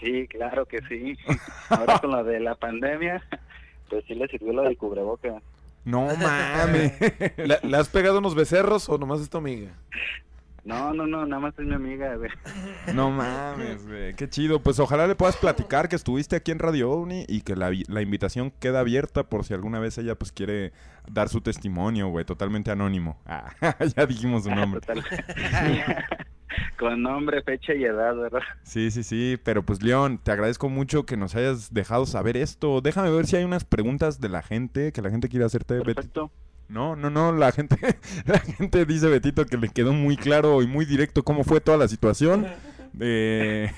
Sí, 0.00 0.28
claro 0.28 0.66
que 0.66 0.78
sí. 0.88 1.16
Ahora 1.70 1.98
con 1.98 2.10
lo 2.10 2.22
de 2.22 2.38
la 2.38 2.54
pandemia, 2.54 3.22
pues 3.90 4.04
sí 4.06 4.14
le 4.14 4.28
sirvió 4.28 4.52
lo 4.52 4.62
del 4.62 4.76
cubreboca. 4.76 5.42
No 5.84 6.06
mames. 6.16 6.92
¿Le, 7.36 7.76
has 7.76 7.88
pegado 7.88 8.18
unos 8.18 8.34
becerros 8.34 8.88
o 8.88 8.98
nomás 8.98 9.20
es 9.20 9.30
tu 9.30 9.38
amiga? 9.38 9.70
No, 10.66 10.92
no, 10.92 11.06
no, 11.06 11.24
nada 11.26 11.40
más 11.40 11.56
es 11.56 11.64
mi 11.64 11.74
amiga, 11.74 12.16
güey. 12.16 12.28
No 12.92 13.12
mames, 13.12 13.86
güey. 13.86 14.14
Qué 14.14 14.28
chido. 14.28 14.60
Pues 14.60 14.80
ojalá 14.80 15.06
le 15.06 15.14
puedas 15.14 15.36
platicar 15.36 15.88
que 15.88 15.94
estuviste 15.94 16.34
aquí 16.34 16.50
en 16.50 16.58
Radio 16.58 16.90
OVNI 16.90 17.24
y 17.28 17.42
que 17.42 17.54
la, 17.54 17.70
la 17.86 18.02
invitación 18.02 18.50
queda 18.50 18.80
abierta 18.80 19.28
por 19.28 19.44
si 19.44 19.54
alguna 19.54 19.78
vez 19.78 19.96
ella 19.98 20.16
pues 20.16 20.32
quiere 20.32 20.72
dar 21.08 21.28
su 21.28 21.40
testimonio, 21.40 22.08
güey. 22.08 22.24
Totalmente 22.24 22.72
anónimo. 22.72 23.16
Ah, 23.28 23.76
ya 23.96 24.06
dijimos 24.06 24.42
su 24.42 24.50
nombre. 24.50 24.80
Con 26.78 27.02
nombre, 27.02 27.42
fecha 27.42 27.74
y 27.74 27.84
edad, 27.84 28.16
¿verdad? 28.16 28.40
Sí, 28.64 28.90
sí, 28.90 29.04
sí. 29.04 29.38
Pero 29.44 29.62
pues 29.62 29.82
León, 29.82 30.18
te 30.18 30.32
agradezco 30.32 30.68
mucho 30.68 31.06
que 31.06 31.16
nos 31.16 31.36
hayas 31.36 31.72
dejado 31.72 32.06
saber 32.06 32.36
esto. 32.36 32.80
Déjame 32.80 33.10
ver 33.10 33.26
si 33.26 33.36
hay 33.36 33.44
unas 33.44 33.64
preguntas 33.64 34.20
de 34.20 34.30
la 34.30 34.42
gente 34.42 34.92
que 34.92 35.02
la 35.02 35.10
gente 35.10 35.28
quiere 35.28 35.44
hacerte. 35.44 35.78
Betty. 35.80 36.08
No, 36.68 36.96
no, 36.96 37.10
no, 37.10 37.32
la 37.32 37.52
gente, 37.52 37.76
la 38.26 38.38
gente 38.40 38.84
dice 38.84 39.06
Betito 39.08 39.46
que 39.46 39.56
le 39.56 39.68
quedó 39.68 39.92
muy 39.92 40.16
claro 40.16 40.62
y 40.62 40.66
muy 40.66 40.84
directo 40.84 41.22
cómo 41.22 41.44
fue 41.44 41.60
toda 41.60 41.78
la 41.78 41.88
situación. 41.88 42.46
Eh, 42.98 43.70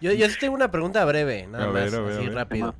Yo, 0.00 0.12
yo 0.12 0.28
sí 0.28 0.36
tengo 0.40 0.54
una 0.54 0.70
pregunta 0.70 1.04
breve, 1.04 1.46
nada 1.48 1.64
A 1.64 1.70
ver, 1.70 1.84
más, 1.90 1.94
a 1.94 2.00
ver, 2.00 2.12
a 2.12 2.16
así 2.16 2.26
ver. 2.26 2.34
rápido. 2.34 2.74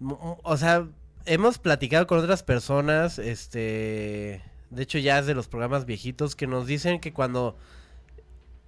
O 0.00 0.56
sea, 0.56 0.86
hemos 1.24 1.58
platicado 1.58 2.06
con 2.06 2.18
otras 2.18 2.42
personas, 2.42 3.18
este, 3.18 4.42
de 4.70 4.82
hecho 4.82 4.98
ya 4.98 5.18
es 5.20 5.26
de 5.26 5.34
los 5.34 5.48
programas 5.48 5.86
viejitos, 5.86 6.34
que 6.34 6.46
nos 6.48 6.66
dicen 6.66 6.98
que 7.00 7.12
cuando 7.12 7.56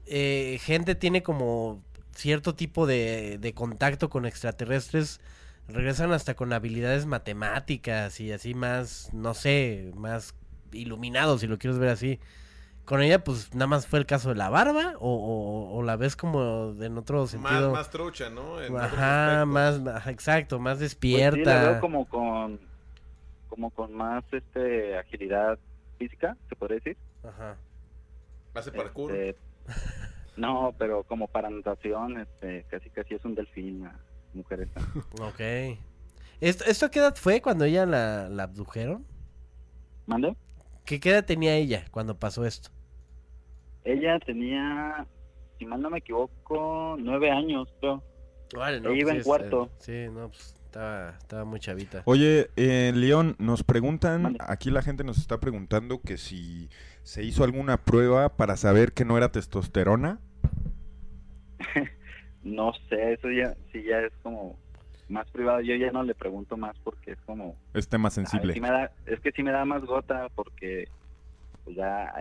eh, 0.07 0.59
gente 0.63 0.95
tiene 0.95 1.23
como 1.23 1.83
cierto 2.15 2.55
tipo 2.55 2.87
de, 2.87 3.39
de 3.41 3.53
contacto 3.55 4.09
con 4.09 4.25
extraterrestres, 4.27 5.21
regresan 5.69 6.13
hasta 6.13 6.35
con 6.35 6.53
habilidades 6.53 7.07
matemáticas 7.07 8.21
y 8.21 8.33
así 8.33 8.55
más, 8.55 9.13
no 9.13 9.35
sé, 9.35 9.93
más 9.97 10.35
iluminados, 10.73 11.41
si 11.41 11.47
lo 11.47 11.59
quieres 11.59 11.79
ver 11.79 11.91
así. 11.91 12.21
Con 12.85 13.01
ella, 13.03 13.25
pues 13.25 13.55
nada 13.55 13.67
más 13.67 13.87
fue 13.87 13.99
el 13.99 14.07
caso 14.07 14.29
de 14.29 14.35
la 14.35 14.51
barba, 14.51 14.95
o, 14.99 15.09
o- 15.15 15.77
o 15.79 15.83
la 15.83 15.97
ves 15.97 16.17
como 16.17 16.75
en 16.81 16.99
otro 16.99 17.23
Más, 17.23 17.31
sentido. 17.31 17.73
más 17.73 17.91
trucha, 17.91 18.29
¿no? 18.29 18.61
En 18.61 18.77
Ajá, 18.77 19.45
más, 19.47 19.81
ajá, 19.87 20.11
exacto, 20.11 20.59
más 20.59 20.79
Pues 20.79 20.91
sí, 20.91 20.97
la 20.99 21.15
despierta. 21.15 21.61
veo 21.73 21.81
como 21.81 22.05
con, 22.07 22.61
como 23.49 23.71
con 23.71 23.95
más 23.95 24.23
este 24.33 24.99
agilidad 24.99 25.59
física, 25.99 26.37
se 26.49 26.57
podría 26.57 26.77
decir. 26.77 26.99
Ajá. 27.23 27.57
Hace 28.55 28.71
parkour. 28.71 29.13
Este, 29.13 29.37
no, 30.37 30.75
pero 30.79 31.05
como 31.05 31.27
para 31.29 31.49
natación, 31.49 32.21
este, 32.21 32.65
casi 32.71 32.91
casi 32.91 33.15
es 33.15 33.25
un 33.25 33.35
delfín, 33.35 33.89
mujer 34.35 34.61
esta. 34.63 34.81
Ok. 35.21 35.79
¿Esto, 36.41 36.65
¿Esto 36.65 36.91
qué 36.91 36.99
edad 36.99 37.15
fue 37.17 37.41
cuando 37.41 37.65
ella 37.65 37.87
la, 37.87 38.29
la 38.29 38.43
abdujeron? 38.45 39.07
¿Mande? 40.07 40.37
¿Qué, 40.85 41.01
¿Qué 41.01 41.11
edad 41.11 41.25
tenía 41.25 41.55
ella 41.55 41.85
cuando 41.91 42.19
pasó 42.19 42.45
esto? 42.45 42.71
Ella 43.85 44.19
tenía, 44.21 45.07
si 45.59 45.65
mal 45.65 45.81
no 45.81 45.91
me 45.91 45.99
equivoco, 45.99 46.97
nueve 46.99 47.31
años, 47.31 47.69
creo. 47.81 48.03
Vale, 48.55 48.79
Ella 48.79 48.93
iba 48.93 49.11
en 49.13 49.19
es- 49.19 49.25
cuarto. 49.25 49.65
eh, 49.67 49.77
sí, 49.79 50.13
no, 50.13 50.29
pues 50.29 50.55
estaba, 50.65 51.11
estaba 51.19 51.45
muy 51.45 51.61
chavita. 51.61 52.03
Oye, 52.05 52.51
eh, 52.57 52.93
León, 52.95 53.37
nos 53.39 53.63
preguntan, 53.63 54.37
aquí 54.41 54.71
la 54.71 54.83
gente 54.83 55.05
nos 55.05 55.19
está 55.19 55.39
preguntando 55.41 56.01
que 56.03 56.17
si 56.19 56.69
se 57.03 57.23
hizo 57.25 57.45
alguna 57.45 57.85
prueba 57.85 58.37
para 58.37 58.57
saber 58.57 58.93
que 58.93 59.05
no 59.05 59.17
era 59.17 59.31
testosterona. 59.33 60.21
No 62.45 62.73
sé, 62.89 63.15
eso 63.15 63.31
ya, 63.31 63.55
sí 63.73 63.83
ya 63.83 64.01
es 64.01 64.13
como 64.23 64.57
más 65.09 65.29
privado. 65.31 65.61
Yo 65.61 65.75
ya 65.75 65.91
no 65.91 66.03
le 66.03 66.15
pregunto 66.15 66.57
más 66.57 66.77
porque 66.85 67.13
es 67.13 67.21
como... 67.23 67.57
Es 67.73 67.89
tema 67.89 68.09
ay, 68.09 68.15
sensible. 68.15 68.53
sí 68.53 68.61
me 68.61 68.71
da, 68.71 68.93
es 69.07 69.21
que 69.21 69.33
sí 69.33 69.43
me 69.43 69.51
da 69.51 69.65
más 69.65 69.85
gota 69.85 70.29
porque 70.35 70.87
pues 71.65 71.77
ya, 71.77 72.13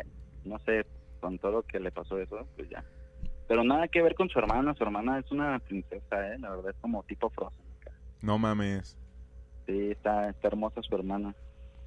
no 0.45 0.57
sé, 0.59 0.85
con 1.19 1.37
todo 1.37 1.51
lo 1.51 1.63
que 1.63 1.79
le 1.79 1.91
pasó 1.91 2.17
eso, 2.17 2.47
pues 2.55 2.69
ya. 2.69 2.83
Pero 3.47 3.63
nada 3.63 3.87
que 3.87 4.01
ver 4.01 4.15
con 4.15 4.29
su 4.29 4.39
hermana. 4.39 4.73
Su 4.75 4.83
hermana 4.83 5.19
es 5.19 5.29
una 5.31 5.59
princesa, 5.59 6.33
¿eh? 6.33 6.39
La 6.39 6.49
verdad 6.51 6.71
es 6.71 6.77
como 6.81 7.03
tipo 7.03 7.29
Frozen. 7.29 7.63
No 8.21 8.37
mames. 8.37 8.97
Sí, 9.65 9.91
está, 9.91 10.29
está 10.29 10.47
hermosa 10.47 10.81
su 10.81 10.95
hermana. 10.95 11.35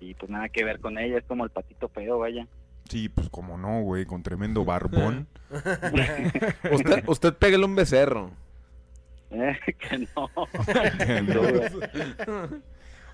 Y 0.00 0.14
pues 0.14 0.30
nada 0.30 0.50
que 0.50 0.64
ver 0.64 0.80
con 0.80 0.98
ella, 0.98 1.18
es 1.18 1.24
como 1.24 1.44
el 1.44 1.50
patito 1.50 1.88
feo, 1.88 2.18
vaya. 2.18 2.46
Sí, 2.88 3.08
pues 3.08 3.28
como 3.28 3.58
no, 3.58 3.82
güey, 3.82 4.06
con 4.06 4.22
tremendo 4.22 4.64
barbón. 4.66 5.28
Usted, 6.72 7.04
usted 7.06 7.34
pégale 7.34 7.64
un 7.64 7.76
becerro. 7.76 8.30
Eh, 9.30 9.56
que 9.78 9.98
no. 9.98 10.30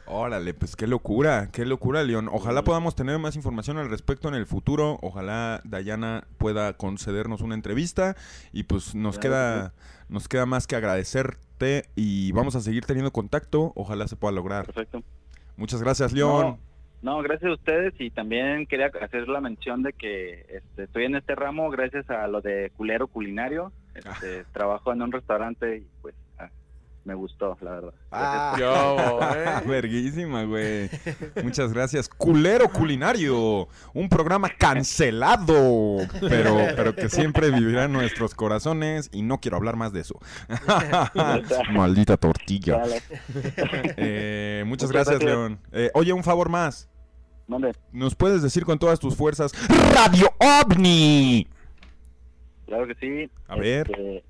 Órale, 0.06 0.52
pues 0.52 0.76
qué 0.76 0.86
locura, 0.86 1.48
qué 1.52 1.64
locura, 1.64 2.02
León. 2.02 2.28
Ojalá 2.30 2.64
podamos 2.64 2.94
tener 2.94 3.18
más 3.18 3.36
información 3.36 3.78
al 3.78 3.88
respecto 3.88 4.28
en 4.28 4.34
el 4.34 4.46
futuro. 4.46 4.98
Ojalá 5.00 5.62
Dayana 5.64 6.26
pueda 6.38 6.76
concedernos 6.76 7.40
una 7.40 7.54
entrevista 7.54 8.16
y 8.52 8.64
pues 8.64 8.94
nos 8.94 9.18
Claro 9.18 9.36
queda 9.36 9.74
nos 10.08 10.28
queda 10.28 10.44
más 10.44 10.66
que 10.66 10.76
agradecerte 10.76 11.88
y 11.96 12.32
vamos 12.32 12.54
a 12.54 12.60
seguir 12.60 12.84
teniendo 12.84 13.12
contacto. 13.12 13.72
Ojalá 13.74 14.06
se 14.08 14.16
pueda 14.16 14.32
lograr. 14.32 14.66
Perfecto. 14.66 15.02
Muchas 15.56 15.82
gracias, 15.82 16.12
León. 16.12 16.46
No, 16.46 16.58
gracias 17.02 17.50
a 17.50 17.54
ustedes 17.54 17.94
y 17.98 18.10
también 18.10 18.66
quería 18.66 18.90
hacer 19.00 19.28
la 19.28 19.40
mención 19.40 19.82
de 19.82 19.92
que 19.92 20.46
este, 20.48 20.84
estoy 20.84 21.04
en 21.04 21.16
este 21.16 21.34
ramo 21.34 21.68
gracias 21.70 22.08
a 22.10 22.26
lo 22.28 22.40
de 22.40 22.70
culero 22.76 23.08
culinario. 23.08 23.72
Este, 23.94 24.44
Trabajo 24.52 24.92
en 24.92 25.02
un 25.02 25.12
restaurante 25.12 25.78
y 25.78 25.86
pues 26.00 26.14
ah, 26.38 26.48
me 27.04 27.14
gustó, 27.14 27.58
la 27.60 27.72
verdad. 27.72 27.94
Ah, 28.12 28.56
Yo, 28.58 29.20
eh. 29.36 29.68
verguísima, 29.68 30.44
güey. 30.44 30.88
Muchas 31.42 31.72
gracias. 31.72 32.08
Culero 32.08 32.68
Culinario, 32.68 33.68
un 33.92 34.08
programa 34.08 34.48
cancelado, 34.56 35.98
pero, 36.20 36.56
pero 36.76 36.94
que 36.94 37.08
siempre 37.08 37.50
vivirá 37.50 37.84
en 37.84 37.92
nuestros 37.92 38.34
corazones 38.34 39.10
y 39.12 39.22
no 39.22 39.40
quiero 39.40 39.56
hablar 39.56 39.76
más 39.76 39.92
de 39.92 40.00
eso. 40.00 40.18
Maldita 41.72 42.16
tortilla. 42.16 42.82
Eh, 43.96 44.62
muchas 44.66 44.88
Muchas 44.88 44.92
gracias, 44.92 45.20
gracias. 45.20 45.38
León. 45.38 45.58
Eh, 45.72 45.90
oye, 45.94 46.12
un 46.12 46.24
favor 46.24 46.48
más. 46.48 46.88
Mande. 47.52 47.72
¿Nos 47.92 48.14
puedes 48.14 48.42
decir 48.42 48.64
con 48.64 48.78
todas 48.78 48.98
tus 48.98 49.14
fuerzas 49.14 49.52
Radio 49.94 50.32
OVNI? 50.38 51.46
Claro 52.66 52.86
que 52.86 52.94
sí. 52.94 53.30
A 53.48 53.56
ver. 53.56 53.90
Este, 53.90 54.24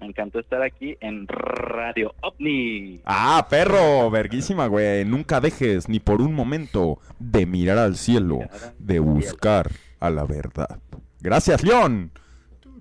me 0.00 0.08
encantó 0.08 0.40
estar 0.40 0.60
aquí 0.62 0.96
en 1.00 1.28
Radio 1.28 2.12
OVNI. 2.20 3.02
Ah, 3.04 3.46
perro, 3.48 4.10
verguísima, 4.10 4.66
güey. 4.66 5.04
Nunca 5.04 5.40
dejes 5.40 5.88
ni 5.88 6.00
por 6.00 6.20
un 6.20 6.34
momento 6.34 6.98
de 7.20 7.46
mirar 7.46 7.78
al 7.78 7.96
cielo, 7.96 8.40
de 8.78 8.98
buscar 8.98 9.70
a 10.00 10.10
la 10.10 10.24
verdad. 10.24 10.80
Gracias, 11.20 11.62
León. 11.62 12.10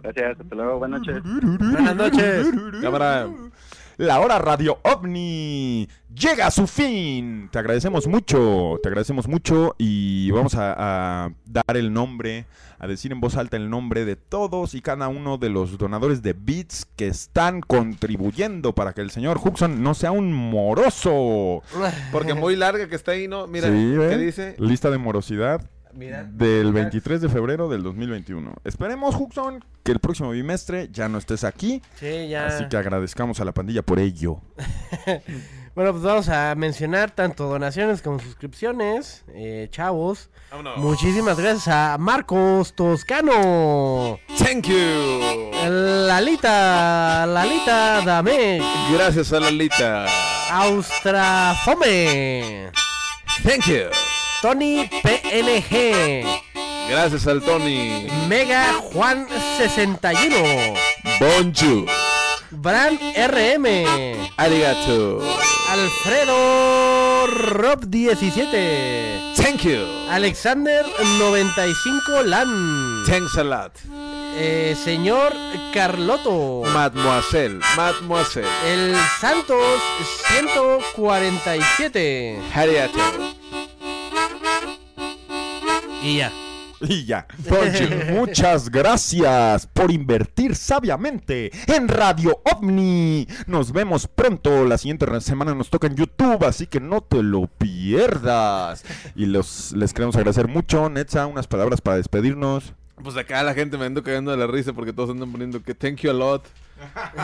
Gracias, 0.01 0.39
hasta 0.39 0.55
luego, 0.55 0.79
buenas 0.79 1.01
noches. 1.01 1.23
Buenas 1.23 1.95
noches. 1.95 2.47
Cámara. 2.81 3.29
La 4.01 4.19
hora 4.19 4.39
Radio 4.39 4.79
OVNI 4.81 5.87
llega 6.11 6.47
a 6.47 6.51
su 6.51 6.65
fin. 6.65 7.49
Te 7.51 7.59
agradecemos 7.59 8.07
mucho, 8.07 8.79
te 8.81 8.89
agradecemos 8.89 9.27
mucho 9.27 9.75
y 9.77 10.31
vamos 10.31 10.55
a, 10.55 11.25
a 11.25 11.31
dar 11.45 11.77
el 11.77 11.93
nombre, 11.93 12.47
a 12.79 12.87
decir 12.87 13.11
en 13.11 13.21
voz 13.21 13.37
alta 13.37 13.57
el 13.57 13.69
nombre 13.69 14.03
de 14.03 14.15
todos 14.15 14.73
y 14.73 14.81
cada 14.81 15.07
uno 15.07 15.37
de 15.37 15.49
los 15.49 15.77
donadores 15.77 16.23
de 16.23 16.33
bits 16.33 16.87
que 16.95 17.09
están 17.09 17.61
contribuyendo 17.61 18.73
para 18.73 18.93
que 18.93 19.01
el 19.01 19.11
señor 19.11 19.39
Huxon 19.39 19.83
no 19.83 19.93
sea 19.93 20.11
un 20.11 20.33
moroso. 20.33 21.61
Porque 22.11 22.33
muy 22.33 22.55
larga 22.55 22.87
que 22.89 22.95
está 22.95 23.11
ahí, 23.11 23.27
¿no? 23.27 23.45
Mira, 23.45 23.67
Sí, 23.67 23.95
¿qué 24.09 24.17
dice? 24.17 24.55
Lista 24.57 24.89
de 24.89 24.97
morosidad 24.97 25.61
Mira. 25.93 26.23
del 26.23 26.73
23 26.73 27.21
de 27.21 27.29
febrero 27.29 27.69
del 27.69 27.83
2021. 27.83 28.53
Esperemos, 28.63 29.15
Huxon, 29.15 29.63
que 29.83 29.91
el 29.91 29.99
próximo 29.99 30.31
bimestre 30.31 30.89
ya 30.91 31.09
no 31.09 31.17
estés 31.17 31.43
aquí. 31.43 31.81
Sí, 31.95 32.27
ya. 32.29 32.47
Así 32.47 32.67
que 32.69 32.77
agradezcamos 32.77 33.39
a 33.39 33.45
la 33.45 33.53
pandilla 33.53 33.81
por 33.83 33.99
ello. 33.99 34.41
Bueno, 35.73 35.91
pues 35.93 36.03
vamos 36.03 36.27
a 36.27 36.53
mencionar 36.55 37.11
tanto 37.11 37.47
donaciones 37.47 38.01
como 38.01 38.19
suscripciones. 38.19 39.23
Eh, 39.29 39.69
chavos. 39.71 40.29
Vámonos. 40.51 40.77
Muchísimas 40.79 41.39
gracias 41.39 41.69
a 41.69 41.97
Marcos 41.97 42.73
Toscano. 42.75 44.19
Thank 44.37 44.67
you. 44.67 45.51
Lalita, 45.69 47.25
Lalita 47.25 48.01
Dame. 48.01 48.59
Gracias 48.93 49.31
a 49.31 49.39
Lalita. 49.39 50.07
Austrafome. 51.51 52.69
Thank 53.43 53.67
you. 53.67 53.89
Tony 54.41 54.89
PNG. 55.03 56.25
Gracias 56.89 57.27
al 57.27 57.41
Tony. 57.41 58.07
Mega 58.27 58.73
Juan 58.91 59.27
61. 59.57 60.73
Bonjour. 61.19 61.85
Bran 62.49 62.97
RM. 63.15 63.65
Arigato. 64.37 65.21
Alfredo 65.69 67.27
Rob 67.51 67.85
17. 67.85 69.33
Thank 69.35 69.61
you. 69.63 69.85
Alexander 70.09 70.83
95 71.19 72.23
Lan. 72.25 73.03
Thanks 73.05 73.37
a 73.37 73.43
lot. 73.43 73.73
Eh, 74.37 74.75
señor 74.83 75.33
Carloto. 75.71 76.63
Mademoiselle. 76.73 77.59
Mademoiselle. 77.77 78.47
El 78.65 78.95
Santos 79.19 79.79
147. 80.39 82.41
Arigato. 82.55 82.99
Y 86.03 86.17
ya. 86.17 86.31
Y 86.81 87.05
ya. 87.05 87.27
Muchas 88.11 88.69
gracias 88.71 89.67
por 89.67 89.91
invertir 89.91 90.55
sabiamente 90.55 91.51
en 91.67 91.87
Radio 91.87 92.41
OVNI. 92.43 93.27
Nos 93.45 93.71
vemos 93.71 94.07
pronto. 94.07 94.65
La 94.65 94.79
siguiente 94.79 95.05
semana 95.21 95.53
nos 95.53 95.69
toca 95.69 95.85
en 95.85 95.95
YouTube, 95.95 96.43
así 96.43 96.65
que 96.65 96.79
no 96.79 97.01
te 97.01 97.21
lo 97.21 97.45
pierdas. 97.45 98.83
Y 99.15 99.27
los, 99.27 99.73
les 99.73 99.93
queremos 99.93 100.15
agradecer 100.15 100.47
mucho. 100.47 100.89
Netza, 100.89 101.27
unas 101.27 101.47
palabras 101.47 101.81
para 101.81 101.97
despedirnos. 101.97 102.73
Pues 103.03 103.15
acá 103.15 103.43
la 103.43 103.53
gente 103.53 103.77
me 103.77 103.85
ando 103.85 104.03
cagando 104.03 104.31
de 104.31 104.37
la 104.37 104.47
risa 104.47 104.73
porque 104.73 104.93
todos 104.93 105.11
andan 105.11 105.31
poniendo 105.31 105.61
que 105.63 105.75
thank 105.75 105.97
you 105.97 106.09
a 106.09 106.13
lot. 106.13 106.45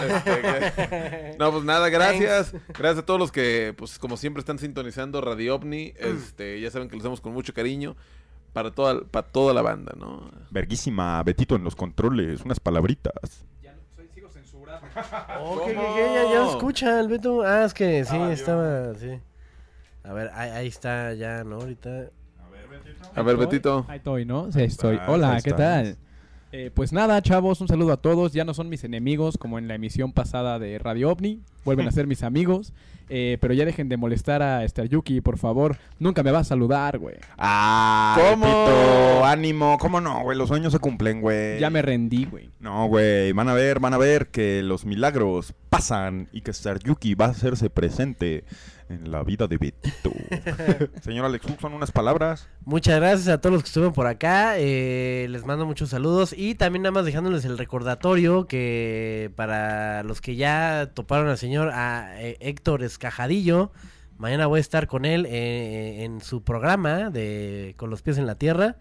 Este, 0.08 1.36
No, 1.40 1.52
pues 1.52 1.64
nada, 1.64 1.90
gracias. 1.90 2.54
Gracias 2.78 3.00
a 3.00 3.06
todos 3.06 3.20
los 3.20 3.32
que, 3.32 3.74
pues 3.76 3.98
como 3.98 4.18
siempre, 4.18 4.42
están 4.42 4.60
sintonizando 4.60 5.20
Radio 5.20 5.56
OVNI. 5.56 5.96
Este, 5.98 6.62
ya 6.62 6.70
saben 6.70 6.90
que 6.90 6.96
los 6.96 7.04
hacemos 7.04 7.22
con 7.22 7.34
mucho 7.34 7.56
cariño 7.56 7.96
para 8.54 8.72
toda, 8.72 9.02
para 9.02 9.28
toda 9.28 9.54
la 9.54 9.62
banda, 9.62 9.94
¿no? 9.98 10.30
Verguísima, 10.52 11.22
Betito 11.24 11.56
en 11.56 11.64
los 11.64 11.76
controles. 11.76 12.42
Unas 12.44 12.60
palabritas. 12.60 13.46
Oh, 15.40 15.62
¿qué, 15.66 15.74
qué, 15.74 15.78
qué? 15.78 16.12
Ya, 16.14 16.24
ya 16.34 16.50
escucha 16.50 17.00
el 17.00 17.08
Beto. 17.08 17.42
Ah, 17.44 17.64
es 17.66 17.74
que 17.74 18.04
sí, 18.04 18.16
Ah, 18.16 18.32
estaba. 18.32 18.94
Sí. 18.96 19.20
A 20.04 20.14
ver, 20.14 20.32
ahí, 20.34 20.50
ahí 20.50 20.68
está 20.68 21.14
ya, 21.14 21.44
¿no? 21.44 21.56
Ahorita. 21.58 22.10
A 23.16 23.22
ver, 23.24 23.38
Betito. 23.38 23.86
Ahí 23.88 23.98
estoy, 23.98 24.26
¿no? 24.26 24.52
Sí, 24.52 24.64
estoy. 24.64 24.96
estás, 24.96 25.10
Hola, 25.10 25.32
¿qué 25.44 25.50
estás. 25.50 25.56
tal? 25.58 25.98
Eh, 26.52 26.72
pues 26.74 26.94
nada, 26.94 27.22
chavos, 27.22 27.60
un 27.62 27.68
saludo 27.68 27.94
a 27.94 27.98
todos. 27.98 28.34
Ya 28.34 28.46
no 28.46 28.54
son 28.54 28.70
mis 28.70 28.84
enemigos 28.84 29.38
como 29.38 29.60
en 29.60 29.68
la 29.68 29.76
emisión 29.76 30.14
pasada 30.14 30.60
de 30.60 30.80
Radio 30.80 31.12
OVNI. 31.12 31.42
Vuelven 31.66 31.88
a 31.88 31.92
ser 31.92 32.08
mis 32.08 32.24
amigos. 32.24 32.74
Eh, 33.10 33.38
pero 33.40 33.54
ya 33.54 33.66
dejen 33.66 33.88
de 33.88 33.96
molestar 33.96 34.42
a 34.42 34.64
Star 34.66 34.88
Yuki, 34.88 35.22
por 35.22 35.38
favor. 35.38 35.78
Nunca 36.00 36.24
me 36.24 36.32
va 36.32 36.40
a 36.40 36.44
saludar, 36.44 36.98
güey. 36.98 37.16
Ah, 37.38 38.18
¿Cómo? 38.20 39.26
Ánimo. 39.26 39.78
¿Cómo 39.80 40.02
no, 40.02 40.24
güey? 40.24 40.38
Los 40.38 40.50
sueños 40.50 40.74
se 40.74 40.80
cumplen, 40.80 41.22
güey. 41.22 41.60
Ya 41.60 41.70
me 41.70 41.82
rendí, 41.82 42.26
güey. 42.26 42.50
No, 42.60 42.88
güey, 42.88 43.32
van 43.32 43.50
a 43.50 43.54
ver, 43.54 43.80
van 43.80 43.94
a 43.94 43.98
ver 43.98 44.28
que 44.28 44.62
los 44.62 44.86
milagros 44.86 45.54
pasan 45.70 46.28
y 46.34 46.42
que 46.42 46.52
Star 46.52 46.80
Yuki 46.80 47.16
va 47.16 47.26
a 47.26 47.30
hacerse 47.30 47.70
presente 47.70 48.44
en 48.90 49.12
la 49.12 49.24
vida 49.24 49.48
de 49.48 49.58
Betito. 49.58 50.12
Señor 51.02 51.26
Alex 51.26 51.46
son 51.60 51.74
unas 51.74 51.92
palabras. 51.92 52.50
Muchas 52.66 53.00
gracias 53.00 53.28
a 53.28 53.42
todos 53.42 53.54
los 53.54 53.64
que 53.64 53.68
estuvieron 53.68 53.94
por 53.94 54.08
acá. 54.08 54.58
eh, 54.58 55.28
les 55.30 55.46
mando 55.46 55.66
muchos 55.66 55.90
saludos. 55.90 56.34
Y 56.38 56.56
también 56.56 56.84
nada 56.84 56.92
más 56.92 57.06
dejándoles 57.06 57.46
el 57.46 57.58
recordatorio 57.58 58.48
que 58.48 59.32
para 59.36 60.04
los 60.04 60.22
que 60.22 60.36
ya 60.36 60.92
toparon 60.94 61.28
al 61.28 61.38
señor 61.38 61.70
a, 61.74 62.22
eh, 62.22 62.38
Héctor 62.40 62.84
Escajadillo, 62.84 63.72
mañana 64.18 64.48
voy 64.48 64.60
a 64.60 64.62
estar 64.62 64.88
con 64.88 65.06
él 65.06 65.26
eh, 65.26 66.04
en 66.04 66.22
su 66.22 66.44
programa 66.44 67.10
de 67.10 67.74
Con 67.78 67.90
los 67.90 68.02
pies 68.02 68.18
en 68.18 68.26
la 68.26 68.36
tierra. 68.36 68.78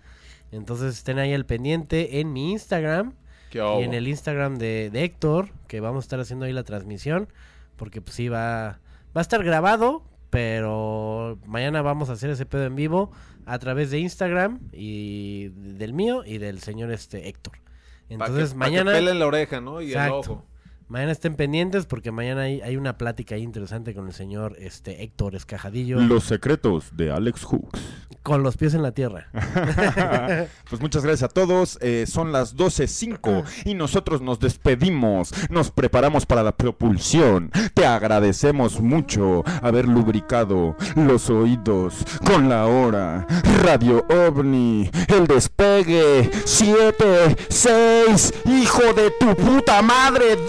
Entonces 0.53 0.97
estén 0.97 1.19
ahí 1.19 1.33
al 1.33 1.47
pendiente 1.47 2.21
en 2.21 2.33
mi 2.33 2.53
Instagram 2.53 3.15
¿Qué 3.51 3.59
y 3.59 3.83
en 3.83 3.95
el 3.95 4.07
Instagram 4.07 4.59
de, 4.59 4.91
de 4.91 5.05
Héctor, 5.05 5.51
que 5.67 5.81
vamos 5.81 6.05
a 6.05 6.07
estar 6.07 6.21
haciendo 6.21 6.47
ahí 6.47 6.53
la 6.53 6.63
transmisión, 6.63 7.29
porque 7.77 8.01
pues 8.01 8.15
sí, 8.15 8.29
va, 8.29 8.79
va 9.17 9.21
a 9.21 9.23
estar 9.23 9.43
grabado, 9.43 10.03
pero 10.31 11.39
mañana 11.47 11.81
vamos 11.83 12.11
a 12.11 12.13
hacer 12.13 12.31
ese 12.31 12.45
pedo 12.47 12.65
en 12.65 12.77
vivo 12.77 13.11
a 13.47 13.59
través 13.59 13.91
de 13.91 13.99
Instagram 14.01 14.61
y 14.73 15.49
del 15.49 15.93
mío 15.95 16.23
y 16.27 16.39
del 16.39 16.61
señor 16.61 16.91
este 16.91 17.29
Héctor. 17.29 17.55
Pa' 17.55 18.15
Entonces 18.15 18.53
que- 18.53 18.59
pa' 18.59 18.65
que 18.67 18.71
mañana, 18.71 18.93
pelen 18.93 19.19
la 19.19 19.27
oreja, 19.27 19.61
¿no? 19.61 19.81
Y 19.81 19.93
el 19.93 20.11
ojo. 20.11 20.45
Mañana 20.89 21.13
estén 21.13 21.35
pendientes 21.35 21.87
porque 21.87 22.13
mañana 22.13 22.43
hay, 22.43 22.61
hay 22.61 22.77
una 22.77 22.97
plática 22.99 23.35
ahí 23.35 23.43
interesante 23.43 23.95
con 23.95 24.07
el 24.07 24.13
señor 24.13 24.57
este 24.59 25.03
Héctor 25.03 25.35
Escajadillo 25.35 26.01
Los 26.01 26.25
secretos 26.25 26.97
de 26.97 27.11
Alex 27.11 27.45
Hooks. 27.45 27.81
con 28.23 28.43
los 28.43 28.57
pies 28.57 28.75
en 28.75 28.83
la 28.83 28.91
tierra. 28.93 29.29
pues 30.69 30.81
muchas 30.81 31.05
gracias 31.05 31.31
a 31.31 31.33
todos. 31.33 31.79
eh, 31.81 32.07
son 32.09 32.33
las 32.33 32.57
12.05 32.57 33.45
y 33.65 33.75
nosotros 33.75 34.21
nos 34.21 34.41
despedimos. 34.41 35.33
Nos 35.51 35.71
preparamos 35.71 36.27
para 36.27 36.43
la 36.43 36.57
propulsión. 36.57 37.51
Te 37.75 37.87
agradecemos 37.87 38.81
mucho 38.81 39.45
haber 39.63 39.87
lubricado 39.87 40.77
los 40.97 41.31
oídos 41.31 42.05
con 42.25 42.49
la 42.49 42.67
hora. 42.67 43.27
Radio 43.63 44.05
OVNI, 44.09 44.91
el 45.09 45.27
despegue. 45.29 46.29
7, 46.45 47.37
6, 47.49 48.35
hijo 48.47 48.93
de 48.93 49.13
tu 49.21 49.37
puta 49.37 49.83
madre. 49.83 50.37
2, 50.37 50.49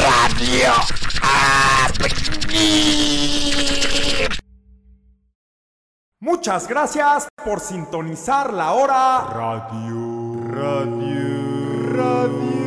Radio. 0.00 0.72
Muchas 6.20 6.66
gracias 6.66 7.28
por 7.44 7.60
sintonizar 7.60 8.54
la 8.54 8.72
hora 8.72 9.26
Radio. 9.34 10.40
Radio. 10.48 12.59